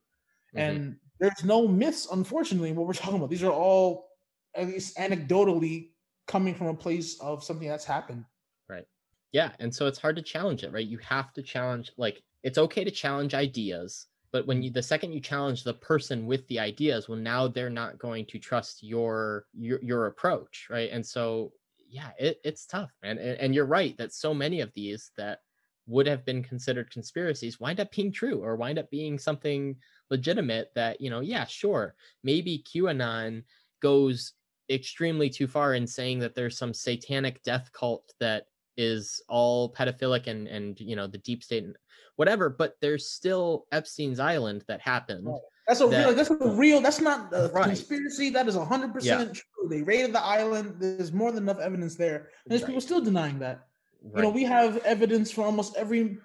Mm-hmm. 0.54 0.58
And 0.58 0.96
there's 1.20 1.44
no 1.44 1.66
myths, 1.66 2.08
unfortunately, 2.12 2.72
what 2.72 2.86
we're 2.86 2.92
talking 2.92 3.16
about. 3.16 3.30
These 3.30 3.42
are 3.42 3.52
all 3.52 4.08
at 4.54 4.68
least 4.68 4.96
anecdotally 4.96 5.90
coming 6.26 6.54
from 6.54 6.68
a 6.68 6.74
place 6.74 7.18
of 7.20 7.42
something 7.42 7.68
that's 7.68 7.84
happened. 7.84 8.24
Right. 8.68 8.86
Yeah. 9.32 9.52
And 9.58 9.74
so 9.74 9.86
it's 9.86 9.98
hard 9.98 10.16
to 10.16 10.22
challenge 10.22 10.64
it, 10.64 10.72
right? 10.72 10.86
You 10.86 10.98
have 10.98 11.32
to 11.34 11.42
challenge, 11.42 11.92
like, 11.96 12.22
it's 12.42 12.58
okay 12.58 12.84
to 12.84 12.90
challenge 12.90 13.34
ideas, 13.34 14.06
but 14.32 14.46
when 14.46 14.62
you, 14.62 14.70
the 14.70 14.82
second 14.82 15.12
you 15.12 15.20
challenge 15.20 15.64
the 15.64 15.74
person 15.74 16.26
with 16.26 16.46
the 16.48 16.58
ideas, 16.58 17.08
well, 17.08 17.18
now 17.18 17.48
they're 17.48 17.70
not 17.70 17.98
going 17.98 18.26
to 18.26 18.38
trust 18.38 18.82
your, 18.82 19.46
your, 19.52 19.80
your 19.82 20.06
approach. 20.06 20.66
Right. 20.70 20.90
And 20.92 21.04
so, 21.04 21.52
yeah, 21.94 22.10
it, 22.18 22.40
it's 22.42 22.66
tough, 22.66 22.90
man. 23.04 23.18
And, 23.18 23.38
and 23.38 23.54
you're 23.54 23.66
right 23.66 23.96
that 23.98 24.12
so 24.12 24.34
many 24.34 24.60
of 24.60 24.72
these 24.74 25.12
that 25.16 25.38
would 25.86 26.08
have 26.08 26.24
been 26.24 26.42
considered 26.42 26.90
conspiracies 26.90 27.60
wind 27.60 27.78
up 27.78 27.92
being 27.92 28.10
true 28.10 28.42
or 28.42 28.56
wind 28.56 28.80
up 28.80 28.90
being 28.90 29.16
something 29.16 29.76
legitimate 30.10 30.72
that, 30.74 31.00
you 31.00 31.08
know, 31.08 31.20
yeah, 31.20 31.44
sure, 31.44 31.94
maybe 32.24 32.64
QAnon 32.66 33.44
goes 33.80 34.32
extremely 34.68 35.30
too 35.30 35.46
far 35.46 35.74
in 35.74 35.86
saying 35.86 36.18
that 36.18 36.34
there's 36.34 36.58
some 36.58 36.74
satanic 36.74 37.40
death 37.44 37.70
cult 37.72 38.12
that 38.18 38.46
is 38.76 39.22
all 39.28 39.72
pedophilic 39.72 40.26
and 40.26 40.48
and 40.48 40.80
you 40.80 40.96
know 40.96 41.06
the 41.06 41.18
deep 41.18 41.44
state 41.44 41.62
and 41.62 41.76
whatever 42.16 42.48
but 42.48 42.74
there's 42.80 43.08
still 43.08 43.66
epstein's 43.70 44.18
island 44.18 44.64
that 44.66 44.80
happened. 44.80 45.28
That's 45.66 45.80
a 45.80 45.86
that, 45.86 46.06
real 46.06 46.14
that's 46.14 46.30
a 46.30 46.48
real 46.50 46.80
that's 46.80 47.00
not 47.00 47.32
a 47.32 47.50
right. 47.54 47.64
conspiracy 47.64 48.30
that 48.30 48.46
is 48.48 48.56
100% 48.56 49.34
true 49.34 49.68
they 49.68 49.82
raided 49.82 50.12
the 50.12 50.22
island 50.22 50.76
there's 50.78 51.12
more 51.12 51.32
than 51.32 51.44
enough 51.44 51.58
evidence 51.58 51.94
there 51.94 52.16
and 52.16 52.50
there's 52.50 52.62
right. 52.62 52.68
people 52.68 52.80
still 52.80 53.00
denying 53.00 53.38
that 53.38 53.66
you 54.14 54.22
know 54.22 54.30
we 54.30 54.44
have 54.44 54.76
evidence 54.78 55.30
for 55.30 55.44
almost 55.44 55.76
every 55.76 56.18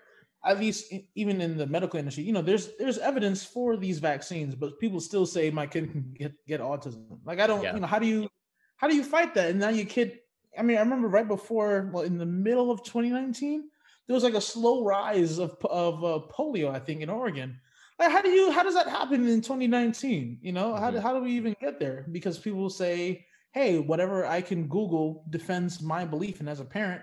at 0.46 0.60
least 0.60 0.94
even 1.16 1.42
in 1.42 1.58
the 1.58 1.68
medical 1.68 2.00
industry, 2.00 2.24
you 2.24 2.32
know, 2.32 2.42
there's 2.42 2.76
there's 2.78 2.98
evidence 2.98 3.44
for 3.44 3.76
these 3.76 4.00
vaccines, 4.00 4.56
but 4.56 4.80
people 4.80 5.00
still 5.00 5.26
say 5.26 5.50
my 5.50 5.68
kid 5.68 5.92
can 5.92 6.14
get 6.18 6.34
get 6.48 6.62
autism. 6.62 7.18
Like 7.26 7.40
I 7.40 7.48
don't, 7.48 7.62
yeah. 7.62 7.74
you 7.74 7.82
know, 7.82 7.88
how 7.88 8.00
do 8.00 8.08
you 8.08 8.30
how 8.78 8.88
do 8.88 8.96
you 8.96 9.04
fight 9.04 9.34
that? 9.34 9.52
And 9.52 9.60
now 9.60 9.70
your 9.70 9.86
kid. 9.86 10.20
I 10.58 10.62
mean, 10.62 10.78
I 10.78 10.82
remember 10.82 11.08
right 11.08 11.28
before, 11.28 11.90
well, 11.94 12.04
in 12.04 12.18
the 12.18 12.26
middle 12.26 12.72
of 12.72 12.84
2019, 12.84 13.70
there 14.08 14.14
was 14.14 14.24
like 14.24 14.34
a 14.34 14.42
slow 14.42 14.84
rise 14.84 15.38
of 15.40 15.58
of 15.66 16.04
uh, 16.04 16.20
polio, 16.34 16.72
I 16.72 16.80
think, 16.80 17.02
in 17.02 17.10
Oregon. 17.10 17.60
Like, 18.00 18.12
how 18.12 18.22
do 18.22 18.30
you 18.30 18.50
how 18.52 18.64
does 18.64 18.76
that 18.76 18.88
happen 18.88 19.28
in 19.28 19.42
2019? 19.42 20.40
You 20.42 20.54
know, 20.54 20.72
mm-hmm. 20.72 20.84
how 20.84 20.92
do, 20.92 21.00
how 21.00 21.14
do 21.14 21.22
we 21.22 21.32
even 21.34 21.56
get 21.60 21.80
there? 21.80 22.06
Because 22.12 22.40
people 22.40 22.70
say, 22.70 23.26
hey, 23.52 23.80
whatever 23.80 24.26
I 24.26 24.42
can 24.42 24.68
Google 24.68 25.26
defends 25.30 25.82
my 25.82 26.06
belief, 26.06 26.40
and 26.40 26.48
as 26.48 26.62
a 26.62 26.66
parent, 26.66 27.02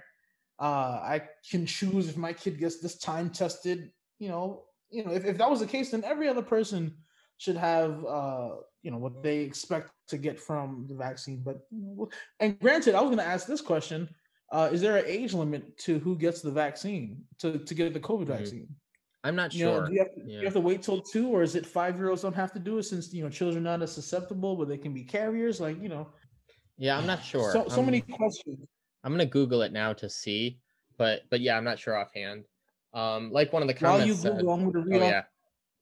uh, 0.59 1.01
I 1.03 1.23
can 1.51 1.67
choose 1.67 2.09
if 2.09 2.17
my 2.17 2.33
kid 2.33 2.59
gets 2.59 2.81
this 2.81 2.97
time 2.97 3.29
tested. 3.29 3.91
You 4.19 4.31
know, 4.31 4.65
you 4.91 5.05
know, 5.05 5.13
if, 5.13 5.27
if 5.27 5.37
that 5.37 5.51
was 5.51 5.61
the 5.61 5.67
case, 5.67 5.91
then 5.91 6.03
every 6.03 6.29
other 6.29 6.43
person 6.43 6.95
should 7.37 7.57
have 7.57 8.03
uh, 8.07 8.51
you 8.83 8.91
know 8.91 8.97
what 8.97 9.23
they 9.23 9.41
expect 9.41 9.91
to 10.09 10.17
get 10.17 10.41
from 10.41 10.87
the 10.89 10.95
vaccine. 10.95 11.43
But 11.45 11.61
and 12.41 12.59
granted, 12.59 12.95
I 12.95 13.03
was 13.03 13.09
going 13.09 13.19
to 13.19 13.27
ask 13.27 13.47
this 13.47 13.61
question: 13.61 14.09
uh, 14.51 14.71
Is 14.73 14.81
there 14.81 14.97
an 14.97 15.05
age 15.07 15.35
limit 15.35 15.77
to 15.81 15.99
who 15.99 16.17
gets 16.17 16.41
the 16.41 16.53
vaccine 16.53 17.25
to 17.41 17.59
to 17.59 17.75
get 17.75 17.93
the 17.93 18.01
COVID 18.01 18.21
mm-hmm. 18.21 18.33
vaccine? 18.33 18.69
I'm 19.27 19.35
not 19.35 19.53
you 19.53 19.61
sure. 19.61 19.81
Know, 19.81 19.87
do, 19.87 19.93
you 19.93 19.99
have, 19.99 20.09
yeah. 20.17 20.25
do, 20.25 20.33
you 20.33 20.45
have, 20.45 20.53
to 20.53 20.61
wait 20.61 20.83
till 20.83 21.01
two, 21.01 21.29
or 21.29 21.43
is 21.43 21.57
it 21.57 21.67
five 21.67 21.97
year 21.97 22.11
olds 22.11 22.23
don't 22.23 22.35
have 22.35 22.53
to 22.53 22.59
do 22.59 22.79
it 22.79 22.85
since 22.85 23.13
you 23.13 23.25
know 23.25 23.29
children 23.29 23.67
are 23.67 23.71
not 23.71 23.83
as 23.83 23.93
susceptible, 23.93 24.55
but 24.57 24.69
they 24.69 24.79
can 24.79 24.95
be 24.95 25.03
carriers? 25.03 25.61
Like 25.61 25.83
you 25.83 25.89
know. 25.89 26.09
Yeah, 26.79 26.97
I'm 26.97 27.07
not 27.07 27.25
sure. 27.25 27.51
So 27.53 27.69
so 27.69 27.83
many 27.83 28.03
questions. 28.03 28.67
I'm 29.03 29.13
gonna 29.13 29.27
Google 29.27 29.63
it 29.63 29.73
now 29.73 29.93
to 29.95 30.09
see, 30.09 30.59
but 30.97 31.23
but 31.31 31.41
yeah, 31.41 31.57
I'm 31.57 31.65
not 31.65 31.79
sure 31.79 31.97
offhand. 31.97 32.45
Um, 32.95 33.31
like 33.33 33.53
one 33.53 33.63
of 33.63 33.69
the 33.69 33.75
comments 33.75 34.01
While 34.01 34.07
you 34.07 34.15
said, 34.15 34.37
Google, 34.39 34.53
I'm 34.55 34.73
to 34.73 34.79
read 34.81 35.03
oh, 35.03 35.05
off, 35.05 35.11
yeah. 35.11 35.23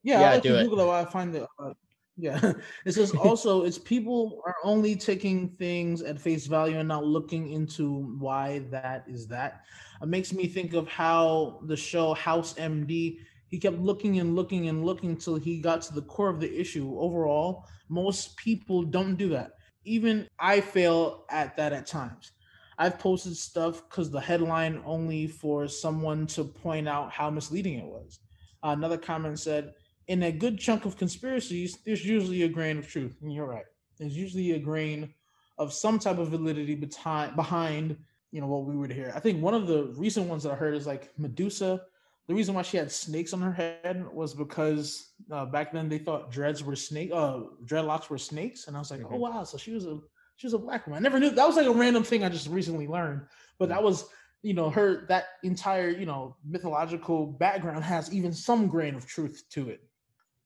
Yeah, 0.02 0.20
yeah, 0.20 0.30
I'll 0.30 0.40
do. 0.40 0.62
Google 0.62 0.80
it 0.80 0.86
while 0.86 1.04
I 1.04 1.10
find 1.10 1.34
the. 1.34 1.46
Uh, 1.58 1.72
yeah, 2.16 2.52
it 2.84 2.92
says 2.92 3.12
also 3.12 3.64
it's 3.64 3.78
people 3.78 4.40
are 4.46 4.56
only 4.62 4.94
taking 4.94 5.48
things 5.48 6.02
at 6.02 6.20
face 6.20 6.46
value 6.46 6.78
and 6.78 6.88
not 6.88 7.04
looking 7.04 7.50
into 7.50 8.14
why 8.18 8.60
that 8.70 9.04
is 9.08 9.26
that. 9.28 9.62
It 10.02 10.08
makes 10.08 10.32
me 10.32 10.46
think 10.46 10.74
of 10.74 10.86
how 10.88 11.60
the 11.64 11.76
show 11.76 12.14
House 12.14 12.54
MD. 12.54 13.18
He 13.54 13.60
kept 13.60 13.78
looking 13.78 14.18
and 14.18 14.34
looking 14.34 14.68
and 14.68 14.84
looking 14.84 15.10
until 15.10 15.36
he 15.36 15.60
got 15.60 15.80
to 15.82 15.94
the 15.94 16.02
core 16.02 16.28
of 16.28 16.40
the 16.40 16.60
issue. 16.60 16.98
Overall, 16.98 17.64
most 17.88 18.36
people 18.36 18.82
don't 18.82 19.14
do 19.14 19.28
that. 19.28 19.52
Even 19.84 20.26
I 20.40 20.60
fail 20.60 21.24
at 21.30 21.56
that 21.56 21.72
at 21.72 21.86
times. 21.86 22.32
I've 22.78 22.98
posted 22.98 23.36
stuff 23.36 23.88
because 23.88 24.10
the 24.10 24.20
headline 24.20 24.82
only 24.84 25.28
for 25.28 25.68
someone 25.68 26.26
to 26.34 26.42
point 26.42 26.88
out 26.88 27.12
how 27.12 27.30
misleading 27.30 27.78
it 27.78 27.84
was. 27.84 28.18
Another 28.64 28.98
comment 28.98 29.38
said, 29.38 29.74
in 30.08 30.24
a 30.24 30.32
good 30.32 30.58
chunk 30.58 30.84
of 30.84 30.98
conspiracies, 30.98 31.78
there's 31.86 32.04
usually 32.04 32.42
a 32.42 32.48
grain 32.48 32.78
of 32.78 32.88
truth. 32.88 33.14
And 33.22 33.32
you're 33.32 33.46
right. 33.46 33.66
There's 34.00 34.16
usually 34.16 34.50
a 34.50 34.58
grain 34.58 35.14
of 35.58 35.72
some 35.72 36.00
type 36.00 36.18
of 36.18 36.30
validity 36.30 36.74
behind 36.74 37.36
behind 37.36 37.98
you 38.32 38.40
know 38.40 38.48
what 38.48 38.64
we 38.64 38.76
would 38.76 38.90
hear. 38.90 39.12
I 39.14 39.20
think 39.20 39.40
one 39.40 39.54
of 39.54 39.68
the 39.68 39.94
recent 39.96 40.28
ones 40.28 40.42
that 40.42 40.50
I 40.50 40.56
heard 40.56 40.74
is 40.74 40.88
like 40.88 41.16
Medusa. 41.16 41.82
The 42.26 42.34
reason 42.34 42.54
why 42.54 42.62
she 42.62 42.78
had 42.78 42.90
snakes 42.90 43.34
on 43.34 43.42
her 43.42 43.52
head 43.52 44.06
was 44.12 44.32
because 44.34 45.10
uh, 45.30 45.44
back 45.44 45.72
then 45.72 45.88
they 45.88 45.98
thought 45.98 46.30
dreads 46.30 46.64
were 46.64 46.74
snake, 46.74 47.10
uh, 47.12 47.40
dreadlocks 47.64 48.08
were 48.08 48.18
snakes, 48.18 48.66
and 48.66 48.76
I 48.76 48.78
was 48.78 48.90
like, 48.90 49.00
oh, 49.00 49.04
mm-hmm. 49.04 49.14
oh 49.14 49.18
wow, 49.18 49.44
so 49.44 49.58
she 49.58 49.72
was 49.72 49.84
a 49.84 49.98
she 50.36 50.46
was 50.46 50.54
a 50.54 50.58
black 50.58 50.86
woman. 50.86 50.98
I 50.98 51.02
never 51.02 51.20
knew 51.20 51.30
that 51.30 51.46
was 51.46 51.56
like 51.56 51.66
a 51.66 51.72
random 51.72 52.02
thing 52.02 52.24
I 52.24 52.28
just 52.28 52.48
recently 52.48 52.86
learned, 52.86 53.22
but 53.58 53.68
that 53.68 53.82
was 53.82 54.06
you 54.42 54.54
know 54.54 54.70
her 54.70 55.06
that 55.08 55.24
entire 55.42 55.90
you 55.90 56.06
know 56.06 56.36
mythological 56.44 57.26
background 57.26 57.84
has 57.84 58.12
even 58.12 58.32
some 58.32 58.68
grain 58.68 58.94
of 58.94 59.06
truth 59.06 59.44
to 59.50 59.68
it. 59.68 59.82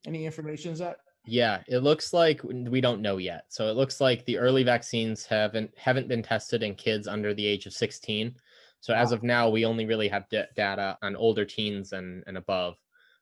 Any 0.07 0.27
information 0.27 0.73
is 0.73 0.81
that? 0.81 0.99
Yeah, 1.27 1.61
it 1.69 1.81
looks 1.81 2.13
like 2.15 2.43
we 2.43 2.81
don't 2.81 3.03
know 3.03 3.19
yet. 3.19 3.45
So 3.49 3.69
it 3.69 3.77
looks 3.77 4.01
like 4.01 4.25
the 4.25 4.39
early 4.39 4.63
vaccines 4.63 5.27
haven't 5.27 5.71
haven't 5.77 6.09
been 6.09 6.23
tested 6.23 6.63
in 6.63 6.75
kids 6.75 7.07
under 7.07 7.35
the 7.35 7.47
age 7.47 7.67
of 7.67 7.75
16. 7.75 8.35
So 8.81 8.95
as 8.95 9.13
of 9.13 9.23
now, 9.23 9.49
we 9.49 9.65
only 9.65 9.87
really 9.87 10.09
have 10.09 10.29
d- 10.29 10.43
data 10.57 10.97
on 11.03 11.17
older 11.17 11.45
teens 11.45 11.93
and 11.93 12.23
and 12.27 12.37
above. 12.37 12.77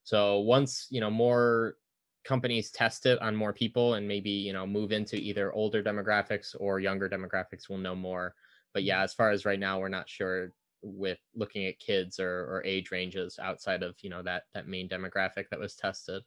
So 0.05 0.41
once 0.41 0.87
you 0.91 1.01
know 1.01 1.11
more 1.11 1.77
companies 2.25 2.71
test 2.71 3.07
it 3.07 3.21
on 3.23 3.37
more 3.37 3.53
people 3.53 3.95
and 3.95 4.07
maybe 4.07 4.31
you 4.31 4.53
know 4.53 4.67
move 4.67 4.93
into 4.93 5.17
either 5.17 5.53
older 5.53 5.83
demographics 5.83 6.55
or 6.59 6.81
younger 6.81 7.09
demographics, 7.09 7.69
we'll 7.69 7.79
know 7.79 7.97
more. 7.97 8.35
But 8.75 8.85
yeah, 8.85 9.03
as 9.03 9.15
far 9.15 9.31
as 9.31 9.45
right 9.45 9.59
now, 9.59 9.81
we're 9.81 9.89
not 9.89 10.09
sure 10.09 10.53
with 10.83 11.19
looking 11.35 11.67
at 11.67 11.79
kids 11.79 12.21
or, 12.21 12.29
or 12.29 12.63
age 12.65 12.91
ranges 12.91 13.39
outside 13.43 13.83
of 13.83 13.97
you 14.03 14.11
know 14.11 14.23
that 14.23 14.45
that 14.55 14.69
main 14.69 14.89
demographic 14.89 15.49
that 15.51 15.59
was 15.59 15.75
tested 15.75 16.23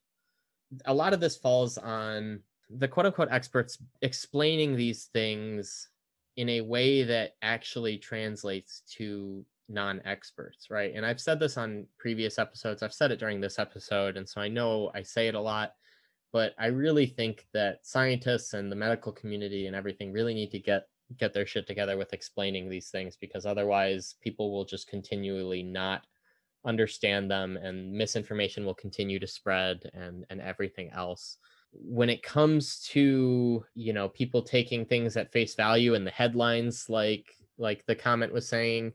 a 0.86 0.94
lot 0.94 1.14
of 1.14 1.20
this 1.20 1.38
falls 1.38 1.78
on 1.78 2.42
the 2.70 2.88
quote 2.88 3.06
unquote 3.06 3.30
experts 3.32 3.78
explaining 4.02 4.76
these 4.76 5.06
things 5.06 5.90
in 6.40 6.48
a 6.48 6.62
way 6.62 7.04
that 7.04 7.36
actually 7.42 7.98
translates 7.98 8.84
to 8.90 9.46
non 9.68 10.02
experts, 10.06 10.70
right? 10.70 10.94
And 10.96 11.06
I've 11.06 11.20
said 11.20 11.38
this 11.38 11.58
on 11.58 11.86
previous 11.98 12.40
episodes, 12.40 12.82
I've 12.82 12.94
said 12.94 13.12
it 13.12 13.20
during 13.20 13.42
this 13.42 13.60
episode. 13.60 14.16
And 14.16 14.28
so 14.28 14.40
I 14.40 14.48
know 14.48 14.90
I 14.96 15.02
say 15.02 15.28
it 15.28 15.36
a 15.36 15.42
lot, 15.42 15.74
but 16.32 16.54
I 16.58 16.68
really 16.68 17.08
think 17.08 17.46
that 17.54 17.86
scientists 17.86 18.54
and 18.54 18.72
the 18.72 18.78
medical 18.78 19.12
community 19.12 19.68
and 19.68 19.76
everything 19.76 20.14
really 20.14 20.34
need 20.34 20.52
to 20.52 20.60
get 20.60 20.88
get 21.18 21.34
their 21.34 21.46
shit 21.46 21.68
together 21.68 21.98
with 21.98 22.14
explaining 22.14 22.70
these 22.70 22.90
things 22.90 23.18
because 23.20 23.46
otherwise 23.46 24.16
people 24.22 24.50
will 24.50 24.64
just 24.64 24.88
continually 24.88 25.64
not 25.64 26.04
understand 26.66 27.30
them 27.30 27.58
and 27.58 27.92
misinformation 27.92 28.64
will 28.64 28.76
continue 28.76 29.20
to 29.20 29.28
spread 29.28 29.90
and 29.94 30.24
and 30.30 30.40
everything 30.40 30.90
else 30.92 31.38
when 31.72 32.10
it 32.10 32.24
comes 32.24 32.80
to 32.80 33.64
you 33.76 33.94
know 33.94 34.10
people 34.10 34.42
taking 34.42 34.86
things 34.86 35.16
at 35.18 35.32
face 35.32 35.56
value 35.56 35.94
and 35.94 36.06
the 36.06 36.12
headlines 36.12 36.90
like 36.90 37.36
like 37.58 37.86
the 37.86 37.96
comment 37.96 38.34
was 38.34 38.48
saying 38.48 38.92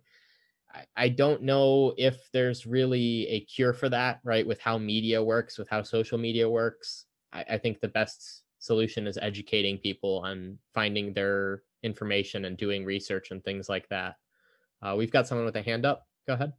I, 0.75 0.85
I 0.97 1.09
don't 1.09 1.43
know 1.43 1.95
if 1.97 2.29
there's 2.33 2.67
really 2.67 3.29
a 3.29 3.41
cure 3.41 3.73
for 3.73 3.89
that 3.91 4.21
right 4.25 4.47
with 4.47 4.61
how 4.61 4.79
media 4.79 5.23
works 5.23 5.59
with 5.59 5.69
how 5.69 5.83
social 5.83 6.19
media 6.19 6.49
works. 6.49 7.07
I, 7.33 7.45
I 7.51 7.59
think 7.59 7.81
the 7.81 7.89
best 7.89 8.43
solution 8.59 9.07
is 9.07 9.19
educating 9.21 9.79
people 9.79 10.23
on 10.25 10.59
finding 10.73 11.13
their 11.13 11.63
information 11.83 12.47
and 12.47 12.57
doing 12.57 12.85
research 12.85 13.31
and 13.31 13.45
things 13.45 13.69
like 13.69 13.89
that. 13.91 14.17
Uh, 14.83 14.95
we've 14.97 15.13
got 15.13 15.27
someone 15.27 15.45
with 15.45 15.57
a 15.57 15.63
hand 15.63 15.87
up. 15.87 16.07
Go 16.27 16.35
ahead. 16.35 16.53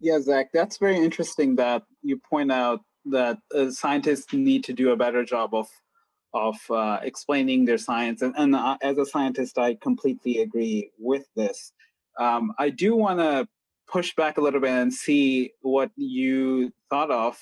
Yeah, 0.00 0.18
Zach, 0.20 0.50
that's 0.52 0.78
very 0.78 0.96
interesting 0.96 1.54
that 1.56 1.82
you 2.02 2.18
point 2.18 2.50
out 2.50 2.80
that 3.06 3.38
uh, 3.54 3.70
scientists 3.70 4.32
need 4.32 4.64
to 4.64 4.72
do 4.72 4.90
a 4.90 4.96
better 4.96 5.24
job 5.24 5.54
of 5.54 5.68
of 6.32 6.56
uh, 6.70 6.98
explaining 7.02 7.64
their 7.64 7.78
science. 7.78 8.22
And, 8.22 8.32
and 8.36 8.54
uh, 8.54 8.76
as 8.82 8.98
a 8.98 9.04
scientist, 9.04 9.58
I 9.58 9.74
completely 9.74 10.38
agree 10.38 10.92
with 10.96 11.24
this. 11.34 11.72
Um, 12.20 12.52
I 12.56 12.70
do 12.70 12.94
want 12.94 13.18
to 13.18 13.48
push 13.88 14.14
back 14.14 14.38
a 14.38 14.40
little 14.40 14.60
bit 14.60 14.70
and 14.70 14.94
see 14.94 15.50
what 15.62 15.90
you 15.96 16.72
thought 16.88 17.10
of 17.10 17.36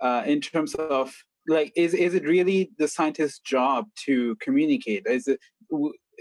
uh, 0.00 0.22
in 0.26 0.42
terms 0.42 0.74
of 0.74 1.14
like, 1.48 1.72
is 1.76 1.94
is 1.94 2.14
it 2.14 2.24
really 2.24 2.70
the 2.78 2.88
scientist's 2.88 3.38
job 3.38 3.86
to 4.04 4.36
communicate? 4.36 5.06
Is 5.06 5.28
it 5.28 5.40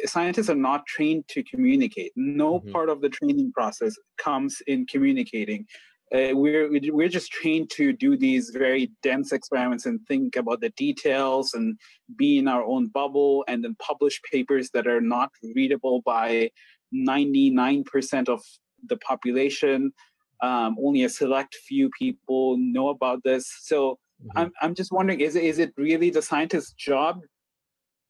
scientists 0.06 0.50
are 0.50 0.56
not 0.56 0.86
trained 0.86 1.28
to 1.30 1.44
communicate. 1.44 2.12
No 2.16 2.60
mm-hmm. 2.60 2.72
part 2.72 2.90
of 2.90 3.02
the 3.02 3.10
training 3.10 3.52
process 3.54 3.96
comes 4.18 4.62
in 4.68 4.86
communicating. 4.86 5.66
Uh, 6.14 6.30
we're 6.34 6.70
we're 6.94 7.10
just 7.10 7.32
trained 7.32 7.70
to 7.72 7.92
do 7.92 8.16
these 8.16 8.52
very 8.52 8.92
dense 9.02 9.32
experiments 9.32 9.86
and 9.88 10.00
think 10.08 10.36
about 10.36 10.62
the 10.62 10.70
details 10.72 11.54
and 11.54 11.80
be 12.16 12.38
in 12.38 12.48
our 12.48 12.64
own 12.64 12.88
bubble 12.88 13.44
and 13.48 13.64
then 13.64 13.76
publish 13.80 14.22
papers 14.32 14.70
that 14.72 14.86
are 14.86 15.02
not 15.02 15.32
readable 15.56 16.02
by 16.06 16.50
99% 16.94 18.30
of 18.30 18.42
the 18.88 18.98
population. 18.98 19.92
Um, 20.42 20.78
only 20.84 21.04
a 21.04 21.10
select 21.10 21.56
few 21.56 21.90
people 21.98 22.58
know 22.60 22.90
about 22.90 23.24
this. 23.24 23.52
So 23.62 23.98
mm-hmm. 24.22 24.38
I'm 24.38 24.52
I'm 24.62 24.76
just 24.76 24.92
wondering, 24.92 25.22
is 25.22 25.36
is 25.36 25.58
it 25.58 25.74
really 25.76 26.12
the 26.12 26.22
scientist's 26.22 26.74
job 26.74 27.22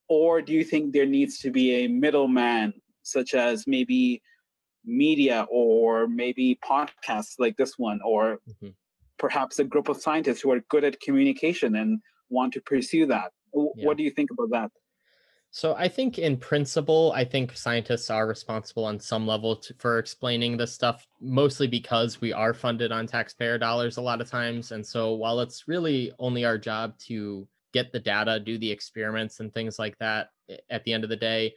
or 0.08 0.42
do 0.42 0.54
you 0.54 0.64
think 0.64 0.94
there 0.94 1.06
needs 1.06 1.40
to 1.40 1.52
be 1.52 1.86
a 1.86 1.88
middleman, 1.88 2.74
such 3.04 3.34
as 3.34 3.66
maybe 3.68 4.22
media 4.86 5.46
or 5.50 6.08
maybe 6.08 6.60
podcasts 6.64 7.36
like 7.40 7.58
this 7.58 7.78
one, 7.78 8.00
or 8.04 8.40
mm-hmm. 8.50 8.70
perhaps 9.18 9.60
a 9.60 9.64
group 9.64 9.90
of 9.90 9.98
scientists 9.98 10.42
who 10.42 10.52
are 10.52 10.62
good 10.70 10.84
at 10.84 11.00
communication 11.00 11.76
and 11.76 12.00
want 12.30 12.54
to 12.54 12.62
pursue 12.62 13.06
that? 13.08 13.32
Yeah. 13.54 13.86
What 13.86 13.98
do 13.98 14.04
you 14.04 14.12
think 14.12 14.32
about 14.32 14.50
that? 14.52 14.72
So 15.52 15.74
I 15.76 15.88
think 15.88 16.20
in 16.20 16.36
principle, 16.36 17.14
I 17.16 17.24
think 17.24 17.56
scientists 17.56 18.10
are 18.10 18.28
responsible 18.28 18.84
on 18.84 19.00
some 19.00 19.26
level 19.26 19.56
to, 19.56 19.74
for 19.80 20.00
explaining 20.00 20.58
this 20.58 20.74
stuff, 20.74 21.08
mostly 21.22 21.66
because 21.66 22.20
we 22.20 22.34
are 22.34 22.54
funded 22.54 22.92
on 22.92 23.08
taxpayer 23.08 23.58
dollars 23.58 23.96
a 23.96 24.02
lot 24.02 24.20
of 24.20 24.30
times. 24.30 24.74
And 24.74 24.86
so 24.86 25.14
while 25.14 25.40
it's 25.40 25.66
really 25.66 26.12
only 26.20 26.44
our 26.44 26.58
job 26.58 26.98
to 27.08 27.48
get 27.74 27.94
the 27.94 28.02
data, 28.02 28.38
do 28.38 28.58
the 28.58 28.70
experiments 28.70 29.40
and 29.40 29.54
things 29.54 29.80
like 29.80 29.98
that 30.00 30.32
at 30.70 30.84
the 30.84 30.92
end 30.92 31.06
of 31.06 31.10
the 31.10 31.16
day. 31.16 31.54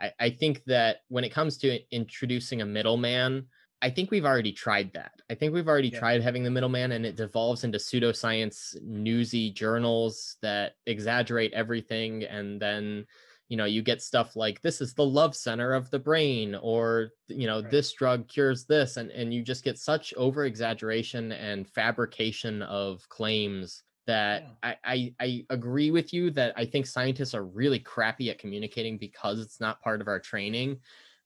I, 0.00 0.12
I 0.18 0.30
think 0.30 0.64
that 0.64 1.02
when 1.08 1.24
it 1.24 1.30
comes 1.30 1.58
to 1.58 1.80
introducing 1.94 2.62
a 2.62 2.66
middleman, 2.66 3.46
I 3.82 3.90
think 3.90 4.10
we've 4.10 4.26
already 4.26 4.52
tried 4.52 4.92
that. 4.92 5.12
I 5.30 5.34
think 5.34 5.54
we've 5.54 5.68
already 5.68 5.88
yeah. 5.88 5.98
tried 5.98 6.22
having 6.22 6.42
the 6.42 6.50
middleman, 6.50 6.92
and 6.92 7.06
it 7.06 7.16
devolves 7.16 7.64
into 7.64 7.78
pseudoscience 7.78 8.76
newsy 8.82 9.50
journals 9.50 10.36
that 10.42 10.74
exaggerate 10.86 11.52
everything. 11.54 12.24
And 12.24 12.60
then, 12.60 13.06
you 13.48 13.56
know, 13.56 13.64
you 13.64 13.80
get 13.80 14.02
stuff 14.02 14.36
like 14.36 14.60
this 14.60 14.82
is 14.82 14.92
the 14.92 15.06
love 15.06 15.34
center 15.34 15.72
of 15.72 15.90
the 15.90 15.98
brain, 15.98 16.54
or, 16.60 17.08
you 17.28 17.46
know, 17.46 17.62
right. 17.62 17.70
this 17.70 17.92
drug 17.92 18.28
cures 18.28 18.66
this. 18.66 18.98
And, 18.98 19.10
and 19.10 19.32
you 19.32 19.42
just 19.42 19.64
get 19.64 19.78
such 19.78 20.12
over 20.14 20.44
exaggeration 20.44 21.32
and 21.32 21.66
fabrication 21.66 22.60
of 22.62 23.08
claims 23.08 23.82
that 24.10 24.42
yeah. 24.42 24.74
I, 24.84 24.94
I, 24.94 25.14
I 25.20 25.46
agree 25.50 25.90
with 25.92 26.12
you 26.12 26.30
that 26.32 26.52
I 26.56 26.64
think 26.64 26.86
scientists 26.86 27.34
are 27.34 27.44
really 27.44 27.78
crappy 27.78 28.28
at 28.30 28.38
communicating 28.38 28.98
because 28.98 29.38
it's 29.40 29.60
not 29.60 29.80
part 29.80 30.00
of 30.00 30.08
our 30.08 30.18
training. 30.18 30.78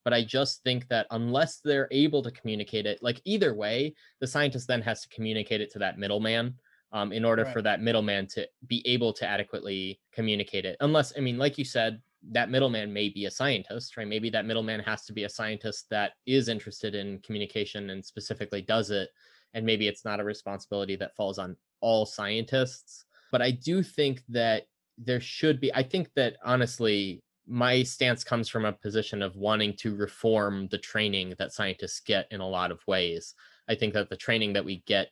But 0.04 0.12
I 0.12 0.22
just 0.22 0.62
think 0.64 0.86
that 0.88 1.06
unless 1.10 1.60
they're 1.64 1.88
able 1.90 2.22
to 2.22 2.30
communicate 2.30 2.84
it, 2.84 3.02
like 3.02 3.22
either 3.24 3.54
way, 3.54 3.94
the 4.20 4.26
scientist 4.26 4.68
then 4.68 4.82
has 4.82 5.00
to 5.00 5.08
communicate 5.08 5.62
it 5.62 5.72
to 5.72 5.78
that 5.78 5.98
middleman 5.98 6.54
um, 6.92 7.10
in 7.10 7.24
order 7.24 7.44
right. 7.44 7.52
for 7.54 7.62
that 7.62 7.80
middleman 7.80 8.26
to 8.34 8.46
be 8.66 8.86
able 8.86 9.14
to 9.14 9.26
adequately 9.26 9.98
communicate 10.12 10.66
it. 10.66 10.76
Unless, 10.80 11.14
I 11.16 11.20
mean, 11.20 11.38
like 11.38 11.56
you 11.56 11.64
said, 11.64 12.02
that 12.32 12.50
middleman 12.50 12.92
may 12.92 13.08
be 13.08 13.24
a 13.24 13.30
scientist, 13.30 13.96
right? 13.96 14.06
Maybe 14.06 14.28
that 14.30 14.44
middleman 14.44 14.80
has 14.80 15.06
to 15.06 15.14
be 15.14 15.24
a 15.24 15.28
scientist 15.28 15.86
that 15.90 16.12
is 16.26 16.48
interested 16.48 16.94
in 16.94 17.18
communication 17.20 17.88
and 17.90 18.04
specifically 18.04 18.60
does 18.60 18.90
it. 18.90 19.08
And 19.54 19.64
maybe 19.64 19.88
it's 19.88 20.04
not 20.04 20.20
a 20.20 20.24
responsibility 20.24 20.96
that 20.96 21.16
falls 21.16 21.38
on 21.38 21.56
all 21.80 22.06
scientists, 22.06 23.04
but 23.32 23.42
I 23.42 23.50
do 23.50 23.82
think 23.82 24.22
that 24.28 24.64
there 24.98 25.20
should 25.20 25.60
be, 25.60 25.74
I 25.74 25.82
think 25.82 26.10
that 26.14 26.36
honestly, 26.44 27.22
my 27.46 27.82
stance 27.82 28.24
comes 28.24 28.48
from 28.48 28.64
a 28.64 28.72
position 28.72 29.22
of 29.22 29.36
wanting 29.36 29.74
to 29.78 29.94
reform 29.94 30.68
the 30.70 30.78
training 30.78 31.34
that 31.38 31.52
scientists 31.52 32.00
get 32.00 32.26
in 32.30 32.40
a 32.40 32.48
lot 32.48 32.70
of 32.70 32.80
ways. 32.86 33.34
I 33.68 33.74
think 33.74 33.94
that 33.94 34.08
the 34.08 34.16
training 34.16 34.54
that 34.54 34.64
we 34.64 34.82
get 34.86 35.08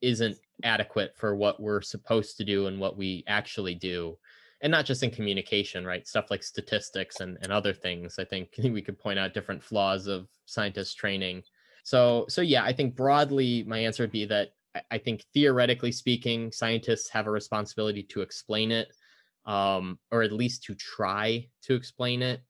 isn't 0.00 0.38
adequate 0.64 1.14
for 1.16 1.36
what 1.36 1.60
we're 1.60 1.80
supposed 1.80 2.36
to 2.36 2.44
do 2.44 2.66
and 2.66 2.80
what 2.80 2.96
we 2.96 3.24
actually 3.26 3.74
do. 3.74 4.16
And 4.60 4.72
not 4.72 4.86
just 4.86 5.04
in 5.04 5.10
communication 5.10 5.84
right? 5.84 6.06
Stuff 6.06 6.30
like 6.30 6.42
statistics 6.42 7.20
and, 7.20 7.38
and 7.42 7.52
other 7.52 7.72
things 7.72 8.18
i 8.18 8.24
think 8.24 8.48
we 8.64 8.82
could 8.82 8.98
point 8.98 9.18
out 9.18 9.34
different 9.34 9.62
flaws 9.62 10.06
of 10.06 10.28
scientist 10.46 10.96
training. 10.96 11.42
So 11.84 12.26
so 12.28 12.40
yeah 12.40 12.64
i 12.64 12.72
think 12.72 12.96
broadly 12.96 13.64
my 13.66 13.78
answer 13.78 14.02
would 14.02 14.12
be 14.12 14.24
that 14.26 14.50
i 14.90 14.98
think 14.98 15.24
theoretically 15.34 15.92
speaking 15.92 16.50
scientists 16.52 17.08
have 17.08 17.26
a 17.26 17.30
responsibility 17.30 18.02
to 18.02 18.20
explain 18.20 18.70
it 18.70 18.92
um, 19.46 19.98
or 20.10 20.22
at 20.22 20.32
least 20.32 20.62
to 20.64 20.74
try 20.74 21.46
to 21.62 21.74
explain 21.74 22.22
it 22.22 22.42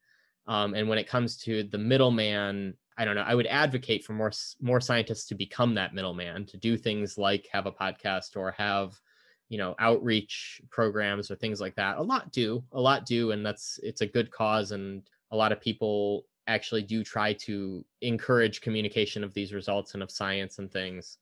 um, 0.47 0.75
and 0.75 0.89
when 0.89 0.99
it 0.99 1.09
comes 1.09 1.37
to 1.37 1.63
the 1.65 1.79
middleman 1.79 2.75
I 2.99 3.05
don't 3.05 3.15
know. 3.15 3.23
I 3.23 3.37
would 3.37 3.47
advocate 3.47 4.05
for 4.05 4.13
more 4.13 4.33
more 4.61 4.81
scientists 4.81 5.27
to 5.27 5.37
become 5.37 5.73
that 5.75 5.95
middleman, 5.95 6.45
to 6.47 6.57
do 6.57 6.77
things 6.77 7.17
like 7.17 7.49
have 7.53 7.67
a 7.67 7.73
podcast 7.73 8.37
or 8.37 8.51
have, 8.51 9.01
you 9.49 9.57
know, 9.57 9.77
outreach 9.79 10.61
programs 10.69 11.31
or 11.31 11.37
things 11.37 11.61
like 11.61 11.77
that. 11.77 11.99
A 11.99 12.03
lot 12.03 12.33
do, 12.33 12.63
a 12.73 12.81
lot 12.81 13.07
do, 13.07 13.31
and 13.31 13.47
that's 13.47 13.79
it's 13.85 14.01
a 14.01 14.07
good 14.07 14.33
cause, 14.33 14.73
and 14.73 15.09
a 15.31 15.37
lot 15.37 15.53
of 15.53 15.61
people 15.61 16.25
actually 16.49 16.83
do 16.83 17.05
try 17.05 17.33
to 17.35 17.85
encourage 18.01 18.63
communication 18.63 19.23
of 19.23 19.33
these 19.33 19.53
results 19.53 19.95
and 19.95 20.03
of 20.03 20.11
science 20.11 20.59
and 20.59 20.73
things. 20.73 21.19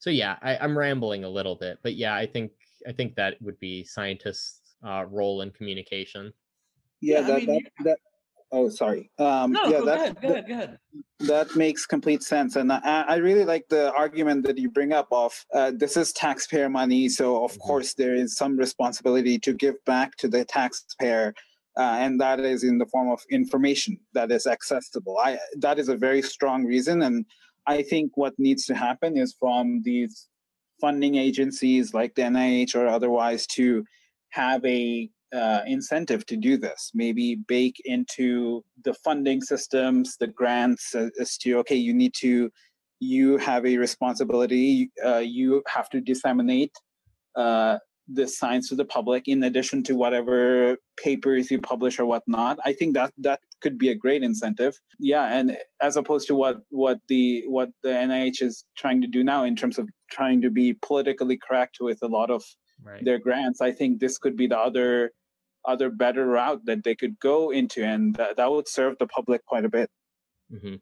So 0.00 0.10
yeah, 0.10 0.36
I, 0.42 0.56
I'm 0.56 0.76
rambling 0.76 1.24
a 1.24 1.28
little 1.28 1.54
bit, 1.54 1.78
but 1.82 1.94
yeah, 1.94 2.14
I 2.14 2.26
think 2.26 2.52
I 2.88 2.92
think 2.92 3.14
that 3.16 3.40
would 3.40 3.60
be 3.60 3.84
scientists' 3.84 4.74
uh, 4.84 5.04
role 5.04 5.42
in 5.42 5.50
communication. 5.50 6.32
Yeah, 7.00 7.20
yeah 7.20 7.26
that, 7.26 7.36
I 7.36 7.46
mean, 7.46 7.64
that, 7.64 7.84
that 7.84 7.98
Oh, 8.52 8.68
sorry. 8.68 9.10
Um, 9.18 9.52
no, 9.52 9.64
yeah, 9.64 9.78
go, 9.78 9.86
that, 9.86 9.96
ahead, 9.96 10.20
go 10.20 10.28
ahead, 10.28 10.48
go 10.48 10.54
ahead. 10.54 10.78
That 11.20 11.54
makes 11.54 11.86
complete 11.86 12.22
sense, 12.22 12.56
and 12.56 12.72
I, 12.72 13.04
I 13.06 13.16
really 13.16 13.44
like 13.44 13.68
the 13.68 13.92
argument 13.92 14.44
that 14.46 14.58
you 14.58 14.70
bring 14.70 14.92
up 14.92 15.06
of 15.12 15.32
uh, 15.54 15.70
this 15.74 15.96
is 15.96 16.12
taxpayer 16.12 16.68
money, 16.68 17.08
so 17.08 17.44
of 17.44 17.52
mm-hmm. 17.52 17.60
course 17.60 17.94
there 17.94 18.14
is 18.14 18.34
some 18.34 18.56
responsibility 18.56 19.38
to 19.40 19.52
give 19.52 19.76
back 19.84 20.16
to 20.16 20.28
the 20.28 20.44
taxpayer, 20.44 21.32
uh, 21.76 21.96
and 22.00 22.20
that 22.20 22.40
is 22.40 22.64
in 22.64 22.78
the 22.78 22.86
form 22.86 23.10
of 23.10 23.20
information 23.30 23.98
that 24.14 24.32
is 24.32 24.46
accessible. 24.46 25.18
I 25.18 25.38
that 25.58 25.78
is 25.78 25.88
a 25.88 25.96
very 25.96 26.22
strong 26.22 26.64
reason, 26.64 27.02
and 27.02 27.26
I 27.66 27.82
think 27.82 28.12
what 28.16 28.34
needs 28.38 28.66
to 28.66 28.74
happen 28.74 29.16
is 29.16 29.34
from 29.38 29.82
these 29.82 30.28
funding 30.80 31.16
agencies 31.16 31.92
like 31.92 32.14
the 32.14 32.22
NIH 32.22 32.74
or 32.74 32.86
otherwise 32.86 33.46
to 33.48 33.84
have 34.30 34.64
a 34.64 35.10
uh, 35.32 35.60
incentive 35.66 36.26
to 36.26 36.36
do 36.36 36.56
this. 36.56 36.90
Maybe 36.94 37.36
bake 37.36 37.80
into 37.84 38.64
the 38.84 38.94
funding 38.94 39.40
systems, 39.40 40.16
the 40.18 40.26
grants 40.26 40.94
as, 40.94 41.10
as 41.20 41.36
to 41.38 41.58
okay, 41.58 41.76
you 41.76 41.94
need 41.94 42.14
to, 42.14 42.50
you 42.98 43.36
have 43.38 43.64
a 43.64 43.76
responsibility. 43.76 44.90
Uh, 45.04 45.18
you 45.18 45.62
have 45.68 45.88
to 45.90 46.00
disseminate 46.00 46.72
uh, 47.36 47.78
the 48.12 48.26
science 48.26 48.68
to 48.68 48.74
the 48.74 48.84
public 48.84 49.28
in 49.28 49.44
addition 49.44 49.82
to 49.84 49.94
whatever 49.94 50.76
papers 50.96 51.50
you 51.50 51.60
publish 51.60 51.98
or 51.98 52.06
whatnot. 52.06 52.58
I 52.64 52.72
think 52.72 52.94
that 52.94 53.12
that 53.18 53.40
could 53.60 53.78
be 53.78 53.90
a 53.90 53.94
great 53.94 54.22
incentive. 54.22 54.78
Yeah, 54.98 55.26
and 55.26 55.56
as 55.80 55.96
opposed 55.96 56.26
to 56.28 56.34
what 56.34 56.58
what 56.70 56.98
the 57.08 57.44
what 57.46 57.70
the 57.82 57.90
NIH 57.90 58.42
is 58.42 58.64
trying 58.76 59.00
to 59.02 59.06
do 59.06 59.22
now 59.24 59.44
in 59.44 59.56
terms 59.56 59.78
of 59.78 59.88
trying 60.10 60.40
to 60.42 60.50
be 60.50 60.74
politically 60.74 61.38
correct 61.38 61.78
with 61.80 61.98
a 62.02 62.08
lot 62.08 62.30
of 62.30 62.42
right. 62.82 63.04
their 63.04 63.18
grants, 63.18 63.60
I 63.60 63.72
think 63.72 64.00
this 64.00 64.18
could 64.18 64.36
be 64.36 64.46
the 64.46 64.58
other 64.58 65.12
other 65.64 65.90
better 65.90 66.26
route 66.26 66.64
that 66.64 66.84
they 66.84 66.94
could 66.94 67.18
go 67.20 67.50
into, 67.50 67.84
and 67.84 68.14
that, 68.16 68.36
that 68.36 68.50
would 68.50 68.68
serve 68.68 68.96
the 68.98 69.06
public 69.06 69.44
quite 69.44 69.64
a 69.64 69.68
bit. 69.68 69.90
Mm-hmm. 70.52 70.76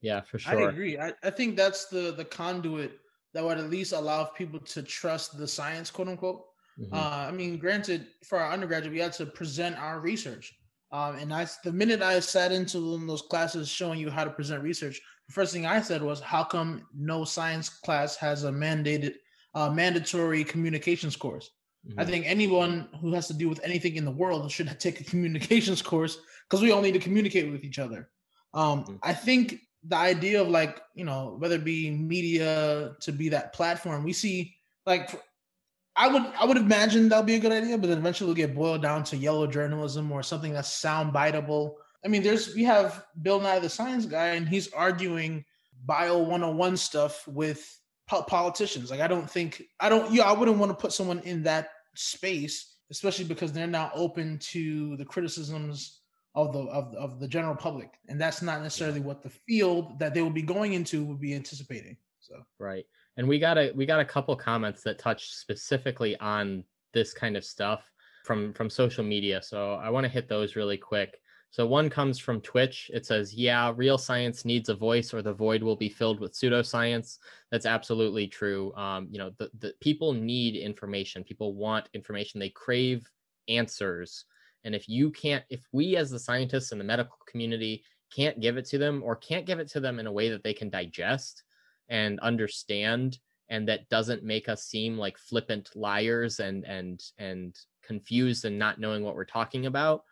Yeah, 0.00 0.20
for 0.20 0.38
sure. 0.38 0.66
I 0.66 0.70
agree. 0.70 0.98
I, 0.98 1.12
I 1.22 1.30
think 1.30 1.56
that's 1.56 1.86
the 1.86 2.12
the 2.12 2.24
conduit 2.24 2.98
that 3.32 3.44
would 3.44 3.58
at 3.58 3.68
least 3.70 3.92
allow 3.92 4.24
people 4.24 4.60
to 4.60 4.82
trust 4.82 5.36
the 5.36 5.48
science, 5.48 5.90
quote 5.90 6.08
unquote. 6.08 6.44
Mm-hmm. 6.78 6.94
Uh, 6.94 7.26
I 7.28 7.30
mean, 7.30 7.58
granted, 7.58 8.06
for 8.24 8.38
our 8.38 8.52
undergraduate, 8.52 8.92
we 8.92 9.00
had 9.00 9.12
to 9.14 9.26
present 9.26 9.76
our 9.76 10.00
research. 10.00 10.54
Um, 10.94 11.16
and 11.16 11.34
I, 11.34 11.44
the 11.64 11.72
minute 11.72 12.02
I 12.02 12.20
sat 12.20 12.52
into 12.52 12.78
those 13.04 13.22
classes 13.22 13.68
showing 13.68 13.98
you 13.98 14.10
how 14.10 14.22
to 14.22 14.30
present 14.30 14.62
research, 14.62 15.00
the 15.26 15.32
first 15.32 15.52
thing 15.52 15.66
I 15.66 15.80
said 15.80 16.00
was, 16.00 16.20
"How 16.20 16.44
come 16.44 16.86
no 16.96 17.24
science 17.24 17.68
class 17.68 18.14
has 18.18 18.44
a 18.44 18.52
mandated, 18.52 19.14
uh, 19.56 19.70
mandatory 19.70 20.44
communications 20.44 21.16
course?" 21.16 21.50
Mm-hmm. 21.84 21.98
I 21.98 22.04
think 22.04 22.26
anyone 22.26 22.88
who 23.00 23.12
has 23.12 23.26
to 23.26 23.34
do 23.34 23.48
with 23.48 23.60
anything 23.64 23.96
in 23.96 24.04
the 24.04 24.10
world 24.12 24.48
should 24.52 24.68
take 24.78 25.00
a 25.00 25.04
communications 25.04 25.82
course 25.82 26.16
because 26.48 26.62
we 26.62 26.70
all 26.70 26.80
need 26.80 26.94
to 26.94 27.00
communicate 27.00 27.50
with 27.50 27.64
each 27.64 27.80
other. 27.80 28.08
Um, 28.52 28.84
mm-hmm. 28.84 28.96
I 29.02 29.14
think 29.14 29.56
the 29.88 29.96
idea 29.96 30.40
of 30.40 30.48
like 30.48 30.80
you 30.94 31.04
know 31.04 31.34
whether 31.40 31.56
it 31.56 31.64
be 31.64 31.90
media 31.90 32.94
to 33.00 33.10
be 33.10 33.30
that 33.30 33.52
platform, 33.52 34.04
we 34.04 34.12
see 34.12 34.54
like 34.86 35.10
I 35.96 36.08
would 36.08 36.22
I 36.38 36.44
would 36.44 36.56
imagine 36.56 37.08
that'll 37.08 37.24
be 37.24 37.36
a 37.36 37.40
good 37.40 37.52
idea, 37.52 37.78
but 37.78 37.88
then 37.88 37.98
eventually 37.98 38.30
it'll 38.30 38.46
get 38.46 38.54
boiled 38.54 38.82
down 38.82 39.04
to 39.04 39.16
yellow 39.16 39.46
journalism 39.46 40.10
or 40.10 40.22
something 40.22 40.52
that's 40.52 40.68
sound 40.68 41.12
biteable. 41.12 41.74
I 42.04 42.08
mean, 42.08 42.22
there's 42.22 42.54
we 42.54 42.64
have 42.64 43.04
Bill 43.22 43.40
Nye 43.40 43.60
the 43.60 43.68
Science 43.68 44.04
Guy, 44.06 44.28
and 44.30 44.48
he's 44.48 44.72
arguing 44.72 45.44
bio 45.86 46.18
101 46.18 46.76
stuff 46.76 47.26
with 47.28 47.80
politicians. 48.08 48.90
Like 48.90 49.00
I 49.00 49.06
don't 49.06 49.30
think 49.30 49.62
I 49.80 49.88
don't 49.88 50.12
yeah, 50.12 50.24
I 50.24 50.32
wouldn't 50.32 50.58
want 50.58 50.70
to 50.70 50.76
put 50.76 50.92
someone 50.92 51.20
in 51.20 51.44
that 51.44 51.68
space, 51.94 52.74
especially 52.90 53.24
because 53.24 53.52
they're 53.52 53.66
now 53.66 53.90
open 53.94 54.38
to 54.50 54.96
the 54.96 55.04
criticisms 55.04 56.00
of 56.34 56.52
the 56.52 56.60
of, 56.64 56.92
of 56.94 57.20
the 57.20 57.28
general 57.28 57.54
public. 57.54 57.90
And 58.08 58.20
that's 58.20 58.42
not 58.42 58.62
necessarily 58.62 59.00
what 59.00 59.22
the 59.22 59.30
field 59.30 60.00
that 60.00 60.12
they 60.12 60.22
will 60.22 60.30
be 60.30 60.42
going 60.42 60.72
into 60.72 61.04
would 61.04 61.20
be 61.20 61.34
anticipating. 61.34 61.96
So 62.18 62.42
right. 62.58 62.84
And 63.16 63.28
we 63.28 63.38
got 63.38 63.58
a 63.58 63.72
we 63.74 63.86
got 63.86 64.00
a 64.00 64.04
couple 64.04 64.34
comments 64.36 64.82
that 64.82 64.98
touch 64.98 65.32
specifically 65.32 66.16
on 66.18 66.64
this 66.92 67.12
kind 67.12 67.36
of 67.36 67.44
stuff 67.44 67.90
from 68.24 68.52
from 68.52 68.68
social 68.68 69.04
media. 69.04 69.40
So 69.42 69.74
I 69.74 69.90
want 69.90 70.04
to 70.04 70.10
hit 70.10 70.28
those 70.28 70.56
really 70.56 70.76
quick. 70.76 71.20
So 71.50 71.64
one 71.64 71.88
comes 71.88 72.18
from 72.18 72.40
Twitch. 72.40 72.90
It 72.92 73.06
says, 73.06 73.32
"Yeah, 73.32 73.72
real 73.76 73.98
science 73.98 74.44
needs 74.44 74.68
a 74.68 74.74
voice, 74.74 75.14
or 75.14 75.22
the 75.22 75.32
void 75.32 75.62
will 75.62 75.76
be 75.76 75.88
filled 75.88 76.18
with 76.18 76.32
pseudoscience." 76.32 77.18
That's 77.52 77.66
absolutely 77.66 78.26
true. 78.26 78.74
Um, 78.74 79.06
you 79.08 79.18
know, 79.18 79.30
the, 79.38 79.50
the 79.60 79.74
people 79.80 80.12
need 80.12 80.56
information. 80.56 81.22
People 81.22 81.54
want 81.54 81.88
information. 81.94 82.40
They 82.40 82.48
crave 82.48 83.08
answers. 83.46 84.24
And 84.64 84.74
if 84.74 84.88
you 84.88 85.12
can't, 85.12 85.44
if 85.48 85.64
we 85.70 85.94
as 85.96 86.10
the 86.10 86.18
scientists 86.18 86.72
and 86.72 86.80
the 86.80 86.84
medical 86.84 87.18
community 87.28 87.84
can't 88.12 88.40
give 88.40 88.56
it 88.56 88.64
to 88.66 88.78
them, 88.78 89.02
or 89.04 89.14
can't 89.14 89.46
give 89.46 89.60
it 89.60 89.68
to 89.68 89.80
them 89.80 90.00
in 90.00 90.08
a 90.08 90.12
way 90.12 90.30
that 90.30 90.42
they 90.42 90.54
can 90.54 90.70
digest 90.70 91.43
and 91.88 92.20
understand, 92.20 93.18
and 93.48 93.68
that 93.68 93.88
doesn't 93.88 94.22
make 94.22 94.48
us 94.48 94.64
seem 94.64 94.96
like 94.98 95.18
flippant 95.18 95.70
liars 95.74 96.40
and 96.40 96.64
and 96.64 97.02
and 97.18 97.56
confused 97.82 98.44
and 98.44 98.58
not 98.58 98.80
knowing 98.80 99.02
what 99.02 99.14
we're 99.14 99.24
talking 99.24 99.66
about 99.66 100.04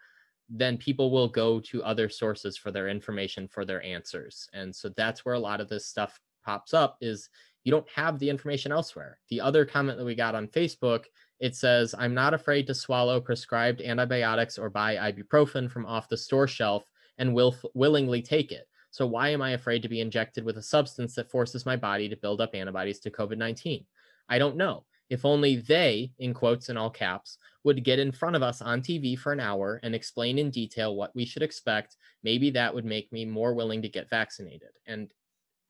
then 0.55 0.77
people 0.77 1.11
will 1.11 1.29
go 1.29 1.59
to 1.59 1.83
other 1.83 2.11
sources 2.11 2.59
for 2.59 2.71
their 2.71 2.89
information 2.89 3.49
for 3.49 3.65
their 3.65 3.83
answers. 3.83 4.51
And 4.53 4.75
so 4.75 4.91
that's 4.91 5.25
where 5.25 5.35
a 5.35 5.41
lot 5.41 5.63
of 5.63 5.69
this 5.71 5.87
stuff 5.87 6.21
pops 6.45 6.75
up 6.75 6.99
is 7.01 7.31
you 7.65 7.73
don't 7.73 7.89
have 7.95 8.19
the 8.19 8.29
information 8.29 8.71
elsewhere. 8.71 9.19
The 9.31 9.41
other 9.41 9.65
comment 9.65 9.97
that 9.97 10.05
we 10.05 10.15
got 10.15 10.35
on 10.35 10.49
facebook 10.49 11.05
it 11.43 11.57
says 11.57 11.95
i'm 11.99 12.15
not 12.15 12.35
afraid 12.35 12.67
to 12.67 12.75
swallow 12.75 13.21
prescribed 13.21 13.83
antibiotics 13.83 14.59
or 14.59 14.71
buy 14.71 14.97
ibuprofen 14.97 15.71
from 15.71 15.85
off 15.85 16.09
the 16.09 16.17
store 16.17 16.47
shelf 16.47 16.85
and 17.19 17.35
will 17.35 17.55
willingly 17.75 18.23
take 18.23 18.53
it 18.53 18.69
so 18.93 19.05
why 19.05 19.31
am 19.31 19.43
i 19.43 19.51
afraid 19.51 19.83
to 19.83 19.89
be 19.89 20.01
injected 20.01 20.45
with 20.45 20.57
a 20.59 20.63
substance 20.63 21.17
that 21.17 21.31
forces 21.31 21.67
my 21.67 21.75
body 21.75 22.09
to 22.09 22.17
build 22.17 22.41
up 22.41 22.55
antibodies 22.55 23.01
to 23.01 23.11
covid-19 23.11 23.85
i 24.29 24.39
don't 24.39 24.57
know 24.57 24.85
if 25.13 25.27
only 25.27 25.57
they, 25.57 26.11
in 26.21 26.33
quotes 26.33 26.71
and 26.71 26.79
all 26.79 26.89
caps, 26.89 27.37
would 27.65 27.85
get 27.85 27.99
in 27.99 28.13
front 28.13 28.35
of 28.35 28.43
us 28.43 28.63
on 28.63 28.81
TV 28.81 29.19
for 29.19 29.31
an 29.31 29.41
hour 29.41 29.79
and 29.83 29.95
explain 29.95 30.39
in 30.39 30.49
detail 30.49 30.97
what 30.97 31.15
we 31.15 31.27
should 31.27 31.43
expect, 31.43 31.99
maybe 32.23 32.49
that 32.49 32.75
would 32.75 32.87
make 32.87 33.13
me 33.13 33.27
more 33.27 33.53
willing 33.53 33.83
to 33.83 33.91
get 33.91 34.09
vaccinated. 34.09 34.71
And 34.87 35.13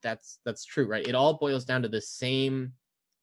that's 0.01 0.39
that's 0.45 0.63
true, 0.63 0.87
right? 0.87 1.05
It 1.05 1.13
all 1.13 1.33
boils 1.33 1.65
down 1.65 1.81
to 1.81 1.89
the 1.89 1.99
same 1.99 2.71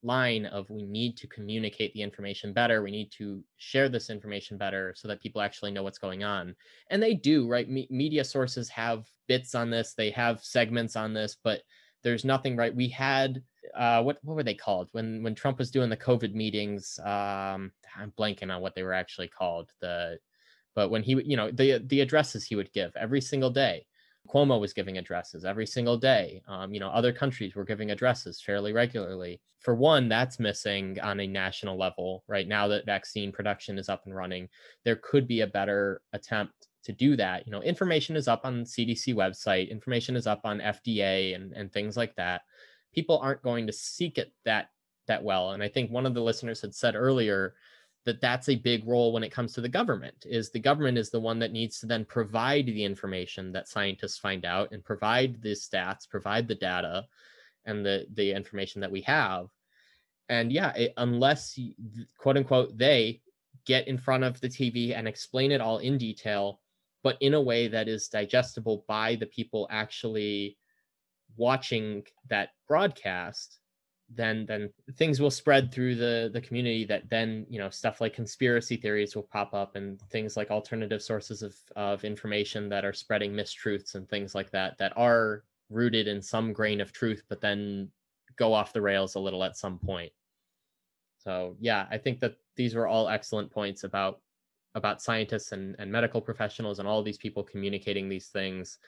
line 0.02 0.46
of 0.46 0.68
we 0.70 0.84
need 0.84 1.16
to 1.16 1.26
communicate 1.26 1.92
the 1.92 2.02
information 2.02 2.52
better 2.52 2.82
we 2.82 2.90
need 2.90 3.10
to 3.10 3.44
share 3.58 3.88
this 3.88 4.08
information 4.08 4.56
better 4.56 4.94
so 4.96 5.06
that 5.06 5.20
people 5.20 5.42
actually 5.42 5.70
know 5.70 5.82
what's 5.82 5.98
going 5.98 6.24
on 6.24 6.54
and 6.90 7.02
they 7.02 7.14
do 7.14 7.46
right 7.46 7.68
Me- 7.68 7.88
media 7.90 8.24
sources 8.24 8.68
have 8.70 9.06
bits 9.28 9.54
on 9.54 9.68
this 9.68 9.92
they 9.92 10.10
have 10.10 10.42
segments 10.42 10.96
on 10.96 11.12
this 11.12 11.36
but 11.44 11.60
there's 12.02 12.24
nothing 12.24 12.56
right 12.56 12.74
we 12.74 12.88
had 12.88 13.42
uh, 13.74 14.02
what 14.02 14.18
what 14.22 14.34
were 14.34 14.42
they 14.42 14.54
called 14.54 14.88
when 14.92 15.22
when 15.22 15.34
Trump 15.34 15.58
was 15.58 15.70
doing 15.70 15.90
the 15.90 15.96
COVID 15.96 16.34
meetings? 16.34 16.98
Um, 17.00 17.72
I'm 17.96 18.12
blanking 18.18 18.54
on 18.54 18.62
what 18.62 18.74
they 18.74 18.82
were 18.82 18.92
actually 18.92 19.28
called. 19.28 19.70
The 19.80 20.18
but 20.74 20.90
when 20.90 21.02
he 21.02 21.22
you 21.24 21.36
know 21.36 21.50
the 21.50 21.82
the 21.86 22.00
addresses 22.00 22.44
he 22.44 22.56
would 22.56 22.72
give 22.72 22.94
every 22.96 23.20
single 23.20 23.50
day. 23.50 23.86
Cuomo 24.28 24.60
was 24.60 24.72
giving 24.72 24.98
addresses 24.98 25.44
every 25.44 25.66
single 25.66 25.96
day. 25.96 26.42
Um, 26.46 26.72
you 26.72 26.80
know, 26.80 26.88
other 26.88 27.12
countries 27.12 27.54
were 27.54 27.64
giving 27.64 27.90
addresses 27.90 28.40
fairly 28.40 28.72
regularly. 28.72 29.40
For 29.58 29.74
one, 29.74 30.08
that's 30.08 30.38
missing 30.38 30.98
on 31.00 31.20
a 31.20 31.26
national 31.26 31.78
level 31.78 32.24
right 32.28 32.46
now 32.46 32.68
that 32.68 32.86
vaccine 32.86 33.32
production 33.32 33.78
is 33.78 33.88
up 33.88 34.02
and 34.06 34.14
running. 34.14 34.48
There 34.84 34.96
could 34.96 35.26
be 35.26 35.40
a 35.40 35.46
better 35.46 36.00
attempt 36.12 36.68
to 36.84 36.92
do 36.92 37.16
that. 37.16 37.46
You 37.46 37.52
know, 37.52 37.62
information 37.62 38.16
is 38.16 38.28
up 38.28 38.42
on 38.44 38.64
CDC 38.64 39.14
website, 39.14 39.70
information 39.70 40.16
is 40.16 40.26
up 40.26 40.40
on 40.44 40.60
FDA 40.60 41.34
and, 41.34 41.52
and 41.52 41.72
things 41.72 41.96
like 41.96 42.14
that 42.16 42.42
people 42.92 43.18
aren't 43.18 43.42
going 43.42 43.66
to 43.66 43.72
seek 43.72 44.18
it 44.18 44.32
that 44.44 44.70
that 45.06 45.22
well. 45.22 45.52
And 45.52 45.62
I 45.62 45.68
think 45.68 45.90
one 45.90 46.06
of 46.06 46.14
the 46.14 46.22
listeners 46.22 46.60
had 46.60 46.74
said 46.74 46.94
earlier 46.94 47.54
that 48.06 48.20
that's 48.20 48.48
a 48.48 48.56
big 48.56 48.86
role 48.86 49.12
when 49.12 49.22
it 49.22 49.32
comes 49.32 49.52
to 49.52 49.60
the 49.60 49.68
government 49.68 50.24
is 50.24 50.50
the 50.50 50.58
government 50.58 50.96
is 50.96 51.10
the 51.10 51.20
one 51.20 51.38
that 51.38 51.52
needs 51.52 51.78
to 51.80 51.86
then 51.86 52.04
provide 52.04 52.66
the 52.66 52.84
information 52.84 53.52
that 53.52 53.68
scientists 53.68 54.18
find 54.18 54.44
out 54.44 54.72
and 54.72 54.84
provide 54.84 55.40
the 55.42 55.52
stats 55.52 56.08
provide 56.08 56.48
the 56.48 56.54
data 56.54 57.04
and 57.66 57.84
the 57.84 58.06
the 58.14 58.32
information 58.32 58.80
that 58.80 58.90
we 58.90 59.02
have. 59.02 59.48
And 60.28 60.50
yeah 60.50 60.72
it, 60.74 60.94
unless 60.96 61.58
quote 62.16 62.36
unquote 62.36 62.76
they 62.76 63.20
get 63.66 63.86
in 63.86 63.98
front 63.98 64.24
of 64.24 64.40
the 64.40 64.48
tv 64.48 64.96
and 64.96 65.06
explain 65.06 65.52
it 65.52 65.60
all 65.60 65.78
in 65.78 65.98
detail 65.98 66.60
but 67.02 67.16
in 67.20 67.34
a 67.34 67.40
way 67.40 67.68
that 67.68 67.88
is 67.88 68.08
digestible 68.08 68.84
by 68.88 69.16
the 69.16 69.26
people 69.26 69.66
actually 69.70 70.56
watching 71.36 72.02
that 72.28 72.50
broadcast 72.66 73.59
then 74.14 74.44
then 74.46 74.70
things 74.96 75.20
will 75.20 75.30
spread 75.30 75.72
through 75.72 75.94
the 75.94 76.30
the 76.32 76.40
community 76.40 76.84
that 76.84 77.08
then 77.08 77.46
you 77.48 77.58
know 77.58 77.70
stuff 77.70 78.00
like 78.00 78.12
conspiracy 78.12 78.76
theories 78.76 79.14
will 79.14 79.28
pop 79.32 79.54
up 79.54 79.76
and 79.76 80.00
things 80.10 80.36
like 80.36 80.50
alternative 80.50 81.00
sources 81.02 81.42
of 81.42 81.54
of 81.76 82.04
information 82.04 82.68
that 82.68 82.84
are 82.84 82.92
spreading 82.92 83.32
mistruths 83.32 83.94
and 83.94 84.08
things 84.08 84.34
like 84.34 84.50
that 84.50 84.76
that 84.78 84.92
are 84.96 85.44
rooted 85.70 86.08
in 86.08 86.20
some 86.20 86.52
grain 86.52 86.80
of 86.80 86.92
truth 86.92 87.22
but 87.28 87.40
then 87.40 87.88
go 88.36 88.52
off 88.52 88.72
the 88.72 88.80
rails 88.80 89.14
a 89.14 89.20
little 89.20 89.44
at 89.44 89.56
some 89.56 89.78
point. 89.78 90.12
So 91.18 91.56
yeah 91.60 91.86
i 91.90 91.98
think 91.98 92.18
that 92.20 92.34
these 92.56 92.74
were 92.74 92.88
all 92.88 93.08
excellent 93.08 93.50
points 93.50 93.84
about 93.84 94.20
about 94.74 95.02
scientists 95.02 95.52
and, 95.52 95.74
and 95.78 95.90
medical 95.90 96.20
professionals 96.20 96.78
and 96.78 96.86
all 96.86 97.02
these 97.02 97.18
people 97.18 97.42
communicating 97.42 98.08
these 98.08 98.28
things 98.28 98.78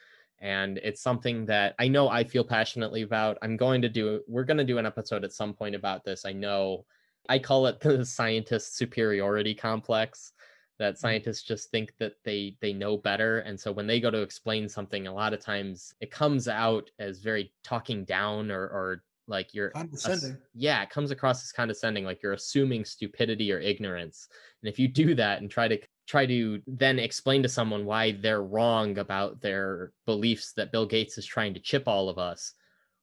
and 0.43 0.77
it's 0.83 1.01
something 1.01 1.45
that 1.45 1.73
I 1.79 1.87
know 1.87 2.09
I 2.09 2.25
feel 2.25 2.43
passionately 2.43 3.01
about. 3.01 3.37
I'm 3.41 3.55
going 3.55 3.81
to 3.81 3.89
do 3.89 4.21
we're 4.27 4.43
going 4.43 4.57
to 4.57 4.65
do 4.65 4.77
an 4.77 4.85
episode 4.85 5.23
at 5.23 5.31
some 5.31 5.53
point 5.53 5.73
about 5.73 6.03
this. 6.03 6.25
I 6.25 6.33
know 6.33 6.85
I 7.29 7.39
call 7.39 7.65
it 7.67 7.79
the 7.79 8.05
scientist 8.05 8.75
superiority 8.75 9.55
complex 9.55 10.33
that 10.79 10.95
mm-hmm. 10.95 10.99
scientists 10.99 11.43
just 11.43 11.71
think 11.71 11.93
that 11.97 12.15
they 12.25 12.57
they 12.61 12.73
know 12.73 12.97
better 12.97 13.39
and 13.39 13.57
so 13.57 13.71
when 13.71 13.87
they 13.87 14.01
go 14.01 14.11
to 14.11 14.21
explain 14.21 14.67
something 14.67 15.07
a 15.07 15.13
lot 15.13 15.31
of 15.31 15.39
times 15.39 15.93
it 16.01 16.11
comes 16.11 16.47
out 16.47 16.89
as 16.99 17.19
very 17.19 17.53
talking 17.63 18.03
down 18.03 18.51
or 18.51 18.63
or 18.63 19.03
like 19.27 19.53
you're 19.53 19.69
condescending. 19.69 20.37
yeah, 20.53 20.83
it 20.83 20.89
comes 20.89 21.11
across 21.11 21.43
as 21.43 21.51
condescending 21.51 22.03
like 22.03 22.21
you're 22.21 22.33
assuming 22.33 22.83
stupidity 22.83 23.51
or 23.51 23.59
ignorance. 23.59 24.27
And 24.61 24.69
if 24.69 24.77
you 24.77 24.87
do 24.87 25.15
that 25.15 25.41
and 25.41 25.49
try 25.49 25.67
to 25.67 25.79
try 26.13 26.27
to 26.27 26.61
then 26.67 26.99
explain 26.99 27.41
to 27.41 27.49
someone 27.49 27.85
why 27.85 28.11
they're 28.11 28.43
wrong 28.43 28.99
about 28.99 29.41
their 29.41 29.91
beliefs 30.05 30.53
that 30.53 30.71
Bill 30.71 30.85
Gates 30.85 31.17
is 31.17 31.25
trying 31.25 31.55
to 31.55 31.59
chip 31.59 31.87
all 31.87 32.07
of 32.07 32.19
us, 32.19 32.53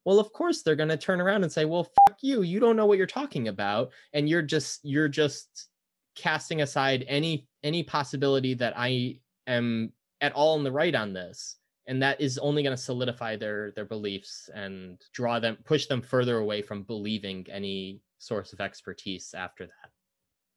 well, 0.05 0.20
of 0.20 0.32
course 0.32 0.62
they're 0.62 0.77
going 0.77 0.91
to 0.91 0.97
turn 0.97 1.20
around 1.20 1.43
and 1.43 1.51
say, 1.51 1.65
"Well, 1.65 1.82
fuck 1.82 2.19
you. 2.23 2.43
You 2.43 2.61
don't 2.61 2.77
know 2.77 2.87
what 2.87 2.99
you're 2.99 3.09
talking 3.09 3.49
about, 3.49 3.91
and 4.12 4.28
you're 4.28 4.43
just 4.43 4.85
you're 4.85 5.09
just 5.09 5.70
casting 6.15 6.62
aside 6.62 7.05
any 7.09 7.49
any 7.65 7.82
possibility 7.82 8.55
that 8.55 8.74
I 8.77 9.19
am 9.49 9.93
at 10.20 10.32
all 10.32 10.57
in 10.57 10.62
the 10.62 10.70
right 10.70 10.95
on 10.95 11.12
this." 11.12 11.57
And 11.89 12.01
that 12.05 12.20
is 12.20 12.39
only 12.39 12.62
going 12.62 12.77
to 12.77 12.82
solidify 12.82 13.35
their 13.37 13.73
their 13.73 13.87
beliefs 13.87 14.49
and 14.55 15.01
draw 15.12 15.41
them 15.41 15.59
push 15.65 15.87
them 15.87 16.01
further 16.01 16.39
away 16.39 16.62
from 16.62 16.85
believing 16.85 17.45
any 17.51 18.03
source 18.19 18.53
of 18.53 18.61
expertise 18.61 19.35
after 19.35 19.66
that. 19.66 19.90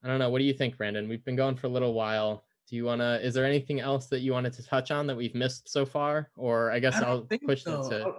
I 0.03 0.07
don't 0.07 0.19
know. 0.19 0.29
What 0.29 0.39
do 0.39 0.45
you 0.45 0.53
think, 0.53 0.77
Brandon? 0.77 1.07
We've 1.07 1.23
been 1.23 1.35
going 1.35 1.55
for 1.55 1.67
a 1.67 1.69
little 1.69 1.93
while. 1.93 2.43
Do 2.69 2.75
you 2.75 2.85
want 2.85 3.01
to? 3.01 3.25
Is 3.25 3.33
there 3.33 3.45
anything 3.45 3.79
else 3.79 4.07
that 4.07 4.19
you 4.19 4.33
wanted 4.33 4.53
to 4.53 4.63
touch 4.63 4.91
on 4.91 5.07
that 5.07 5.15
we've 5.15 5.35
missed 5.35 5.69
so 5.69 5.85
far? 5.85 6.29
Or 6.35 6.71
I 6.71 6.79
guess 6.79 6.95
I 6.95 7.09
will 7.09 7.27
push 7.45 7.63
so. 7.63 7.81
it 7.81 7.89
to. 7.89 8.13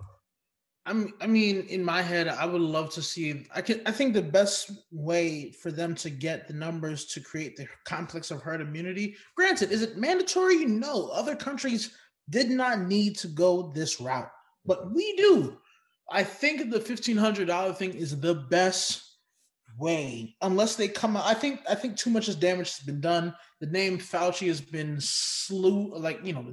I'm. 0.87 1.15
I 1.21 1.27
mean, 1.27 1.67
in 1.69 1.85
my 1.85 2.03
head, 2.03 2.29
I 2.29 2.47
would 2.47 2.61
love 2.61 2.93
to 2.95 3.03
see. 3.03 3.47
I 3.55 3.61
can. 3.61 3.81
I 3.87 3.91
think 3.91 4.15
the 4.15 4.23
best 4.23 4.71
way 4.93 5.53
for 5.53 5.71
them 5.71 5.95
to 5.97 6.11
get 6.11 6.47
the 6.47 6.55
numbers 6.55 7.07
to 7.07 7.21
create 7.21 7.57
the 7.57 7.67
complex 7.85 8.31
of 8.31 8.43
herd 8.43 8.61
immunity. 8.61 9.17
Granted, 9.37 9.73
is 9.73 9.83
it 9.83 9.97
mandatory? 9.97 10.65
No. 10.65 11.09
Other 11.09 11.37
countries 11.37 11.95
did 12.31 12.51
not 12.51 12.81
need 12.81 13.17
to 13.19 13.29
go 13.29 13.73
this 13.75 14.01
route, 14.01 14.31
but 14.65 14.93
we 14.95 15.17
do. 15.17 15.59
I 16.11 16.23
think 16.23 16.71
the 16.71 16.81
fifteen 16.81 17.17
hundred 17.17 17.49
dollar 17.49 17.73
thing 17.73 17.95
is 17.95 18.21
the 18.21 18.35
best 18.35 19.14
way 19.79 20.37
unless 20.43 20.77
they 20.77 20.89
come 20.89 21.17
out. 21.17 21.25
I 21.27 21.35
think 21.35 21.61
I 21.69 21.75
think 21.75 21.97
too 21.97 22.11
much 22.11 22.27
damage 22.39 22.77
has 22.77 22.87
been 22.87 23.01
done. 23.01 23.35
The 23.61 23.67
name 23.67 23.99
Fauci 23.99 24.47
has 24.49 24.61
been 24.61 24.99
slew 25.01 25.95
like 25.97 26.21
you 26.25 26.33
know 26.33 26.47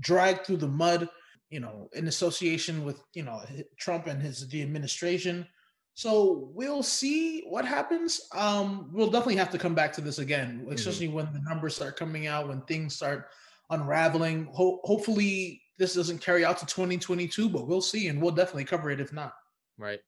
dragged 0.00 0.46
through 0.46 0.58
the 0.58 0.68
mud. 0.68 1.08
You 1.50 1.60
know, 1.60 1.88
in 1.92 2.08
association 2.08 2.84
with 2.84 3.00
you 3.14 3.22
know 3.22 3.40
Trump 3.78 4.06
and 4.06 4.20
his 4.20 4.46
the 4.48 4.62
administration. 4.62 5.46
So 5.94 6.50
we'll 6.52 6.82
see 6.82 7.44
what 7.48 7.64
happens. 7.64 8.20
Um, 8.34 8.90
we'll 8.92 9.10
definitely 9.10 9.36
have 9.36 9.50
to 9.52 9.58
come 9.58 9.74
back 9.74 9.94
to 9.94 10.02
this 10.02 10.18
again, 10.18 10.60
mm-hmm. 10.60 10.72
especially 10.72 11.06
mm-hmm. 11.06 11.16
when 11.16 11.32
the 11.32 11.40
numbers 11.48 11.74
start 11.74 11.96
coming 11.96 12.26
out, 12.26 12.48
when 12.48 12.60
things 12.62 12.94
start 12.94 13.28
unraveling. 13.70 14.48
Ho- 14.52 14.80
hopefully, 14.84 15.62
this 15.78 15.94
doesn't 15.94 16.20
carry 16.20 16.44
out 16.44 16.58
to 16.58 16.66
2022, 16.66 17.48
but 17.48 17.66
we'll 17.66 17.80
see, 17.80 18.08
and 18.08 18.20
we'll 18.20 18.32
definitely 18.32 18.64
cover 18.64 18.90
it 18.90 19.00
if 19.00 19.12
not. 19.12 19.32
Right. 19.78 20.00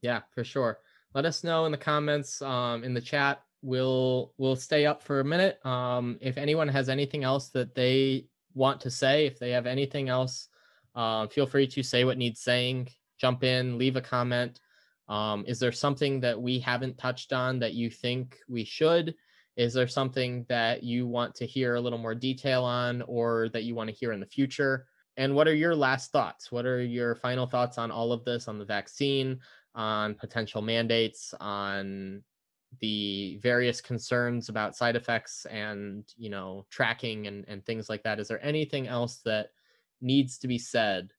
Yeah, 0.00 0.20
for 0.32 0.44
sure 0.44 0.78
let 1.14 1.24
us 1.24 1.44
know 1.44 1.66
in 1.66 1.72
the 1.72 1.78
comments 1.78 2.40
um, 2.42 2.84
in 2.84 2.94
the 2.94 3.00
chat. 3.00 3.42
We'll 3.62 4.32
we'll 4.38 4.56
stay 4.56 4.86
up 4.86 5.02
for 5.02 5.20
a 5.20 5.24
minute. 5.24 5.64
Um, 5.64 6.18
if 6.20 6.36
anyone 6.36 6.68
has 6.68 6.88
anything 6.88 7.22
else 7.24 7.50
that 7.50 7.74
they 7.74 8.26
want 8.54 8.80
to 8.82 8.90
say 8.90 9.26
if 9.26 9.38
they 9.38 9.50
have 9.50 9.66
anything 9.66 10.10
else 10.10 10.48
uh, 10.94 11.26
feel 11.28 11.46
free 11.46 11.66
to 11.66 11.82
say 11.82 12.04
what 12.04 12.18
needs 12.18 12.40
saying. 12.40 12.88
Jump 13.18 13.44
in 13.44 13.78
leave 13.78 13.96
a 13.96 14.00
comment. 14.00 14.60
Um, 15.08 15.44
is 15.46 15.58
there 15.58 15.72
something 15.72 16.20
that 16.20 16.40
we 16.40 16.58
haven't 16.58 16.98
touched 16.98 17.32
on 17.32 17.58
that 17.60 17.74
you 17.74 17.90
think 17.90 18.38
we 18.48 18.64
should? 18.64 19.14
Is 19.56 19.74
there 19.74 19.88
something 19.88 20.46
that 20.48 20.82
you 20.82 21.06
want 21.06 21.34
to 21.36 21.46
hear 21.46 21.74
a 21.74 21.80
little 21.80 21.98
more 21.98 22.14
detail 22.14 22.64
on 22.64 23.02
or 23.02 23.48
that 23.50 23.64
you 23.64 23.74
want 23.74 23.90
to 23.90 23.96
hear 23.96 24.12
in 24.12 24.20
the 24.20 24.26
future? 24.26 24.86
And 25.18 25.34
what 25.34 25.46
are 25.46 25.54
your 25.54 25.74
last 25.74 26.10
thoughts? 26.10 26.50
What 26.50 26.64
are 26.64 26.82
your 26.82 27.14
final 27.14 27.46
thoughts 27.46 27.76
on 27.76 27.90
all 27.90 28.12
of 28.12 28.24
this 28.24 28.48
on 28.48 28.58
the 28.58 28.64
vaccine 28.64 29.40
on 29.74 30.14
potential 30.14 30.62
mandates, 30.62 31.34
on 31.40 32.22
the 32.80 33.38
various 33.42 33.80
concerns 33.80 34.48
about 34.48 34.76
side 34.76 34.96
effects 34.96 35.46
and 35.50 36.04
you 36.16 36.30
know 36.30 36.64
tracking 36.70 37.26
and, 37.26 37.44
and 37.48 37.64
things 37.64 37.88
like 37.88 38.02
that. 38.02 38.20
Is 38.20 38.28
there 38.28 38.44
anything 38.44 38.86
else 38.88 39.18
that 39.24 39.50
needs 40.00 40.38
to 40.38 40.48
be 40.48 40.58
said 40.58 41.12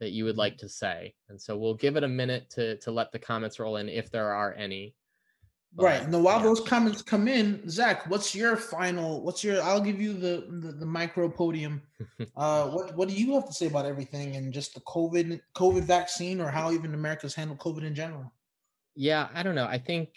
that 0.00 0.10
you 0.10 0.24
would 0.24 0.32
mm-hmm. 0.32 0.40
like 0.40 0.58
to 0.58 0.68
say? 0.68 1.14
And 1.28 1.40
so 1.40 1.56
we'll 1.56 1.74
give 1.74 1.96
it 1.96 2.04
a 2.04 2.08
minute 2.08 2.50
to 2.50 2.76
to 2.78 2.90
let 2.90 3.12
the 3.12 3.18
comments 3.18 3.58
roll 3.58 3.76
in 3.76 3.88
if 3.88 4.10
there 4.10 4.32
are 4.32 4.54
any 4.54 4.94
right. 5.76 6.08
Now, 6.08 6.20
while 6.20 6.38
yeah. 6.38 6.44
those 6.44 6.60
comments 6.60 7.02
come 7.02 7.28
in, 7.28 7.68
Zach, 7.68 8.08
what's 8.08 8.34
your 8.34 8.56
final? 8.56 9.22
What's 9.22 9.42
your? 9.42 9.62
I'll 9.62 9.80
give 9.80 10.00
you 10.00 10.12
the 10.12 10.46
the, 10.48 10.72
the 10.72 10.86
micro 10.86 11.28
podium. 11.28 11.82
uh, 12.36 12.68
what 12.68 12.96
what 12.96 13.08
do 13.08 13.14
you 13.14 13.34
have 13.34 13.46
to 13.46 13.52
say 13.52 13.66
about 13.66 13.86
everything 13.86 14.36
and 14.36 14.52
just 14.52 14.74
the 14.74 14.80
COVID 14.80 15.40
COVID 15.54 15.82
vaccine 15.82 16.40
or 16.40 16.50
how 16.50 16.72
even 16.72 16.94
America's 16.94 17.34
handled 17.34 17.58
COVID 17.58 17.84
in 17.84 17.94
general? 17.94 18.32
Yeah, 18.94 19.28
I 19.34 19.42
don't 19.42 19.54
know. 19.54 19.66
I 19.66 19.78
think 19.78 20.10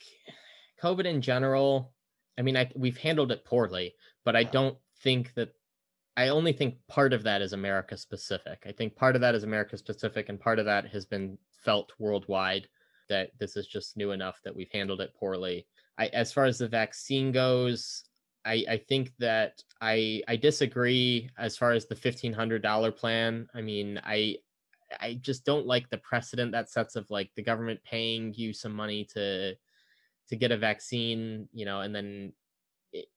COVID 0.81 1.05
in 1.05 1.21
general. 1.21 1.93
I 2.37 2.43
mean, 2.43 2.55
I 2.55 2.69
we've 2.75 2.97
handled 2.97 3.31
it 3.31 3.45
poorly, 3.45 3.95
but 4.23 4.35
I 4.35 4.43
don't 4.43 4.77
think 5.01 5.33
that. 5.35 5.53
I 6.15 6.29
only 6.29 6.51
think 6.51 6.77
part 6.87 7.13
of 7.13 7.21
that 7.23 7.43
is 7.43 7.53
America 7.53 7.95
specific. 7.95 8.63
I 8.65 8.71
think 8.71 8.95
part 8.95 9.13
of 9.13 9.21
that 9.21 9.35
is 9.35 9.43
America 9.43 9.77
specific, 9.77 10.29
and 10.29 10.39
part 10.39 10.57
of 10.57 10.65
that 10.65 10.87
has 10.87 11.05
been 11.05 11.37
felt 11.63 11.93
worldwide 11.99 12.67
that 13.09 13.31
this 13.39 13.55
is 13.55 13.67
just 13.67 13.97
new 13.97 14.11
enough 14.11 14.39
that 14.43 14.55
we've 14.55 14.71
handled 14.71 15.01
it 15.01 15.13
poorly. 15.15 15.65
I, 15.97 16.07
as 16.07 16.31
far 16.31 16.45
as 16.45 16.57
the 16.57 16.67
vaccine 16.67 17.31
goes, 17.31 18.03
I, 18.45 18.63
I 18.69 18.77
think 18.77 19.11
that 19.19 19.61
I 19.81 20.21
I 20.27 20.35
disagree 20.37 21.29
as 21.37 21.57
far 21.57 21.71
as 21.71 21.85
the 21.85 21.95
fifteen 21.95 22.33
hundred 22.33 22.61
dollar 22.61 22.91
plan. 22.91 23.47
I 23.53 23.61
mean, 23.61 23.99
I 24.03 24.37
I 25.01 25.15
just 25.15 25.45
don't 25.45 25.67
like 25.67 25.89
the 25.89 25.97
precedent 25.97 26.51
that 26.53 26.69
sets 26.69 26.95
of 26.95 27.09
like 27.09 27.29
the 27.35 27.43
government 27.43 27.81
paying 27.83 28.33
you 28.33 28.53
some 28.53 28.73
money 28.73 29.03
to 29.13 29.55
to 30.29 30.35
get 30.35 30.51
a 30.51 30.57
vaccine, 30.57 31.47
you 31.53 31.65
know, 31.65 31.81
and 31.81 31.93
then 31.93 32.33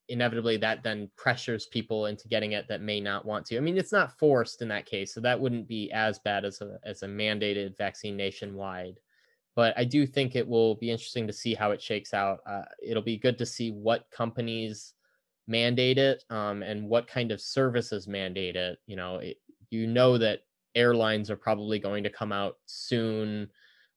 inevitably 0.09 0.57
that 0.57 0.83
then 0.83 1.11
pressures 1.17 1.67
people 1.67 2.07
into 2.07 2.29
getting 2.29 2.53
it 2.53 2.67
that 2.69 2.83
may 2.83 3.01
not 3.01 3.25
want 3.25 3.47
to. 3.47 3.57
I 3.57 3.61
mean, 3.61 3.79
it's 3.79 3.93
not 3.93 4.19
forced 4.19 4.62
in 4.62 4.69
that 4.69 4.87
case, 4.87 5.15
so 5.15 5.21
that 5.21 5.41
wouldn't 5.41 5.69
be 5.69 5.91
as 5.93 6.19
bad 6.19 6.45
as 6.45 6.61
a 6.61 6.79
as 6.85 7.03
a 7.03 7.07
mandated 7.07 7.77
vaccine 7.77 8.17
nationwide 8.17 8.99
but 9.57 9.75
I 9.77 9.85
do 9.85 10.07
think 10.07 10.37
it 10.37 10.47
will 10.47 10.77
be 10.77 10.91
interesting 10.91 11.27
to 11.27 11.33
see 11.33 11.55
how 11.55 11.73
it 11.73 11.83
shakes 11.83 12.15
out. 12.15 12.41
Uh, 12.47 12.63
it'll 12.83 13.03
be 13.03 13.17
good 13.17 13.39
to 13.39 13.47
see 13.47 13.71
what 13.71 14.11
companies 14.11 14.95
mandate 15.47 15.99
it 15.99 16.25
um, 16.31 16.63
and 16.63 16.89
what 16.89 17.07
kind 17.07 17.33
of 17.33 17.41
services 17.41 18.07
mandate 18.07 18.57
it. 18.57 18.79
You 18.87 18.97
know, 18.97 19.17
it, 19.17 19.39
you 19.71 19.87
know 19.87 20.19
that 20.19 20.41
airlines 20.75 21.31
are 21.31 21.37
probably 21.37 21.79
going 21.79 22.05
to 22.05 22.11
come 22.11 22.33
out 22.33 22.57
soon 22.67 23.49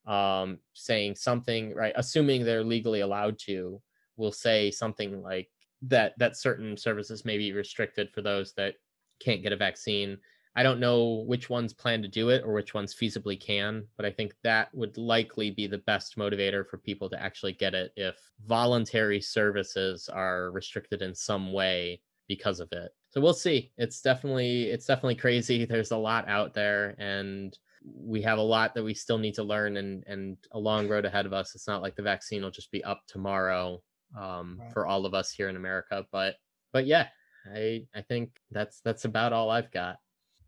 um, 0.06 0.58
saying 0.74 1.14
something, 1.14 1.74
right? 1.74 1.92
Assuming 1.96 2.44
they're 2.44 2.64
legally 2.64 3.00
allowed 3.00 3.38
to, 3.40 3.80
will 4.16 4.32
say 4.32 4.70
something 4.70 5.22
like 5.22 5.48
that 5.82 6.14
that 6.18 6.36
certain 6.36 6.76
services 6.76 7.24
may 7.24 7.36
be 7.36 7.52
restricted 7.52 8.10
for 8.10 8.22
those 8.22 8.54
that 8.54 8.74
can't 9.20 9.42
get 9.42 9.52
a 9.52 9.56
vaccine. 9.56 10.18
I 10.56 10.62
don't 10.62 10.78
know 10.78 11.24
which 11.26 11.50
ones 11.50 11.72
plan 11.72 12.02
to 12.02 12.08
do 12.08 12.28
it 12.28 12.42
or 12.44 12.52
which 12.52 12.74
ones 12.74 12.94
feasibly 12.94 13.40
can, 13.40 13.86
but 13.96 14.06
I 14.06 14.10
think 14.10 14.34
that 14.44 14.72
would 14.72 14.96
likely 14.96 15.50
be 15.50 15.66
the 15.66 15.78
best 15.78 16.16
motivator 16.16 16.66
for 16.66 16.78
people 16.78 17.10
to 17.10 17.20
actually 17.20 17.54
get 17.54 17.74
it 17.74 17.92
if 17.96 18.16
voluntary 18.46 19.20
services 19.20 20.08
are 20.08 20.52
restricted 20.52 21.02
in 21.02 21.14
some 21.14 21.52
way 21.52 22.00
because 22.28 22.60
of 22.60 22.70
it. 22.72 22.92
So 23.10 23.20
we'll 23.20 23.34
see. 23.34 23.72
It's 23.78 24.00
definitely 24.00 24.64
it's 24.64 24.86
definitely 24.86 25.16
crazy. 25.16 25.64
There's 25.64 25.90
a 25.90 25.96
lot 25.96 26.28
out 26.28 26.54
there 26.54 26.94
and 26.98 27.56
we 27.84 28.22
have 28.22 28.38
a 28.38 28.42
lot 28.42 28.74
that 28.74 28.84
we 28.84 28.94
still 28.94 29.18
need 29.18 29.34
to 29.34 29.42
learn 29.42 29.76
and 29.76 30.04
and 30.06 30.36
a 30.52 30.58
long 30.58 30.88
road 30.88 31.04
ahead 31.04 31.26
of 31.26 31.32
us. 31.32 31.54
It's 31.54 31.68
not 31.68 31.82
like 31.82 31.96
the 31.96 32.02
vaccine 32.02 32.42
will 32.42 32.50
just 32.50 32.70
be 32.70 32.82
up 32.84 33.02
tomorrow 33.08 33.82
um, 34.18 34.58
right. 34.60 34.72
for 34.72 34.86
all 34.86 35.04
of 35.04 35.14
us 35.14 35.30
here 35.32 35.48
in 35.48 35.56
America, 35.56 36.06
but 36.12 36.36
but 36.72 36.86
yeah, 36.86 37.08
I 37.52 37.86
I 37.94 38.02
think 38.02 38.30
that's 38.50 38.80
that's 38.80 39.04
about 39.04 39.32
all 39.32 39.50
I've 39.50 39.70
got. 39.70 39.98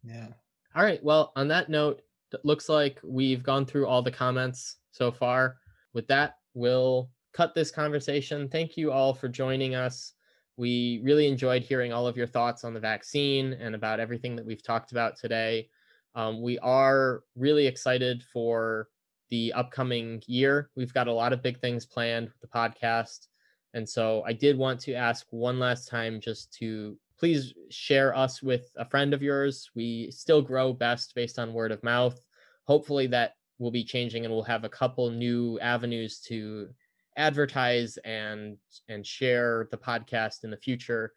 Yeah. 0.07 0.28
All 0.74 0.85
right. 0.85 1.03
Well, 1.03 1.33
on 1.37 1.49
that 1.49 1.69
note, 1.69 2.03
it 2.33 2.45
looks 2.45 2.69
like 2.69 3.01
we've 3.03 3.43
gone 3.43 3.66
through 3.66 3.87
all 3.87 4.03
the 4.03 4.11
comments 4.11 4.77
so 4.93 5.11
far. 5.11 5.57
With 5.95 6.07
that, 6.09 6.37
we'll 6.55 7.11
cut 7.33 7.55
this 7.55 7.70
conversation. 7.70 8.49
Thank 8.49 8.77
you 8.77 8.93
all 8.93 9.12
for 9.12 9.28
joining 9.28 9.74
us. 9.74 10.12
We 10.57 11.01
really 11.05 11.27
enjoyed 11.28 11.62
hearing 11.62 11.93
all 11.93 12.07
of 12.07 12.16
your 12.16 12.27
thoughts 12.27 12.65
on 12.65 12.73
the 12.73 12.81
vaccine 12.81 13.55
and 13.55 13.74
about 13.74 14.01
everything 14.01 14.37
that 14.37 14.47
we've 14.47 14.62
talked 14.62 14.93
about 14.93 15.16
today. 15.16 15.69
Um, 16.15 16.41
we 16.41 16.59
are 16.61 17.23
really 17.35 17.66
excited 17.66 18.23
for 18.33 18.89
the 19.28 19.53
upcoming 19.53 20.23
year. 20.27 20.70
We've 20.77 20.95
got 20.95 21.09
a 21.09 21.12
lot 21.12 21.33
of 21.33 21.43
big 21.43 21.61
things 21.61 21.85
planned 21.85 22.28
with 22.28 22.41
the 22.41 22.59
podcast. 22.59 23.27
And 23.74 23.87
so 23.87 24.23
I 24.27 24.33
did 24.33 24.57
want 24.57 24.81
to 24.81 24.95
ask 24.95 25.27
one 25.31 25.59
last 25.59 25.89
time 25.89 26.20
just 26.20 26.53
to 26.55 26.97
please 27.18 27.55
share 27.70 28.14
us 28.14 28.43
with 28.43 28.70
a 28.76 28.88
friend 28.88 29.14
of 29.14 29.22
yours. 29.22 29.70
We 29.74 30.10
still 30.10 30.43
grow 30.43 30.72
best 30.72 31.14
based 31.14 31.38
on 31.38 31.52
word 31.52 31.72
of 31.72 31.82
mouth. 31.82 32.18
Hopefully, 32.64 33.06
that 33.09 33.34
will 33.59 33.70
be 33.70 33.84
changing 33.84 34.24
and 34.24 34.32
we'll 34.32 34.43
have 34.43 34.64
a 34.64 34.68
couple 34.68 35.10
new 35.10 35.59
avenues 35.60 36.20
to 36.20 36.68
advertise 37.16 37.97
and 38.05 38.59
and 38.88 39.06
share 39.06 39.68
the 39.70 39.76
podcast 39.76 40.44
in 40.44 40.51
the 40.51 40.56
future 40.56 41.12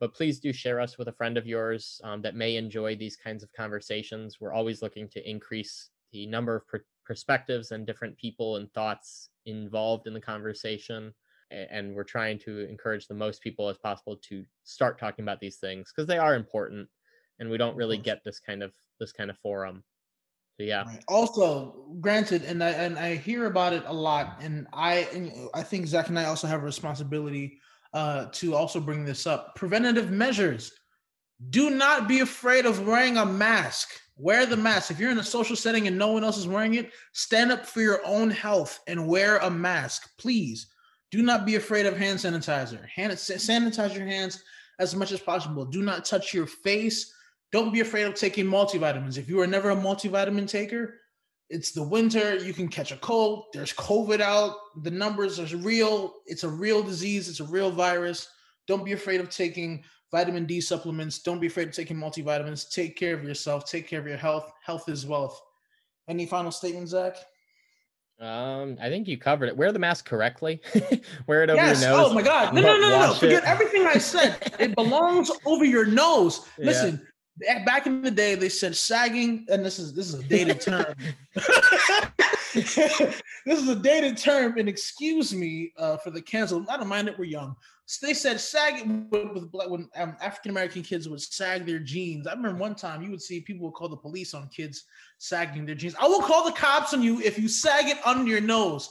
but 0.00 0.14
please 0.14 0.40
do 0.40 0.52
share 0.52 0.80
us 0.80 0.96
with 0.98 1.08
a 1.08 1.12
friend 1.12 1.36
of 1.36 1.46
yours 1.46 2.00
um, 2.04 2.22
that 2.22 2.34
may 2.34 2.56
enjoy 2.56 2.96
these 2.96 3.16
kinds 3.16 3.42
of 3.42 3.52
conversations 3.52 4.38
we're 4.40 4.54
always 4.54 4.80
looking 4.80 5.08
to 5.08 5.28
increase 5.28 5.90
the 6.12 6.26
number 6.26 6.56
of 6.56 6.66
per- 6.66 6.84
perspectives 7.04 7.70
and 7.70 7.86
different 7.86 8.16
people 8.16 8.56
and 8.56 8.72
thoughts 8.72 9.28
involved 9.44 10.06
in 10.06 10.14
the 10.14 10.20
conversation 10.20 11.12
and 11.70 11.94
we're 11.94 12.04
trying 12.04 12.38
to 12.40 12.68
encourage 12.68 13.06
the 13.06 13.14
most 13.14 13.42
people 13.42 13.68
as 13.68 13.78
possible 13.78 14.16
to 14.28 14.44
start 14.64 14.98
talking 14.98 15.22
about 15.22 15.40
these 15.40 15.56
things 15.56 15.92
because 15.94 16.06
they 16.06 16.18
are 16.18 16.34
important 16.34 16.88
and 17.38 17.50
we 17.50 17.58
don't 17.58 17.76
really 17.76 17.98
get 17.98 18.22
this 18.24 18.38
kind 18.38 18.62
of 18.62 18.72
this 19.00 19.12
kind 19.12 19.30
of 19.30 19.38
forum. 19.38 19.82
So 20.58 20.64
yeah. 20.64 20.84
Right. 20.84 21.04
also 21.08 21.86
granted 22.00 22.44
and 22.44 22.62
i 22.62 22.70
and 22.70 22.98
i 22.98 23.16
hear 23.16 23.46
about 23.46 23.72
it 23.72 23.82
a 23.86 23.92
lot 23.92 24.38
and 24.42 24.66
i 24.72 25.08
and 25.12 25.32
i 25.54 25.62
think 25.62 25.86
zach 25.86 26.08
and 26.08 26.18
i 26.18 26.26
also 26.26 26.46
have 26.46 26.62
a 26.62 26.64
responsibility 26.64 27.58
uh 27.94 28.26
to 28.32 28.54
also 28.54 28.80
bring 28.80 29.04
this 29.04 29.26
up. 29.26 29.54
Preventative 29.54 30.10
measures. 30.10 30.72
Do 31.50 31.70
not 31.70 32.06
be 32.06 32.20
afraid 32.20 32.66
of 32.66 32.86
wearing 32.86 33.16
a 33.16 33.26
mask. 33.26 33.88
Wear 34.16 34.46
the 34.46 34.56
mask. 34.56 34.90
If 34.92 35.00
you're 35.00 35.10
in 35.10 35.18
a 35.18 35.24
social 35.24 35.56
setting 35.56 35.88
and 35.88 35.98
no 35.98 36.12
one 36.12 36.22
else 36.22 36.38
is 36.38 36.46
wearing 36.46 36.74
it 36.74 36.92
stand 37.12 37.50
up 37.50 37.66
for 37.66 37.80
your 37.80 38.04
own 38.06 38.30
health 38.30 38.78
and 38.86 39.08
wear 39.08 39.38
a 39.38 39.50
mask 39.50 40.10
please 40.18 40.66
do 41.12 41.22
not 41.22 41.44
be 41.44 41.56
afraid 41.56 41.86
of 41.86 41.96
hand 41.96 42.18
sanitizer. 42.18 42.88
Hand 42.88 43.12
sanitize 43.12 43.94
your 43.94 44.06
hands 44.06 44.42
as 44.78 44.96
much 44.96 45.12
as 45.12 45.20
possible. 45.20 45.64
Do 45.66 45.82
not 45.82 46.06
touch 46.06 46.32
your 46.32 46.46
face. 46.46 47.12
Don't 47.52 47.72
be 47.72 47.80
afraid 47.80 48.04
of 48.04 48.14
taking 48.14 48.46
multivitamins. 48.46 49.18
If 49.18 49.28
you 49.28 49.38
are 49.40 49.46
never 49.46 49.70
a 49.70 49.76
multivitamin 49.76 50.48
taker, 50.48 50.94
it's 51.50 51.72
the 51.72 51.82
winter. 51.82 52.36
You 52.36 52.54
can 52.54 52.66
catch 52.66 52.92
a 52.92 52.96
cold. 52.96 53.44
There's 53.52 53.74
COVID 53.74 54.22
out. 54.22 54.56
The 54.82 54.90
numbers 54.90 55.38
are 55.38 55.56
real. 55.58 56.14
It's 56.26 56.44
a 56.44 56.48
real 56.48 56.82
disease. 56.82 57.28
It's 57.28 57.40
a 57.40 57.44
real 57.44 57.70
virus. 57.70 58.26
Don't 58.66 58.84
be 58.84 58.92
afraid 58.92 59.20
of 59.20 59.28
taking 59.28 59.84
vitamin 60.10 60.46
D 60.46 60.62
supplements. 60.62 61.18
Don't 61.18 61.40
be 61.40 61.48
afraid 61.48 61.68
of 61.68 61.74
taking 61.74 61.98
multivitamins. 61.98 62.70
Take 62.70 62.96
care 62.96 63.14
of 63.14 63.22
yourself. 63.22 63.70
Take 63.70 63.86
care 63.86 64.00
of 64.00 64.06
your 64.06 64.16
health. 64.16 64.50
Health 64.64 64.88
is 64.88 65.04
wealth. 65.04 65.38
Any 66.08 66.24
final 66.24 66.50
statements, 66.50 66.92
Zach? 66.92 67.16
Um, 68.22 68.78
I 68.80 68.88
think 68.88 69.08
you 69.08 69.18
covered 69.18 69.48
it. 69.48 69.56
Wear 69.56 69.72
the 69.72 69.80
mask 69.80 70.04
correctly. 70.04 70.60
Wear 71.26 71.42
it 71.42 71.50
over 71.50 71.60
yes. 71.60 71.82
your 71.82 71.90
nose. 71.90 72.06
Oh 72.08 72.14
my 72.14 72.22
god. 72.22 72.54
No, 72.54 72.60
no, 72.60 72.76
no, 72.76 72.88
no, 72.88 73.06
no. 73.08 73.14
Forget 73.14 73.42
everything 73.42 73.84
I 73.84 73.98
said. 73.98 74.36
it 74.60 74.74
belongs 74.76 75.30
over 75.44 75.64
your 75.64 75.84
nose. 75.84 76.46
Listen, 76.56 77.04
yeah. 77.40 77.64
back 77.64 77.88
in 77.88 78.00
the 78.00 78.12
day, 78.12 78.36
they 78.36 78.48
said 78.48 78.76
sagging, 78.76 79.44
and 79.48 79.64
this 79.64 79.80
is 79.80 79.92
this 79.92 80.06
is 80.06 80.20
a 80.20 80.22
dated 80.22 80.60
term. 80.60 80.94
this 82.54 82.78
is 83.46 83.68
a 83.68 83.74
dated 83.74 84.16
term, 84.16 84.56
and 84.56 84.68
excuse 84.68 85.34
me 85.34 85.72
uh, 85.76 85.96
for 85.96 86.10
the 86.12 86.22
cancel. 86.22 86.64
I 86.70 86.76
don't 86.76 86.86
mind 86.86 87.08
it. 87.08 87.18
We're 87.18 87.24
young. 87.24 87.56
So 87.86 88.06
they 88.06 88.14
said 88.14 88.40
sagging 88.40 89.08
with, 89.10 89.32
with 89.32 89.50
black 89.50 89.68
when 89.68 89.88
um, 89.96 90.16
African 90.22 90.52
American 90.52 90.82
kids 90.82 91.08
would 91.08 91.20
sag 91.20 91.66
their 91.66 91.80
jeans. 91.80 92.28
I 92.28 92.34
remember 92.34 92.58
one 92.58 92.76
time 92.76 93.02
you 93.02 93.10
would 93.10 93.20
see 93.20 93.40
people 93.40 93.66
would 93.66 93.74
call 93.74 93.88
the 93.88 93.96
police 93.96 94.32
on 94.32 94.48
kids 94.48 94.84
sagging 95.22 95.64
their 95.64 95.76
jeans. 95.76 95.94
I 96.00 96.06
will 96.06 96.20
call 96.20 96.44
the 96.44 96.52
cops 96.52 96.92
on 96.92 97.02
you 97.02 97.20
if 97.20 97.38
you 97.38 97.48
sag 97.48 97.88
it 97.88 97.98
under 98.04 98.28
your 98.28 98.40
nose. 98.40 98.90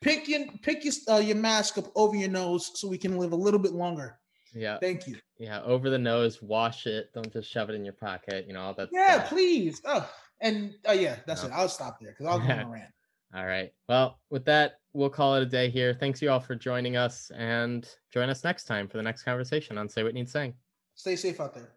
Pick 0.00 0.28
your 0.28 0.46
pick 0.62 0.84
your 0.84 0.94
uh, 1.08 1.18
your 1.18 1.36
mask 1.36 1.78
up 1.78 1.90
over 1.94 2.16
your 2.16 2.28
nose 2.28 2.70
so 2.74 2.88
we 2.88 2.98
can 2.98 3.16
live 3.16 3.32
a 3.32 3.36
little 3.36 3.60
bit 3.60 3.72
longer. 3.72 4.18
Yeah. 4.54 4.78
Thank 4.78 5.06
you. 5.06 5.16
Yeah, 5.38 5.62
over 5.62 5.90
the 5.90 5.98
nose, 5.98 6.42
wash 6.42 6.86
it. 6.86 7.10
Don't 7.14 7.32
just 7.32 7.50
shove 7.50 7.70
it 7.70 7.74
in 7.74 7.84
your 7.84 7.94
pocket. 7.94 8.46
You 8.46 8.54
know 8.54 8.60
all 8.60 8.74
that. 8.74 8.88
Yeah, 8.92 9.18
stuff. 9.18 9.28
please. 9.28 9.80
Oh, 9.84 10.08
and 10.40 10.74
uh, 10.88 10.92
yeah, 10.92 11.16
that's 11.26 11.42
no. 11.42 11.48
it. 11.48 11.52
I'll 11.54 11.68
stop 11.68 11.98
there 12.00 12.10
because 12.10 12.26
I'll 12.26 12.38
go 12.38 12.52
on 12.52 12.58
a 12.60 12.68
rant. 12.70 12.90
All 13.34 13.46
right. 13.46 13.70
Well, 13.88 14.18
with 14.30 14.44
that, 14.46 14.80
we'll 14.92 15.08
call 15.10 15.36
it 15.36 15.42
a 15.42 15.46
day 15.46 15.70
here. 15.70 15.94
Thanks 15.94 16.20
you 16.20 16.30
all 16.30 16.40
for 16.40 16.56
joining 16.56 16.96
us 16.96 17.30
and 17.36 17.88
join 18.12 18.28
us 18.28 18.42
next 18.42 18.64
time 18.64 18.88
for 18.88 18.96
the 18.96 19.02
next 19.04 19.22
conversation 19.22 19.78
on 19.78 19.88
Say 19.88 20.02
What 20.02 20.14
Needs 20.14 20.32
Saying. 20.32 20.54
Stay 20.94 21.14
safe 21.14 21.40
out 21.40 21.54
there. 21.54 21.70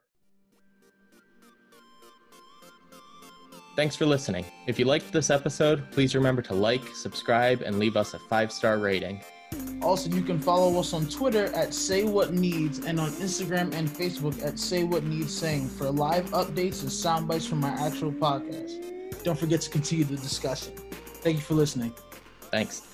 Thanks 3.76 3.96
for 3.96 4.06
listening. 4.06 4.46
If 4.68 4.78
you 4.78 4.86
liked 4.86 5.12
this 5.12 5.32
episode, 5.32 5.90
please 5.92 6.14
remember 6.14 6.42
to 6.44 6.54
like, 6.54 6.86
subscribe, 6.96 7.62
and 7.62 7.80
leave 7.80 7.98
us 7.98 8.14
a 8.14 8.20
five 8.20 8.52
star 8.52 8.78
rating. 8.78 9.24
Also, 9.82 10.10
you 10.10 10.22
can 10.22 10.40
follow 10.40 10.80
us 10.80 10.94
on 10.94 11.08
Twitter 11.08 11.46
at 11.56 11.74
Say 11.74 12.04
What 12.04 12.34
Needs 12.34 12.80
and 12.86 13.00
on 13.00 13.12
Instagram 13.14 13.74
and 13.74 13.90
Facebook 13.90 14.44
at 14.46 14.60
Say 14.60 14.84
What 14.84 15.04
Needs 15.04 15.36
Saying 15.36 15.70
for 15.70 15.90
live 15.90 16.30
updates 16.32 16.82
and 16.84 16.92
sound 16.92 17.28
bites 17.28 17.46
from 17.46 17.60
my 17.60 17.70
actual 17.70 18.12
podcast. 18.12 19.24
Don't 19.24 19.38
forget 19.38 19.62
to 19.62 19.70
continue 19.70 20.06
the 20.06 20.18
discussion. 20.18 20.76
Thank 21.22 21.38
you 21.38 21.44
for 21.44 21.56
listening. 21.56 21.94
Thanks. 22.52 22.93